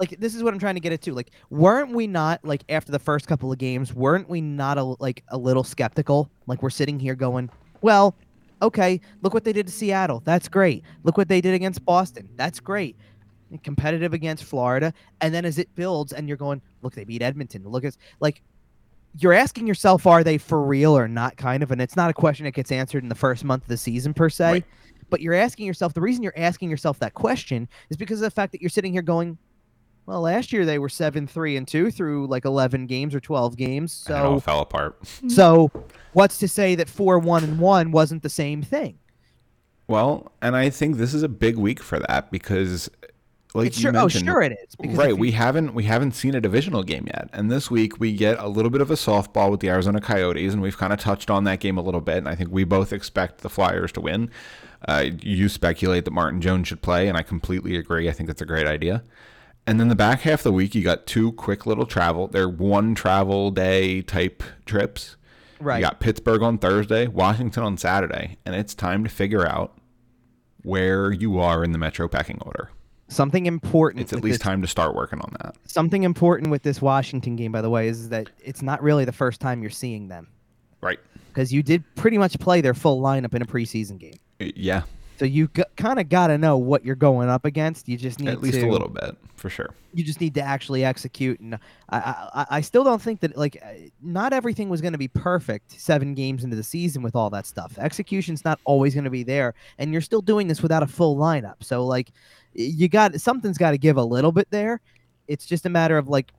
like 0.00 0.18
this 0.18 0.34
is 0.34 0.42
what 0.42 0.52
i'm 0.52 0.58
trying 0.58 0.74
to 0.74 0.80
get 0.80 0.92
at 0.92 1.02
too 1.02 1.12
like 1.12 1.30
weren't 1.50 1.90
we 1.94 2.06
not 2.06 2.42
like 2.42 2.64
after 2.70 2.90
the 2.90 2.98
first 2.98 3.28
couple 3.28 3.52
of 3.52 3.58
games 3.58 3.94
weren't 3.94 4.28
we 4.28 4.40
not 4.40 4.78
a, 4.78 4.82
like 4.82 5.22
a 5.28 5.38
little 5.38 5.62
skeptical? 5.62 6.30
Like 6.46 6.62
we're 6.62 6.70
sitting 6.70 6.98
here 6.98 7.14
going 7.14 7.50
well 7.82 8.16
okay 8.62 9.00
look 9.22 9.34
what 9.34 9.44
they 9.44 9.52
did 9.52 9.66
to 9.66 9.72
seattle. 9.72 10.22
That's 10.24 10.48
great. 10.48 10.82
Look 11.04 11.16
what 11.16 11.28
they 11.28 11.40
did 11.40 11.54
against 11.54 11.84
boston. 11.84 12.28
That's 12.36 12.58
great. 12.60 12.96
Competitive 13.62 14.14
against 14.14 14.44
florida. 14.44 14.92
And 15.20 15.34
then 15.34 15.44
as 15.44 15.58
it 15.58 15.72
builds 15.74 16.12
and 16.12 16.26
you're 16.26 16.36
going 16.36 16.62
look 16.82 16.94
they 16.94 17.04
beat 17.04 17.22
edmonton. 17.22 17.62
Look 17.64 17.84
at 17.84 17.96
like 18.20 18.42
you're 19.18 19.32
asking 19.32 19.66
yourself 19.66 20.06
are 20.06 20.24
they 20.24 20.38
for 20.38 20.62
real 20.62 20.96
or 20.96 21.08
not 21.08 21.36
kind 21.36 21.62
of 21.62 21.70
and 21.72 21.80
it's 21.80 21.96
not 21.96 22.10
a 22.10 22.14
question 22.14 22.44
that 22.44 22.52
gets 22.52 22.72
answered 22.72 23.02
in 23.02 23.08
the 23.08 23.14
first 23.14 23.44
month 23.44 23.64
of 23.64 23.68
the 23.68 23.76
season 23.76 24.14
per 24.14 24.30
se. 24.30 24.50
Right. 24.50 24.64
but 25.10 25.20
you're 25.20 25.34
asking 25.34 25.66
yourself 25.66 25.92
the 25.92 26.00
reason 26.00 26.22
you're 26.22 26.32
asking 26.36 26.70
yourself 26.70 26.98
that 27.00 27.14
question 27.14 27.68
is 27.90 27.96
because 27.96 28.18
of 28.18 28.22
the 28.22 28.30
fact 28.30 28.52
that 28.52 28.62
you're 28.62 28.70
sitting 28.70 28.92
here 28.92 29.02
going 29.02 29.36
well 30.06 30.20
last 30.22 30.52
year 30.52 30.64
they 30.66 30.78
were 30.78 30.88
7 30.88 31.26
3 31.26 31.56
and 31.56 31.68
2 31.68 31.90
through 31.90 32.26
like 32.26 32.44
11 32.44 32.86
games 32.86 33.14
or 33.14 33.20
12 33.20 33.56
games 33.56 34.04
and 34.08 34.16
it 34.16 34.20
all 34.20 34.36
so 34.36 34.40
fell 34.40 34.60
apart. 34.60 34.98
so 35.28 35.70
what's 36.12 36.38
to 36.38 36.48
say 36.48 36.74
that 36.74 36.88
4 36.88 37.18
1 37.18 37.44
and 37.44 37.58
1 37.60 37.90
wasn't 37.92 38.22
the 38.22 38.28
same 38.30 38.62
thing 38.62 38.98
Well, 39.88 40.30
and 40.40 40.56
I 40.56 40.70
think 40.70 40.96
this 40.96 41.14
is 41.14 41.22
a 41.22 41.28
big 41.28 41.56
week 41.56 41.82
for 41.82 41.98
that 41.98 42.30
because, 42.30 42.88
like 43.54 43.66
it's 43.68 43.78
you 43.78 43.90
sure, 43.90 43.96
oh 43.96 44.06
sure 44.08 44.40
it 44.42 44.52
is 44.52 44.96
right, 44.96 45.08
you- 45.10 45.16
we 45.16 45.32
haven't 45.32 45.74
we 45.74 45.82
haven't 45.84 46.12
seen 46.12 46.34
a 46.36 46.40
divisional 46.40 46.84
game 46.84 47.06
yet, 47.08 47.28
and 47.32 47.50
this 47.50 47.70
week 47.70 47.98
we 47.98 48.12
get 48.12 48.38
a 48.38 48.46
little 48.46 48.70
bit 48.70 48.80
of 48.80 48.90
a 48.92 48.94
softball 48.94 49.50
with 49.50 49.58
the 49.60 49.68
Arizona 49.68 50.00
Coyotes, 50.00 50.52
and 50.52 50.62
we've 50.62 50.78
kind 50.78 50.92
of 50.92 51.00
touched 51.00 51.28
on 51.30 51.42
that 51.44 51.58
game 51.58 51.76
a 51.76 51.82
little 51.82 52.00
bit, 52.00 52.18
and 52.18 52.28
I 52.28 52.36
think 52.36 52.50
we 52.52 52.62
both 52.62 52.92
expect 52.92 53.40
the 53.40 53.50
Flyers 53.50 53.90
to 53.92 54.00
win. 54.00 54.30
Uh, 54.86 55.06
you 55.20 55.48
speculate 55.48 56.04
that 56.04 56.12
Martin 56.12 56.40
Jones 56.40 56.68
should 56.68 56.80
play, 56.82 57.08
and 57.08 57.18
I 57.18 57.22
completely 57.22 57.76
agree. 57.76 58.08
I 58.08 58.12
think 58.12 58.28
that's 58.28 58.40
a 58.40 58.46
great 58.46 58.68
idea. 58.68 59.02
And 59.66 59.78
then 59.78 59.88
the 59.88 59.94
back 59.96 60.20
half 60.22 60.40
of 60.40 60.44
the 60.44 60.52
week, 60.52 60.74
you 60.74 60.82
got 60.82 61.06
two 61.06 61.32
quick 61.32 61.66
little 61.66 61.86
travel. 61.86 62.26
They're 62.26 62.48
one 62.48 62.94
travel 62.94 63.50
day 63.50 64.02
type 64.02 64.42
trips. 64.66 65.16
right 65.60 65.76
You 65.78 65.82
got 65.82 66.00
Pittsburgh 66.00 66.42
on 66.42 66.58
Thursday, 66.58 67.06
Washington 67.06 67.62
on 67.62 67.76
Saturday, 67.76 68.38
and 68.44 68.54
it's 68.54 68.74
time 68.74 69.04
to 69.04 69.10
figure 69.10 69.46
out 69.46 69.76
where 70.62 71.12
you 71.12 71.38
are 71.38 71.62
in 71.64 71.72
the 71.72 71.78
Metro 71.78 72.08
pecking 72.08 72.38
order. 72.42 72.70
something 73.08 73.46
important 73.46 74.00
It's 74.02 74.12
at 74.12 74.22
least 74.22 74.34
this- 74.38 74.42
time 74.44 74.62
to 74.62 74.68
start 74.68 74.94
working 74.94 75.20
on 75.20 75.34
that. 75.42 75.56
something 75.64 76.04
important 76.04 76.48
with 76.50 76.62
this 76.62 76.80
Washington 76.80 77.34
game 77.34 77.50
by 77.50 77.60
the 77.60 77.68
way 77.70 77.88
is 77.88 78.08
that 78.10 78.30
it's 78.44 78.62
not 78.62 78.80
really 78.84 79.04
the 79.04 79.10
first 79.12 79.40
time 79.40 79.62
you're 79.62 79.70
seeing 79.70 80.06
them 80.06 80.28
Right. 80.80 81.00
because 81.32 81.52
you 81.52 81.64
did 81.64 81.82
pretty 81.96 82.18
much 82.18 82.38
play 82.38 82.60
their 82.60 82.72
full 82.72 83.00
lineup 83.02 83.34
in 83.34 83.42
a 83.42 83.46
preseason 83.46 83.98
game 83.98 84.14
Yeah, 84.38 84.82
so 85.20 85.26
you 85.26 85.50
g- 85.54 85.62
kind 85.76 86.00
of 86.00 86.08
got 86.08 86.28
to 86.28 86.38
know 86.38 86.56
what 86.56 86.82
you're 86.82 86.94
going 86.94 87.28
up 87.28 87.44
against. 87.44 87.90
You 87.90 87.98
just 87.98 88.20
need 88.20 88.24
to 88.28 88.32
at 88.32 88.40
least 88.40 88.58
to 88.58 88.66
a 88.66 88.70
little 88.70 88.88
bit 88.88 89.18
for 89.36 89.50
sure. 89.50 89.68
you 89.92 90.02
just 90.02 90.18
need 90.18 90.32
to 90.32 90.40
actually 90.40 90.82
execute 90.82 91.38
and 91.40 91.56
I, 91.90 91.98
I 91.98 92.46
I 92.56 92.60
still 92.62 92.84
don't 92.84 93.02
think 93.02 93.20
that 93.20 93.36
like 93.36 93.62
not 94.00 94.32
everything 94.32 94.70
was 94.70 94.80
going 94.80 94.94
to 94.94 94.98
be 94.98 95.08
perfect 95.08 95.78
seven 95.78 96.14
games 96.14 96.42
into 96.42 96.56
the 96.56 96.62
season 96.62 97.02
with 97.02 97.14
all 97.14 97.28
that 97.30 97.44
stuff. 97.44 97.76
Execution's 97.76 98.46
not 98.46 98.60
always 98.64 98.94
going 98.94 99.04
to 99.04 99.10
be 99.10 99.22
there 99.22 99.52
and 99.76 99.92
you're 99.92 100.00
still 100.00 100.22
doing 100.22 100.48
this 100.48 100.62
without 100.62 100.82
a 100.82 100.86
full 100.86 101.18
lineup. 101.18 101.56
So 101.60 101.84
like 101.84 102.12
you 102.54 102.88
got 102.88 103.20
something's 103.20 103.58
got 103.58 103.72
to 103.72 103.78
give 103.78 103.98
a 103.98 104.04
little 104.04 104.32
bit 104.32 104.48
there. 104.50 104.80
It's 105.28 105.44
just 105.44 105.66
a 105.66 105.70
matter 105.70 105.98
of 105.98 106.08
like 106.08 106.32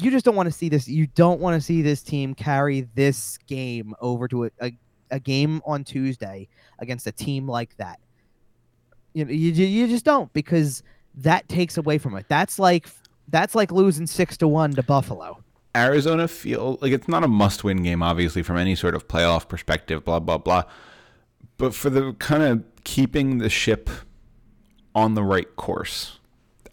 you 0.00 0.12
just 0.12 0.24
don't 0.24 0.36
want 0.36 0.46
to 0.46 0.52
see 0.52 0.68
this 0.68 0.86
you 0.86 1.08
don't 1.08 1.40
want 1.40 1.60
to 1.60 1.60
see 1.60 1.82
this 1.82 2.02
team 2.02 2.36
carry 2.36 2.82
this 2.94 3.36
game 3.48 3.96
over 4.00 4.28
to 4.28 4.44
a, 4.44 4.50
a, 4.62 4.72
a 5.10 5.18
game 5.18 5.60
on 5.66 5.82
tuesday 5.82 6.46
against 6.78 7.06
a 7.08 7.12
team 7.12 7.48
like 7.48 7.76
that 7.78 7.98
you, 9.18 9.24
know, 9.24 9.30
you, 9.32 9.50
you 9.66 9.86
just 9.88 10.04
don't 10.04 10.32
because 10.32 10.82
that 11.14 11.48
takes 11.48 11.76
away 11.76 11.98
from 11.98 12.16
it 12.16 12.24
that's 12.28 12.58
like 12.58 12.88
that's 13.28 13.54
like 13.54 13.70
losing 13.72 14.06
six 14.06 14.36
to 14.38 14.48
one 14.48 14.70
to 14.72 14.82
buffalo 14.82 15.42
Arizona 15.76 16.26
feel 16.26 16.78
like 16.80 16.92
it's 16.92 17.06
not 17.08 17.22
a 17.22 17.28
must-win 17.28 17.82
game, 17.84 18.02
obviously, 18.02 18.42
from 18.42 18.56
any 18.56 18.74
sort 18.74 18.94
of 18.96 19.06
playoff 19.06 19.48
perspective. 19.48 20.02
Blah 20.04 20.18
blah 20.18 20.38
blah. 20.38 20.64
But 21.56 21.72
for 21.74 21.88
the 21.90 22.14
kind 22.14 22.42
of 22.42 22.64
keeping 22.84 23.38
the 23.38 23.50
ship 23.50 23.88
on 24.94 25.14
the 25.14 25.22
right 25.22 25.54
course, 25.56 26.18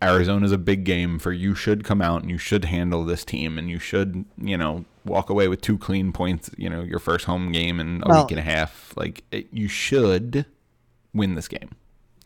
Arizona's 0.02 0.54
a 0.54 0.58
big 0.58 0.86
game 0.86 1.20
for 1.20 1.34
you. 1.34 1.54
Should 1.54 1.84
come 1.84 2.02
out 2.02 2.22
and 2.22 2.32
you 2.32 2.38
should 2.40 2.66
handle 2.66 3.04
this 3.04 3.26
team, 3.26 3.60
and 3.60 3.70
you 3.70 3.78
should 3.80 4.26
you 4.38 4.58
know 4.58 4.86
walk 5.04 5.30
away 5.30 5.50
with 5.50 5.62
two 5.62 5.78
clean 5.78 6.12
points. 6.12 6.50
You 6.58 6.70
know 6.70 6.82
your 6.82 7.00
first 7.00 7.26
home 7.26 7.52
game 7.52 7.80
in 7.80 8.02
a 8.04 8.08
Well- 8.10 8.24
week 8.24 8.32
and 8.32 8.40
a 8.40 8.44
half. 8.44 8.94
Like 8.96 9.24
it, 9.30 9.50
you 9.52 9.68
should 9.68 10.46
win 11.14 11.36
this 11.36 11.48
game. 11.50 11.70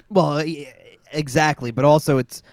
Well 0.10 0.44
exactly 1.12 1.72
but 1.72 1.86
also 1.86 2.18
it's 2.18 2.44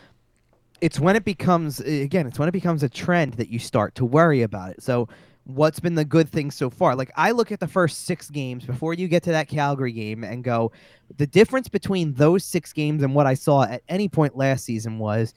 it's 0.81 1.01
when 1.01 1.17
it 1.17 1.25
becomes 1.25 1.81
again 1.81 2.27
it's 2.27 2.39
when 2.39 2.49
it 2.49 2.53
becomes 2.53 2.83
a 2.83 2.89
trend 2.89 3.35
that 3.35 3.49
you 3.49 3.59
start 3.59 3.95
to 3.95 4.05
worry 4.05 4.43
about 4.43 4.71
it 4.71 4.83
so 4.83 5.09
what's 5.47 5.79
been 5.79 5.95
the 5.95 6.05
good 6.05 6.29
thing 6.29 6.51
so 6.51 6.69
far. 6.69 6.97
Like 6.97 7.13
I 7.17 7.31
look 7.31 7.53
at 7.53 7.61
the 7.61 7.69
first 7.69 8.05
six 8.05 8.29
games 8.29 8.65
before 8.65 8.95
you 8.95 9.07
get 9.07 9.23
to 9.25 9.31
that 9.31 9.49
Calgary 9.49 9.93
game 9.93 10.25
and 10.25 10.43
go, 10.43 10.73
the 11.19 11.27
difference 11.27 11.69
between 11.69 12.13
those 12.15 12.45
six 12.45 12.73
games 12.73 13.03
and 13.03 13.15
what 13.15 13.27
I 13.27 13.35
saw 13.35 13.63
at 13.63 13.83
any 13.89 14.09
point 14.09 14.37
last 14.37 14.65
season 14.65 14.99
was 14.99 15.35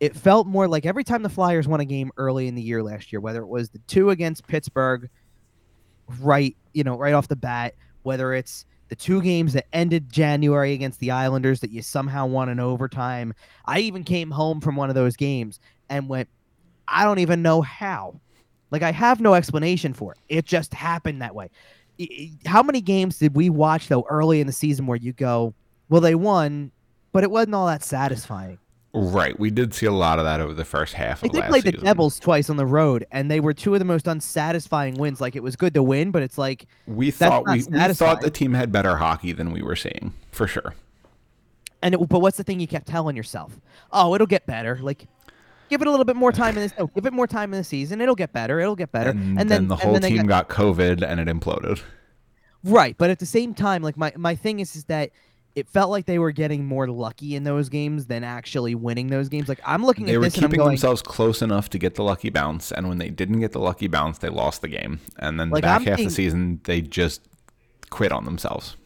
it 0.00 0.16
felt 0.16 0.46
more 0.46 0.66
like 0.66 0.86
every 0.86 1.04
time 1.04 1.22
the 1.22 1.28
Flyers 1.28 1.68
won 1.68 1.80
a 1.80 1.84
game 1.84 2.10
early 2.16 2.48
in 2.48 2.54
the 2.54 2.62
year 2.62 2.82
last 2.82 3.12
year, 3.12 3.20
whether 3.20 3.42
it 3.42 3.48
was 3.48 3.68
the 3.68 3.80
two 3.80 4.10
against 4.10 4.46
Pittsburgh, 4.46 5.10
right, 6.20 6.56
you 6.72 6.82
know, 6.82 6.96
right 6.96 7.12
off 7.12 7.28
the 7.28 7.36
bat, 7.36 7.74
whether 8.02 8.32
it's 8.32 8.64
the 8.90 8.96
two 8.96 9.22
games 9.22 9.52
that 9.52 9.66
ended 9.72 10.12
January 10.12 10.72
against 10.72 10.98
the 10.98 11.12
Islanders 11.12 11.60
that 11.60 11.70
you 11.70 11.80
somehow 11.80 12.26
won 12.26 12.48
in 12.48 12.58
overtime. 12.58 13.32
I 13.64 13.78
even 13.78 14.02
came 14.02 14.32
home 14.32 14.60
from 14.60 14.74
one 14.74 14.88
of 14.88 14.96
those 14.96 15.16
games 15.16 15.60
and 15.88 16.08
went, 16.08 16.28
I 16.88 17.04
don't 17.04 17.20
even 17.20 17.40
know 17.40 17.62
how. 17.62 18.20
Like 18.72 18.82
I 18.82 18.90
have 18.90 19.20
no 19.20 19.34
explanation 19.34 19.94
for 19.94 20.12
it. 20.12 20.18
It 20.28 20.44
just 20.44 20.74
happened 20.74 21.22
that 21.22 21.36
way. 21.36 21.50
How 22.44 22.64
many 22.64 22.80
games 22.80 23.18
did 23.18 23.36
we 23.36 23.48
watch 23.48 23.86
though 23.86 24.04
early 24.10 24.40
in 24.40 24.48
the 24.48 24.52
season 24.52 24.86
where 24.86 24.98
you 24.98 25.12
go, 25.12 25.54
well, 25.88 26.00
they 26.00 26.16
won, 26.16 26.72
but 27.12 27.22
it 27.22 27.30
wasn't 27.30 27.54
all 27.54 27.66
that 27.68 27.84
satisfying. 27.84 28.58
Right. 28.92 29.38
We 29.38 29.50
did 29.50 29.72
see 29.72 29.86
a 29.86 29.92
lot 29.92 30.18
of 30.18 30.24
that 30.24 30.40
over 30.40 30.52
the 30.52 30.64
first 30.64 30.94
half. 30.94 31.22
Like 31.22 31.32
they 31.32 31.42
played 31.42 31.64
the 31.64 31.72
Devils 31.72 32.18
twice 32.18 32.50
on 32.50 32.56
the 32.56 32.66
road, 32.66 33.06
and 33.12 33.30
they 33.30 33.38
were 33.38 33.54
two 33.54 33.74
of 33.74 33.78
the 33.78 33.84
most 33.84 34.08
unsatisfying 34.08 34.94
wins. 34.94 35.20
Like 35.20 35.36
it 35.36 35.42
was 35.42 35.54
good 35.54 35.74
to 35.74 35.82
win, 35.82 36.10
but 36.10 36.22
it's 36.22 36.36
like 36.36 36.66
we 36.86 37.12
thought 37.12 37.46
we, 37.46 37.62
we 37.70 37.94
thought 37.94 38.20
the 38.20 38.30
team 38.30 38.54
had 38.54 38.72
better 38.72 38.96
hockey 38.96 39.32
than 39.32 39.52
we 39.52 39.62
were 39.62 39.76
seeing 39.76 40.12
for 40.32 40.48
sure. 40.48 40.74
And 41.82 41.94
it, 41.94 42.08
but 42.08 42.20
what's 42.20 42.36
the 42.36 42.42
thing 42.42 42.58
you 42.58 42.66
kept 42.66 42.88
telling 42.88 43.16
yourself? 43.16 43.58
Oh, 43.92 44.14
it'll 44.14 44.26
get 44.26 44.44
better. 44.44 44.78
Like 44.82 45.06
give 45.68 45.80
it 45.80 45.86
a 45.86 45.90
little 45.90 46.04
bit 46.04 46.16
more 46.16 46.32
time 46.32 46.56
in 46.56 46.62
this. 46.62 46.74
No, 46.76 46.88
give 46.88 47.06
it 47.06 47.12
more 47.12 47.28
time 47.28 47.54
in 47.54 47.60
the 47.60 47.64
season. 47.64 48.00
It'll 48.00 48.16
get 48.16 48.32
better. 48.32 48.58
It'll 48.58 48.74
get 48.74 48.90
better. 48.90 49.10
And, 49.10 49.38
and 49.38 49.38
then, 49.38 49.48
then, 49.48 49.68
the 49.68 49.76
whole 49.76 50.00
team 50.00 50.26
got, 50.26 50.48
got 50.48 50.56
COVID 50.56 51.02
and 51.02 51.20
it 51.20 51.28
imploded. 51.28 51.80
Right, 52.62 52.94
but 52.98 53.08
at 53.08 53.20
the 53.20 53.26
same 53.26 53.54
time, 53.54 53.82
like 53.82 53.96
my 53.96 54.12
my 54.16 54.34
thing 54.34 54.60
is 54.60 54.74
is 54.76 54.84
that 54.84 55.10
it 55.54 55.68
felt 55.68 55.90
like 55.90 56.06
they 56.06 56.18
were 56.18 56.30
getting 56.30 56.64
more 56.64 56.88
lucky 56.88 57.34
in 57.34 57.44
those 57.44 57.68
games 57.68 58.06
than 58.06 58.24
actually 58.24 58.74
winning 58.74 59.08
those 59.08 59.28
games. 59.28 59.48
Like 59.48 59.60
I'm 59.64 59.84
looking 59.84 60.06
they 60.06 60.14
at 60.14 60.20
this, 60.20 60.34
they 60.34 60.40
were 60.40 60.48
keeping 60.48 60.58
going, 60.58 60.70
themselves 60.70 61.02
close 61.02 61.42
enough 61.42 61.70
to 61.70 61.78
get 61.78 61.96
the 61.96 62.04
lucky 62.04 62.30
bounce, 62.30 62.72
and 62.72 62.88
when 62.88 62.98
they 62.98 63.10
didn't 63.10 63.40
get 63.40 63.52
the 63.52 63.58
lucky 63.58 63.88
bounce, 63.88 64.18
they 64.18 64.28
lost 64.28 64.62
the 64.62 64.68
game. 64.68 65.00
And 65.18 65.38
then 65.38 65.50
like 65.50 65.62
back 65.62 65.80
I'm 65.80 65.86
half 65.86 65.98
the 65.98 66.10
season, 66.10 66.60
they 66.64 66.80
just 66.80 67.22
quit 67.90 68.12
on 68.12 68.24
themselves. 68.24 68.76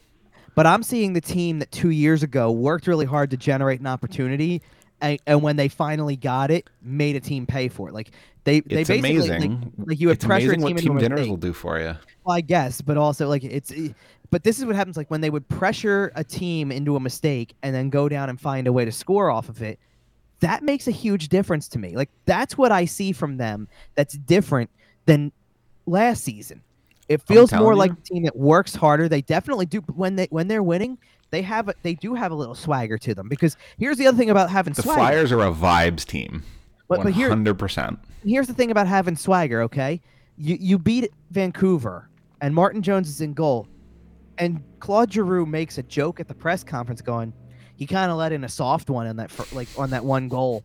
But 0.55 0.65
I'm 0.65 0.83
seeing 0.83 1.13
the 1.13 1.21
team 1.21 1.59
that 1.59 1.71
two 1.71 1.89
years 1.89 2.23
ago 2.23 2.49
worked 2.49 2.87
really 2.87 3.05
hard 3.05 3.29
to 3.31 3.37
generate 3.37 3.81
an 3.81 3.87
opportunity, 3.87 4.61
and, 5.01 5.19
and 5.27 5.41
when 5.41 5.55
they 5.55 5.67
finally 5.67 6.15
got 6.15 6.51
it, 6.51 6.69
made 6.81 7.15
a 7.15 7.19
team 7.19 7.45
pay 7.45 7.67
for 7.67 7.89
it. 7.89 7.93
Like 7.93 8.11
they, 8.43 8.61
they 8.61 8.81
it's 8.81 8.89
basically 8.89 9.17
amazing. 9.17 9.73
Like, 9.77 9.87
like 9.87 9.99
you 9.99 10.07
have 10.09 10.15
it's 10.15 10.25
pressure 10.25 10.53
amazing 10.53 10.61
what 10.61 10.77
team 10.77 10.97
dinners 10.97 11.27
will 11.27 11.37
do 11.37 11.53
for 11.53 11.79
you. 11.79 11.95
Well, 12.23 12.35
I 12.35 12.41
guess, 12.41 12.81
but 12.81 12.97
also 12.97 13.27
like 13.27 13.43
it's 13.43 13.71
eh, 13.71 13.89
but 14.31 14.43
this 14.43 14.59
is 14.59 14.65
what 14.65 14.75
happens 14.75 14.97
like 14.97 15.09
when 15.11 15.21
they 15.21 15.29
would 15.29 15.47
pressure 15.47 16.11
a 16.15 16.23
team 16.23 16.71
into 16.71 16.95
a 16.95 16.99
mistake 16.99 17.55
and 17.63 17.73
then 17.73 17.89
go 17.89 18.09
down 18.09 18.29
and 18.29 18.39
find 18.39 18.67
a 18.67 18.73
way 18.73 18.85
to 18.85 18.91
score 18.91 19.29
off 19.29 19.49
of 19.49 19.61
it. 19.61 19.79
That 20.39 20.63
makes 20.63 20.87
a 20.87 20.91
huge 20.91 21.29
difference 21.29 21.67
to 21.69 21.79
me. 21.79 21.95
Like 21.95 22.09
that's 22.25 22.57
what 22.57 22.71
I 22.71 22.85
see 22.85 23.11
from 23.11 23.37
them 23.37 23.67
that's 23.95 24.15
different 24.15 24.69
than 25.05 25.31
last 25.85 26.23
season. 26.23 26.61
It 27.07 27.21
feels 27.21 27.53
more 27.53 27.73
you. 27.73 27.79
like 27.79 27.91
a 27.91 28.01
team 28.01 28.23
that 28.23 28.35
works 28.35 28.73
harder. 28.73 29.07
They 29.07 29.21
definitely 29.21 29.67
do 29.67 29.79
when 29.93 30.15
they 30.15 30.27
when 30.31 30.47
they're 30.47 30.63
winning, 30.63 30.97
they 31.31 31.41
have 31.41 31.69
a, 31.69 31.75
they 31.83 31.95
do 31.95 32.13
have 32.13 32.31
a 32.31 32.35
little 32.35 32.55
swagger 32.55 32.97
to 32.99 33.15
them 33.15 33.27
because 33.27 33.57
here's 33.77 33.97
the 33.97 34.07
other 34.07 34.17
thing 34.17 34.29
about 34.29 34.49
having 34.49 34.73
the 34.73 34.81
swagger. 34.81 34.99
Flyers 34.99 35.31
are 35.31 35.41
a 35.41 35.51
vibes 35.51 36.05
team. 36.05 36.43
But, 36.87 37.03
but 37.03 37.13
here, 37.13 37.29
100%. 37.29 37.97
Here's 38.23 38.47
the 38.47 38.53
thing 38.53 38.71
about 38.71 38.87
having 38.87 39.15
swagger, 39.15 39.63
okay? 39.63 40.01
You 40.37 40.57
you 40.59 40.77
beat 40.77 41.11
Vancouver 41.31 42.09
and 42.41 42.53
Martin 42.53 42.81
Jones 42.81 43.09
is 43.09 43.21
in 43.21 43.33
goal 43.33 43.67
and 44.37 44.63
Claude 44.79 45.11
Giroux 45.11 45.45
makes 45.45 45.77
a 45.77 45.83
joke 45.83 46.19
at 46.19 46.27
the 46.27 46.33
press 46.33 46.63
conference, 46.63 47.01
going, 47.01 47.33
"He 47.75 47.85
kind 47.85 48.11
of 48.11 48.17
let 48.17 48.31
in 48.31 48.43
a 48.43 48.49
soft 48.49 48.89
one 48.89 49.07
on 49.07 49.15
that, 49.17 49.31
like 49.53 49.67
on 49.77 49.91
that 49.91 50.03
one 50.03 50.27
goal." 50.27 50.63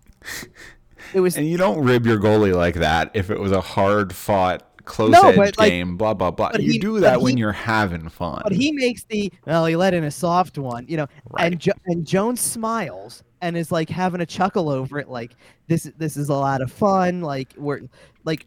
It 1.14 1.20
was, 1.20 1.38
and 1.38 1.48
you 1.48 1.56
don't 1.56 1.82
rib 1.82 2.04
your 2.04 2.18
goalie 2.18 2.54
like 2.54 2.74
that 2.74 3.10
if 3.14 3.30
it 3.30 3.40
was 3.40 3.52
a 3.52 3.60
hard 3.62 4.12
fought, 4.14 4.69
close 4.84 5.10
no, 5.10 5.28
edged 5.28 5.58
like, 5.58 5.70
game. 5.70 5.96
Blah 5.96 6.14
blah 6.14 6.30
blah. 6.30 6.50
You 6.58 6.72
he, 6.72 6.78
do 6.78 7.00
that 7.00 7.20
when 7.20 7.36
you're 7.36 7.52
having 7.52 8.08
fun. 8.08 8.40
But 8.42 8.52
he 8.52 8.72
makes 8.72 9.04
the 9.04 9.32
well, 9.46 9.66
he 9.66 9.76
let 9.76 9.94
in 9.94 10.04
a 10.04 10.10
soft 10.10 10.58
one, 10.58 10.86
you 10.88 10.96
know, 10.96 11.06
right. 11.30 11.52
and 11.52 11.60
jo- 11.60 11.72
and 11.86 12.06
Jones 12.06 12.40
smiles 12.40 13.22
and 13.40 13.56
is 13.56 13.72
like 13.72 13.88
having 13.88 14.20
a 14.20 14.26
chuckle 14.26 14.68
over 14.68 14.98
it, 14.98 15.08
like 15.08 15.36
this 15.66 15.90
this 15.96 16.16
is 16.16 16.28
a 16.28 16.34
lot 16.34 16.60
of 16.60 16.72
fun. 16.72 17.20
Like 17.20 17.54
we're 17.56 17.80
like 18.24 18.46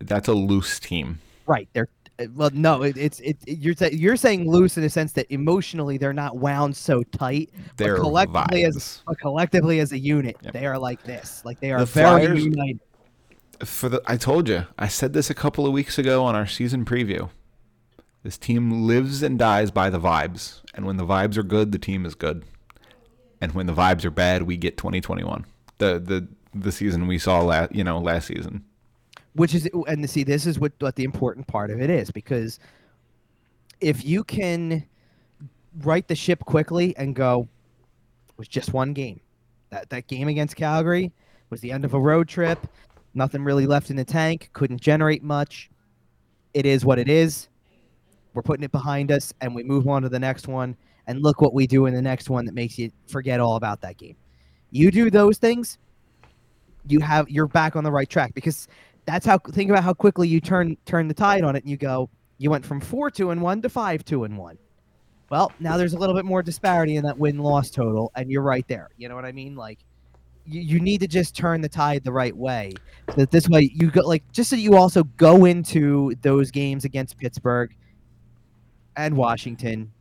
that's 0.00 0.28
a 0.28 0.34
loose 0.34 0.78
team. 0.78 1.18
Right. 1.46 1.68
They're 1.72 1.88
well, 2.34 2.50
no, 2.52 2.82
it, 2.82 2.96
it's 2.96 3.20
it, 3.20 3.36
You're 3.46 3.74
you're 3.92 4.16
saying 4.16 4.50
loose 4.50 4.76
in 4.76 4.82
the 4.82 4.90
sense 4.90 5.12
that 5.12 5.32
emotionally 5.32 5.98
they're 5.98 6.12
not 6.12 6.36
wound 6.36 6.76
so 6.76 7.02
tight. 7.04 7.50
They're 7.76 7.96
but 7.96 8.02
collectively 8.02 8.62
vibes. 8.62 8.76
as 8.76 9.02
collectively 9.20 9.78
as 9.78 9.92
a 9.92 9.98
unit, 9.98 10.36
yep. 10.42 10.52
they 10.52 10.66
are 10.66 10.78
like 10.78 11.02
this. 11.04 11.42
Like 11.44 11.60
they 11.60 11.70
are 11.70 11.80
the 11.80 11.86
very 11.86 12.26
Flyers, 12.26 12.44
united. 12.44 12.80
For 13.64 13.88
the, 13.88 14.02
I 14.06 14.16
told 14.16 14.48
you, 14.48 14.66
I 14.78 14.88
said 14.88 15.12
this 15.12 15.30
a 15.30 15.34
couple 15.34 15.66
of 15.66 15.72
weeks 15.72 15.98
ago 15.98 16.24
on 16.24 16.34
our 16.34 16.46
season 16.46 16.84
preview. 16.84 17.30
This 18.22 18.38
team 18.38 18.86
lives 18.86 19.22
and 19.22 19.38
dies 19.38 19.70
by 19.70 19.90
the 19.90 20.00
vibes, 20.00 20.60
and 20.74 20.84
when 20.86 20.96
the 20.96 21.06
vibes 21.06 21.36
are 21.36 21.42
good, 21.42 21.72
the 21.72 21.78
team 21.78 22.04
is 22.04 22.14
good, 22.14 22.44
and 23.40 23.52
when 23.52 23.66
the 23.66 23.72
vibes 23.72 24.04
are 24.04 24.10
bad, 24.10 24.42
we 24.42 24.56
get 24.56 24.76
2021. 24.76 25.44
The 25.78 25.98
the 25.98 26.28
the 26.54 26.72
season 26.72 27.06
we 27.06 27.18
saw 27.18 27.40
last, 27.42 27.74
you 27.74 27.84
know, 27.84 27.98
last 27.98 28.26
season 28.26 28.64
which 29.38 29.54
is 29.54 29.68
and 29.86 30.08
see 30.10 30.24
this 30.24 30.46
is 30.46 30.58
what, 30.58 30.72
what 30.80 30.96
the 30.96 31.04
important 31.04 31.46
part 31.46 31.70
of 31.70 31.80
it 31.80 31.90
is 31.90 32.10
because 32.10 32.58
if 33.80 34.04
you 34.04 34.24
can 34.24 34.84
right 35.82 36.08
the 36.08 36.14
ship 36.14 36.44
quickly 36.44 36.94
and 36.96 37.14
go 37.14 37.48
it 38.28 38.38
was 38.38 38.48
just 38.48 38.72
one 38.72 38.92
game 38.92 39.20
that 39.70 39.88
that 39.90 40.08
game 40.08 40.26
against 40.26 40.56
calgary 40.56 41.12
was 41.50 41.60
the 41.60 41.70
end 41.70 41.84
of 41.84 41.94
a 41.94 42.00
road 42.00 42.28
trip 42.28 42.66
nothing 43.14 43.42
really 43.42 43.66
left 43.66 43.90
in 43.90 43.96
the 43.96 44.04
tank. 44.04 44.50
Couldn't 44.52 44.80
generate 44.80 45.22
much. 45.22 45.70
It 46.54 46.66
is 46.66 46.84
what 46.84 46.98
it 46.98 47.08
is. 47.08 47.48
We're 48.34 48.42
putting 48.42 48.64
it 48.64 48.72
behind 48.72 49.10
us 49.10 49.32
and 49.40 49.54
we 49.54 49.62
move 49.62 49.88
on 49.88 50.02
to 50.02 50.08
the 50.08 50.18
next 50.18 50.48
one. 50.48 50.76
And 51.06 51.22
look 51.22 51.40
what 51.40 51.54
we 51.54 51.66
do 51.66 51.86
in 51.86 51.94
the 51.94 52.02
next 52.02 52.28
one 52.28 52.44
that 52.44 52.54
makes 52.54 52.78
you 52.78 52.90
forget 53.08 53.40
all 53.40 53.56
about 53.56 53.80
that 53.80 53.96
game. 53.96 54.16
You 54.70 54.90
do 54.90 55.10
those 55.10 55.38
things 55.38 55.78
you 56.90 57.00
have 57.00 57.28
you're 57.28 57.46
back 57.46 57.76
on 57.76 57.84
the 57.84 57.90
right 57.90 58.08
track. 58.08 58.34
Because 58.34 58.68
that's 59.06 59.24
how 59.26 59.38
think 59.38 59.70
about 59.70 59.84
how 59.84 59.94
quickly 59.94 60.28
you 60.28 60.40
turn 60.40 60.76
turn 60.84 61.08
the 61.08 61.14
tide 61.14 61.44
on 61.44 61.56
it 61.56 61.64
and 61.64 61.70
you 61.70 61.76
go 61.76 62.10
you 62.38 62.50
went 62.50 62.64
from 62.64 62.80
four 62.80 63.10
two 63.10 63.30
and 63.30 63.40
one 63.40 63.62
to 63.62 63.68
five 63.68 64.04
two 64.04 64.24
and 64.24 64.36
one. 64.36 64.58
Well 65.30 65.52
now 65.60 65.76
there's 65.76 65.94
a 65.94 65.98
little 65.98 66.14
bit 66.14 66.24
more 66.24 66.42
disparity 66.42 66.96
in 66.96 67.04
that 67.04 67.18
win 67.18 67.38
loss 67.38 67.70
total 67.70 68.10
and 68.14 68.30
you're 68.30 68.42
right 68.42 68.66
there. 68.68 68.90
You 68.96 69.08
know 69.08 69.14
what 69.14 69.24
i 69.24 69.32
mean? 69.32 69.54
Like 69.54 69.78
you, 70.48 70.60
you 70.60 70.80
need 70.80 71.00
to 71.00 71.06
just 71.06 71.36
turn 71.36 71.60
the 71.60 71.68
tide 71.68 72.04
the 72.04 72.12
right 72.12 72.36
way 72.36 72.72
so 73.10 73.16
that 73.16 73.30
this 73.30 73.48
way 73.48 73.70
you 73.74 73.90
go 73.90 74.02
like 74.02 74.22
just 74.32 74.50
so 74.50 74.56
you 74.56 74.76
also 74.76 75.04
go 75.04 75.44
into 75.44 76.14
those 76.22 76.50
games 76.50 76.84
against 76.84 77.16
pittsburgh 77.18 77.74
and 78.96 79.16
washington 79.16 79.92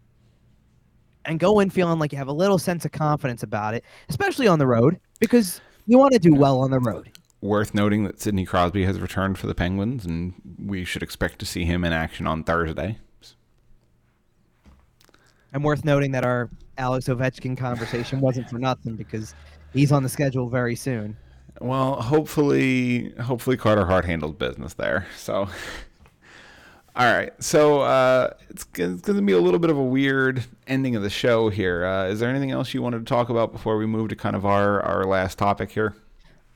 and 1.25 1.39
go 1.39 1.59
in 1.59 1.69
feeling 1.69 1.99
like 1.99 2.11
you 2.11 2.17
have 2.17 2.27
a 2.27 2.33
little 2.33 2.57
sense 2.57 2.85
of 2.85 2.91
confidence 2.91 3.43
about 3.43 3.73
it 3.73 3.83
especially 4.09 4.47
on 4.47 4.59
the 4.59 4.67
road 4.67 4.99
because 5.19 5.61
you 5.85 5.97
want 5.97 6.13
to 6.13 6.19
do 6.19 6.33
well 6.33 6.59
on 6.59 6.71
the 6.71 6.79
road 6.79 7.11
worth 7.41 7.73
noting 7.73 8.03
that 8.03 8.19
Sidney 8.19 8.45
Crosby 8.45 8.85
has 8.85 8.99
returned 8.99 9.37
for 9.37 9.47
the 9.47 9.55
Penguins, 9.55 10.05
and 10.05 10.33
we 10.63 10.83
should 10.83 11.03
expect 11.03 11.39
to 11.39 11.45
see 11.45 11.65
him 11.65 11.83
in 11.83 11.93
action 11.93 12.27
on 12.27 12.43
Thursday. 12.43 12.97
And 15.53 15.63
worth 15.63 15.85
noting 15.85 16.11
that 16.11 16.25
our 16.25 16.49
Alex 16.77 17.07
Ovechkin 17.07 17.57
conversation 17.57 18.19
wasn't 18.19 18.49
for 18.49 18.59
nothing 18.59 18.95
because 18.95 19.33
he's 19.77 19.91
on 19.91 20.03
the 20.03 20.09
schedule 20.09 20.49
very 20.49 20.75
soon. 20.75 21.15
Well, 21.59 22.01
hopefully, 22.01 23.13
hopefully 23.21 23.57
Carter 23.57 23.85
Hart 23.85 24.05
handled 24.05 24.37
business 24.37 24.73
there. 24.73 25.07
So, 25.17 25.33
all 26.95 27.13
right. 27.13 27.31
So 27.43 27.81
uh, 27.81 28.31
it's, 28.49 28.63
it's 28.63 29.01
going 29.01 29.01
to 29.01 29.21
be 29.21 29.33
a 29.33 29.39
little 29.39 29.59
bit 29.59 29.69
of 29.69 29.77
a 29.77 29.83
weird 29.83 30.43
ending 30.67 30.95
of 30.95 31.03
the 31.03 31.09
show 31.09 31.49
here. 31.49 31.85
Uh, 31.85 32.07
is 32.07 32.19
there 32.19 32.29
anything 32.29 32.51
else 32.51 32.73
you 32.73 32.81
wanted 32.81 32.99
to 32.99 33.05
talk 33.05 33.29
about 33.29 33.51
before 33.51 33.77
we 33.77 33.85
move 33.85 34.09
to 34.09 34.15
kind 34.15 34.35
of 34.35 34.45
our 34.45 34.81
our 34.81 35.05
last 35.05 35.37
topic 35.37 35.71
here? 35.71 35.95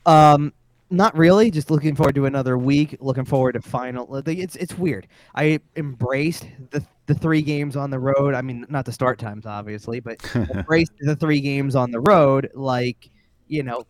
Um, 0.06 0.52
not 0.90 1.16
really. 1.16 1.50
Just 1.50 1.70
looking 1.70 1.96
forward 1.96 2.14
to 2.16 2.26
another 2.26 2.58
week. 2.58 2.96
Looking 3.00 3.24
forward 3.24 3.52
to 3.52 3.62
final. 3.62 4.14
It's 4.26 4.56
it's 4.56 4.76
weird. 4.76 5.08
I 5.34 5.58
embraced 5.74 6.46
the 6.70 6.84
the 7.06 7.14
three 7.14 7.42
games 7.42 7.76
on 7.76 7.90
the 7.90 7.98
road. 7.98 8.34
I 8.34 8.42
mean, 8.42 8.66
not 8.68 8.84
the 8.84 8.92
start 8.92 9.18
times, 9.18 9.46
obviously, 9.46 10.00
but 10.00 10.18
embraced 10.34 10.92
the 11.00 11.16
three 11.16 11.40
games 11.40 11.74
on 11.74 11.90
the 11.90 12.00
road. 12.00 12.50
Like, 12.54 13.10
you 13.52 13.62
know, 13.62 13.84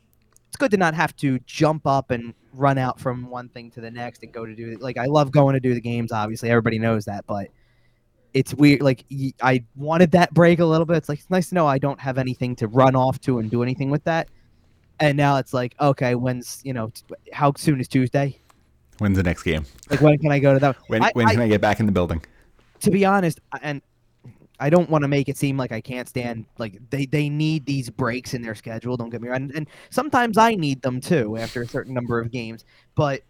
it's 0.48 0.56
good 0.58 0.70
to 0.72 0.76
not 0.76 0.94
have 0.94 1.14
to 1.16 1.38
jump 1.46 1.86
up 1.86 2.10
and 2.10 2.34
run 2.52 2.76
out 2.78 3.00
from 3.00 3.30
one 3.30 3.48
thing 3.48 3.70
to 3.70 3.80
the 3.80 3.90
next 3.90 4.22
and 4.22 4.32
go 4.32 4.44
to 4.44 4.54
do. 4.54 4.76
Like, 4.80 4.98
I 4.98 5.06
love 5.06 5.30
going 5.30 5.54
to 5.54 5.60
do 5.60 5.72
the 5.72 5.80
games. 5.80 6.12
Obviously, 6.12 6.50
everybody 6.50 6.78
knows 6.78 7.04
that, 7.06 7.24
but 7.26 7.48
it's 8.34 8.52
weird. 8.54 8.82
Like, 8.82 9.04
I 9.40 9.64
wanted 9.76 10.10
that 10.12 10.34
break 10.34 10.58
a 10.58 10.64
little 10.64 10.84
bit. 10.86 10.96
It's 10.96 11.08
like 11.08 11.20
it's 11.20 11.30
nice 11.30 11.48
to 11.50 11.54
know 11.54 11.66
I 11.66 11.78
don't 11.78 12.00
have 12.00 12.18
anything 12.18 12.56
to 12.56 12.66
run 12.66 12.96
off 12.96 13.20
to 13.22 13.38
and 13.38 13.50
do 13.50 13.62
anything 13.62 13.90
with 13.90 14.04
that 14.04 14.28
and 15.00 15.16
now 15.16 15.38
it's 15.38 15.54
like 15.54 15.74
okay 15.80 16.14
when's 16.14 16.60
you 16.64 16.72
know 16.74 16.92
how 17.32 17.50
soon 17.56 17.80
is 17.80 17.88
tuesday 17.88 18.38
When's 18.98 19.16
the 19.16 19.22
next 19.22 19.42
game? 19.42 19.64
Like 19.90 20.02
when 20.02 20.18
can 20.18 20.30
I 20.30 20.38
go 20.38 20.52
to 20.52 20.60
that? 20.60 20.76
When 20.86 21.02
I- 21.02 21.10
when 21.14 21.26
I- 21.26 21.32
can 21.32 21.40
I 21.40 21.48
get 21.48 21.60
back 21.62 21.80
in 21.80 21.86
the 21.86 21.92
building? 21.92 22.22
to 22.80 22.90
be 22.90 23.04
honest, 23.04 23.40
and 23.62 23.80
I 24.62 24.70
don't 24.70 24.88
want 24.88 25.02
to 25.02 25.08
make 25.08 25.28
it 25.28 25.36
seem 25.36 25.56
like 25.56 25.72
I 25.72 25.80
can't 25.80 26.08
stand 26.08 26.46
like 26.56 26.78
they 26.90 27.06
they 27.06 27.28
need 27.28 27.66
these 27.66 27.90
breaks 27.90 28.32
in 28.32 28.42
their 28.42 28.54
schedule. 28.54 28.96
Don't 28.96 29.10
get 29.10 29.20
me 29.20 29.28
wrong, 29.28 29.42
and, 29.42 29.54
and 29.56 29.66
sometimes 29.90 30.38
I 30.38 30.54
need 30.54 30.80
them 30.82 31.00
too 31.00 31.36
after 31.36 31.62
a 31.62 31.66
certain 31.66 31.92
number 31.92 32.20
of 32.20 32.30
games. 32.30 32.64
But 32.94 33.22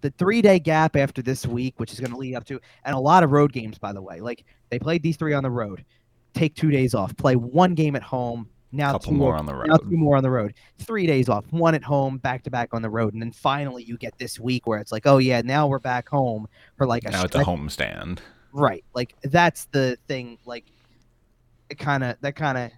the 0.00 0.10
three 0.10 0.40
day 0.40 0.60
gap 0.60 0.94
after 0.94 1.20
this 1.20 1.46
week, 1.46 1.80
which 1.80 1.92
is 1.92 1.98
going 1.98 2.12
to 2.12 2.16
lead 2.16 2.36
up 2.36 2.44
to, 2.44 2.60
and 2.84 2.94
a 2.94 2.98
lot 2.98 3.24
of 3.24 3.32
road 3.32 3.52
games, 3.52 3.76
by 3.76 3.92
the 3.92 4.00
way. 4.00 4.20
Like 4.20 4.44
they 4.70 4.78
played 4.78 5.02
these 5.02 5.16
three 5.16 5.34
on 5.34 5.42
the 5.42 5.50
road, 5.50 5.84
take 6.32 6.54
two 6.54 6.70
days 6.70 6.94
off, 6.94 7.16
play 7.16 7.34
one 7.34 7.74
game 7.74 7.96
at 7.96 8.02
home. 8.04 8.48
Now 8.70 8.92
Couple 8.92 9.10
two 9.10 9.18
more 9.18 9.34
on 9.34 9.46
the 9.46 9.54
road. 9.54 9.66
Now 9.66 9.78
two 9.78 9.96
more 9.96 10.16
on 10.16 10.22
the 10.22 10.30
road. 10.30 10.54
Three 10.78 11.08
days 11.08 11.28
off, 11.28 11.44
one 11.50 11.74
at 11.74 11.82
home, 11.82 12.18
back 12.18 12.44
to 12.44 12.50
back 12.50 12.72
on 12.72 12.82
the 12.82 12.90
road, 12.90 13.14
and 13.14 13.20
then 13.20 13.32
finally 13.32 13.82
you 13.82 13.98
get 13.98 14.16
this 14.16 14.38
week 14.38 14.68
where 14.68 14.78
it's 14.78 14.92
like, 14.92 15.08
oh 15.08 15.18
yeah, 15.18 15.40
now 15.40 15.66
we're 15.66 15.80
back 15.80 16.08
home 16.08 16.46
for 16.76 16.86
like 16.86 17.02
a 17.04 17.10
Now 17.10 17.24
it's 17.24 17.34
a 17.34 17.38
stretch 17.38 17.46
home 17.46 17.68
stand. 17.68 18.22
Right. 18.52 18.84
Like 18.94 19.14
that's 19.22 19.66
the 19.66 19.98
thing. 20.08 20.38
Like 20.44 20.64
it 21.70 21.78
kind 21.78 22.04
of 22.04 22.16
that 22.20 22.36
kind 22.36 22.58
of 22.58 22.70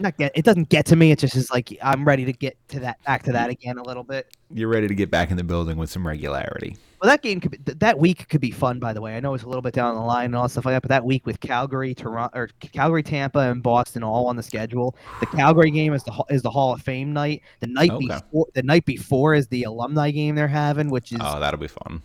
not 0.00 0.16
get. 0.18 0.32
It 0.34 0.44
doesn't 0.44 0.68
get 0.68 0.86
to 0.86 0.96
me. 0.96 1.10
It 1.10 1.18
just 1.18 1.36
is 1.36 1.50
like 1.50 1.76
I'm 1.82 2.04
ready 2.04 2.24
to 2.24 2.32
get 2.32 2.56
to 2.68 2.80
that 2.80 3.02
back 3.04 3.22
to 3.24 3.32
that 3.32 3.44
mm-hmm. 3.44 3.50
again 3.50 3.78
a 3.78 3.82
little 3.82 4.04
bit. 4.04 4.36
You're 4.50 4.68
ready 4.68 4.88
to 4.88 4.94
get 4.94 5.10
back 5.10 5.30
in 5.30 5.36
the 5.36 5.44
building 5.44 5.76
with 5.76 5.90
some 5.90 6.06
regularity. 6.06 6.76
Well, 7.00 7.10
that 7.10 7.22
game 7.22 7.40
could 7.40 7.50
be, 7.50 7.58
that 7.74 7.98
week 7.98 8.26
could 8.30 8.40
be 8.40 8.50
fun. 8.50 8.78
By 8.78 8.94
the 8.94 9.02
way, 9.02 9.16
I 9.16 9.20
know 9.20 9.34
it's 9.34 9.44
a 9.44 9.46
little 9.46 9.62
bit 9.62 9.74
down 9.74 9.94
the 9.94 10.00
line 10.00 10.26
and 10.26 10.36
all 10.36 10.44
that 10.44 10.48
stuff 10.50 10.64
like 10.64 10.74
that, 10.74 10.82
but 10.82 10.88
that 10.88 11.04
week 11.04 11.26
with 11.26 11.40
Calgary, 11.40 11.94
Toronto, 11.94 12.36
or 12.38 12.48
Calgary, 12.60 13.02
Tampa, 13.02 13.40
and 13.40 13.62
Boston 13.62 14.02
all 14.02 14.26
on 14.28 14.36
the 14.36 14.42
schedule. 14.42 14.96
The 15.20 15.26
Calgary 15.26 15.70
game 15.70 15.92
is 15.92 16.02
the 16.04 16.10
Hall- 16.10 16.26
is 16.30 16.40
the 16.42 16.50
Hall 16.50 16.72
of 16.72 16.80
Fame 16.80 17.12
night. 17.12 17.42
The 17.60 17.66
night 17.66 17.90
Okay. 17.90 18.06
before 18.06 18.46
the 18.54 18.62
night 18.62 18.86
before 18.86 19.34
is 19.34 19.46
the 19.48 19.64
alumni 19.64 20.10
game 20.10 20.34
they're 20.34 20.48
having, 20.48 20.88
which 20.90 21.12
is 21.12 21.20
Oh, 21.22 21.38
that'll 21.38 21.60
be 21.60 21.68
fun. 21.68 22.02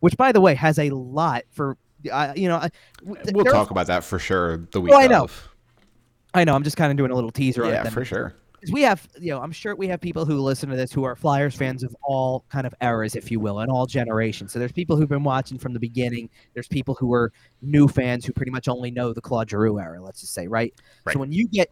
which 0.00 0.16
by 0.16 0.30
the 0.30 0.40
way 0.40 0.54
has 0.54 0.78
a 0.78 0.90
lot 0.90 1.42
for. 1.50 1.76
Uh, 2.10 2.32
you 2.36 2.48
know, 2.48 2.56
I- 2.56 2.70
We'll 3.02 3.44
talk 3.44 3.70
about 3.70 3.86
that 3.88 4.04
for 4.04 4.18
sure 4.18 4.58
the 4.72 4.80
week 4.80 4.92
Oh, 4.92 4.98
I 4.98 5.06
know. 5.06 5.24
of. 5.24 5.48
I 6.34 6.44
know. 6.44 6.54
I'm 6.54 6.62
just 6.62 6.76
kind 6.76 6.90
of 6.90 6.96
doing 6.96 7.10
a 7.10 7.14
little 7.14 7.30
teaser. 7.32 7.64
Yeah, 7.66 7.88
for 7.88 8.04
sure. 8.04 8.34
we 8.72 8.82
have 8.82 9.06
you 9.20 9.30
know 9.30 9.40
i'm 9.40 9.52
sure 9.52 9.76
we 9.76 9.86
have 9.86 10.00
people 10.00 10.24
who 10.24 10.40
listen 10.40 10.68
to 10.68 10.74
this 10.74 10.90
who 10.90 11.04
are 11.04 11.14
flyers 11.14 11.54
fans 11.54 11.84
of 11.84 11.94
all 12.02 12.44
kind 12.48 12.66
of 12.66 12.74
eras 12.82 13.14
if 13.14 13.30
you 13.30 13.38
will 13.38 13.60
and 13.60 13.70
all 13.70 13.86
generations 13.86 14.52
so 14.52 14.58
there's 14.58 14.72
people 14.72 14.96
who've 14.96 15.08
been 15.08 15.22
watching 15.22 15.56
from 15.56 15.72
the 15.72 15.78
beginning 15.78 16.28
there's 16.54 16.66
people 16.66 16.96
who 16.96 17.12
are 17.14 17.32
new 17.62 17.86
fans 17.86 18.24
who 18.24 18.32
pretty 18.32 18.50
much 18.50 18.66
only 18.66 18.90
know 18.90 19.12
the 19.12 19.20
claude 19.20 19.48
giroux 19.48 19.78
era 19.78 20.02
let's 20.02 20.20
just 20.20 20.34
say 20.34 20.48
right, 20.48 20.74
Right. 21.04 21.12
so 21.12 21.20
when 21.20 21.30
you 21.30 21.46
get 21.46 21.70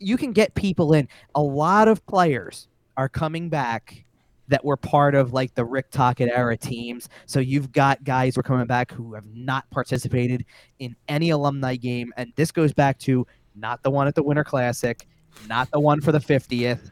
you 0.00 0.16
can 0.16 0.32
get 0.32 0.52
people 0.56 0.92
in 0.92 1.08
a 1.36 1.40
lot 1.40 1.86
of 1.86 2.04
players 2.06 2.66
are 2.96 3.08
coming 3.08 3.48
back 3.48 4.03
that 4.48 4.64
were 4.64 4.76
part 4.76 5.14
of 5.14 5.32
like 5.32 5.54
the 5.54 5.64
Rick 5.64 5.90
Tocchet 5.90 6.28
era 6.28 6.56
teams. 6.56 7.08
So 7.26 7.40
you've 7.40 7.72
got 7.72 8.04
guys 8.04 8.34
who 8.34 8.40
are 8.40 8.44
coming 8.44 8.66
back 8.66 8.90
who 8.92 9.14
have 9.14 9.24
not 9.34 9.68
participated 9.70 10.44
in 10.78 10.94
any 11.08 11.30
alumni 11.30 11.76
game, 11.76 12.12
and 12.16 12.32
this 12.36 12.50
goes 12.52 12.72
back 12.72 12.98
to 13.00 13.26
not 13.56 13.82
the 13.82 13.90
one 13.90 14.06
at 14.06 14.14
the 14.14 14.22
Winter 14.22 14.44
Classic, 14.44 15.06
not 15.48 15.70
the 15.70 15.80
one 15.80 16.00
for 16.00 16.12
the 16.12 16.18
50th, 16.18 16.90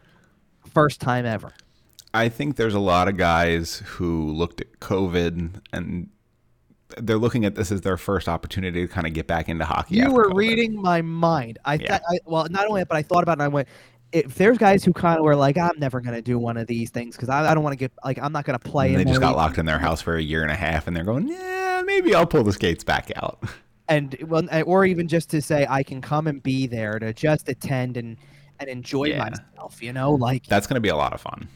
first 0.72 1.00
time 1.00 1.26
ever. 1.26 1.52
I 2.14 2.28
think 2.28 2.56
there's 2.56 2.74
a 2.74 2.78
lot 2.80 3.08
of 3.08 3.16
guys 3.16 3.82
who 3.86 4.30
looked 4.32 4.60
at 4.60 4.80
COVID 4.80 5.60
and 5.72 6.08
they're 6.98 7.16
looking 7.16 7.44
at 7.46 7.54
this 7.54 7.72
as 7.72 7.80
their 7.80 7.96
first 7.96 8.28
opportunity 8.28 8.86
to 8.86 8.88
kind 8.92 9.06
of 9.06 9.14
get 9.14 9.26
back 9.26 9.48
into 9.48 9.64
hockey. 9.64 9.96
You 9.96 10.12
were 10.12 10.28
COVID. 10.30 10.36
reading 10.36 10.80
my 10.80 11.00
mind. 11.00 11.58
I, 11.64 11.74
Yeah. 11.74 11.88
thought 11.98 12.02
I 12.10 12.18
well, 12.26 12.46
not 12.50 12.66
only 12.66 12.82
that, 12.82 12.88
but 12.88 12.98
I 12.98 13.02
thought 13.02 13.22
about 13.22 13.32
it 13.32 13.40
and 13.40 13.42
I 13.44 13.48
went, 13.48 13.66
if 14.12 14.34
there's 14.34 14.58
guys 14.58 14.84
who 14.84 14.92
kind 14.92 15.18
of 15.18 15.24
were 15.24 15.34
like, 15.36 15.56
I'm 15.56 15.78
never 15.78 16.00
going 16.00 16.14
to 16.14 16.22
do 16.22 16.38
one 16.38 16.56
of 16.56 16.66
these 16.66 16.90
things 16.90 17.16
because 17.16 17.28
I, 17.28 17.50
I 17.50 17.54
don't 17.54 17.62
want 17.64 17.72
to 17.72 17.78
get, 17.78 17.92
like, 18.04 18.18
I'm 18.18 18.32
not 18.32 18.44
going 18.44 18.58
to 18.58 18.64
play. 18.70 18.90
And 18.94 19.00
they 19.00 19.04
just 19.04 19.20
got 19.20 19.36
locked 19.36 19.58
in 19.58 19.66
their 19.66 19.78
house 19.78 20.00
for 20.02 20.16
a 20.16 20.22
year 20.22 20.42
and 20.42 20.50
a 20.50 20.54
half, 20.56 20.86
and 20.86 20.96
they're 20.96 21.04
going, 21.04 21.28
"Yeah, 21.28 21.82
maybe 21.84 22.14
I'll 22.14 22.26
pull 22.26 22.44
the 22.44 22.52
skates 22.52 22.84
back 22.84 23.10
out." 23.16 23.42
and 23.88 24.16
well, 24.26 24.42
eh, 24.50 24.62
or 24.62 24.84
even 24.84 25.08
just 25.08 25.30
to 25.30 25.40
say 25.42 25.66
I 25.68 25.82
can 25.82 26.00
come 26.00 26.26
and 26.26 26.42
be 26.42 26.66
there 26.66 26.98
to 26.98 27.12
just 27.12 27.48
attend 27.48 27.96
and 27.96 28.16
and 28.60 28.68
enjoy 28.68 29.04
Yeah. 29.06 29.18
myself, 29.30 29.82
you 29.82 29.92
know, 29.92 30.12
like 30.12 30.46
That's 30.46 30.66
going 30.66 30.76
to 30.76 30.80
be 30.80 30.90
a 30.90 30.96
lot 30.96 31.12
of 31.14 31.20
fun. 31.20 31.48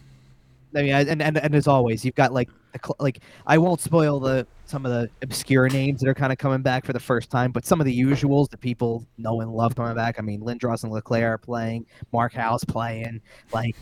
I 0.76 0.82
mean, 0.82 0.92
and, 0.92 1.22
and 1.22 1.38
and 1.38 1.54
as 1.54 1.66
always, 1.66 2.04
you've 2.04 2.14
got 2.14 2.32
like 2.32 2.50
like 2.98 3.20
I 3.46 3.58
won't 3.58 3.80
spoil 3.80 4.20
the 4.20 4.46
some 4.66 4.84
of 4.84 4.92
the 4.92 5.08
obscure 5.22 5.68
names 5.68 6.00
that 6.00 6.08
are 6.08 6.14
kind 6.14 6.32
of 6.32 6.38
coming 6.38 6.62
back 6.62 6.84
for 6.84 6.92
the 6.92 7.00
first 7.00 7.30
time, 7.30 7.52
but 7.52 7.64
some 7.64 7.80
of 7.80 7.86
the 7.86 7.98
usuals 7.98 8.50
that 8.50 8.60
people 8.60 9.06
know 9.16 9.40
and 9.40 9.52
love 9.52 9.74
coming 9.74 9.94
back. 9.94 10.16
I 10.18 10.22
mean, 10.22 10.40
Lindros 10.40 10.84
and 10.84 10.92
LeClair 10.92 11.34
are 11.34 11.38
playing, 11.38 11.86
Mark 12.12 12.34
Howe's 12.34 12.64
playing, 12.64 13.20
like 13.52 13.76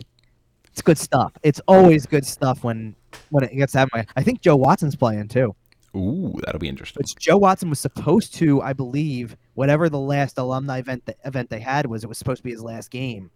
it's 0.71 0.83
good 0.83 0.99
stuff. 0.99 1.33
It's 1.43 1.61
always 1.69 2.07
good 2.07 2.27
stuff 2.27 2.65
when 2.65 2.95
when 3.31 3.45
it 3.45 3.55
gets 3.55 3.73
that 3.75 3.93
way. 3.93 4.07
I 4.17 4.23
think 4.23 4.41
Joe 4.41 4.57
Watson's 4.57 4.97
playing 4.97 5.29
too. 5.29 5.55
Ooh, 5.97 6.35
that'll 6.45 6.59
be 6.59 6.69
interesting. 6.69 7.01
Which 7.01 7.15
Joe 7.17 7.37
Watson 7.37 7.71
was 7.71 7.79
supposed 7.79 8.35
to, 8.35 8.61
I 8.61 8.73
believe, 8.73 9.37
whatever 9.55 9.89
the 9.89 10.01
last 10.01 10.39
alumni 10.39 10.79
event 10.79 11.07
the 11.07 11.15
event 11.25 11.51
they 11.51 11.61
had 11.61 11.87
was, 11.87 12.03
it 12.03 12.09
was 12.09 12.19
supposed 12.19 12.39
to 12.39 12.43
be 12.43 12.51
his 12.51 12.63
last 12.63 12.91
game, 12.91 13.31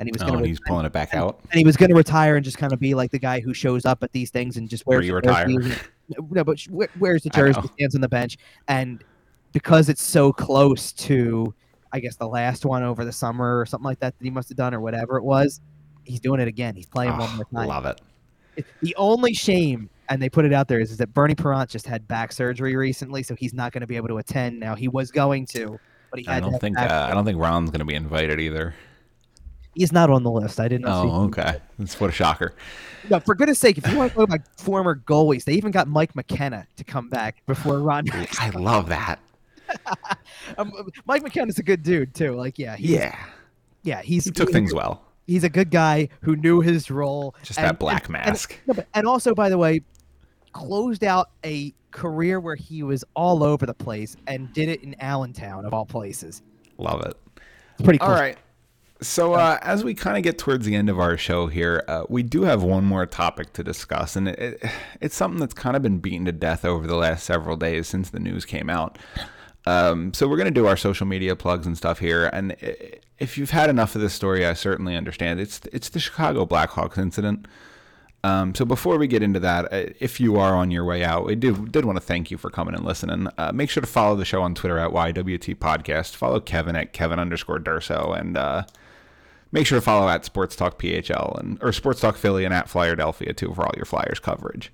and 0.00 0.08
he 0.08 0.12
was 0.12 0.22
Oh, 0.22 0.26
going 0.26 0.38
and 0.38 0.44
to 0.44 0.48
he's 0.48 0.58
pulling 0.66 0.86
it 0.86 0.92
back 0.92 1.14
out. 1.14 1.38
and 1.52 1.58
he 1.58 1.64
was 1.64 1.76
going 1.76 1.90
to 1.90 1.94
retire 1.94 2.34
and 2.36 2.44
just 2.44 2.58
kind 2.58 2.72
of 2.72 2.80
be 2.80 2.94
like 2.94 3.10
the 3.12 3.18
guy 3.18 3.38
who 3.38 3.54
shows 3.54 3.84
up 3.84 4.02
at 4.02 4.10
these 4.10 4.30
things 4.30 4.56
and 4.56 4.68
just 4.68 4.84
wears 4.86 5.06
the 5.06 5.12
Re-retire. 5.12 5.46
jersey. 5.46 5.74
No, 6.18 6.42
but 6.42 6.58
wears 6.98 7.22
the 7.22 7.30
jersey, 7.30 7.60
stands 7.74 7.94
on 7.94 8.00
the 8.00 8.08
bench, 8.08 8.36
and 8.66 9.04
because 9.52 9.88
it's 9.88 10.02
so 10.02 10.32
close 10.32 10.90
to, 10.94 11.54
I 11.92 12.00
guess 12.00 12.16
the 12.16 12.26
last 12.26 12.64
one 12.64 12.82
over 12.82 13.04
the 13.04 13.12
summer 13.12 13.60
or 13.60 13.64
something 13.64 13.84
like 13.84 14.00
that 14.00 14.18
that 14.18 14.24
he 14.24 14.28
must 14.30 14.48
have 14.48 14.56
done 14.56 14.74
or 14.74 14.80
whatever 14.80 15.18
it 15.18 15.22
was, 15.22 15.60
he's 16.04 16.18
doing 16.18 16.40
it 16.40 16.48
again. 16.48 16.74
He's 16.74 16.86
playing 16.88 17.12
one 17.16 17.28
Oh, 17.30 17.36
more 17.36 17.44
time. 17.62 17.68
love 17.68 17.86
it. 17.86 18.00
The 18.82 18.92
only 18.96 19.32
shame, 19.34 19.88
and 20.08 20.20
they 20.20 20.28
put 20.28 20.44
it 20.44 20.52
out 20.52 20.66
there, 20.66 20.80
is, 20.80 20.90
is 20.90 20.96
that 20.96 21.14
Bernie 21.14 21.36
Parent 21.36 21.70
just 21.70 21.86
had 21.86 22.08
back 22.08 22.32
surgery 22.32 22.74
recently, 22.74 23.22
so 23.22 23.36
he's 23.36 23.54
not 23.54 23.70
going 23.70 23.82
to 23.82 23.86
be 23.86 23.94
able 23.96 24.08
to 24.08 24.18
attend 24.18 24.58
now. 24.58 24.74
He 24.74 24.88
was 24.88 25.12
going 25.12 25.46
to, 25.46 25.78
but 26.10 26.18
he 26.18 26.26
had 26.26 26.38
I 26.38 26.40
to 26.46 26.50
don't 26.50 26.60
think 26.60 26.76
uh, 26.76 27.06
I 27.08 27.14
don't 27.14 27.24
think 27.24 27.38
Ron's 27.38 27.70
going 27.70 27.78
to 27.78 27.84
be 27.84 27.94
invited 27.94 28.40
either. 28.40 28.74
He's 29.74 29.92
not 29.92 30.10
on 30.10 30.22
the 30.24 30.30
list. 30.30 30.58
I 30.60 30.68
didn't. 30.68 30.86
see 30.86 30.90
Oh, 30.92 31.02
him. 31.24 31.28
okay. 31.30 31.60
That's 31.78 31.98
what 32.00 32.10
a 32.10 32.12
shocker. 32.12 32.54
No, 33.08 33.20
for 33.20 33.34
goodness 33.34 33.58
sake, 33.58 33.78
if 33.78 33.86
you 33.88 33.96
want 33.96 34.10
to 34.12 34.16
talk 34.18 34.28
about 34.28 34.40
former 34.58 34.96
goalies, 34.96 35.44
they 35.44 35.52
even 35.54 35.70
got 35.70 35.86
Mike 35.88 36.14
McKenna 36.16 36.66
to 36.76 36.84
come 36.84 37.08
back 37.08 37.42
before 37.46 37.78
Ron. 37.80 38.04
I 38.38 38.50
love 38.50 38.88
that. 38.88 39.20
um, 40.58 40.72
Mike 41.06 41.22
McKenna's 41.22 41.58
a 41.58 41.62
good 41.62 41.82
dude 41.82 42.14
too. 42.14 42.32
Like, 42.34 42.58
yeah, 42.58 42.76
he's, 42.76 42.90
Yeah, 42.90 43.16
yeah, 43.82 44.02
he's 44.02 44.24
he 44.24 44.30
took 44.32 44.48
he's 44.48 44.54
a 44.54 44.58
things 44.58 44.74
well. 44.74 45.02
He's 45.26 45.44
a 45.44 45.48
good 45.48 45.70
guy 45.70 46.08
who 46.22 46.34
knew 46.36 46.60
his 46.60 46.90
role. 46.90 47.34
Just 47.42 47.58
and- 47.58 47.68
that 47.68 47.78
black 47.78 48.04
and- 48.06 48.12
mask. 48.14 48.58
And, 48.66 48.78
no, 48.78 48.84
and 48.94 49.06
also, 49.06 49.34
by 49.34 49.48
the 49.48 49.58
way, 49.58 49.82
closed 50.52 51.04
out 51.04 51.30
a 51.44 51.72
career 51.92 52.40
where 52.40 52.56
he 52.56 52.82
was 52.82 53.04
all 53.14 53.42
over 53.44 53.64
the 53.66 53.74
place 53.74 54.16
and 54.26 54.52
did 54.52 54.68
it 54.68 54.82
in 54.82 54.94
Allentown 55.00 55.64
of 55.64 55.72
all 55.72 55.86
places. 55.86 56.42
Love 56.78 57.02
it. 57.06 57.16
It's 57.74 57.84
pretty 57.84 57.98
cool. 57.98 58.08
All 58.08 58.14
right. 58.14 58.36
So 59.02 59.32
uh, 59.32 59.58
as 59.62 59.82
we 59.82 59.94
kind 59.94 60.18
of 60.18 60.22
get 60.22 60.38
towards 60.38 60.66
the 60.66 60.74
end 60.74 60.90
of 60.90 61.00
our 61.00 61.16
show 61.16 61.46
here, 61.46 61.84
uh, 61.88 62.04
we 62.08 62.22
do 62.22 62.42
have 62.42 62.62
one 62.62 62.84
more 62.84 63.06
topic 63.06 63.52
to 63.54 63.64
discuss, 63.64 64.14
and 64.14 64.28
it, 64.28 64.38
it, 64.38 64.70
it's 65.00 65.16
something 65.16 65.40
that's 65.40 65.54
kind 65.54 65.74
of 65.74 65.82
been 65.82 65.98
beaten 65.98 66.26
to 66.26 66.32
death 66.32 66.64
over 66.66 66.86
the 66.86 66.96
last 66.96 67.24
several 67.24 67.56
days 67.56 67.88
since 67.88 68.10
the 68.10 68.20
news 68.20 68.44
came 68.44 68.68
out. 68.68 68.98
Um, 69.66 70.12
so 70.12 70.28
we're 70.28 70.36
going 70.36 70.52
to 70.52 70.60
do 70.60 70.66
our 70.66 70.76
social 70.76 71.06
media 71.06 71.34
plugs 71.34 71.66
and 71.66 71.76
stuff 71.76 71.98
here, 71.98 72.26
and 72.32 72.54
if 73.18 73.36
you've 73.36 73.50
had 73.50 73.70
enough 73.70 73.94
of 73.94 74.00
this 74.00 74.14
story, 74.14 74.44
I 74.44 74.54
certainly 74.54 74.96
understand. 74.96 75.38
It's 75.40 75.60
it's 75.72 75.90
the 75.90 76.00
Chicago 76.00 76.46
Blackhawks 76.46 76.98
incident. 76.98 77.46
Um, 78.22 78.54
so 78.54 78.66
before 78.66 78.98
we 78.98 79.06
get 79.06 79.22
into 79.22 79.40
that, 79.40 79.72
uh, 79.72 79.92
if 79.98 80.20
you 80.20 80.36
are 80.36 80.54
on 80.54 80.70
your 80.70 80.84
way 80.84 81.04
out, 81.04 81.24
we 81.24 81.36
do 81.36 81.66
did 81.68 81.84
want 81.84 81.96
to 81.96 82.04
thank 82.04 82.30
you 82.30 82.36
for 82.36 82.50
coming 82.50 82.74
and 82.74 82.84
listening. 82.84 83.28
Uh, 83.38 83.52
make 83.52 83.70
sure 83.70 83.80
to 83.80 83.86
follow 83.86 84.16
the 84.16 84.24
show 84.24 84.42
on 84.42 84.54
Twitter 84.54 84.78
at 84.78 84.90
YWT 84.90 85.56
Podcast. 85.56 86.16
Follow 86.16 86.40
Kevin 86.40 86.76
at 86.76 86.92
Kevin 86.92 87.18
underscore 87.18 87.58
Durso, 87.58 88.18
and 88.18 88.36
uh, 88.36 88.64
make 89.52 89.66
sure 89.66 89.78
to 89.78 89.82
follow 89.82 90.08
at 90.08 90.24
Sports 90.24 90.56
Talk 90.56 90.80
PHL 90.80 91.38
and 91.40 91.58
or 91.62 91.72
Sports 91.72 92.00
Talk 92.00 92.16
Philly 92.16 92.44
and 92.44 92.54
at 92.54 92.66
Flyerdelphia 92.68 93.36
too 93.36 93.52
for 93.54 93.64
all 93.64 93.72
your 93.76 93.84
Flyers 93.84 94.20
coverage. 94.20 94.72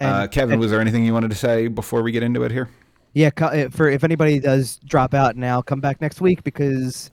uh, 0.00 0.26
Kevin, 0.26 0.54
and- 0.54 0.60
was 0.60 0.70
there 0.70 0.80
anything 0.80 1.04
you 1.04 1.12
wanted 1.14 1.30
to 1.30 1.36
say 1.36 1.68
before 1.68 2.02
we 2.02 2.12
get 2.12 2.22
into 2.22 2.42
it 2.42 2.50
here? 2.50 2.68
Yeah, 3.12 3.30
uh, 3.38 3.68
for 3.68 3.88
if 3.88 4.02
anybody 4.02 4.40
does 4.40 4.78
drop 4.84 5.14
out 5.14 5.36
now, 5.36 5.62
come 5.62 5.80
back 5.80 6.00
next 6.00 6.20
week 6.20 6.42
because 6.42 7.12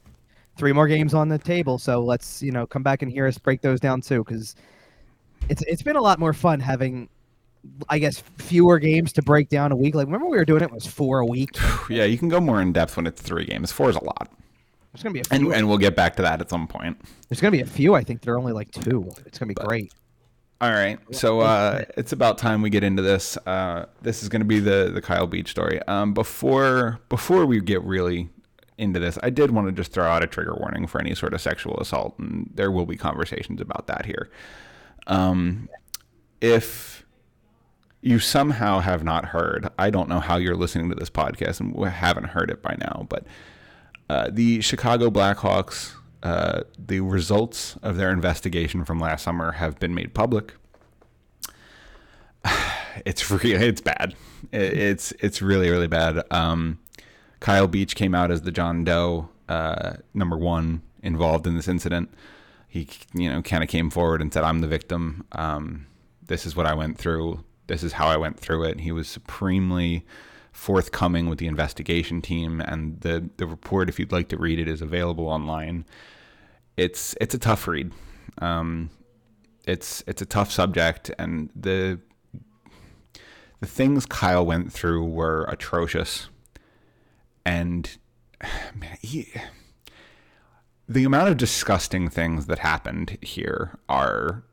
three 0.58 0.74
more 0.74 0.88
games 0.88 1.14
on 1.14 1.30
the 1.30 1.38
table. 1.38 1.78
So 1.78 2.04
let's 2.04 2.42
you 2.42 2.52
know 2.52 2.66
come 2.66 2.82
back 2.82 3.04
and 3.04 3.12
hear 3.12 3.28
us 3.28 3.38
break 3.38 3.62
those 3.62 3.80
down 3.80 4.02
too 4.02 4.24
because 4.24 4.56
it's 5.50 5.62
it's 5.68 5.84
been 5.84 5.96
a 5.96 6.02
lot 6.02 6.18
more 6.20 6.34
fun 6.34 6.60
having. 6.60 7.08
I 7.90 8.00
guess 8.00 8.24
fewer 8.40 8.80
games 8.80 9.14
to 9.14 9.22
break 9.22 9.48
down 9.50 9.72
a 9.72 9.76
week. 9.76 9.94
Like 9.94 10.08
remember 10.08 10.26
we 10.28 10.38
were 10.38 10.46
doing 10.46 10.64
it, 10.64 10.66
it 10.66 10.72
was 10.72 10.88
four 10.88 11.20
a 11.20 11.26
week. 11.28 11.52
yeah, 11.92 12.06
you 12.06 12.18
can 12.18 12.28
go 12.28 12.40
more 12.40 12.60
in 12.60 12.74
depth 12.74 12.98
when 12.98 13.06
it's 13.06 13.22
three 13.22 13.46
games. 13.46 13.72
Four 13.72 13.92
is 13.92 13.96
a 13.96 14.04
lot, 14.04 14.32
There's 14.94 15.04
gonna 15.04 15.14
be 15.14 15.20
a 15.20 15.24
and 15.32 15.44
few. 15.44 15.54
and 15.54 15.68
we'll 15.68 15.78
get 15.78 15.96
back 15.96 16.16
to 16.18 16.22
that 16.22 16.42
at 16.42 16.50
some 16.50 16.68
point. 16.68 17.00
There's 17.30 17.40
gonna 17.40 17.52
be 17.52 17.62
a 17.62 17.66
few. 17.66 17.96
I 17.96 18.04
think 18.04 18.22
there 18.22 18.34
are 18.34 18.40
only 18.40 18.54
like 18.54 18.72
two. 18.72 19.10
It's 19.26 19.40
gonna 19.40 19.50
be 19.50 19.54
great. 19.56 19.94
All 20.60 20.70
right, 20.72 21.00
so 21.12 21.40
uh, 21.40 21.86
it's 21.98 22.12
about 22.12 22.38
time 22.38 22.62
we 22.62 22.70
get 22.70 22.84
into 22.84 23.02
this. 23.02 23.36
Uh, 23.48 23.88
this 24.04 24.22
is 24.22 24.30
going 24.30 24.42
to 24.42 24.46
be 24.46 24.60
the 24.60 24.92
the 24.94 25.02
Kyle 25.02 25.26
Beach 25.26 25.50
story. 25.50 25.82
Um, 25.88 26.14
before 26.14 27.00
before 27.10 27.48
we 27.48 27.60
get 27.62 27.82
really 27.82 28.30
into 28.78 29.00
this, 29.00 29.18
I 29.24 29.32
did 29.32 29.50
want 29.50 29.70
to 29.70 29.72
just 29.72 29.92
throw 29.92 30.06
out 30.06 30.24
a 30.24 30.28
trigger 30.28 30.54
warning 30.54 30.86
for 30.86 31.02
any 31.02 31.16
sort 31.16 31.34
of 31.34 31.42
sexual 31.42 31.80
assault, 31.80 32.14
and 32.20 32.52
there 32.54 32.70
will 32.70 32.86
be 32.86 32.96
conversations 32.96 33.60
about 33.60 33.88
that 33.88 34.06
here. 34.06 34.30
Um, 35.08 35.68
if 36.42 37.02
you 38.02 38.20
somehow 38.20 38.80
have 38.80 39.04
not 39.04 39.26
heard. 39.26 39.70
I 39.78 39.90
don't 39.90 40.10
know 40.10 40.20
how 40.20 40.38
you're 40.38 40.56
listening 40.56 40.90
to 40.90 40.96
this 40.96 41.10
podcast 41.10 41.60
and 41.60 41.76
haven't 41.86 42.26
heard 42.26 42.50
it 42.50 42.62
by 42.62 42.76
now, 42.80 43.06
but 43.10 43.26
uh, 44.12 44.28
the 44.30 44.60
Chicago 44.60 45.10
Blackhawks, 45.10 45.94
uh, 46.22 46.64
the 46.78 47.00
results 47.00 47.78
of 47.82 47.96
their 47.96 48.12
investigation 48.12 48.84
from 48.84 49.00
last 49.00 49.24
summer 49.24 49.54
have 49.54 49.80
been 49.80 49.96
made 49.96 50.14
public. 50.14 50.54
It's 53.06 53.32
really 53.32 53.54
it's 53.54 53.80
bad. 53.80 54.16
It's 54.52 55.14
it's 55.22 55.42
really 55.42 55.70
really 55.70 55.88
bad. 55.88 56.26
Um, 56.30 56.78
Kyle 57.40 57.70
Beach 57.70 57.96
came 57.96 58.14
out 58.14 58.32
as 58.32 58.42
the 58.42 58.52
John 58.52 58.84
Doe 58.84 59.30
uh, 59.48 59.94
number 60.14 60.38
one 60.38 60.82
involved 61.02 61.48
in 61.48 61.56
this 61.56 61.70
incident. 61.70 62.14
He 62.68 62.90
you 63.14 63.30
know 63.30 63.42
kind 63.42 63.64
of 63.64 63.70
came 63.70 63.90
forward 63.90 64.22
and 64.22 64.34
said, 64.34 64.44
"I'm 64.44 64.60
the 64.60 64.68
victim. 64.68 65.26
Um, 65.32 65.88
this 66.22 66.46
is 66.46 66.54
what 66.54 66.66
I 66.66 66.74
went 66.74 66.98
through. 66.98 67.46
This 67.68 67.82
is 67.82 67.94
how 67.94 68.08
I 68.08 68.18
went 68.18 68.38
through 68.38 68.66
it." 68.66 68.82
He 68.82 68.92
was 68.92 69.08
supremely 69.08 70.06
forthcoming 70.62 71.28
with 71.28 71.40
the 71.40 71.48
investigation 71.48 72.22
team, 72.22 72.62
and 72.62 73.02
the 73.02 73.28
the 73.38 73.48
report, 73.48 73.90
if 73.90 73.98
you'd 73.98 74.12
like 74.12 74.30
to 74.30 74.38
read 74.38 74.60
it, 74.60 74.68
is 74.68 74.80
available 74.80 75.28
online. 75.28 75.86
It's 76.78 77.16
it's 77.20 77.34
a 77.34 77.40
tough 77.40 77.68
read. 77.68 77.92
Um, 78.38 78.92
it's 79.66 80.04
it's 80.06 80.22
a 80.22 80.26
tough 80.26 80.52
subject, 80.52 81.10
and 81.18 81.50
the 81.56 82.00
the 83.60 83.66
things 83.66 84.06
Kyle 84.06 84.46
went 84.46 84.72
through 84.72 85.04
were 85.04 85.46
atrocious, 85.50 86.30
and 87.44 87.98
man, 88.76 88.98
he, 89.02 89.34
the 90.88 91.06
amount 91.06 91.30
of 91.30 91.38
disgusting 91.38 92.08
things 92.08 92.46
that 92.46 92.60
happened 92.60 93.18
here 93.24 93.80
are 93.90 94.44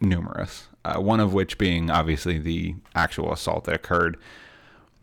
numerous. 0.00 0.68
Uh, 0.84 1.00
one 1.00 1.18
of 1.18 1.34
which 1.34 1.58
being 1.58 1.90
obviously 1.90 2.38
the 2.38 2.76
actual 2.94 3.32
assault 3.32 3.64
that 3.64 3.74
occurred. 3.74 4.16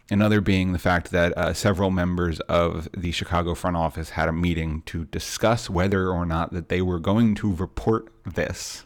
Another 0.09 0.41
being 0.41 0.73
the 0.73 0.80
fact 0.80 1.11
that 1.11 1.35
uh, 1.38 1.53
several 1.53 1.89
members 1.89 2.39
of 2.41 2.89
the 2.95 3.11
Chicago 3.11 3.55
front 3.55 3.77
office 3.77 4.11
had 4.11 4.27
a 4.27 4.34
meeting 4.34 4.84
to 4.85 5.05
discuss 5.05 5.69
whether 5.69 6.09
or 6.09 6.25
not 6.25 6.51
that 6.51 6.69
they 6.69 6.81
were 6.81 6.99
going 6.99 7.35
to 7.35 7.53
report 7.53 8.11
this 8.25 8.85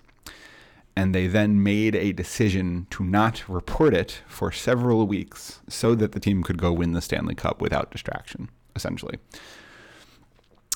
and 0.97 1.13
they 1.13 1.27
then 1.27 1.61
made 1.61 1.95
a 1.95 2.11
decision 2.11 2.87
to 2.89 3.03
not 3.03 3.47
report 3.47 3.93
it 3.93 4.23
for 4.27 4.51
several 4.51 5.05
weeks 5.05 5.59
so 5.69 5.93
that 5.93 6.13
the 6.13 6.19
team 6.19 6.41
could 6.41 6.57
go 6.57 6.73
win 6.73 6.93
the 6.93 7.01
Stanley 7.01 7.35
Cup 7.35 7.61
without 7.61 7.91
distraction, 7.91 8.49
essentially. 8.75 9.19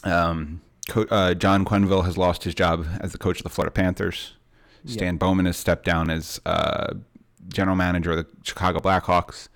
Um, 0.03 0.61
Co- 0.87 1.07
uh, 1.09 1.33
John 1.33 1.65
Quenneville 1.65 2.05
has 2.05 2.19
lost 2.19 2.43
his 2.43 2.53
job 2.53 2.85
as 2.99 3.13
the 3.13 3.17
coach 3.17 3.39
of 3.39 3.43
the 3.43 3.49
Florida 3.49 3.71
Panthers. 3.71 4.33
Stan 4.85 5.17
Bowman 5.17 5.47
has 5.47 5.57
stepped 5.57 5.85
down 5.85 6.11
as 6.11 6.39
uh, 6.45 6.93
general 7.47 7.75
manager 7.75 8.11
of 8.11 8.17
the 8.17 8.27
Chicago 8.43 8.79
Blackhawks. 8.79 9.47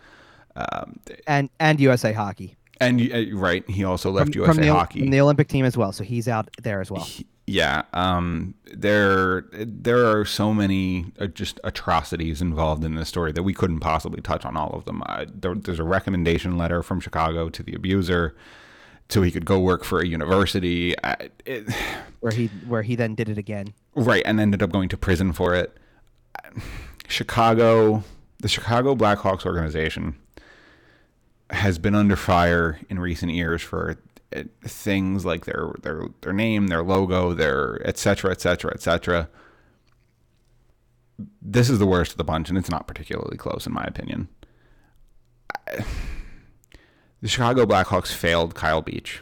Um, 0.56 1.00
and 1.28 1.50
and 1.60 1.80
USA 1.80 2.14
Hockey. 2.14 2.56
And 2.80 3.02
uh, 3.02 3.36
right, 3.36 3.68
he 3.70 3.84
also 3.84 4.12
left 4.12 4.34
from, 4.34 4.42
USA 4.42 4.54
from 4.54 4.62
the, 4.62 4.74
Hockey. 4.74 5.00
From 5.00 5.10
the 5.10 5.22
Olympic 5.22 5.48
team 5.48 5.66
as 5.66 5.78
well, 5.78 5.92
so 5.92 6.04
he's 6.04 6.28
out 6.28 6.50
there 6.62 6.82
as 6.82 6.92
well. 6.92 7.04
He- 7.04 7.26
yeah, 7.48 7.84
um, 7.94 8.56
there 8.74 9.46
there 9.52 10.08
are 10.10 10.26
so 10.26 10.52
many 10.52 11.12
uh, 11.20 11.28
just 11.28 11.60
atrocities 11.64 12.42
involved 12.42 12.84
in 12.84 12.96
this 12.96 13.08
story 13.08 13.32
that 13.34 13.44
we 13.44 13.54
couldn't 13.54 13.82
possibly 13.82 14.20
touch 14.20 14.46
on 14.46 14.58
all 14.58 14.72
of 14.72 14.86
them. 14.86 15.04
Uh, 15.06 15.26
there, 15.32 15.54
there's 15.54 15.80
a 15.80 15.84
recommendation 15.84 16.58
letter 16.58 16.82
from 16.82 17.00
Chicago 17.00 17.50
to 17.50 17.62
the 17.62 17.76
abuser, 17.76 18.36
so 19.10 19.22
he 19.22 19.30
could 19.30 19.46
go 19.46 19.60
work 19.60 19.84
for 19.84 20.00
a 20.00 20.08
university. 20.08 20.98
Uh, 21.04 21.16
it, 21.46 21.72
where 22.20 22.34
he 22.34 22.48
where 22.68 22.82
he 22.82 22.96
then 22.96 23.14
did 23.14 23.30
it 23.30 23.38
again. 23.38 23.76
right, 23.94 24.24
and 24.26 24.40
ended 24.40 24.64
up 24.64 24.72
going 24.72 24.90
to 24.90 24.98
prison 24.98 25.32
for 25.32 25.54
it. 25.54 25.78
Chicago, 27.08 28.04
the 28.40 28.48
Chicago 28.48 28.96
Blackhawks 28.96 29.46
organization 29.46 30.16
has 31.50 31.78
been 31.80 31.96
under 31.96 32.16
fire 32.16 32.80
in 32.90 33.00
recent 33.00 33.32
years 33.32 33.62
for 33.62 33.98
uh, 34.36 34.44
things 34.64 35.26
like 35.26 35.46
their 35.46 35.74
their 35.82 36.08
their 36.22 36.34
name, 36.34 36.68
their 36.68 36.84
logo, 36.84 37.34
their 37.34 37.82
et 37.88 37.98
cetera, 37.98 38.32
et 38.32 38.42
cetera, 38.42 38.72
et 38.74 38.82
cetera. 38.82 39.30
This 41.42 41.70
is 41.70 41.80
the 41.80 41.86
worst 41.86 42.12
of 42.14 42.18
the 42.18 42.24
bunch, 42.24 42.50
and 42.50 42.58
it's 42.58 42.70
not 42.70 42.88
particularly 42.88 43.38
close 43.38 43.66
in 43.66 43.74
my 43.74 43.84
opinion. 43.84 44.28
I- 45.68 45.86
the 47.22 47.28
Chicago 47.28 47.66
Blackhawks 47.66 48.12
failed 48.14 48.56
Kyle 48.56 48.82
Beach, 48.82 49.22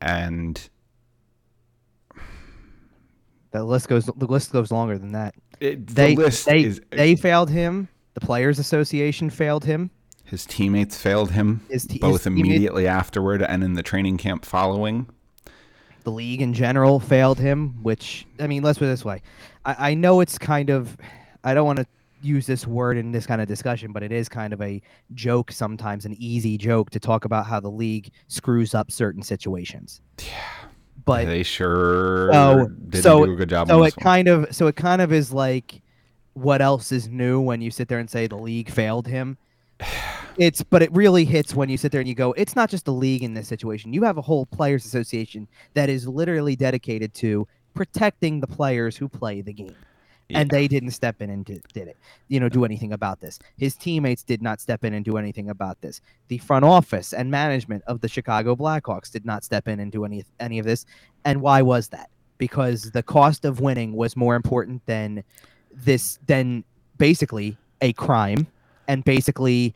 and 0.00 0.68
The 3.50 3.64
list 3.64 3.88
goes 3.88 4.06
the 4.06 4.26
list 4.26 4.52
goes 4.52 4.70
longer 4.70 4.96
than 4.98 5.12
that. 5.12 5.34
it, 5.60 5.86
the 5.88 5.94
They 5.94 6.16
list 6.16 6.46
they 6.46 6.62
is 6.62 6.80
they 6.90 7.16
failed 7.16 7.50
him. 7.50 7.88
The 8.14 8.20
players 8.20 8.58
association 8.58 9.28
failed 9.30 9.64
him. 9.64 9.90
His 10.30 10.46
teammates 10.46 10.96
failed 10.96 11.32
him 11.32 11.60
te- 11.68 11.98
both 11.98 12.24
immediately 12.24 12.86
afterward 12.86 13.42
and 13.42 13.64
in 13.64 13.74
the 13.74 13.82
training 13.82 14.16
camp 14.16 14.44
following. 14.44 15.08
The 16.04 16.12
league 16.12 16.40
in 16.40 16.54
general 16.54 17.00
failed 17.00 17.40
him. 17.40 17.82
Which 17.82 18.26
I 18.38 18.46
mean, 18.46 18.62
let's 18.62 18.78
put 18.78 18.84
it 18.84 18.88
this 18.88 19.04
way. 19.04 19.22
I, 19.64 19.90
I 19.90 19.94
know 19.94 20.20
it's 20.20 20.38
kind 20.38 20.70
of 20.70 20.96
I 21.42 21.52
don't 21.52 21.66
want 21.66 21.80
to 21.80 21.86
use 22.22 22.46
this 22.46 22.64
word 22.64 22.96
in 22.96 23.10
this 23.10 23.26
kind 23.26 23.40
of 23.42 23.48
discussion, 23.48 23.92
but 23.92 24.04
it 24.04 24.12
is 24.12 24.28
kind 24.28 24.52
of 24.52 24.62
a 24.62 24.80
joke 25.14 25.50
sometimes, 25.50 26.04
an 26.04 26.14
easy 26.18 26.56
joke 26.56 26.90
to 26.90 27.00
talk 27.00 27.24
about 27.24 27.46
how 27.46 27.58
the 27.58 27.70
league 27.70 28.12
screws 28.28 28.72
up 28.72 28.92
certain 28.92 29.22
situations. 29.22 30.00
Yeah, 30.18 30.26
But 31.04 31.24
they 31.26 31.42
sure 31.42 32.32
so 32.32 32.68
didn't 32.88 33.02
so 33.02 33.26
do 33.26 33.32
a 33.32 33.36
good 33.36 33.48
job. 33.48 33.66
so 33.66 33.80
on 33.80 33.88
it 33.88 33.96
one. 33.96 34.04
kind 34.04 34.28
of 34.28 34.54
so 34.54 34.68
it 34.68 34.76
kind 34.76 35.02
of 35.02 35.12
is 35.12 35.32
like 35.32 35.82
what 36.34 36.62
else 36.62 36.92
is 36.92 37.08
new 37.08 37.40
when 37.40 37.60
you 37.60 37.72
sit 37.72 37.88
there 37.88 37.98
and 37.98 38.08
say 38.08 38.28
the 38.28 38.36
league 38.38 38.70
failed 38.70 39.08
him 39.08 39.36
it's 40.36 40.62
but 40.62 40.82
it 40.82 40.92
really 40.92 41.24
hits 41.24 41.54
when 41.54 41.68
you 41.68 41.76
sit 41.76 41.92
there 41.92 42.00
and 42.00 42.08
you 42.08 42.14
go 42.14 42.32
it's 42.32 42.56
not 42.56 42.70
just 42.70 42.84
the 42.84 42.92
league 42.92 43.22
in 43.22 43.34
this 43.34 43.48
situation. 43.48 43.92
You 43.92 44.02
have 44.04 44.18
a 44.18 44.22
whole 44.22 44.46
players 44.46 44.84
association 44.84 45.48
that 45.74 45.88
is 45.88 46.06
literally 46.06 46.56
dedicated 46.56 47.14
to 47.14 47.46
protecting 47.74 48.40
the 48.40 48.46
players 48.46 48.96
who 48.96 49.08
play 49.08 49.40
the 49.40 49.52
game. 49.52 49.76
And 50.32 50.48
they 50.48 50.68
didn't 50.68 50.92
step 50.92 51.20
in 51.22 51.28
and 51.28 51.44
did, 51.44 51.64
did 51.72 51.88
it 51.88 51.96
you 52.28 52.38
know 52.38 52.48
do 52.48 52.64
anything 52.64 52.92
about 52.92 53.20
this. 53.20 53.40
His 53.56 53.74
teammates 53.74 54.22
did 54.22 54.42
not 54.42 54.60
step 54.60 54.84
in 54.84 54.94
and 54.94 55.04
do 55.04 55.16
anything 55.16 55.50
about 55.50 55.80
this. 55.80 56.00
The 56.28 56.38
front 56.38 56.64
office 56.64 57.12
and 57.12 57.30
management 57.30 57.82
of 57.88 58.00
the 58.00 58.08
chicago 58.08 58.54
blackhawks 58.54 59.10
did 59.10 59.26
not 59.26 59.42
step 59.42 59.66
in 59.66 59.80
and 59.80 59.90
do 59.90 60.04
any 60.04 60.24
any 60.38 60.58
of 60.60 60.66
this. 60.66 60.86
And 61.24 61.42
why 61.42 61.62
was 61.62 61.88
that? 61.88 62.10
Because 62.38 62.92
the 62.92 63.02
cost 63.02 63.44
of 63.44 63.60
winning 63.60 63.92
was 63.94 64.16
more 64.16 64.36
important 64.36 64.86
than 64.86 65.24
this 65.72 66.18
than 66.26 66.64
basically 66.98 67.56
a 67.80 67.92
crime 67.94 68.46
and 68.88 69.04
basically 69.04 69.74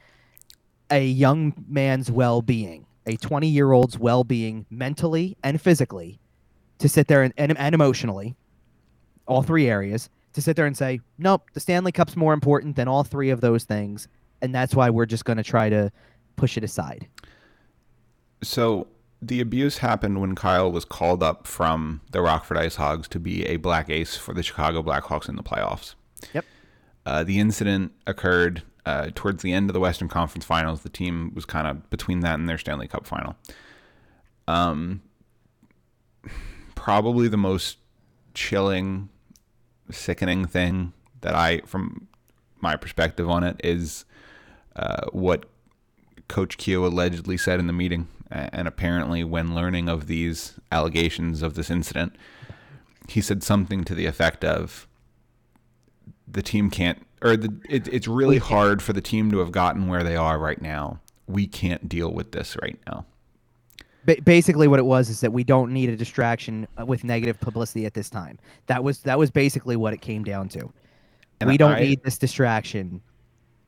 a 0.91 1.05
young 1.07 1.55
man's 1.69 2.11
well-being 2.11 2.87
a 3.07 3.17
20 3.17 3.49
year 3.49 3.73
old's 3.73 3.99
well-being 3.99 4.67
mentally 4.71 5.37
and 5.43 5.61
physically 5.61 6.19
to 6.79 6.89
sit 6.89 7.07
there 7.09 7.23
and, 7.23 7.35
and, 7.37 7.57
and 7.59 7.75
emotionally 7.75 8.35
all 9.27 9.43
three 9.43 9.69
areas 9.69 10.09
to 10.33 10.43
sit 10.43 10.57
there 10.57 10.67
and 10.67 10.77
say 10.77 11.01
nope 11.19 11.43
the 11.55 11.61
stanley 11.61 11.93
cup's 11.93 12.17
more 12.17 12.33
important 12.33 12.77
than 12.77 12.89
all 12.89 13.05
three 13.05 13.31
of 13.31 13.41
those 13.41 13.65
things 13.65 14.09
and 14.43 14.55
that's 14.55 14.75
why 14.75 14.91
we're 14.91 15.07
just 15.07 15.25
going 15.25 15.37
to 15.37 15.43
try 15.43 15.69
to 15.69 15.91
push 16.37 16.57
it 16.57 16.65
aside 16.65 17.07
So 18.43 18.89
the 19.23 19.41
abuse 19.41 19.79
happened 19.79 20.21
when 20.21 20.35
Kyle 20.35 20.71
was 20.71 20.85
called 20.85 21.23
up 21.23 21.47
from 21.47 22.03
the 22.11 22.21
Rockford 22.21 22.59
Ice 22.59 22.77
Hogs 22.77 23.09
to 23.09 23.19
be 23.19 23.47
a 23.47 23.57
black 23.57 23.89
ace 23.89 24.17
for 24.17 24.35
the 24.35 24.43
Chicago 24.43 24.83
Blackhawks 24.83 25.29
in 25.31 25.37
the 25.37 25.43
playoffs. 25.43 25.95
Yep. 26.35 26.45
Uh, 27.07 27.23
the 27.25 27.39
incident 27.39 27.93
occurred 28.07 28.63
uh, 28.87 29.11
towards 29.15 29.43
the 29.43 29.53
end 29.53 29.69
of 29.69 29.75
the 29.75 29.81
Western 29.81 30.09
Conference 30.09 30.45
Finals. 30.45 30.83
The 30.83 30.89
team 30.89 31.33
was 31.35 31.45
kind 31.45 31.67
of 31.67 31.89
between 31.91 32.21
that 32.21 32.39
and 32.39 32.49
their 32.49 32.59
Stanley 32.59 32.89
Cup 32.89 33.07
final. 33.07 33.37
Um, 34.47 35.03
probably 36.75 37.29
the 37.29 37.37
most 37.37 37.79
chilling, 38.35 39.09
sickening 39.91 40.47
thing 40.47 40.93
that 41.21 41.35
I, 41.35 41.61
from 41.67 42.09
my 42.61 42.77
perspective 42.77 43.29
on 43.29 43.45
it, 43.45 43.61
is 43.65 44.05
uh, 44.77 45.07
what 45.13 45.47
Coach 46.29 46.59
Q 46.59 46.87
allegedly 46.87 47.37
said 47.37 47.59
in 47.61 47.67
the 47.67 47.73
meeting. 47.73 48.09
And 48.31 48.67
apparently, 48.67 49.23
when 49.23 49.55
learning 49.55 49.89
of 49.89 50.07
these 50.07 50.59
allegations 50.73 51.43
of 51.43 51.55
this 51.55 51.71
incident, 51.71 52.17
he 53.09 53.21
said 53.21 53.43
something 53.43 53.85
to 53.85 53.95
the 53.95 54.07
effect 54.07 54.45
of 54.45 54.89
the 56.29 56.43
team 56.43 56.71
can't, 56.71 56.99
or 57.23 57.37
the, 57.37 57.55
it, 57.69 57.89
it's 57.89 58.09
really 58.09 58.39
hard 58.39 58.83
for 58.83 58.93
the 58.93 59.01
team 59.01 59.31
to 59.31 59.39
have 59.39 59.53
gotten 59.53 59.89
where 59.89 60.03
they 60.03 60.17
are 60.17 60.39
right 60.39 60.61
now. 60.61 61.01
We 61.27 61.47
can't 61.47 61.89
deal 61.89 62.13
with 62.13 62.33
this 62.33 62.57
right 62.63 62.79
now. 62.87 63.07
ba- 64.05 64.17
basically 64.25 64.69
what 64.69 64.79
it 64.79 64.85
was 64.85 65.09
is 65.09 65.21
that 65.21 65.33
we 65.33 65.45
don't 65.45 65.73
need 65.73 65.89
a 65.89 65.97
distraction 65.97 66.67
uh, 66.79 66.85
with 66.85 67.05
negative 67.05 67.41
publicity 67.41 67.87
at 67.87 67.95
this 67.95 68.11
time 68.11 68.39
that 68.67 68.85
was 68.85 68.99
that 69.01 69.19
was 69.19 69.31
basically 69.31 69.77
what 69.77 69.95
it 69.95 70.01
came 70.03 70.23
down 70.25 70.49
to 70.51 70.71
And 71.41 71.49
we 71.49 71.57
don't 71.57 71.73
I- 71.77 71.81
need 71.81 72.03
this 72.03 72.19
distraction 72.19 73.01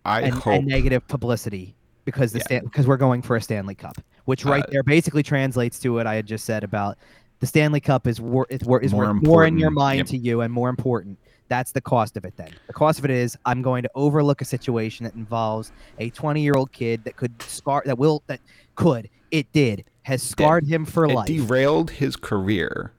I 0.05 0.20
and, 0.20 0.35
hope 0.35 0.55
and 0.55 0.66
negative 0.66 1.07
publicity 1.09 1.74
because 2.05 2.33
the 2.33 2.43
Yeah. 2.51 2.61
Because 2.61 2.87
we're 2.87 2.97
going 2.99 3.23
for 3.23 3.35
a 3.37 3.41
Stanley 3.43 3.74
Cup, 3.74 3.97
which 4.27 4.45
right 4.45 4.62
Uh, 4.62 4.66
there 4.70 4.83
basically 4.83 5.23
translates 5.23 5.78
to 5.81 5.89
what 5.95 6.07
I 6.07 6.15
had 6.15 6.27
just 6.27 6.45
said 6.45 6.62
about 6.62 6.97
The 7.41 7.47
Stanley 7.47 7.81
Cup 7.81 8.07
is 8.07 8.20
wor- 8.20 8.47
is, 8.51 8.62
wor- 8.62 8.81
is 8.83 8.93
More 8.93 9.12
worth 9.15 9.23
more 9.24 9.45
in 9.47 9.59
your 9.59 9.70
mind 9.70 9.99
yep. 9.99 10.07
to 10.09 10.16
you 10.19 10.43
and 10.43 10.53
more 10.53 10.69
important. 10.69 11.19
That's 11.48 11.73
the 11.73 11.81
cost 11.81 12.16
of 12.16 12.24
it. 12.24 12.36
Then 12.36 12.51
the 12.66 12.73
cost 12.73 12.98
of 12.98 13.05
it 13.05 13.10
is 13.10 13.36
I'm 13.44 13.62
going 13.62 13.82
to 13.82 13.90
overlook 13.94 14.40
a 14.40 14.44
situation 14.44 15.05
that 15.05 15.14
involves 15.14 15.73
a 15.98 16.10
20 16.10 16.40
year 16.40 16.55
old 16.55 16.73
kid 16.73 17.05
that 17.05 17.16
could 17.16 17.40
scar 17.43 17.82
that 17.86 17.98
will 17.98 18.23
that 18.27 18.40
could 18.74 19.09
it 19.31 19.51
did 19.52 19.85
has 20.02 20.23
scarred 20.23 20.66
him 20.66 20.85
for 20.85 21.05
it 21.05 21.14
life. 21.14 21.27
derailed 21.27 21.90
his 21.90 22.16
career 22.16 22.93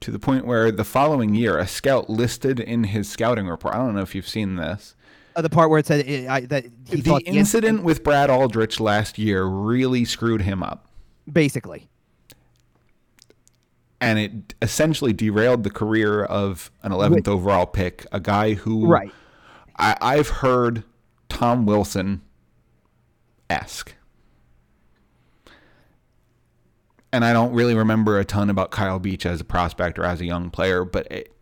to 0.00 0.10
the 0.10 0.18
point 0.18 0.46
where 0.46 0.70
the 0.70 0.84
following 0.84 1.34
year, 1.34 1.58
a 1.58 1.66
scout 1.66 2.08
listed 2.08 2.58
in 2.58 2.84
his 2.84 3.08
scouting 3.08 3.46
report. 3.46 3.74
I 3.74 3.78
don't 3.78 3.94
know 3.94 4.00
if 4.00 4.14
you've 4.14 4.28
seen 4.28 4.56
this. 4.56 4.94
Uh, 5.36 5.42
the 5.42 5.50
part 5.50 5.70
where 5.70 5.78
it 5.78 5.86
said 5.86 6.06
it, 6.06 6.28
I, 6.28 6.40
that 6.42 6.64
he 6.88 7.02
the 7.02 7.22
incident 7.24 7.82
with 7.82 8.02
Brad 8.02 8.30
Aldrich 8.30 8.80
last 8.80 9.18
year 9.18 9.44
really 9.44 10.04
screwed 10.04 10.42
him 10.42 10.62
up. 10.62 10.86
basically 11.30 11.88
and 14.00 14.18
it 14.18 14.54
essentially 14.62 15.12
derailed 15.12 15.62
the 15.64 15.70
career 15.70 16.22
of 16.24 16.70
an 16.82 16.92
11th 16.92 17.28
overall 17.28 17.66
pick, 17.66 18.06
a 18.12 18.20
guy 18.20 18.54
who 18.54 18.86
right. 18.86 19.12
I, 19.78 19.96
I've 20.00 20.28
heard 20.28 20.84
Tom 21.28 21.66
Wilson 21.66 22.22
esque. 23.48 23.94
And 27.12 27.24
I 27.24 27.32
don't 27.32 27.52
really 27.52 27.74
remember 27.74 28.18
a 28.18 28.24
ton 28.24 28.50
about 28.50 28.70
Kyle 28.70 28.98
Beach 29.00 29.26
as 29.26 29.40
a 29.40 29.44
prospect 29.44 29.98
or 29.98 30.04
as 30.04 30.20
a 30.20 30.24
young 30.24 30.50
player, 30.50 30.84
but 30.84 31.10
it, 31.10 31.36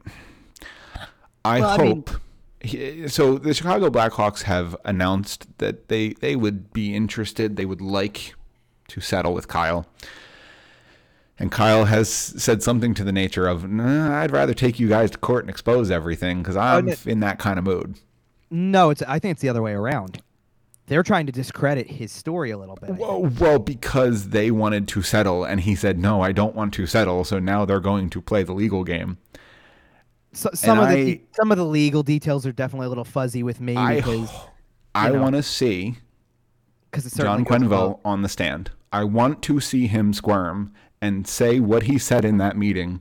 I 1.45 1.61
Well, 1.61 1.69
I 1.71 1.77
mean- 1.79 1.87
hope. 1.97 2.11
he- 2.63 3.07
so 3.09 3.37
the 3.39 3.53
Chicago 3.53 3.91
Blackhawks 3.91 4.43
have 4.43 4.75
announced 4.85 5.47
that 5.59 5.89
they, 5.89 6.11
they 6.21 6.37
would 6.37 6.73
be 6.73 6.95
interested. 6.95 7.57
They 7.57 7.67
would 7.67 7.83
like 7.83 8.35
to 8.89 9.01
settle 9.01 9.35
with 9.35 9.49
Kyle. 9.49 9.87
And 11.39 11.53
Kyle 11.53 11.85
has 11.85 12.09
said 12.09 12.63
something 12.63 12.95
to 12.95 13.05
the 13.05 13.13
nature 13.13 13.47
of, 13.47 13.69
nah, 13.69 14.21
I'd 14.21 14.33
rather 14.33 14.55
take 14.55 14.81
you 14.81 14.89
guys 14.89 15.11
to 15.13 15.19
court 15.19 15.45
and 15.45 15.51
expose 15.51 15.91
everything 15.91 16.39
because 16.39 16.57
I'm 16.57 16.89
oh, 16.89 16.91
no- 16.91 16.97
in 17.11 17.21
that 17.21 17.39
kind 17.39 17.59
of 17.59 17.65
mood. 17.65 17.99
No, 18.51 18.91
it's 18.91 19.03
I 19.03 19.19
think 19.19 19.33
it's 19.33 19.43
the 19.43 19.49
other 19.49 19.63
way 19.63 19.73
around. 19.73 20.23
They're 20.87 21.03
trying 21.03 21.27
to 21.27 21.33
discredit 21.33 21.87
his 21.91 22.11
story 22.11 22.51
a 22.51 22.57
little 22.57 22.77
bit. 22.77 22.97
Well, 22.97 23.31
well, 23.39 23.59
because 23.59 24.31
they 24.31 24.51
wanted 24.51 24.89
to 24.89 25.03
settle, 25.03 25.45
and 25.45 25.61
he 25.61 25.75
said, 25.75 25.99
"No, 25.99 26.23
I 26.23 26.33
don't 26.33 26.55
want 26.55 26.73
to 26.75 26.87
settle." 26.87 27.25
So 27.25 27.39
now 27.39 27.67
they're 27.67 27.79
going 27.79 28.09
to 28.09 28.23
play 28.23 28.43
the 28.43 28.55
legal 28.55 28.85
game. 28.85 29.19
So, 30.33 30.49
some 30.55 30.79
and 30.79 30.89
of 30.89 30.95
the 30.95 31.01
I- 31.01 31.05
de- 31.05 31.25
some 31.33 31.53
of 31.53 31.59
the 31.59 31.67
legal 31.67 32.03
details 32.03 32.47
are 32.47 32.53
definitely 32.53 32.87
a 32.87 32.89
little 32.89 33.05
fuzzy 33.05 33.43
with 33.43 33.61
me 33.61 33.77
I, 33.77 33.97
because 33.97 34.31
I 34.95 35.11
want 35.11 35.37
to 35.37 35.43
see 35.43 35.99
because 36.91 37.13
John 37.13 37.45
Quenneville 37.45 38.01
on 38.05 38.23
the 38.23 38.29
stand. 38.29 38.71
I 38.91 39.05
want 39.05 39.43
to 39.43 39.61
see 39.61 39.87
him 39.87 40.15
squirm 40.15 40.73
and 41.01 41.27
say 41.27 41.61
what 41.61 41.85
he 41.85 41.99
said 41.99 42.25
in 42.25 42.39
that 42.39 42.57
meeting, 42.57 43.01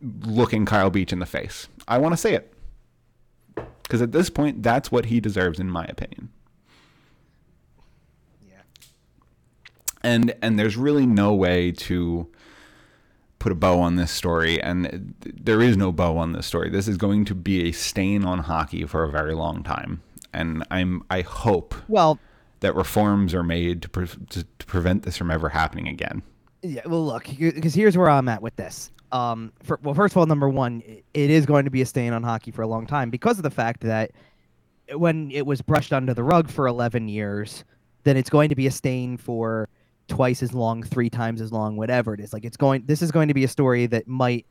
looking 0.00 0.64
Kyle 0.66 0.90
Beach 0.90 1.12
in 1.12 1.18
the 1.18 1.26
face. 1.26 1.68
I 1.88 1.98
want 1.98 2.12
to 2.12 2.16
say 2.16 2.34
it 2.34 2.52
because 3.82 4.00
at 4.02 4.12
this 4.12 4.30
point, 4.30 4.62
that's 4.62 4.90
what 4.90 5.06
he 5.06 5.20
deserves, 5.20 5.60
in 5.60 5.70
my 5.70 5.84
opinion. 5.84 6.30
Yeah. 8.46 8.62
and 10.02 10.34
and 10.42 10.58
there's 10.58 10.76
really 10.76 11.06
no 11.06 11.34
way 11.34 11.70
to 11.72 12.28
put 13.38 13.52
a 13.52 13.54
bow 13.54 13.78
on 13.78 13.96
this 13.96 14.10
story 14.10 14.58
and 14.62 15.14
there 15.22 15.60
is 15.60 15.76
no 15.76 15.92
bow 15.92 16.16
on 16.16 16.32
this 16.32 16.46
story 16.46 16.70
this 16.70 16.88
is 16.88 16.96
going 16.96 17.26
to 17.26 17.34
be 17.34 17.68
a 17.68 17.72
stain 17.72 18.24
on 18.24 18.38
hockey 18.38 18.86
for 18.86 19.04
a 19.04 19.10
very 19.10 19.34
long 19.34 19.62
time 19.62 20.00
and 20.32 20.64
i'm 20.70 21.02
i 21.10 21.20
hope 21.20 21.74
Well, 21.86 22.18
that 22.60 22.74
reforms 22.74 23.34
are 23.34 23.42
made 23.42 23.82
to, 23.82 23.90
pre- 23.90 24.06
to, 24.06 24.44
to 24.44 24.66
prevent 24.66 25.02
this 25.02 25.18
from 25.18 25.30
ever 25.30 25.50
happening 25.50 25.88
again 25.88 26.22
yeah. 26.64 26.82
Well, 26.86 27.04
look, 27.04 27.26
because 27.26 27.74
here's 27.74 27.96
where 27.96 28.08
I'm 28.08 28.28
at 28.28 28.42
with 28.42 28.56
this. 28.56 28.90
Um, 29.12 29.52
for, 29.62 29.78
well, 29.82 29.94
first 29.94 30.14
of 30.14 30.18
all, 30.18 30.26
number 30.26 30.48
one, 30.48 30.82
it 30.86 31.30
is 31.30 31.46
going 31.46 31.66
to 31.66 31.70
be 31.70 31.82
a 31.82 31.86
stain 31.86 32.12
on 32.12 32.22
hockey 32.22 32.50
for 32.50 32.62
a 32.62 32.66
long 32.66 32.86
time 32.86 33.10
because 33.10 33.38
of 33.38 33.42
the 33.42 33.50
fact 33.50 33.82
that 33.82 34.12
when 34.94 35.30
it 35.30 35.46
was 35.46 35.62
brushed 35.62 35.92
under 35.92 36.14
the 36.14 36.22
rug 36.22 36.50
for 36.50 36.66
11 36.66 37.08
years, 37.08 37.64
then 38.02 38.16
it's 38.16 38.30
going 38.30 38.48
to 38.48 38.54
be 38.54 38.66
a 38.66 38.70
stain 38.70 39.16
for 39.16 39.68
twice 40.08 40.42
as 40.42 40.52
long, 40.52 40.82
three 40.82 41.10
times 41.10 41.40
as 41.40 41.52
long, 41.52 41.76
whatever 41.76 42.14
it 42.14 42.20
is. 42.20 42.32
Like 42.32 42.44
it's 42.44 42.56
going. 42.56 42.84
This 42.86 43.02
is 43.02 43.12
going 43.12 43.28
to 43.28 43.34
be 43.34 43.44
a 43.44 43.48
story 43.48 43.86
that 43.86 44.08
might, 44.08 44.46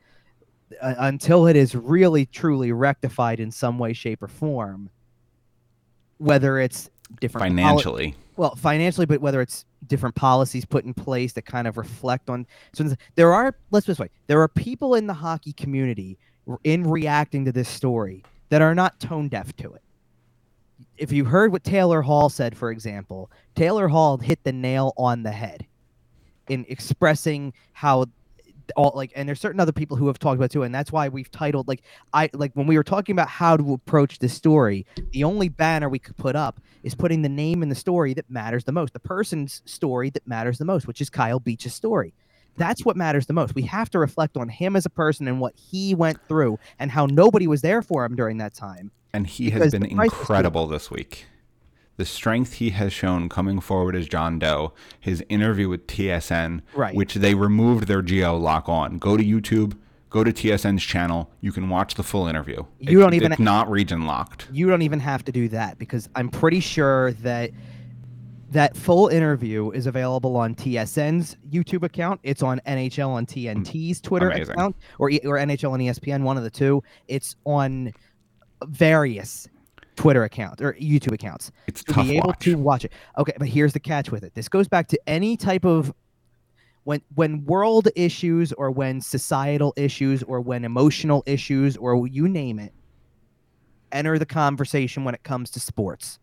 uh, 0.80 0.94
until 0.98 1.46
it 1.46 1.56
is 1.56 1.74
really 1.74 2.26
truly 2.26 2.72
rectified 2.72 3.40
in 3.40 3.50
some 3.50 3.78
way, 3.78 3.92
shape, 3.92 4.22
or 4.22 4.28
form. 4.28 4.88
Whether 6.18 6.58
it's 6.58 6.90
different 7.20 7.42
poli- 7.42 7.62
financially 7.62 8.14
well 8.36 8.54
financially 8.56 9.06
but 9.06 9.20
whether 9.20 9.40
it's 9.40 9.64
different 9.88 10.14
policies 10.14 10.64
put 10.64 10.84
in 10.84 10.94
place 10.94 11.32
that 11.32 11.44
kind 11.44 11.66
of 11.66 11.76
reflect 11.76 12.30
on 12.30 12.46
so 12.72 12.84
there 13.14 13.32
are 13.32 13.54
let's 13.70 13.86
put 13.86 13.92
this 13.92 13.98
way 13.98 14.10
there 14.26 14.40
are 14.40 14.48
people 14.48 14.94
in 14.94 15.06
the 15.06 15.14
hockey 15.14 15.52
community 15.52 16.18
in 16.64 16.84
reacting 16.84 17.44
to 17.44 17.52
this 17.52 17.68
story 17.68 18.22
that 18.50 18.62
are 18.62 18.74
not 18.74 19.00
tone 19.00 19.28
deaf 19.28 19.56
to 19.56 19.72
it. 19.72 19.82
If 20.96 21.12
you 21.12 21.24
heard 21.24 21.52
what 21.52 21.64
taylor 21.64 22.02
hall 22.02 22.28
said 22.28 22.56
for 22.56 22.70
example 22.70 23.30
taylor 23.54 23.88
hall 23.88 24.18
hit 24.18 24.42
the 24.44 24.52
nail 24.52 24.92
on 24.96 25.22
the 25.22 25.32
head 25.32 25.66
in 26.48 26.64
expressing 26.68 27.52
how 27.72 28.06
all 28.76 28.92
like 28.94 29.12
and 29.14 29.28
there's 29.28 29.40
certain 29.40 29.60
other 29.60 29.72
people 29.72 29.96
who 29.96 30.06
have 30.06 30.18
talked 30.18 30.36
about 30.36 30.50
too 30.50 30.62
and 30.62 30.74
that's 30.74 30.92
why 30.92 31.08
we've 31.08 31.30
titled 31.30 31.68
like 31.68 31.82
i 32.12 32.28
like 32.32 32.52
when 32.54 32.66
we 32.66 32.76
were 32.76 32.84
talking 32.84 33.12
about 33.14 33.28
how 33.28 33.56
to 33.56 33.72
approach 33.72 34.18
this 34.18 34.32
story 34.32 34.86
the 35.12 35.24
only 35.24 35.48
banner 35.48 35.88
we 35.88 35.98
could 35.98 36.16
put 36.16 36.36
up 36.36 36.60
is 36.82 36.94
putting 36.94 37.22
the 37.22 37.28
name 37.28 37.62
in 37.62 37.68
the 37.68 37.74
story 37.74 38.14
that 38.14 38.28
matters 38.30 38.64
the 38.64 38.72
most 38.72 38.92
the 38.92 39.00
person's 39.00 39.62
story 39.64 40.10
that 40.10 40.26
matters 40.26 40.58
the 40.58 40.64
most 40.64 40.86
which 40.86 41.00
is 41.00 41.10
kyle 41.10 41.40
beach's 41.40 41.74
story. 41.74 42.14
That's 42.56 42.84
what 42.84 42.96
matters 42.96 43.26
the 43.26 43.32
most. 43.32 43.56
We 43.56 43.62
have 43.62 43.90
to 43.90 43.98
reflect 43.98 44.36
on 44.36 44.48
him 44.48 44.76
as 44.76 44.86
a 44.86 44.90
person 44.90 45.26
and 45.26 45.40
what 45.40 45.54
he 45.56 45.92
went 45.92 46.24
through 46.28 46.60
and 46.78 46.88
how 46.88 47.06
nobody 47.06 47.48
was 47.48 47.62
there 47.62 47.82
for 47.82 48.04
him 48.04 48.14
during 48.14 48.38
that 48.38 48.54
time 48.54 48.92
and 49.14 49.26
he 49.26 49.50
has 49.50 49.72
been 49.72 49.82
the 49.82 49.94
price 49.94 50.08
is 50.08 50.12
too- 50.12 50.20
incredible 50.20 50.66
this 50.66 50.90
week 50.90 51.26
the 51.96 52.04
strength 52.04 52.54
he 52.54 52.70
has 52.70 52.92
shown 52.92 53.28
coming 53.28 53.60
forward 53.60 53.94
as 53.94 54.08
John 54.08 54.38
Doe, 54.38 54.72
his 54.98 55.22
interview 55.28 55.68
with 55.68 55.86
TSN, 55.86 56.62
Right. 56.74 56.94
which 56.94 57.14
they 57.14 57.34
removed 57.34 57.86
their 57.86 58.02
geo 58.02 58.36
lock 58.36 58.68
on. 58.68 58.98
Go 58.98 59.16
to 59.16 59.22
YouTube, 59.24 59.74
go 60.10 60.24
to 60.24 60.32
TSN's 60.32 60.82
channel. 60.82 61.30
You 61.40 61.52
can 61.52 61.68
watch 61.68 61.94
the 61.94 62.02
full 62.02 62.26
interview. 62.26 62.64
You 62.80 62.98
It- 62.98 63.02
don't 63.02 63.14
even- 63.14 63.32
It's 63.32 63.40
not 63.40 63.70
region 63.70 64.06
locked. 64.06 64.48
you 64.52 64.68
don't 64.68 64.82
even 64.82 65.00
have 65.00 65.24
to 65.26 65.32
do 65.32 65.48
that 65.50 65.78
because 65.78 66.08
I'm 66.16 66.28
pretty 66.28 66.60
sure 66.60 67.12
that 67.22 67.50
that 68.50 68.76
full 68.76 69.08
interview 69.08 69.70
is 69.70 69.86
available 69.88 70.36
on 70.36 70.54
TSN's 70.54 71.36
YouTube 71.50 71.82
account. 71.82 72.20
It's 72.22 72.40
on 72.42 72.60
NHL 72.66 73.10
on 73.10 73.26
TNT's 73.26 73.98
mm. 73.98 74.02
Twitter 74.02 74.30
Amazing. 74.30 74.52
account, 74.54 74.76
or 74.98 75.10
or 75.24 75.38
NHL 75.38 75.72
on 75.72 75.80
ESPN, 75.80 76.22
one 76.22 76.36
of 76.36 76.44
the 76.44 76.50
two. 76.50 76.82
It's 77.08 77.34
on 77.44 77.92
various 78.66 79.48
Twitter 79.96 80.24
accounts 80.24 80.60
or 80.62 80.74
YouTube 80.74 81.12
accounts 81.12 81.52
It's 81.66 81.82
to 81.84 81.92
tough 81.92 82.06
be 82.06 82.16
able 82.16 82.28
watch. 82.28 82.44
to 82.44 82.54
watch 82.56 82.84
it. 82.84 82.92
Okay, 83.18 83.32
but 83.38 83.48
here's 83.48 83.72
the 83.72 83.80
catch 83.80 84.10
with 84.10 84.24
it. 84.24 84.34
This 84.34 84.48
goes 84.48 84.68
back 84.68 84.88
to 84.88 85.00
any 85.08 85.36
type 85.36 85.64
of 85.64 85.92
when 86.84 87.00
when 87.14 87.44
world 87.44 87.88
issues 87.96 88.52
or 88.52 88.70
when 88.70 89.00
societal 89.00 89.72
issues 89.76 90.22
or 90.22 90.40
when 90.40 90.64
emotional 90.64 91.22
issues 91.26 91.76
or 91.76 92.06
you 92.06 92.28
name 92.28 92.58
it 92.58 92.72
enter 93.92 94.18
the 94.18 94.26
conversation 94.26 95.04
when 95.04 95.14
it 95.14 95.22
comes 95.22 95.50
to 95.52 95.60
sports. 95.60 96.18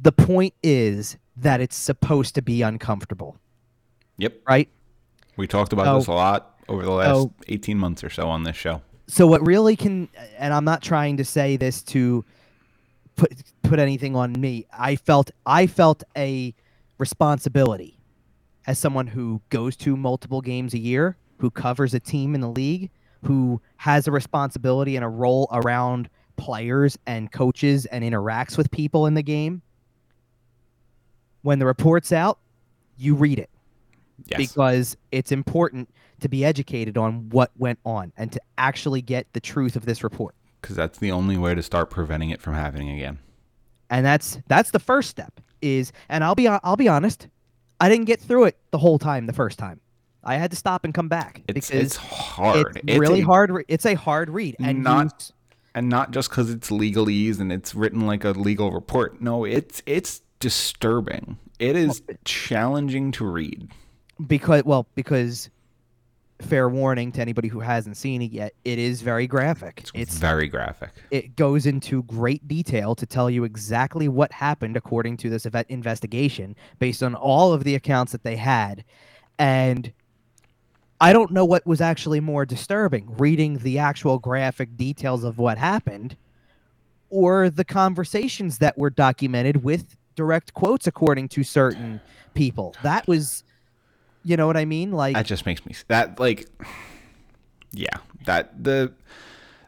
The 0.00 0.12
point 0.12 0.54
is 0.62 1.16
that 1.36 1.60
it's 1.60 1.74
supposed 1.76 2.34
to 2.36 2.42
be 2.42 2.62
uncomfortable, 2.62 3.38
Yep. 4.18 4.40
right? 4.48 4.68
We 5.36 5.46
talked 5.46 5.72
about 5.72 5.86
Oh. 5.88 5.98
this 5.98 6.06
a 6.06 6.12
lot 6.12 6.58
over 6.68 6.82
the 6.82 6.90
last 6.92 7.08
Oh. 7.16 7.32
18 7.48 7.78
months 7.78 8.04
or 8.04 8.10
so 8.10 8.28
on 8.28 8.44
this 8.44 8.56
show. 8.56 8.82
So 9.08 9.26
what 9.26 9.44
really 9.46 9.76
can 9.76 10.08
and 10.38 10.52
i'm 10.52 10.64
not 10.64 10.82
trying 10.82 11.16
to 11.16 11.24
say 11.24 11.56
this 11.56 11.82
to 11.82 12.24
put 13.16 13.32
put 13.62 13.78
anything 13.78 14.14
on 14.14 14.32
me. 14.32 14.66
I 14.72 14.96
felt 14.96 15.30
i 15.44 15.66
felt 15.66 16.04
a 16.16 16.54
responsibility 16.98 17.98
as 18.66 18.78
someone 18.78 19.06
who 19.06 19.40
goes 19.48 19.76
to 19.76 19.96
multiple 19.96 20.40
games 20.40 20.74
a 20.74 20.78
year 20.78 21.16
who 21.38 21.50
covers 21.50 21.94
a 21.94 22.00
team 22.00 22.34
in 22.34 22.40
the 22.40 22.48
league 22.48 22.90
who 23.24 23.60
has 23.76 24.06
a 24.06 24.10
responsibility 24.10 24.96
and 24.96 25.04
a 25.04 25.08
role 25.08 25.48
around 25.52 26.08
players 26.36 26.98
and 27.06 27.32
coaches 27.32 27.86
and 27.86 28.04
interacts 28.04 28.56
with 28.56 28.70
people 28.70 29.06
in 29.06 29.14
the 29.14 29.22
game. 29.22 29.62
When 31.42 31.58
the 31.58 31.66
report's 31.66 32.12
out 32.12 32.38
you 32.96 33.14
read 33.14 33.38
it. 33.38 33.50
Yes. 34.28 34.38
because 34.38 34.96
it's 35.12 35.30
important 35.30 35.90
to 36.20 36.28
be 36.28 36.44
educated 36.44 36.96
on 36.96 37.28
what 37.30 37.50
went 37.56 37.78
on 37.84 38.12
and 38.16 38.32
to 38.32 38.40
actually 38.58 39.02
get 39.02 39.32
the 39.32 39.40
truth 39.40 39.76
of 39.76 39.84
this 39.86 40.02
report. 40.04 40.34
Because 40.60 40.76
that's 40.76 40.98
the 40.98 41.12
only 41.12 41.36
way 41.36 41.54
to 41.54 41.62
start 41.62 41.90
preventing 41.90 42.30
it 42.30 42.40
from 42.40 42.54
happening 42.54 42.90
again. 42.90 43.18
And 43.90 44.04
that's 44.04 44.38
that's 44.48 44.70
the 44.72 44.78
first 44.80 45.10
step 45.10 45.40
is 45.62 45.92
and 46.08 46.24
I'll 46.24 46.34
be 46.34 46.48
I'll 46.48 46.76
be 46.76 46.88
honest, 46.88 47.28
I 47.80 47.88
didn't 47.88 48.06
get 48.06 48.20
through 48.20 48.44
it 48.44 48.58
the 48.70 48.78
whole 48.78 48.98
time 48.98 49.26
the 49.26 49.32
first 49.32 49.58
time. 49.58 49.80
I 50.24 50.36
had 50.36 50.50
to 50.50 50.56
stop 50.56 50.84
and 50.84 50.92
come 50.92 51.08
back 51.08 51.42
It's, 51.46 51.68
because 51.70 51.82
it's 51.84 51.96
hard. 51.96 52.80
it's 52.84 52.98
really 52.98 53.20
a- 53.20 53.24
hard 53.24 53.50
re- 53.52 53.64
it's 53.68 53.86
a 53.86 53.94
hard 53.94 54.28
read 54.28 54.56
and 54.58 54.82
Not- 54.82 55.30
you- 55.30 55.34
and 55.76 55.88
not 55.88 56.10
just 56.10 56.30
because 56.30 56.50
it's 56.50 56.70
legalese 56.70 57.38
and 57.38 57.52
it's 57.52 57.74
written 57.74 58.06
like 58.06 58.24
a 58.24 58.30
legal 58.30 58.72
report. 58.72 59.20
No, 59.20 59.44
it's 59.44 59.82
it's 59.86 60.22
disturbing. 60.40 61.38
It 61.58 61.76
is 61.76 62.02
challenging 62.24 63.12
to 63.12 63.24
read. 63.26 63.68
because 64.26 64.64
well 64.64 64.86
because 64.94 65.48
fair 66.40 66.68
warning 66.68 67.10
to 67.12 67.20
anybody 67.20 67.48
who 67.48 67.60
hasn't 67.60 67.96
seen 67.96 68.20
it 68.20 68.30
yet, 68.30 68.52
it 68.64 68.78
is 68.78 69.00
very 69.02 69.26
graphic. 69.26 69.80
It's, 69.80 69.90
It's 69.94 70.18
very 70.18 70.48
graphic. 70.48 70.90
it 71.10 71.34
goes 71.36 71.64
into 71.66 72.02
great 72.04 72.46
detail 72.46 72.94
to 72.94 73.06
tell 73.06 73.30
you 73.30 73.44
exactly 73.44 74.08
what 74.08 74.30
happened 74.32 74.76
according 74.76 75.16
to 75.18 75.30
this 75.30 75.46
event 75.46 75.66
investigation 75.70 76.54
based 76.78 77.02
on 77.02 77.14
all 77.14 77.52
of 77.52 77.64
the 77.64 77.74
accounts 77.74 78.12
that 78.12 78.22
they 78.22 78.36
had 78.36 78.84
and 79.38 79.92
i 81.00 81.12
don't 81.12 81.30
know 81.30 81.44
what 81.44 81.66
was 81.66 81.80
actually 81.80 82.20
more 82.20 82.44
disturbing 82.46 83.14
reading 83.18 83.58
the 83.58 83.78
actual 83.78 84.18
graphic 84.18 84.76
details 84.76 85.24
of 85.24 85.38
what 85.38 85.58
happened 85.58 86.16
or 87.10 87.50
the 87.50 87.64
conversations 87.64 88.58
that 88.58 88.76
were 88.78 88.90
documented 88.90 89.62
with 89.62 89.96
direct 90.14 90.54
quotes 90.54 90.86
according 90.86 91.28
to 91.28 91.42
certain 91.42 92.00
people 92.34 92.74
that 92.82 93.06
was 93.06 93.44
you 94.26 94.36
know 94.36 94.46
what 94.46 94.56
i 94.56 94.64
mean 94.64 94.92
like 94.92 95.14
That 95.14 95.24
just 95.26 95.46
makes 95.46 95.64
me 95.64 95.74
that 95.88 96.18
like, 96.20 96.46
yeah, 97.72 97.96
that 98.26 98.62
the 98.62 98.92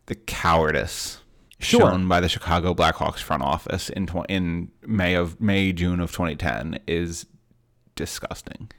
the 0.06 0.14
cowardice 0.14 1.20
Sure. 1.60 1.80
shown 1.80 2.06
by 2.06 2.20
the 2.20 2.28
Chicago 2.28 2.72
Blackhawks 2.72 3.18
front 3.18 3.42
office 3.42 3.88
in 3.90 4.06
tw- 4.06 4.24
in 4.28 4.70
May 4.86 5.14
of 5.14 5.40
May 5.40 5.72
June 5.72 5.98
of 5.98 6.12
2010 6.12 6.78
is 6.86 7.26
disgusting. 7.96 8.70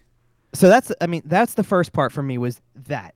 so 0.53 0.67
that's 0.69 0.91
i 1.01 1.05
mean 1.07 1.21
that's 1.25 1.55
the 1.55 1.63
first 1.63 1.91
part 1.93 2.11
for 2.13 2.23
me 2.23 2.37
was 2.37 2.61
that 2.75 3.15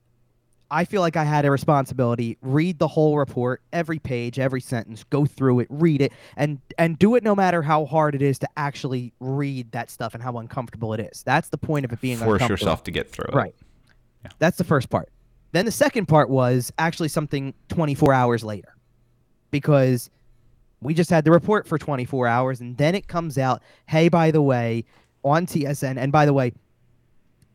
i 0.74 0.84
feel 0.84 1.02
like 1.02 1.16
i 1.16 1.24
had 1.24 1.46
a 1.46 1.52
responsibility. 1.52 2.38
Read 2.42 2.80
the 2.80 2.88
whole 2.88 3.18
report 3.18 3.62
every 3.72 4.00
page 4.00 4.40
every 4.40 4.60
sentence 4.60 5.04
go 5.10 5.26
through 5.26 5.62
it 5.62 5.68
read 5.70 6.02
it 6.02 6.12
and 6.36 6.60
and 6.78 6.98
do 7.00 7.16
it 7.16 7.24
no 7.24 7.36
matter 7.36 7.62
how 7.62 7.86
hard 7.86 8.16
it 8.16 8.22
is 8.22 8.40
to 8.40 8.50
actually 8.58 9.14
read 9.20 9.72
that 9.72 9.90
stuff 9.90 10.14
and 10.14 10.24
how 10.24 10.38
uncomfortable 10.38 10.94
it 10.94 11.00
is. 11.00 11.24
That's 11.24 11.50
the 11.50 11.58
point 11.58 11.86
of 11.86 11.94
it 11.94 12.02
being 12.02 12.18
Force 12.18 12.48
yourself 12.50 12.84
to 12.84 12.92
get 12.92 13.10
through 13.10 13.28
it. 13.30 13.36
right. 13.36 13.56
That's 14.40 14.58
the 14.58 14.64
first 14.64 14.90
part. 14.90 15.10
Then 15.52 15.66
the 15.66 15.72
second 15.72 16.08
part 16.08 16.30
was 16.30 16.72
actually 16.80 17.10
something 17.10 17.54
24 17.70 18.14
hours 18.14 18.44
later 18.44 18.76
because 19.52 20.10
we 20.82 20.94
just 20.94 21.10
had 21.10 21.24
the 21.24 21.32
report 21.32 21.68
for 21.68 21.78
24 21.78 22.28
hours 22.28 22.60
and 22.60 22.76
then 22.78 22.96
it 22.96 23.08
comes 23.08 23.38
out 23.38 23.62
hey 23.88 24.10
by 24.10 24.32
the 24.32 24.42
way 24.42 24.84
on 25.24 25.46
tsn 25.46 25.98
and 25.98 26.12
by 26.12 26.26
the 26.26 26.34
way 26.34 26.52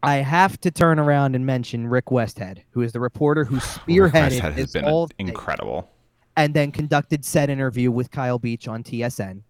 i 0.03 0.17
have 0.17 0.61
to 0.61 0.71
turn 0.71 0.99
around 0.99 1.35
and 1.35 1.45
mention 1.47 1.87
rick 1.87 2.07
westhead 2.07 2.63
who 2.71 2.83
is 2.83 2.93
the 2.93 3.01
reporter 3.01 3.45
who 3.45 3.57
spearheaded 3.59 4.11
Westhead 4.13 4.41
has 4.41 4.55
this 4.57 4.73
been 4.73 4.85
whole 4.85 5.07
thing 5.09 5.29
incredible. 5.29 5.91
and 6.37 6.55
then 6.55 6.71
conducted 6.73 7.25
said 7.25 7.51
interview 7.51 7.91
with 7.91 8.11
kyle 8.11 8.39
beach 8.39 8.69
on 8.69 8.83
tsn 8.83 9.43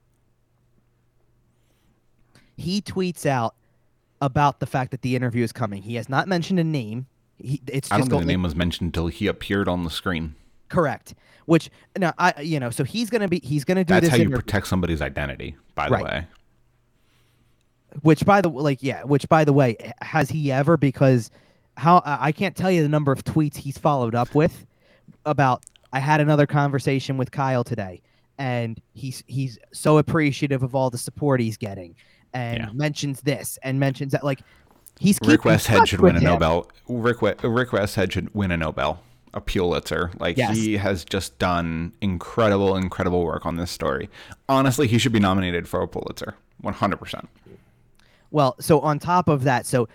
he 2.57 2.81
tweets 2.81 3.25
out 3.27 3.55
about 4.21 4.59
the 4.61 4.67
fact 4.67 4.91
that 4.91 5.03
the 5.03 5.15
interview 5.15 5.45
is 5.45 5.53
coming 5.53 5.83
he 5.83 5.95
has 5.95 6.09
not 6.09 6.27
mentioned 6.29 6.59
a 6.59 6.65
name 6.65 7.07
he, 7.41 7.61
it's 7.69 7.91
I 7.93 7.97
don't 7.97 8.07
just 8.07 8.11
think 8.11 8.23
the 8.23 8.27
name 8.27 8.43
was 8.43 8.57
mentioned 8.57 8.89
until 8.89 9.07
he 9.07 9.29
appeared 9.29 9.69
on 9.69 9.85
the 9.85 9.91
screen. 9.91 10.35
Correct. 10.69 11.15
Which 11.47 11.71
now 11.97 12.13
I 12.19 12.41
you 12.41 12.59
know 12.59 12.71
so 12.71 12.83
he's 12.83 13.11
gonna 13.11 13.29
be 13.29 13.39
he's 13.45 13.65
gonna 13.65 13.85
do 13.85 13.95
this. 13.95 14.01
That's 14.01 14.05
this 14.07 14.11
how 14.11 14.17
you 14.17 14.23
interview- 14.23 14.39
protect 14.43 14.67
somebody's 14.67 15.01
identity. 15.01 15.55
By 15.77 15.87
Right. 15.87 15.99
the 15.99 16.05
way, 16.05 16.27
which 18.03 18.25
by 18.25 18.41
the 18.41 18.49
like 18.49 18.83
yeah 18.83 19.03
which 19.03 19.29
by 19.29 19.45
the 19.45 19.53
way 19.53 19.77
has 20.03 20.29
he 20.31 20.53
ever 20.53 20.77
because 20.77 21.31
how 21.77 21.99
I 22.05 22.29
I 22.29 22.33
can't 22.33 22.57
tell 22.57 22.71
you 22.71 22.83
the 22.83 22.89
number 22.89 23.13
of 23.13 23.25
tweets 23.25 23.57
he's 23.57 23.79
followed 23.79 24.15
up 24.15 24.35
with 24.35 24.67
about 25.25 25.65
I 25.93 25.99
had 26.01 26.21
another 26.21 26.47
conversation 26.47 27.17
with 27.17 27.31
Kyle 27.31 27.65
today 27.65 28.03
and 28.39 28.81
he's 28.95 29.25
he's 29.27 29.59
so 29.73 29.99
appreciative 29.99 30.63
of 30.63 30.75
all 30.75 30.91
the 30.91 30.99
support 30.99 31.41
he's 31.41 31.57
getting 31.57 31.95
and 32.35 32.59
Yeah. 32.59 32.71
mentions 32.73 33.23
this 33.23 33.59
and 33.63 33.81
mentions 33.81 34.13
that 34.13 34.23
like 34.23 34.41
he's 35.01 35.19
Rick 35.25 35.43
Westhead 35.43 35.87
should 35.87 36.01
win 36.01 36.17
a 36.17 36.19
him. 36.21 36.25
Nobel. 36.25 36.69
Rick 36.89 37.23
We- 37.23 37.33
Rick 37.43 37.71
Westhead 37.71 38.13
should 38.13 38.35
win 38.35 38.51
a 38.51 38.57
Nobel, 38.57 39.01
a 39.33 39.41
Pulitzer. 39.41 40.11
Like 40.19 40.37
Yes. 40.37 40.57
he 40.57 40.77
has 40.77 41.05
just 41.05 41.39
done 41.39 41.93
incredible, 42.03 42.77
incredible 42.77 43.25
work 43.25 43.47
on 43.47 43.57
this 43.57 43.71
story. 43.71 44.11
Honestly, 44.49 44.87
he 44.89 44.99
should 44.99 45.13
be 45.13 45.21
nominated 45.21 45.67
for 45.69 45.81
a 45.81 45.89
Pulitzer, 45.89 46.35
one 46.61 46.75
hundred 46.75 46.99
percent. 46.99 47.29
Well, 48.31 48.57
so 48.61 48.81
on 48.81 48.99
top 48.99 49.29
of 49.29 49.45
that, 49.45 49.67
so 49.67 49.89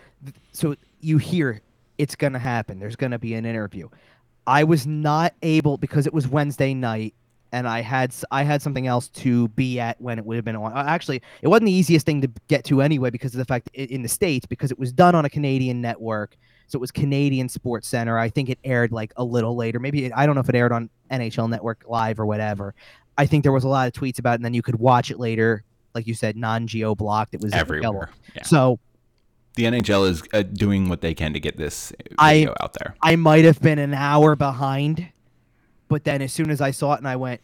so 0.51 0.75
you 0.99 1.17
hear 1.17 1.61
it's 1.97 2.15
going 2.15 2.33
to 2.33 2.39
happen. 2.39 2.79
There's 2.79 2.95
going 2.95 3.11
to 3.11 3.19
be 3.19 3.33
an 3.35 3.45
interview. 3.45 3.89
I 4.47 4.63
was 4.63 4.85
not 4.87 5.33
able 5.41 5.77
because 5.77 6.07
it 6.07 6.13
was 6.13 6.27
Wednesday 6.27 6.73
night 6.73 7.13
and 7.53 7.67
I 7.67 7.81
had 7.81 8.13
I 8.31 8.43
had 8.43 8.61
something 8.61 8.87
else 8.87 9.07
to 9.09 9.47
be 9.49 9.79
at 9.79 10.01
when 10.01 10.17
it 10.17 10.25
would 10.25 10.35
have 10.35 10.43
been 10.43 10.55
on. 10.55 10.73
uh, 10.73 10.83
Actually, 10.87 11.21
it 11.41 11.47
wasn't 11.47 11.67
the 11.67 11.71
easiest 11.71 12.05
thing 12.05 12.19
to 12.21 12.29
get 12.47 12.65
to 12.65 12.81
anyway 12.81 13.11
because 13.11 13.33
of 13.33 13.37
the 13.37 13.45
fact 13.45 13.69
in 13.75 14.01
the 14.01 14.09
states 14.09 14.45
because 14.45 14.71
it 14.71 14.79
was 14.79 14.91
done 14.91 15.15
on 15.15 15.23
a 15.23 15.29
Canadian 15.29 15.79
network. 15.79 16.35
So 16.67 16.77
it 16.77 16.81
was 16.81 16.91
Canadian 16.91 17.47
Sports 17.47 17.87
Center. 17.87 18.17
I 18.17 18.29
think 18.29 18.49
it 18.49 18.57
aired 18.63 18.91
like 18.91 19.13
a 19.17 19.23
little 19.23 19.55
later. 19.55 19.79
Maybe 19.79 20.05
it, 20.05 20.11
I 20.15 20.25
don't 20.25 20.33
know 20.33 20.41
if 20.41 20.49
it 20.49 20.55
aired 20.55 20.71
on 20.71 20.89
NHL 21.11 21.47
Network 21.47 21.83
Live 21.87 22.19
or 22.19 22.25
whatever. 22.25 22.73
I 23.17 23.27
think 23.27 23.43
there 23.43 23.51
was 23.51 23.63
a 23.63 23.67
lot 23.67 23.85
of 23.87 23.93
tweets 23.93 24.17
about 24.17 24.31
it, 24.31 24.35
and 24.35 24.45
then 24.45 24.55
you 24.55 24.63
could 24.63 24.79
watch 24.79 25.11
it 25.11 25.19
later, 25.19 25.63
like 25.95 26.07
you 26.07 26.13
said, 26.13 26.35
non-geo 26.37 26.95
blocked. 26.95 27.33
It 27.33 27.41
was 27.41 27.53
available. 27.53 27.75
Everywhere. 27.85 28.09
Yeah. 28.35 28.43
So 28.43 28.79
The 29.55 29.63
NHL 29.65 30.09
is 30.09 30.23
uh, 30.33 30.41
doing 30.43 30.89
what 30.89 31.01
they 31.01 31.13
can 31.13 31.33
to 31.33 31.39
get 31.39 31.57
this 31.57 31.93
I- 32.17 32.47
out 32.61 32.73
there. 32.73 32.95
I 33.01 33.15
might 33.15 33.45
have 33.45 33.61
been 33.61 33.79
an 33.79 33.93
hour 33.93 34.35
behind, 34.35 35.07
but 35.87 36.03
then 36.03 36.21
as 36.21 36.33
soon 36.33 36.49
as 36.49 36.61
I 36.61 36.71
saw 36.71 36.93
it 36.93 36.97
and 36.99 37.07
I 37.07 37.15
went, 37.15 37.41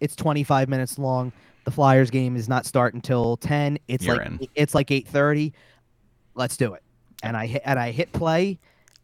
it's 0.00 0.14
25 0.16 0.68
minutes 0.68 0.98
long. 0.98 1.32
The 1.64 1.70
Flyers 1.70 2.10
game 2.10 2.36
is 2.36 2.48
not 2.48 2.64
start 2.66 2.94
until 2.94 3.36
10. 3.38 3.78
It's 3.88 4.04
You're 4.04 4.16
like 4.16 4.26
in. 4.26 4.40
it's 4.54 4.74
like 4.74 4.88
8:30. 4.88 5.52
Let's 6.34 6.56
do 6.56 6.72
it. 6.74 6.82
And 7.22 7.36
I 7.36 7.46
hit 7.46 7.62
and 7.64 7.78
I 7.78 7.90
hit 7.90 8.12
play, 8.12 8.58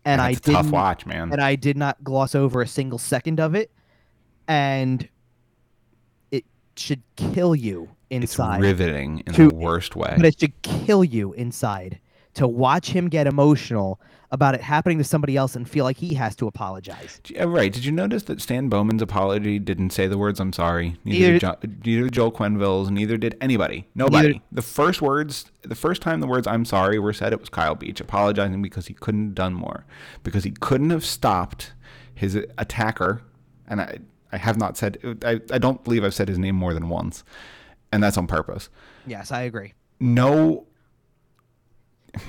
and 0.04 0.20
I 0.20 0.30
It's 0.30 0.40
a 0.48 0.52
tough 0.52 0.62
didn't 0.62 0.72
watch, 0.72 1.04
man. 1.04 1.32
and 1.32 1.40
I 1.42 1.56
did 1.56 1.76
not 1.76 2.02
gloss 2.04 2.34
over 2.34 2.62
a 2.62 2.66
single 2.66 2.98
second 2.98 3.40
of 3.40 3.54
it, 3.54 3.70
and 4.48 5.02
it 5.02 5.10
should 6.78 7.02
kill 7.16 7.54
you 7.54 7.88
inside. 8.10 8.56
It's 8.56 8.62
riveting 8.62 9.22
in 9.26 9.32
To- 9.34 9.48
the 9.48 9.54
worst 9.54 9.96
way. 9.96 10.14
but 10.16 10.26
it 10.26 10.38
should 10.40 10.60
kill 10.62 11.04
you 11.04 11.32
inside 11.34 11.98
to 12.34 12.48
watch 12.48 12.90
him 12.90 13.08
get 13.08 13.26
emotional 13.28 14.00
about 14.32 14.56
it 14.56 14.60
happening 14.60 14.98
to 14.98 15.04
somebody 15.04 15.36
else 15.36 15.54
and 15.54 15.68
feel 15.68 15.84
like 15.84 15.96
he 15.98 16.14
has 16.14 16.34
to 16.34 16.48
apologize. 16.48 17.20
Yeah, 17.28 17.44
uh, 17.44 17.46
right. 17.46 17.72
Did 17.72 17.84
you 17.84 17.92
notice 17.92 18.24
that 18.24 18.40
Stan 18.40 18.68
Bowman's 18.68 19.00
apology 19.02 19.60
didn't 19.60 19.90
say 19.90 20.08
the 20.08 20.18
words 20.18 20.40
"I'm 20.40 20.52
sorry"? 20.52 20.96
Neither 21.04 21.18
Neither- 21.18 21.32
did, 21.32 21.40
jo- 21.40 21.56
neither 21.84 22.02
did 22.04 22.12
Joel 22.12 22.32
Quenneville's. 22.32 22.90
Neither 22.90 23.16
did 23.16 23.36
anybody. 23.40 23.86
Nobody. 23.94 24.28
Neither- 24.28 24.40
The 24.50 24.62
first 24.62 25.00
words, 25.00 25.52
the 25.62 25.76
first 25.76 26.02
time 26.02 26.18
the 26.18 26.26
words 26.26 26.48
"I'm 26.48 26.64
sorry" 26.64 26.98
were 26.98 27.12
said, 27.12 27.32
it 27.32 27.38
was 27.38 27.48
Kyle 27.48 27.76
Beach 27.76 28.00
apologizing 28.00 28.60
because 28.60 28.88
he 28.88 28.94
couldn't 28.94 29.26
have 29.26 29.34
done 29.36 29.54
more, 29.54 29.86
because 30.24 30.42
he 30.42 30.50
couldn't 30.50 30.90
have 30.90 31.04
stopped 31.04 31.72
his 32.12 32.34
attacker. 32.58 33.22
And 33.68 33.80
I, 33.80 33.98
I 34.34 34.38
have 34.38 34.58
not 34.58 34.76
said. 34.76 34.98
I, 35.24 35.40
I 35.52 35.58
don't 35.58 35.82
believe 35.84 36.02
I've 36.04 36.12
said 36.14 36.28
his 36.28 36.38
name 36.38 36.56
more 36.56 36.74
than 36.74 36.88
once, 36.88 37.22
and 37.92 38.02
that's 38.02 38.18
on 38.18 38.26
purpose. 38.26 38.68
Yes, 39.06 39.30
I 39.30 39.42
agree. 39.42 39.72
No, 40.00 40.66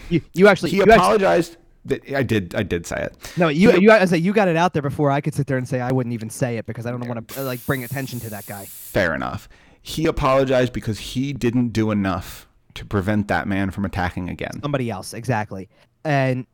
You, 0.09 0.21
you 0.33 0.47
actually, 0.47 0.69
he 0.71 0.77
you 0.77 0.83
actually 0.83 0.95
apologized. 0.95 1.57
that 1.85 2.01
I 2.13 2.23
did. 2.23 2.53
I 2.55 2.63
did 2.63 2.85
say 2.85 2.97
it. 2.97 3.31
no, 3.37 3.47
you, 3.47 3.71
he- 3.71 3.81
you, 3.83 3.91
I 3.91 4.05
say 4.05 4.17
you 4.17 4.33
got 4.33 4.47
it 4.47 4.55
out 4.55 4.73
there 4.73 4.81
before 4.81 5.09
I 5.11 5.21
could 5.21 5.33
sit 5.33 5.47
there 5.47 5.57
and 5.57 5.67
say 5.67 5.79
I 5.81 5.91
wouldn't 5.91 6.13
even 6.13 6.29
say 6.29 6.57
it 6.57 6.65
because 6.65 6.85
I 6.85 6.91
don't 6.91 7.07
want 7.07 7.27
to 7.29 7.41
uh, 7.41 7.43
like 7.43 7.65
bring 7.65 7.83
attention 7.83 8.19
to 8.21 8.29
that 8.31 8.45
guy. 8.47 8.65
Fair 8.65 9.13
enough. 9.15 9.49
He 9.81 10.05
apologized 10.07 10.73
because 10.73 10.99
he 10.99 11.33
didn't 11.33 11.69
do 11.69 11.91
enough 11.91 12.47
to 12.75 12.85
prevent 12.85 13.27
that 13.29 13.47
man 13.47 13.69
from 13.71 13.85
attacking 13.85 14.29
again. 14.29 14.59
Somebody 14.61 14.89
else, 14.89 15.13
exactly. 15.13 15.69
And 16.03 16.45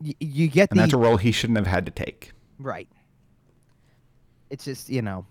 you 0.00 0.48
get 0.48 0.70
And 0.70 0.78
the 0.78 0.82
that's 0.82 0.92
a 0.92 0.96
role 0.98 1.16
he 1.16 1.30
shouldn't 1.32 1.56
have 1.56 1.66
had 1.68 1.86
to 1.86 1.92
take. 1.92 2.32
right. 2.58 2.88
It's 4.50 4.64
just 4.64 4.88
you 4.88 5.02
know, 5.02 5.26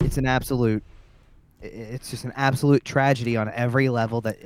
it's 0.00 0.18
an 0.18 0.26
absolute. 0.26 0.82
It's 1.60 2.10
just 2.10 2.24
an 2.24 2.32
absolute 2.36 2.84
tragedy 2.84 3.36
on 3.36 3.50
every 3.50 3.88
level 3.88 4.20
that 4.22 4.38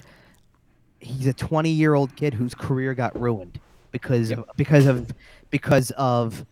he's 1.01 1.27
a 1.27 1.33
20 1.33 1.71
year 1.71 1.95
old 1.95 2.15
kid 2.17 2.35
whose 2.35 2.55
career 2.55 2.95
got 2.95 3.19
ruined 3.19 3.61
because 3.91 4.31
of, 4.31 4.45
because 4.57 4.87
of 4.87 5.13
because 5.51 5.91
of 5.93 6.45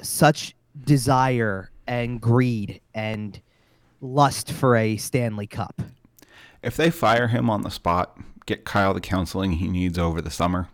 such 0.00 0.54
desire 0.84 1.70
and 1.86 2.20
greed 2.20 2.80
and 2.94 3.40
lust 4.00 4.50
for 4.50 4.76
a 4.76 4.96
Stanley 4.96 5.46
Cup. 5.46 5.82
If 6.62 6.76
they 6.76 6.90
fire 6.90 7.28
him 7.28 7.50
on 7.50 7.62
the 7.62 7.70
spot, 7.70 8.16
get 8.46 8.64
Kyle 8.64 8.94
the 8.94 9.00
counseling 9.00 9.52
he 9.52 9.68
needs 9.68 9.98
over 9.98 10.20
the 10.20 10.30
summer, 10.30 10.68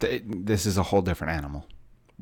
th- 0.00 0.22
this 0.26 0.66
is 0.66 0.76
a 0.76 0.82
whole 0.84 1.02
different 1.02 1.32
animal. 1.32 1.66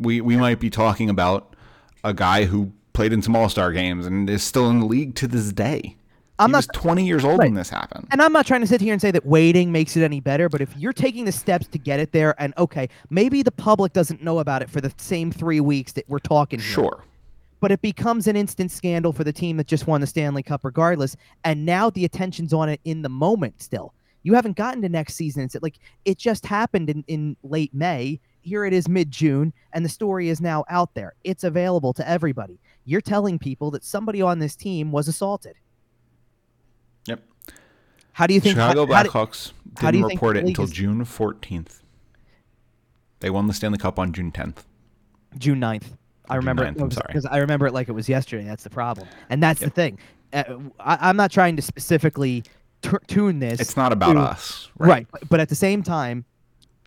We 0.01 0.21
we 0.21 0.37
might 0.37 0.59
be 0.59 0.71
talking 0.71 1.11
about 1.11 1.55
a 2.03 2.15
guy 2.15 2.47
who 2.47 2.73
played 2.95 3.13
in 3.13 3.23
some 3.23 3.37
All 3.37 3.49
Star 3.49 3.71
games 3.73 4.07
and 4.07 4.29
is 4.29 4.43
still 4.43 4.69
in 4.71 4.81
the 4.81 4.87
league 4.87 5.15
to 5.17 5.29
this 5.29 5.53
day. 5.53 5.97
I'm 6.39 6.49
he 6.49 6.53
not 6.53 6.59
was 6.59 6.67
20 6.73 7.07
years 7.07 7.23
old 7.23 7.39
Right. 7.39 7.47
when 7.49 7.55
this 7.55 7.69
happened. 7.69 8.09
And 8.11 8.23
I'm 8.23 8.33
not 8.33 8.47
trying 8.47 8.63
to 8.63 8.67
sit 8.67 8.81
here 8.81 8.95
and 8.95 9.01
say 9.01 9.11
that 9.11 9.27
waiting 9.27 9.71
makes 9.73 9.95
it 9.95 10.03
any 10.03 10.21
better, 10.21 10.49
but 10.49 10.63
if 10.63 10.75
you're 10.75 10.95
taking 10.95 11.27
the 11.27 11.33
steps 11.33 11.67
to 11.69 11.79
get 11.79 12.01
it 12.01 12.13
there, 12.13 12.35
and 12.41 12.55
okay, 12.57 12.89
maybe 13.11 13.43
the 13.43 13.51
public 13.53 13.93
doesn't 13.93 14.23
know 14.23 14.39
about 14.39 14.63
it 14.63 14.71
for 14.71 14.81
the 14.81 14.91
same 14.97 15.31
three 15.31 15.61
weeks 15.61 15.93
that 15.93 16.09
we're 16.09 16.19
talking 16.19 16.59
here, 16.59 16.67
Sure. 16.73 17.05
but 17.61 17.71
it 17.71 17.83
becomes 17.83 18.27
an 18.27 18.37
instant 18.37 18.71
scandal 18.71 19.13
for 19.13 19.23
the 19.23 19.35
team 19.35 19.59
that 19.59 19.67
just 19.67 19.87
won 19.87 20.01
the 20.01 20.07
Stanley 20.07 20.43
Cup 20.43 20.65
regardless, 20.65 21.15
and 21.45 21.67
now 21.67 21.91
the 21.91 22.07
attention's 22.07 22.55
on 22.55 22.71
it 22.71 22.81
in 22.87 23.03
the 23.03 23.11
moment 23.11 23.61
still. 23.61 23.93
You 24.23 24.33
haven't 24.33 24.57
gotten 24.57 24.81
to 24.81 24.89
next 24.89 25.17
season. 25.17 25.43
It's 25.43 25.57
like 25.61 25.77
it 26.07 26.17
just 26.17 26.47
happened 26.47 26.89
in, 26.89 27.05
in 27.07 27.37
late 27.43 27.75
May. 27.75 28.19
Here 28.43 28.65
it 28.65 28.73
is 28.73 28.89
mid 28.89 29.11
June, 29.11 29.53
and 29.73 29.85
the 29.85 29.89
story 29.89 30.29
is 30.29 30.41
now 30.41 30.65
out 30.69 30.95
there. 30.95 31.15
It's 31.25 31.45
available 31.45 31.93
to 31.95 32.09
everybody. 32.09 32.59
You're 32.85 33.01
telling 33.03 33.39
people 33.39 33.71
that 33.73 33.85
somebody 33.85 34.23
on 34.23 34.39
this 34.39 34.57
team 34.57 34.93
was 34.93 35.09
assaulted. 35.09 35.55
Yep. 37.07 37.23
How 38.13 38.27
do 38.27 38.35
you 38.35 38.41
think 38.41 38.55
Chicago 38.57 38.87
how, 38.87 39.03
Blackhawks 39.05 39.53
how 39.79 39.91
do 39.91 39.99
didn't 39.99 40.13
report 40.13 40.37
it 40.37 40.45
until 40.47 40.65
is- 40.65 40.71
June 40.71 41.05
14th. 41.05 41.81
They 43.21 43.29
won 43.31 43.47
the 43.47 43.53
Stanley 43.53 43.79
Cup 43.79 43.99
on 43.99 44.13
June 44.13 44.33
10th. 44.33 44.65
June 45.39 45.61
9th. 45.61 45.85
I 46.29 46.35
June 46.35 46.39
remember 46.41 46.65
9th, 46.65 46.77
it 46.77 46.83
I'm 46.83 46.91
sorry. 46.91 47.07
because 47.09 47.27
I 47.27 47.37
remember 47.39 47.67
it 47.67 47.75
like 47.75 47.89
it 47.89 47.93
was 47.93 48.09
yesterday. 48.09 48.45
That's 48.45 48.65
the 48.65 48.71
problem, 48.71 49.07
and 49.29 49.43
that's 49.43 49.61
the 49.61 49.69
thing. 49.71 49.99
Uh, 50.33 50.45
I, 50.79 51.09
I'm 51.09 51.17
not 51.17 51.31
trying 51.31 51.57
to 51.57 51.63
specifically 51.63 52.45
t- 52.83 52.91
tune 53.09 53.41
this. 53.41 53.61
It's 53.61 53.77
not 53.77 53.93
about 53.93 54.15
to- 54.15 54.21
us, 54.21 54.71
right? 54.79 54.89
right? 54.89 55.07
But 55.29 55.41
at 55.41 55.49
the 55.49 55.55
same 55.57 55.83
time, 55.83 56.25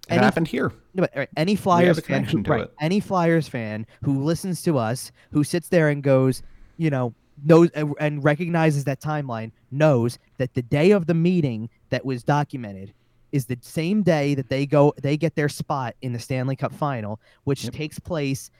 It 0.09 0.13
any- 0.15 0.23
happened 0.23 0.47
here. 0.47 0.71
No, 0.93 1.01
but, 1.03 1.17
uh, 1.17 1.25
any 1.37 1.55
Flyers 1.55 1.99
fan, 1.99 2.23
who, 2.25 2.41
right, 2.41 2.63
it. 2.63 2.73
any 2.81 2.99
Flyers 2.99 3.47
fan 3.47 3.85
who 4.03 4.23
listens 4.23 4.61
to 4.63 4.77
us, 4.77 5.11
who 5.31 5.43
sits 5.43 5.69
there 5.69 5.89
and 5.89 6.03
goes, 6.03 6.43
you 6.77 6.89
know, 6.89 7.13
knows 7.45 7.69
and- 7.71 7.95
and 7.99 8.23
recognizes 8.23 8.83
that 8.83 8.99
timeline, 9.01 9.51
knows 9.71 10.19
that 10.37 10.53
the 10.53 10.61
day 10.61 10.91
of 10.91 11.07
the 11.07 11.13
meeting 11.13 11.69
that 11.89 12.05
was 12.05 12.23
documented 12.23 12.93
is 13.31 13.45
the 13.45 13.57
same 13.61 14.03
day 14.03 14.35
that 14.35 14.49
they 14.49 14.65
go, 14.65 14.93
they 15.01 15.17
get 15.17 15.35
their 15.35 15.49
spot 15.49 15.95
in 16.01 16.13
the 16.13 16.19
Stanley 16.19 16.55
Cup 16.55 16.71
Final, 16.73 17.19
which 17.45 17.63
Yep. 17.63 17.73
takes 17.73 17.97
place 17.99 18.51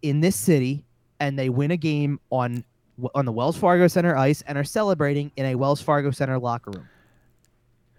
in 0.00 0.20
this 0.20 0.36
city, 0.36 0.84
and 1.20 1.38
they 1.38 1.50
win 1.50 1.70
a 1.72 1.76
game 1.76 2.20
on 2.30 2.64
on 3.14 3.24
the 3.24 3.32
Wells 3.32 3.56
Fargo 3.56 3.88
Center 3.88 4.16
ice 4.16 4.42
and 4.42 4.56
are 4.56 4.62
celebrating 4.64 5.32
in 5.36 5.46
a 5.46 5.54
Wells 5.54 5.80
Fargo 5.80 6.10
Center 6.10 6.38
locker 6.38 6.70
room 6.70 6.86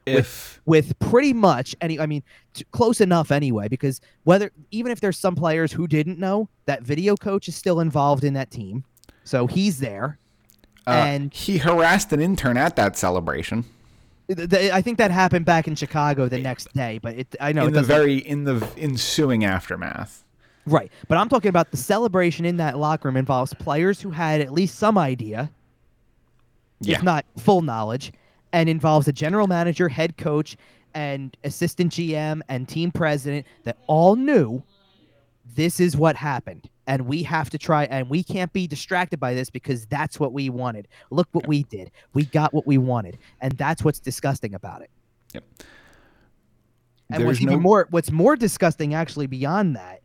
If 0.05 0.61
with 0.65 0.97
pretty 0.99 1.34
much 1.34 1.75
any 1.81 1.99
i 1.99 2.05
mean 2.05 2.23
t- 2.53 2.65
close 2.71 2.99
enough 3.01 3.31
anyway 3.31 3.67
because 3.69 4.01
whether 4.23 4.51
even 4.71 4.91
if 4.91 4.99
there's 4.99 5.17
some 5.17 5.35
players 5.35 5.71
who 5.71 5.88
didn't 5.88 6.19
know 6.19 6.49
that 6.65 6.84
video 6.84 7.15
coach 7.15 7.47
is 7.47 7.55
still 7.55 7.80
involved 7.80 8.23
in 8.23 8.34
that 8.34 8.51
team 8.51 8.84
so 9.23 9.47
he's 9.47 9.80
there 9.80 10.17
uh, 10.88 10.91
And- 10.91 11.34
he 11.34 11.57
harassed 11.57 12.11
an 12.11 12.19
intern 12.21 12.57
at 12.57 12.75
that 12.75 12.97
celebration 12.97 13.63
Th- 14.27 14.49
th- 14.49 14.71
i 14.73 14.81
think 14.81 14.97
that 14.97 15.11
happened 15.11 15.45
back 15.45 15.67
in 15.67 15.75
chicago 15.75 16.27
the 16.27 16.39
next 16.39 16.73
day 16.73 16.99
but 17.01 17.15
it 17.15 17.27
i 17.39 17.51
know 17.53 17.63
it 17.63 17.67
in 17.67 17.73
the 17.73 17.81
very 17.84 18.17
in 18.17 18.43
the 18.45 18.65
ensuing 18.77 19.43
aftermath. 19.45 20.23
right 20.65 20.91
but 21.07 21.17
i'm 21.17 21.30
talking 21.30 21.49
about 21.49 21.71
the 21.71 21.77
celebration 21.77 22.45
in 22.45 22.57
that 22.57 22.77
locker 22.77 23.07
room 23.07 23.15
involves 23.17 23.53
players 23.53 24.01
who 24.01 24.11
had 24.11 24.41
at 24.41 24.51
least 24.51 24.75
some 24.80 24.97
idea 24.97 25.49
Yeah. 26.81 26.97
if 26.97 27.03
not 27.03 27.25
full 27.38 27.61
knowledge, 27.61 28.11
and 28.53 28.69
involves 28.69 29.07
a 29.07 29.11
general 29.13 29.47
manager, 29.47 29.89
head 29.89 30.15
coach, 30.15 30.55
and 30.93 31.35
assistant 31.43 31.91
GM 31.91 32.41
and 32.47 32.69
team 32.69 32.91
president 32.91 33.47
that 33.63 33.77
all 33.88 34.15
knew 34.15 34.63
this 35.55 35.80
is 35.80 35.97
what 35.97 36.15
happened. 36.15 36.69
And 36.85 37.07
we 37.07 37.23
have 37.23 37.49
to 37.49 37.57
try, 37.57 37.85
and 37.85 38.09
we 38.09 38.23
can't 38.23 38.51
be 38.53 38.67
distracted 38.67 39.19
by 39.19 39.34
this 39.34 39.49
because 39.49 39.85
that's 39.88 40.19
what 40.19 40.34
we 40.34 40.49
wanted. 40.49 40.88
Look 41.09 41.27
what 41.31 41.47
we 41.47 41.63
did. 41.63 41.91
We 42.13 42.25
got 42.25 42.53
what 42.53 42.67
we 42.67 42.77
wanted. 42.77 43.17
And 43.41 43.53
that's 43.53 43.84
what's 43.84 43.99
disgusting 43.99 44.53
about 44.53 44.81
it. 44.81 44.91
Yep. 45.34 45.43
And 47.09 47.25
what's 47.25 47.39
There's 47.39 47.41
even 47.41 47.55
no- 47.55 47.61
more 47.61 47.88
what's 47.89 48.11
more 48.11 48.35
disgusting 48.35 48.93
actually 48.93 49.27
beyond 49.27 49.75
that 49.75 50.01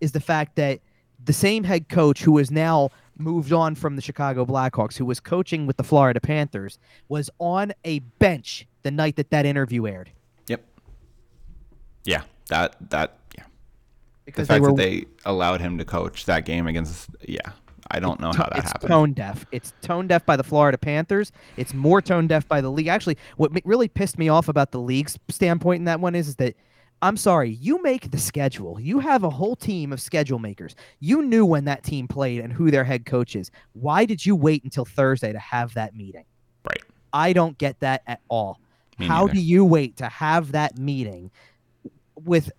is 0.00 0.12
the 0.12 0.20
fact 0.20 0.56
that 0.56 0.80
the 1.22 1.32
same 1.32 1.64
head 1.64 1.88
coach 1.88 2.22
who 2.22 2.38
is 2.38 2.50
now 2.50 2.90
moved 3.20 3.52
on 3.52 3.74
from 3.74 3.96
the 3.96 4.02
Chicago 4.02 4.44
Blackhawks, 4.44 4.96
who 4.96 5.04
was 5.04 5.20
coaching 5.20 5.66
with 5.66 5.76
the 5.76 5.84
Florida 5.84 6.20
Panthers, 6.20 6.78
was 7.08 7.30
on 7.38 7.72
a 7.84 8.00
bench 8.00 8.66
the 8.82 8.90
night 8.90 9.16
that 9.16 9.30
that 9.30 9.46
interview 9.46 9.86
aired 9.86 10.10
Yep. 10.48 10.64
Yeah. 12.04 12.22
That 12.48 12.76
that 12.90 13.18
yeah. 13.36 13.44
The 13.44 13.50
because 14.24 14.48
they 14.48 14.54
fact 14.54 14.62
were 14.62 14.68
that 14.70 14.76
they 14.76 15.04
allowed 15.24 15.60
him 15.60 15.78
to 15.78 15.84
coach 15.84 16.26
that 16.26 16.44
game 16.44 16.66
against 16.66 17.10
yeah. 17.26 17.52
I 17.92 17.98
don't 17.98 18.20
know 18.20 18.28
how 18.28 18.44
that 18.44 18.54
happened. 18.54 18.58
it's 18.58 18.72
happened. 18.72 18.88
tone 18.88 19.12
deaf. 19.14 19.46
It's 19.50 19.72
tone 19.82 20.06
deaf 20.06 20.24
by 20.24 20.36
the 20.36 20.44
Florida 20.44 20.78
Panthers. 20.78 21.32
It's 21.56 21.74
more 21.74 22.00
tone 22.00 22.28
deaf 22.28 22.46
by 22.46 22.60
the 22.60 22.70
league. 22.70 22.86
Actually, 22.86 23.18
what 23.36 23.50
really 23.64 23.88
pissed 23.88 24.16
me 24.16 24.28
off 24.28 24.48
about 24.48 24.70
the 24.70 24.78
league's 24.78 25.18
standpoint 25.28 25.80
in 25.80 25.84
that 25.86 25.98
one 25.98 26.14
is, 26.14 26.28
is 26.28 26.36
that 26.36 26.54
I'm 27.02 27.16
sorry, 27.16 27.50
you 27.50 27.82
make 27.82 28.10
the 28.10 28.18
schedule. 28.18 28.78
You 28.78 28.98
have 28.98 29.24
a 29.24 29.30
whole 29.30 29.56
team 29.56 29.92
of 29.92 30.00
schedule 30.00 30.38
makers. 30.38 30.74
You 31.00 31.22
knew 31.22 31.46
when 31.46 31.64
that 31.64 31.82
team 31.82 32.06
played 32.06 32.40
and 32.40 32.52
who 32.52 32.70
their 32.70 32.84
head 32.84 33.06
coach 33.06 33.34
is. 33.36 33.50
Why 33.72 34.04
did 34.04 34.24
you 34.26 34.36
wait 34.36 34.64
until 34.64 34.84
Thursday 34.84 35.32
to 35.32 35.38
have 35.38 35.72
that 35.74 35.96
meeting? 35.96 36.24
Right. 36.64 36.82
I 37.12 37.32
don't 37.32 37.56
get 37.56 37.80
that 37.80 38.02
at 38.06 38.20
all. 38.28 38.60
Me 38.98 39.06
How 39.06 39.22
neither. 39.22 39.34
do 39.34 39.40
you 39.40 39.64
wait 39.64 39.96
to 39.96 40.06
have 40.08 40.52
that 40.52 40.76
meeting 40.78 41.30
with 42.22 42.52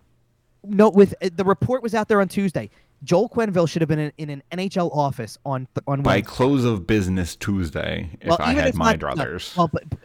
no 0.63 0.89
with 0.89 1.13
uh, 1.21 1.29
the 1.35 1.43
report 1.43 1.83
was 1.83 1.93
out 1.93 2.07
there 2.07 2.19
on 2.21 2.27
Tuesday. 2.27 2.69
Joel 3.03 3.29
Quenneville 3.29 3.67
should 3.69 3.81
have 3.81 3.89
been 3.89 3.99
in, 3.99 4.11
in 4.17 4.29
an 4.29 4.43
NHL 4.51 4.95
office 4.95 5.37
on 5.45 5.67
on 5.87 6.01
By 6.01 6.15
Wednesday. 6.15 6.27
close 6.35 6.63
of 6.65 6.85
business 6.87 7.35
Tuesday, 7.35 8.09
if 8.21 8.39
I 8.39 8.51
even 8.53 8.63
had 8.63 8.75
my 8.75 8.93
not- 8.95 9.17
no, 9.17 9.23
druthers. 9.25 9.55
well, 9.55 9.69
but 9.71 9.83
but 9.89 9.99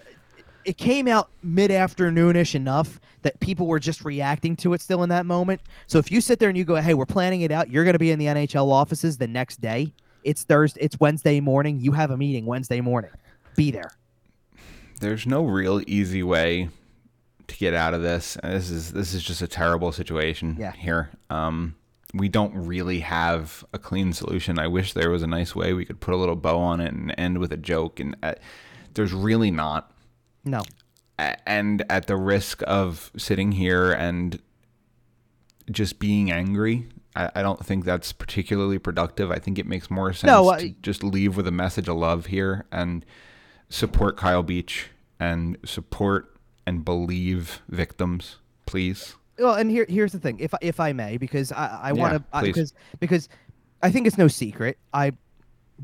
it 0.66 0.76
came 0.76 1.08
out 1.08 1.30
mid 1.42 1.70
afternoonish 1.70 2.54
enough 2.54 3.00
that 3.22 3.38
people 3.40 3.66
were 3.66 3.78
just 3.78 4.04
reacting 4.04 4.56
to 4.56 4.72
it 4.74 4.80
still 4.80 5.02
in 5.02 5.08
that 5.08 5.24
moment. 5.26 5.60
So 5.86 5.98
if 5.98 6.10
you 6.12 6.20
sit 6.20 6.38
there 6.38 6.48
and 6.48 6.58
you 6.58 6.64
go, 6.64 6.76
"Hey, 6.76 6.94
we're 6.94 7.06
planning 7.06 7.40
it 7.40 7.50
out," 7.52 7.70
you're 7.70 7.84
going 7.84 7.94
to 7.94 7.98
be 7.98 8.10
in 8.10 8.18
the 8.18 8.26
NHL 8.26 8.70
offices 8.70 9.16
the 9.18 9.26
next 9.28 9.60
day. 9.60 9.92
It's 10.24 10.42
Thursday. 10.42 10.80
It's 10.82 10.98
Wednesday 11.00 11.40
morning. 11.40 11.80
You 11.80 11.92
have 11.92 12.10
a 12.10 12.16
meeting 12.16 12.46
Wednesday 12.46 12.80
morning. 12.80 13.10
Be 13.56 13.70
there. 13.70 13.92
there's 15.00 15.26
no 15.26 15.44
real 15.44 15.82
easy 15.86 16.22
way 16.22 16.68
to 17.48 17.56
get 17.58 17.74
out 17.74 17.92
of 17.94 18.02
this. 18.02 18.36
This 18.42 18.70
is 18.70 18.92
this 18.92 19.14
is 19.14 19.22
just 19.22 19.42
a 19.42 19.46
terrible 19.46 19.92
situation 19.92 20.56
Yeah. 20.58 20.72
here. 20.72 21.10
Um, 21.30 21.74
we 22.14 22.28
don't 22.28 22.54
really 22.54 23.00
have 23.00 23.64
a 23.72 23.78
clean 23.78 24.12
solution. 24.12 24.58
I 24.58 24.66
wish 24.68 24.94
there 24.94 25.10
was 25.10 25.22
a 25.22 25.26
nice 25.26 25.54
way 25.54 25.72
we 25.74 25.84
could 25.84 26.00
put 26.00 26.14
a 26.14 26.16
little 26.16 26.34
bow 26.36 26.58
on 26.58 26.80
it 26.80 26.92
and 26.94 27.14
end 27.18 27.38
with 27.38 27.52
a 27.52 27.56
joke. 27.56 28.00
And 28.00 28.16
uh, 28.22 28.34
there's 28.94 29.12
really 29.12 29.50
not. 29.50 29.92
No. 30.46 30.62
And 31.18 31.84
at 31.90 32.06
the 32.06 32.16
risk 32.16 32.62
of 32.66 33.10
sitting 33.16 33.52
here 33.52 33.90
and 33.92 34.40
just 35.70 35.98
being 35.98 36.30
angry, 36.30 36.88
I, 37.14 37.30
I 37.36 37.42
don't 37.42 37.64
think 37.64 37.84
that's 37.84 38.12
particularly 38.12 38.78
productive. 38.78 39.30
I 39.30 39.38
think 39.38 39.58
it 39.58 39.66
makes 39.66 39.90
more 39.90 40.12
sense 40.12 40.28
No, 40.30 40.48
I- 40.50 40.60
to 40.60 40.68
just 40.82 41.02
leave 41.02 41.36
with 41.36 41.46
a 41.46 41.52
message 41.52 41.88
of 41.88 41.96
love 41.96 42.26
here 42.26 42.66
and 42.70 43.04
support 43.68 44.16
Kyle 44.16 44.42
Beach 44.42 44.90
and 45.18 45.56
support 45.64 46.36
and 46.66 46.84
believe 46.84 47.62
victims, 47.68 48.36
please. 48.66 49.16
Well, 49.38 49.54
and 49.54 49.70
here 49.70 49.86
here's 49.88 50.12
the 50.12 50.18
thing, 50.18 50.38
if 50.38 50.52
I- 50.54 50.58
if 50.60 50.78
I 50.80 50.92
may, 50.92 51.16
because 51.16 51.50
I 51.52 51.80
I 51.84 51.92
want 51.92 52.12
to 52.14 52.20
please. 52.40 52.52
because 52.54 52.74
because 53.00 53.28
I 53.82 53.90
think 53.90 54.06
it's 54.06 54.18
no 54.18 54.28
secret 54.28 54.78
I 54.92 55.12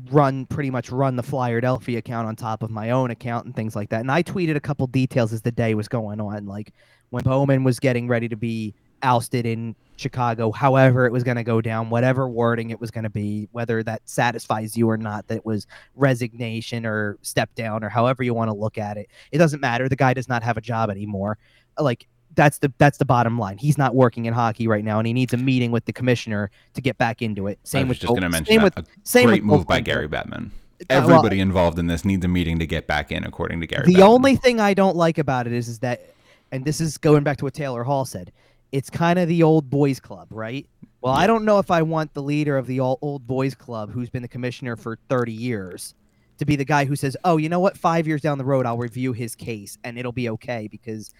run 0.09 0.45
pretty 0.47 0.69
much 0.69 0.91
run 0.91 1.15
the 1.15 1.23
Flyerdelphia 1.23 1.97
account 1.97 2.27
on 2.27 2.35
top 2.35 2.63
of 2.63 2.71
my 2.71 2.89
own 2.91 3.11
account 3.11 3.45
and 3.45 3.55
things 3.55 3.75
like 3.75 3.89
that, 3.89 4.01
and 4.01 4.11
I 4.11 4.23
tweeted 4.23 4.55
a 4.55 4.59
couple 4.59 4.87
details 4.87 5.33
as 5.33 5.41
the 5.41 5.51
day 5.51 5.75
was 5.75 5.87
going 5.87 6.19
on, 6.19 6.45
like 6.45 6.73
when 7.09 7.23
Bowman 7.23 7.63
was 7.63 7.79
getting 7.79 8.07
ready 8.07 8.27
to 8.27 8.35
be 8.35 8.73
ousted 9.03 9.45
in 9.45 9.75
Chicago, 9.97 10.51
however 10.51 11.05
it 11.05 11.11
was 11.11 11.23
going 11.23 11.37
to 11.37 11.43
go 11.43 11.61
down, 11.61 11.89
whatever 11.89 12.27
wording 12.27 12.71
it 12.71 12.79
was 12.79 12.89
going 12.89 13.03
to 13.03 13.09
be, 13.09 13.47
whether 13.51 13.83
that 13.83 14.01
satisfies 14.05 14.75
you 14.75 14.89
or 14.89 14.97
not, 14.97 15.27
that 15.27 15.45
was 15.45 15.67
resignation 15.95 16.85
or 16.85 17.17
step 17.21 17.53
down 17.53 17.83
or 17.83 17.89
however 17.89 18.23
you 18.23 18.33
want 18.33 18.49
to 18.49 18.53
look 18.53 18.77
at 18.77 18.97
it. 18.97 19.09
It 19.31 19.37
doesn't 19.37 19.59
matter. 19.59 19.87
The 19.87 19.95
guy 19.95 20.13
does 20.13 20.27
not 20.27 20.41
have 20.41 20.57
a 20.57 20.61
job 20.61 20.89
anymore. 20.89 21.37
Like 21.79 22.07
that's 22.35 22.57
the 22.59 22.71
that's 22.77 22.97
the 22.97 23.05
bottom 23.05 23.37
line. 23.37 23.57
He's 23.57 23.77
not 23.77 23.95
working 23.95 24.25
in 24.25 24.33
hockey 24.33 24.67
right 24.67 24.83
now, 24.83 24.99
and 24.99 25.07
he 25.07 25.13
needs 25.13 25.33
a 25.33 25.37
meeting 25.37 25.71
with 25.71 25.85
the 25.85 25.93
commissioner 25.93 26.51
to 26.73 26.81
get 26.81 26.97
back 26.97 27.21
into 27.21 27.47
it. 27.47 27.59
Same 27.63 27.85
I 27.85 27.89
was 27.89 27.89
with 27.89 28.01
just 28.01 28.09
going 28.09 28.21
to 28.21 28.29
mention 28.29 28.53
same 28.53 28.61
that. 28.61 28.75
with 28.75 28.87
same 29.03 29.27
great 29.27 29.43
with 29.43 29.57
move 29.59 29.67
by 29.67 29.79
Gary 29.79 30.07
Bettman. 30.07 30.47
Uh, 30.81 30.85
well, 30.89 31.11
Everybody 31.11 31.39
involved 31.39 31.79
in 31.79 31.87
this 31.87 32.03
needs 32.03 32.25
a 32.25 32.27
meeting 32.27 32.59
to 32.59 32.67
get 32.67 32.87
back 32.87 33.11
in, 33.11 33.23
according 33.23 33.61
to 33.61 33.67
Gary. 33.67 33.85
The 33.85 33.95
Bettman. 33.95 34.07
only 34.07 34.35
thing 34.35 34.59
I 34.59 34.73
don't 34.73 34.95
like 34.95 35.17
about 35.17 35.47
it 35.47 35.53
is, 35.53 35.67
is 35.67 35.79
that, 35.79 36.13
and 36.51 36.65
this 36.65 36.81
is 36.81 36.97
going 36.97 37.23
back 37.23 37.37
to 37.37 37.45
what 37.45 37.53
Taylor 37.53 37.83
Hall 37.83 38.05
said, 38.05 38.31
it's 38.71 38.89
kind 38.89 39.19
of 39.19 39.27
the 39.27 39.43
old 39.43 39.69
boys 39.69 39.99
club, 39.99 40.27
right? 40.31 40.67
Well, 41.01 41.13
I 41.13 41.27
don't 41.27 41.45
know 41.45 41.59
if 41.59 41.69
I 41.69 41.81
want 41.81 42.13
the 42.13 42.23
leader 42.23 42.57
of 42.57 42.65
the 42.65 42.79
all 42.79 42.97
old 43.01 43.27
boys 43.27 43.55
club, 43.55 43.91
who's 43.91 44.09
been 44.09 44.21
the 44.21 44.27
commissioner 44.27 44.75
for 44.75 44.97
30 45.09 45.31
years, 45.31 45.95
to 46.37 46.45
be 46.45 46.55
the 46.55 46.65
guy 46.65 46.85
who 46.85 46.95
says, 46.95 47.15
"Oh, 47.23 47.37
you 47.37 47.49
know 47.49 47.59
what? 47.59 47.77
Five 47.77 48.07
years 48.07 48.21
down 48.21 48.37
the 48.37 48.45
road, 48.45 48.65
I'll 48.65 48.77
review 48.77 49.13
his 49.13 49.35
case 49.35 49.77
and 49.83 49.97
it'll 49.99 50.11
be 50.11 50.29
okay," 50.29 50.67
because 50.71 51.13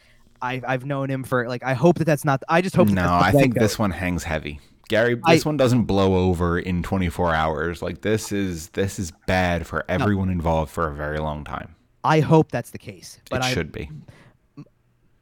I've 0.44 0.66
I've 0.68 0.86
known 0.86 1.10
him 1.10 1.24
for 1.24 1.48
like 1.48 1.64
I 1.64 1.74
hope 1.74 1.98
that 2.00 2.06
that's 2.06 2.26
not. 2.26 2.44
I 2.50 2.62
just 2.62 2.76
hope. 2.76 2.90
that 2.90 2.94
No, 2.94 3.14
I 3.14 3.32
think 3.32 3.56
this 3.56 3.80
one 3.80 3.92
hangs 3.92 4.24
heavy. 4.24 4.60
Gary, 4.90 5.20
I- 5.24 5.36
this 5.36 5.46
one 5.46 5.56
doesn't 5.56 5.84
blow 5.84 6.16
over 6.28 6.60
in 6.60 6.84
24 6.84 7.34
hours. 7.34 7.82
Like 7.82 8.02
this 8.02 8.32
is 8.32 8.68
this 8.70 9.00
is 9.00 9.12
bad 9.26 9.66
for 9.66 9.86
everyone 9.88 10.30
involved 10.30 10.72
for 10.72 10.88
a 10.90 10.94
very 10.94 11.20
long 11.20 11.46
time. 11.46 11.76
I 12.04 12.20
hope 12.20 12.52
that's 12.52 12.72
the 12.72 12.78
case, 12.78 13.20
but 13.30 13.38
it 13.38 13.46
I 13.46 13.54
should 13.54 13.72
be. 13.72 13.90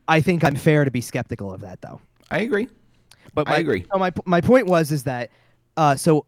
I 0.07 0.19
think 0.19 0.43
I'm 0.43 0.55
fair 0.55 0.83
to 0.83 0.91
be 0.91 1.01
skeptical 1.01 1.53
of 1.53 1.61
that 1.61 1.81
though. 1.81 2.01
I 2.31 2.39
agree. 2.39 2.67
But 3.35 3.47
I 3.47 3.57
agree. 3.57 3.85
So 3.93 3.99
my 3.99 4.11
my 4.25 4.41
point 4.41 4.65
was 4.65 4.91
is 4.91 5.03
that 5.03 5.29
uh, 5.77 5.95
so 5.95 6.25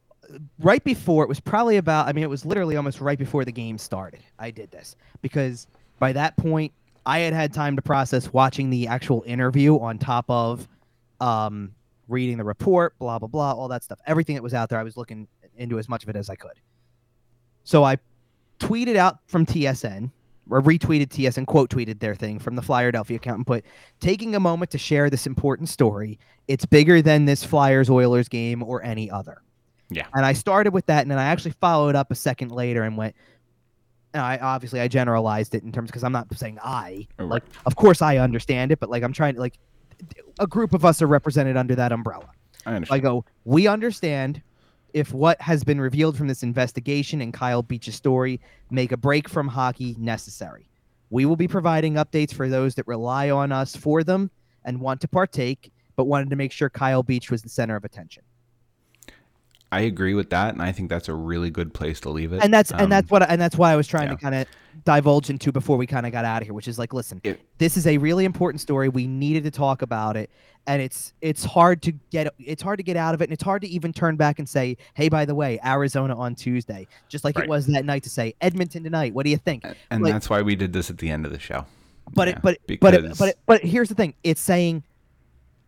right 0.59 0.83
before 0.83 1.23
it 1.23 1.29
was 1.29 1.39
probably 1.39 1.77
about 1.77 2.07
I 2.07 2.13
mean 2.13 2.23
it 2.23 2.29
was 2.29 2.45
literally 2.45 2.77
almost 2.77 3.01
right 3.01 3.17
before 3.17 3.43
the 3.43 3.51
game 3.51 3.79
started. 3.79 4.21
I 4.37 4.51
did 4.51 4.69
this 4.69 4.95
because 5.23 5.65
by 5.99 6.13
that 6.13 6.37
point 6.37 6.71
I 7.05 7.19
had 7.19 7.33
had 7.33 7.53
time 7.53 7.75
to 7.75 7.81
process 7.81 8.31
watching 8.31 8.69
the 8.69 8.87
actual 8.87 9.23
interview 9.25 9.77
on 9.79 9.97
top 9.97 10.25
of 10.29 10.67
um, 11.19 11.73
reading 12.07 12.37
the 12.37 12.43
report, 12.43 12.97
blah 12.99 13.19
blah 13.19 13.27
blah, 13.27 13.53
all 13.53 13.67
that 13.67 13.83
stuff. 13.83 13.99
Everything 14.05 14.35
that 14.35 14.43
was 14.43 14.53
out 14.53 14.69
there, 14.69 14.79
I 14.79 14.83
was 14.83 14.97
looking 14.97 15.27
into 15.57 15.79
as 15.79 15.89
much 15.89 16.03
of 16.03 16.09
it 16.09 16.15
as 16.15 16.29
I 16.29 16.35
could. 16.35 16.59
So 17.63 17.83
I 17.83 17.97
tweeted 18.59 18.95
out 18.95 19.19
from 19.27 19.45
TSN 19.45 20.11
or 20.49 20.61
retweeted 20.61 21.07
TSN, 21.07 21.45
quote 21.45 21.69
tweeted 21.69 21.99
their 21.99 22.15
thing 22.15 22.39
from 22.39 22.55
the 22.55 22.61
Flyerdelphia 22.61 23.15
account 23.15 23.37
and 23.37 23.47
put, 23.47 23.63
taking 23.99 24.35
a 24.35 24.39
moment 24.39 24.71
to 24.71 24.77
share 24.77 25.09
this 25.09 25.25
important 25.25 25.69
story. 25.69 26.19
It's 26.47 26.65
bigger 26.65 27.01
than 27.01 27.25
this 27.25 27.43
Flyers 27.43 27.89
Oilers 27.89 28.27
game 28.27 28.61
or 28.61 28.83
any 28.83 29.09
other. 29.09 29.41
Yeah. 29.89 30.07
And 30.13 30.25
I 30.25 30.33
started 30.33 30.73
with 30.73 30.85
that, 30.87 31.01
and 31.01 31.11
then 31.11 31.19
I 31.19 31.25
actually 31.25 31.53
followed 31.61 31.95
up 31.95 32.11
a 32.11 32.15
second 32.15 32.51
later 32.51 32.83
and 32.83 32.97
went, 32.97 33.15
I 34.13 34.37
obviously 34.37 34.79
I 34.79 34.87
generalized 34.87 35.55
it 35.55 35.63
in 35.63 35.71
terms 35.71 35.89
because 35.89 36.03
I'm 36.03 36.11
not 36.11 36.27
saying 36.35 36.59
I 36.63 37.07
oh, 37.19 37.23
Right. 37.23 37.31
like 37.31 37.43
of 37.65 37.75
course 37.75 38.01
I 38.01 38.17
understand 38.17 38.71
it, 38.71 38.79
but 38.79 38.89
like 38.89 39.03
I'm 39.03 39.13
trying 39.13 39.35
to 39.35 39.39
like 39.39 39.57
a 40.39 40.47
group 40.47 40.73
of 40.73 40.85
us 40.85 41.01
are 41.01 41.07
represented 41.07 41.57
under 41.57 41.75
that 41.75 41.91
umbrella. 41.91 42.29
I 42.65 42.81
I 42.89 42.99
go, 42.99 43.25
we 43.45 43.67
understand 43.67 44.41
if 44.93 45.11
what 45.11 45.41
has 45.41 45.63
been 45.63 45.81
revealed 45.81 46.17
from 46.17 46.27
this 46.27 46.43
investigation 46.43 47.21
and 47.21 47.33
Kyle 47.33 47.63
Beach's 47.63 47.95
story 47.95 48.39
make 48.69 48.91
a 48.91 48.97
break 48.97 49.27
from 49.27 49.47
hockey 49.47 49.95
necessary. 49.97 50.69
We 51.09 51.25
will 51.25 51.35
be 51.35 51.47
providing 51.47 51.95
updates 51.95 52.33
for 52.33 52.47
those 52.47 52.75
that 52.75 52.87
rely 52.87 53.29
on 53.29 53.51
us 53.51 53.75
for 53.75 54.03
them 54.03 54.31
and 54.65 54.79
want 54.79 55.01
to 55.01 55.07
partake, 55.07 55.71
but 55.95 56.05
wanted 56.05 56.29
to 56.29 56.35
make 56.35 56.51
sure 56.51 56.69
Kyle 56.69 57.03
Beach 57.03 57.29
was 57.29 57.41
the 57.41 57.49
center 57.49 57.75
of 57.75 57.83
attention. 57.83 58.23
I 59.73 59.81
agree 59.81 60.13
with 60.13 60.29
that, 60.29 60.53
and 60.53 60.61
I 60.61 60.71
think 60.71 60.89
that's 60.89 61.09
a 61.09 61.13
really 61.15 61.49
good 61.49 61.73
place 61.73 61.99
to 62.01 62.09
leave 62.09 62.31
it. 62.33 62.43
And 62.43 62.53
that's 62.53 62.71
Um, 62.71 62.79
and 62.81 62.91
that's 62.91 63.09
what 63.09 63.27
and 63.29 63.41
that's 63.41 63.57
what 63.57 63.69
I 63.69 63.75
was 63.75 63.87
trying 63.87 64.07
yeah. 64.09 64.15
to 64.15 64.21
kind 64.21 64.35
of 64.35 64.47
divulge 64.85 65.29
into 65.29 65.51
before 65.51 65.77
we 65.77 65.87
kind 65.87 66.05
of 66.05 66.11
got 66.11 66.25
out 66.25 66.41
of 66.41 66.47
here, 66.47 66.53
which 66.53 66.67
is 66.67 66.77
like, 66.77 66.93
listen, 66.93 67.21
It- 67.23 67.41
this 67.57 67.75
is 67.77 67.87
a 67.87 67.97
really 67.97 68.25
important 68.25 68.61
story. 68.61 68.89
We 68.89 69.07
needed 69.07 69.43
to 69.45 69.51
talk 69.51 69.81
about 69.81 70.15
it, 70.15 70.29
and 70.67 70.81
it's 70.81 71.13
it's 71.21 71.43
hard 71.43 71.81
to 71.83 71.91
get 72.11 72.33
it's 72.37 72.61
hard 72.61 72.77
to 72.77 72.83
get 72.83 72.97
out 72.97 73.13
of 73.15 73.21
it, 73.21 73.25
and 73.25 73.33
it's 73.33 73.43
hard 73.43 73.61
to 73.63 73.67
even 73.67 73.91
turn 73.93 74.15
back 74.15 74.37
and 74.39 74.47
say, 74.47 74.77
hey, 74.93 75.09
by 75.09 75.25
the 75.25 75.33
way, 75.35 75.59
Arizona 75.65 76.15
on 76.15 76.35
Tuesday, 76.35 76.87
just 77.09 77.23
like 77.23 77.35
Right. 77.35 77.45
it 77.45 77.49
was 77.49 77.65
that 77.67 77.83
night 77.85 78.03
to 78.03 78.09
say 78.11 78.35
Edmonton 78.41 78.83
tonight. 78.83 79.13
What 79.15 79.23
do 79.25 79.31
you 79.31 79.37
think? 79.37 79.63
and 79.89 80.03
like- 80.03 80.13
that's 80.13 80.29
why 80.29 80.41
we 80.43 80.55
did 80.55 80.71
this 80.73 80.89
at 80.91 80.99
the 80.99 81.09
end 81.09 81.25
of 81.25 81.31
the 81.31 81.39
show. 81.39 81.65
But 82.13 82.27
Yeah, 82.27 82.35
it 82.35 82.41
but 82.43 82.57
but 82.79 82.93
it, 82.93 83.17
but 83.17 83.29
it, 83.29 83.37
but 83.47 83.61
here's 83.63 83.89
the 83.89 83.95
thing. 83.95 84.13
It's 84.23 84.41
saying 84.41 84.83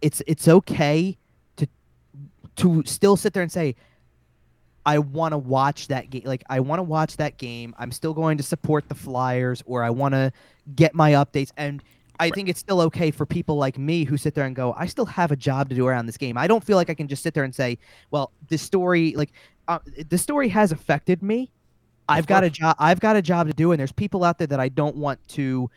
it's 0.02 0.22
it's 0.28 0.48
okay 0.48 1.18
to 1.58 1.68
to 2.58 2.84
still 2.86 3.16
sit 3.16 3.34
there 3.34 3.42
and 3.44 3.52
say 3.52 3.76
I 4.86 5.00
want 5.00 5.32
to 5.34 5.38
watch 5.38 5.88
that 5.88 6.10
game. 6.10 6.24
Like 6.26 6.44
I 6.50 6.60
want 6.60 6.80
to 6.80 6.84
watch 6.84 7.18
that 7.18 7.38
game. 7.38 7.74
I'm 7.78 7.92
still 7.92 8.14
going 8.14 8.38
to 8.38 8.44
support 8.44 8.88
the 8.88 8.96
Flyers, 8.96 9.64
or 9.66 9.84
I 9.84 9.90
want 9.90 10.14
to 10.14 10.32
get 10.76 10.94
my 10.94 11.12
updates. 11.12 11.52
And 11.58 11.82
I 12.20 12.30
think 12.30 12.50
it's 12.50 12.60
still 12.60 12.82
okay 12.82 13.12
for 13.12 13.26
people 13.26 13.58
like 13.58 13.78
me 13.78 14.04
who 14.06 14.18
sit 14.18 14.36
there 14.36 14.46
and 14.46 14.56
go, 14.56 14.74
I 14.78 14.86
still 14.86 15.06
have 15.06 15.32
a 15.32 15.36
job 15.36 15.70
to 15.70 15.76
do 15.76 15.88
around 15.88 16.06
this 16.06 16.18
game. 16.18 16.38
I 16.38 16.48
don't 16.48 16.64
feel 16.64 16.78
like 16.78 16.90
I 16.90 16.94
can 16.94 17.08
just 17.08 17.24
sit 17.24 17.34
there 17.34 17.44
and 17.44 17.54
say, 17.54 17.78
well, 18.12 18.32
this 18.48 18.62
story, 18.62 19.14
like, 19.16 19.32
uh, 19.68 19.80
the 20.10 20.18
story 20.18 20.48
has 20.50 20.72
affected 20.72 21.22
me. 21.22 21.52
I've 22.08 22.28
got 22.28 22.44
a 22.44 22.50
job. 22.50 22.76
I've 22.80 23.00
got 23.00 23.16
a 23.16 23.22
job 23.22 23.48
to 23.48 23.54
do, 23.54 23.72
and 23.72 23.80
there's 23.80 23.92
people 23.92 24.24
out 24.24 24.38
there 24.38 24.48
that 24.48 24.60
I 24.60 24.70
don't 24.70 24.96
want 24.96 25.28
to 25.30 25.70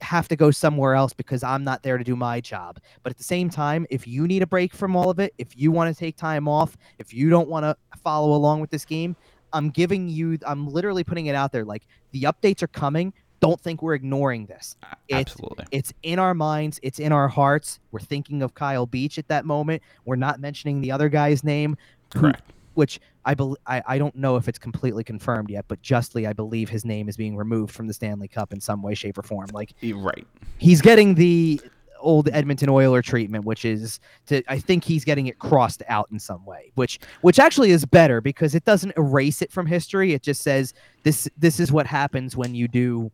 have 0.00 0.28
to 0.28 0.36
go 0.36 0.50
somewhere 0.50 0.94
else 0.94 1.12
because 1.12 1.42
I'm 1.42 1.62
not 1.64 1.82
there 1.82 1.98
to 1.98 2.04
do 2.04 2.16
my 2.16 2.40
job. 2.40 2.78
But 3.02 3.10
at 3.10 3.18
the 3.18 3.24
same 3.24 3.50
time, 3.50 3.86
if 3.90 4.06
you 4.06 4.26
need 4.26 4.42
a 4.42 4.46
break 4.46 4.74
from 4.74 4.96
all 4.96 5.10
of 5.10 5.18
it, 5.18 5.34
if 5.38 5.56
you 5.56 5.70
want 5.70 5.94
to 5.94 5.98
take 5.98 6.16
time 6.16 6.48
off, 6.48 6.76
if 6.98 7.12
you 7.12 7.28
don't 7.30 7.48
want 7.48 7.64
to 7.64 7.76
follow 8.02 8.34
along 8.34 8.60
with 8.60 8.70
this 8.70 8.84
game, 8.84 9.14
I'm 9.52 9.70
giving 9.70 10.08
you 10.08 10.38
I'm 10.46 10.66
literally 10.68 11.04
putting 11.04 11.26
it 11.26 11.34
out 11.34 11.52
there 11.52 11.64
like 11.64 11.86
the 12.12 12.22
updates 12.22 12.62
are 12.62 12.68
coming. 12.68 13.12
Don't 13.40 13.60
think 13.60 13.82
we're 13.82 13.94
ignoring 13.94 14.46
this. 14.46 14.76
It's- 15.08 15.20
Absolutely. 15.30 15.66
It's 15.70 15.92
in 16.02 16.18
our 16.18 16.32
minds, 16.34 16.80
it's 16.82 16.98
in 16.98 17.12
our 17.12 17.28
hearts. 17.28 17.78
We're 17.92 18.00
thinking 18.00 18.42
of 18.42 18.54
Kyle 18.54 18.86
Beach 18.86 19.18
at 19.18 19.28
that 19.28 19.44
moment. 19.44 19.82
We're 20.06 20.16
not 20.16 20.40
mentioning 20.40 20.80
the 20.80 20.90
other 20.90 21.08
guy's 21.10 21.44
name 21.44 21.76
who- 22.14 22.20
Correct. 22.20 22.42
which 22.74 22.98
I, 23.26 23.34
bel 23.34 23.56
I 23.66 23.82
I 23.86 23.98
don't 23.98 24.14
know 24.16 24.36
if 24.36 24.48
it's 24.48 24.58
completely 24.58 25.04
confirmed 25.04 25.50
yet, 25.50 25.66
but 25.68 25.82
justly 25.82 26.26
I 26.26 26.32
believe 26.32 26.68
his 26.70 26.84
name 26.84 27.08
is 27.08 27.16
being 27.16 27.36
removed 27.36 27.74
from 27.74 27.86
the 27.88 27.92
Stanley 27.92 28.28
Cup 28.28 28.52
in 28.52 28.60
some 28.60 28.80
way, 28.82 28.94
shape, 28.94 29.18
or 29.18 29.22
form. 29.22 29.48
Like 29.52 29.74
Right. 29.82 30.26
he's 30.58 30.80
getting 30.80 31.14
the 31.16 31.60
old 31.98 32.28
Edmonton 32.28 32.68
Oiler 32.68 33.02
treatment, 33.02 33.44
which 33.44 33.64
is 33.64 34.00
to 34.26 34.42
I 34.48 34.58
think 34.58 34.84
he's 34.84 35.04
getting 35.04 35.26
it 35.26 35.38
crossed 35.38 35.82
out 35.88 36.08
in 36.12 36.18
some 36.20 36.44
way, 36.46 36.70
which 36.76 36.98
which 37.22 37.38
actually 37.38 37.70
is 37.72 37.84
better 37.84 38.20
because 38.20 38.54
it 38.54 38.64
doesn't 38.64 38.92
erase 38.96 39.42
it 39.42 39.50
from 39.50 39.66
history. 39.66 40.12
It 40.12 40.22
just 40.22 40.42
says 40.42 40.72
this 41.02 41.28
this 41.36 41.58
is 41.58 41.72
what 41.72 41.86
happens 41.86 42.36
when 42.36 42.54
you 42.54 42.68
do 42.68 43.10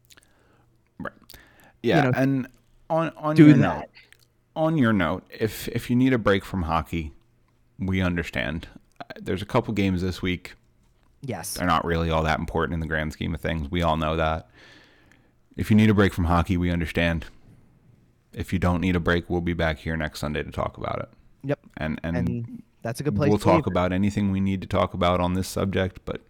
Right. 0.98 1.12
Yeah, 1.82 2.02
know, 2.02 2.12
and 2.14 2.46
on 2.90 3.10
on 3.16 3.36
your 3.36 3.48
that. 3.54 3.56
note, 3.56 3.88
on 4.54 4.76
your 4.76 4.92
note, 4.92 5.24
if 5.30 5.68
if 5.68 5.88
you 5.88 5.96
need 5.96 6.12
a 6.12 6.18
break 6.18 6.44
from 6.44 6.62
hockey, 6.62 7.12
we 7.78 8.00
understand. 8.02 8.68
There's 9.20 9.42
a 9.42 9.46
couple 9.46 9.74
games 9.74 10.02
this 10.02 10.22
week. 10.22 10.54
yes. 11.22 11.54
They're 11.54 11.66
not 11.66 11.84
really 11.84 12.10
all 12.10 12.22
that 12.24 12.38
important 12.38 12.74
in 12.74 12.80
the 12.80 12.86
grand 12.86 13.12
scheme 13.12 13.34
of 13.34 13.40
things. 13.40 13.70
We 13.70 13.82
all 13.82 13.96
know 13.96 14.16
that. 14.16 14.48
If 15.56 15.70
you 15.70 15.76
need 15.76 15.90
a 15.90 15.94
break 15.94 16.12
from 16.14 16.24
hockey, 16.24 16.56
we 16.56 16.70
understand. 16.70 17.26
If 18.32 18.52
you 18.52 18.58
don't 18.58 18.80
need 18.80 18.96
a 18.96 19.00
break, 19.00 19.28
we'll 19.28 19.40
be 19.42 19.52
back 19.52 19.78
here 19.78 19.96
next 19.96 20.20
Sunday 20.20 20.42
to 20.42 20.50
talk 20.50 20.78
about 20.78 20.98
it. 21.00 21.08
Yep. 21.44 21.58
And 21.76 22.00
and, 22.02 22.16
And 22.16 22.62
that's 22.82 23.00
a 23.00 23.02
good 23.02 23.14
place 23.14 23.28
we'll 23.28 23.38
to 23.38 23.44
talk 23.44 23.66
about 23.66 23.92
anything 23.92 24.30
we 24.32 24.40
need 24.40 24.62
to 24.62 24.66
talk 24.66 24.94
about 24.94 25.20
on 25.20 25.34
this 25.34 25.46
subject. 25.48 26.00
But 26.06 26.22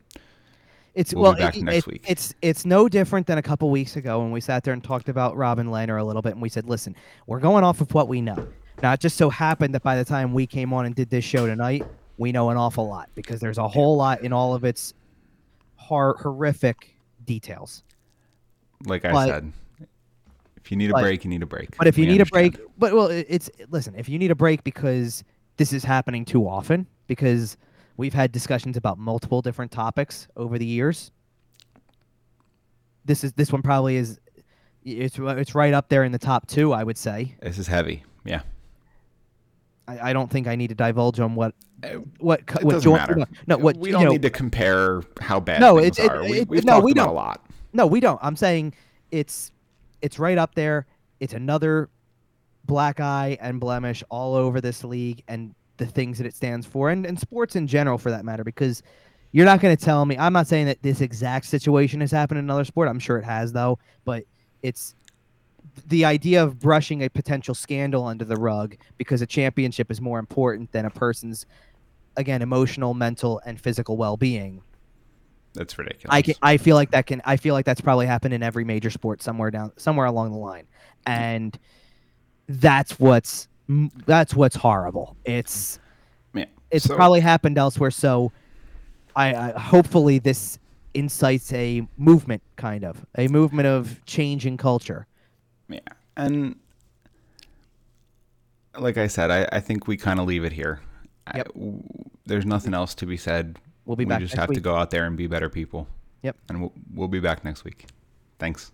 It's 0.94 1.14
We'll 1.14 1.22
well, 1.22 1.34
back 1.34 1.56
it- 1.56 1.62
next 1.62 1.78
it- 1.78 1.86
week. 1.86 2.04
It's 2.08 2.34
it's 2.42 2.66
no 2.66 2.88
different 2.88 3.26
than 3.28 3.38
a 3.38 3.42
couple 3.42 3.70
weeks 3.70 3.94
ago 3.96 4.20
when 4.20 4.32
we 4.32 4.40
sat 4.40 4.64
there 4.64 4.74
and 4.74 4.82
talked 4.82 5.08
about 5.08 5.36
Robin 5.36 5.68
Lehner 5.68 6.00
a 6.00 6.04
little 6.04 6.22
bit, 6.22 6.32
and 6.32 6.42
we 6.42 6.48
said, 6.48 6.68
"Listen, 6.68 6.96
we're 7.26 7.38
going 7.40 7.62
off 7.64 7.80
of 7.80 7.94
what 7.94 8.08
we 8.08 8.20
know." 8.20 8.48
Now, 8.82 8.92
it 8.94 9.00
just 9.00 9.16
so 9.16 9.30
happened 9.30 9.74
that 9.76 9.82
by 9.84 9.96
the 9.96 10.04
time 10.04 10.34
we 10.34 10.46
came 10.46 10.72
on 10.72 10.84
and 10.86 10.94
did 10.94 11.08
this 11.08 11.24
show 11.24 11.46
tonight, 11.46 11.86
we 12.18 12.32
know 12.32 12.50
an 12.50 12.56
awful 12.56 12.88
lot 12.88 13.08
because 13.14 13.40
there's 13.40 13.58
a 13.58 13.66
whole 13.68 13.96
lot 13.96 14.20
in 14.22 14.32
all 14.32 14.54
of 14.54 14.64
its 14.64 14.94
hor- 15.76 16.16
horrific 16.20 16.96
details. 17.24 17.82
like 18.84 19.04
I 19.04 19.12
But- 19.12 19.26
said, 19.28 19.52
if 20.56 20.70
you 20.70 20.76
need 20.76 20.90
a 20.90 20.94
but- 20.94 21.02
break, 21.02 21.24
you 21.24 21.30
need 21.30 21.42
a 21.42 21.46
break. 21.46 21.76
But 21.78 21.86
if 21.86 21.96
you 21.96 22.04
We 22.06 22.12
need 22.12 22.20
a 22.20 22.26
break, 22.26 22.58
but 22.78 22.92
well, 22.94 23.06
it's 23.08 23.48
listen. 23.70 23.94
If 23.96 24.08
you 24.08 24.18
need 24.18 24.30
a 24.30 24.34
break 24.34 24.62
because 24.64 25.22
this 25.56 25.72
is 25.72 25.84
happening 25.84 26.24
too 26.24 26.48
often, 26.48 26.86
because 27.06 27.56
we've 27.96 28.14
had 28.14 28.32
discussions 28.32 28.76
about 28.76 28.98
multiple 28.98 29.40
different 29.42 29.70
topics 29.72 30.26
over 30.36 30.58
the 30.58 30.66
years. 30.66 31.10
This 33.04 33.24
is 33.24 33.32
this 33.34 33.52
one 33.52 33.62
probably 33.62 33.96
is. 33.96 34.18
It's 34.84 35.18
it's 35.18 35.54
right 35.54 35.74
up 35.74 35.88
there 35.88 36.02
in 36.04 36.10
the 36.12 36.18
top 36.18 36.46
two, 36.48 36.72
I 36.72 36.82
would 36.84 36.98
say. 36.98 37.36
this 37.40 37.58
is 37.58 37.66
heavy. 37.68 38.04
Yeah. 38.24 38.42
I, 40.00 40.10
I 40.10 40.12
don't 40.12 40.30
think 40.30 40.46
I 40.46 40.56
need 40.56 40.68
to 40.68 40.74
divulge 40.74 41.20
on 41.20 41.34
what 41.34 41.54
Uh, 41.82 41.88
what 42.18 42.40
It 42.40 42.64
what 42.64 42.72
doesn't 42.72 42.92
matter. 42.92 43.24
no, 43.46 43.56
what 43.56 43.76
we 43.76 43.88
you 43.88 43.92
don't 43.92 44.04
know, 44.04 44.10
need 44.12 44.22
to 44.22 44.30
compare 44.30 45.02
how 45.20 45.40
bad 45.40 45.60
No, 45.60 45.78
things 45.80 45.98
it- 45.98 46.04
it- 46.04 46.10
are. 46.10 46.22
we, 46.22 46.42
we've 46.42 46.64
no, 46.64 46.74
talked 46.74 46.84
we 46.84 46.92
about 46.92 47.04
don't. 47.04 47.10
a 47.12 47.16
lot. 47.16 47.46
No, 47.72 47.86
we 47.86 48.00
don't. 48.00 48.18
I'm 48.22 48.36
saying 48.36 48.74
it's 49.10 49.52
it's 50.00 50.18
right 50.18 50.38
up 50.38 50.54
there. 50.54 50.86
It's 51.20 51.32
another 51.34 51.88
black 52.64 53.00
eye 53.00 53.36
and 53.40 53.58
blemish 53.60 54.02
all 54.08 54.34
over 54.34 54.60
this 54.60 54.84
league 54.84 55.22
and 55.28 55.54
the 55.78 55.86
things 55.86 56.18
that 56.18 56.26
it 56.26 56.34
stands 56.34 56.66
for 56.66 56.90
and, 56.90 57.04
and 57.06 57.18
sports 57.18 57.56
in 57.56 57.66
general 57.66 57.98
for 57.98 58.10
that 58.10 58.24
matter 58.24 58.44
because 58.44 58.82
you're 59.32 59.46
not 59.46 59.60
going 59.60 59.74
to 59.76 59.82
tell 59.84 60.04
me 60.04 60.16
I'm 60.18 60.32
not 60.32 60.46
saying 60.46 60.66
that 60.66 60.82
this 60.82 61.00
exact 61.00 61.46
situation 61.46 62.00
has 62.02 62.10
happened 62.12 62.38
in 62.38 62.44
another 62.44 62.64
sport. 62.64 62.88
I'm 62.88 62.98
sure 63.00 63.18
it 63.18 63.24
has 63.24 63.52
though, 63.52 63.78
but 64.04 64.24
it's 64.62 64.94
the 65.88 66.04
idea 66.04 66.42
of 66.42 66.58
brushing 66.58 67.02
a 67.02 67.08
potential 67.08 67.54
scandal 67.54 68.04
under 68.04 68.24
the 68.24 68.36
rug 68.36 68.76
because 68.98 69.22
a 69.22 69.26
championship 69.26 69.90
is 69.90 70.00
more 70.00 70.18
important 70.18 70.70
than 70.72 70.84
a 70.84 70.90
person's 70.90 71.46
again 72.16 72.42
emotional, 72.42 72.92
mental 72.94 73.40
and 73.46 73.58
physical 73.60 73.96
well-being 73.96 74.62
That's 75.54 75.76
ridiculous. 75.78 76.14
I 76.14 76.22
can, 76.22 76.34
I 76.42 76.56
feel 76.58 76.76
like 76.76 76.90
that 76.90 77.06
can 77.06 77.22
I 77.24 77.36
feel 77.36 77.54
like 77.54 77.64
that's 77.64 77.80
probably 77.80 78.06
happened 78.06 78.34
in 78.34 78.42
every 78.42 78.64
major 78.64 78.90
sport 78.90 79.22
somewhere 79.22 79.50
down 79.50 79.72
somewhere 79.76 80.06
along 80.06 80.32
the 80.32 80.38
line, 80.38 80.66
and 81.06 81.58
that's 82.48 82.98
what's 83.00 83.48
that's 84.06 84.34
what's 84.34 84.56
horrible. 84.56 85.16
It's 85.24 85.78
Yeah. 86.34 86.46
it's 86.70 86.84
So- 86.86 86.96
probably 86.96 87.20
happened 87.20 87.56
elsewhere. 87.56 87.90
So, 87.90 88.30
I, 89.16 89.34
I 89.34 89.58
hopefully 89.58 90.18
this 90.18 90.58
incites 90.94 91.50
a 91.54 91.86
movement, 91.96 92.42
kind 92.56 92.84
of 92.84 93.06
a 93.16 93.28
movement 93.28 93.66
of 93.68 94.04
change 94.04 94.44
in 94.44 94.56
culture. 94.58 95.06
Yeah. 95.72 95.80
And 96.16 96.56
like 98.78 98.96
I 98.96 99.06
said, 99.06 99.30
I, 99.30 99.48
I 99.52 99.60
think 99.60 99.86
we 99.86 99.96
kind 99.96 100.20
of 100.20 100.26
leave 100.26 100.44
it 100.44 100.52
here. 100.52 100.80
Yep. 101.34 101.48
w- 101.54 101.82
there's 102.26 102.46
nothing 102.46 102.74
else 102.74 102.94
to 102.96 103.06
be 103.06 103.16
said. 103.16 103.58
We'll 103.84 103.96
be 103.96 104.04
we 104.04 104.08
back 104.08 104.20
We 104.20 104.26
just 104.26 104.36
have 104.36 104.50
to 104.50 104.60
go 104.60 104.76
out 104.76 104.90
there 104.90 105.04
and 105.06 105.16
be 105.16 105.26
better 105.26 105.48
people. 105.48 105.88
Yep. 106.22 106.36
And 106.48 106.60
we'll, 106.60 106.72
we'll 106.94 107.08
be 107.08 107.20
back 107.20 107.44
next 107.44 107.64
week. 107.64 107.86
Thanks. 108.38 108.72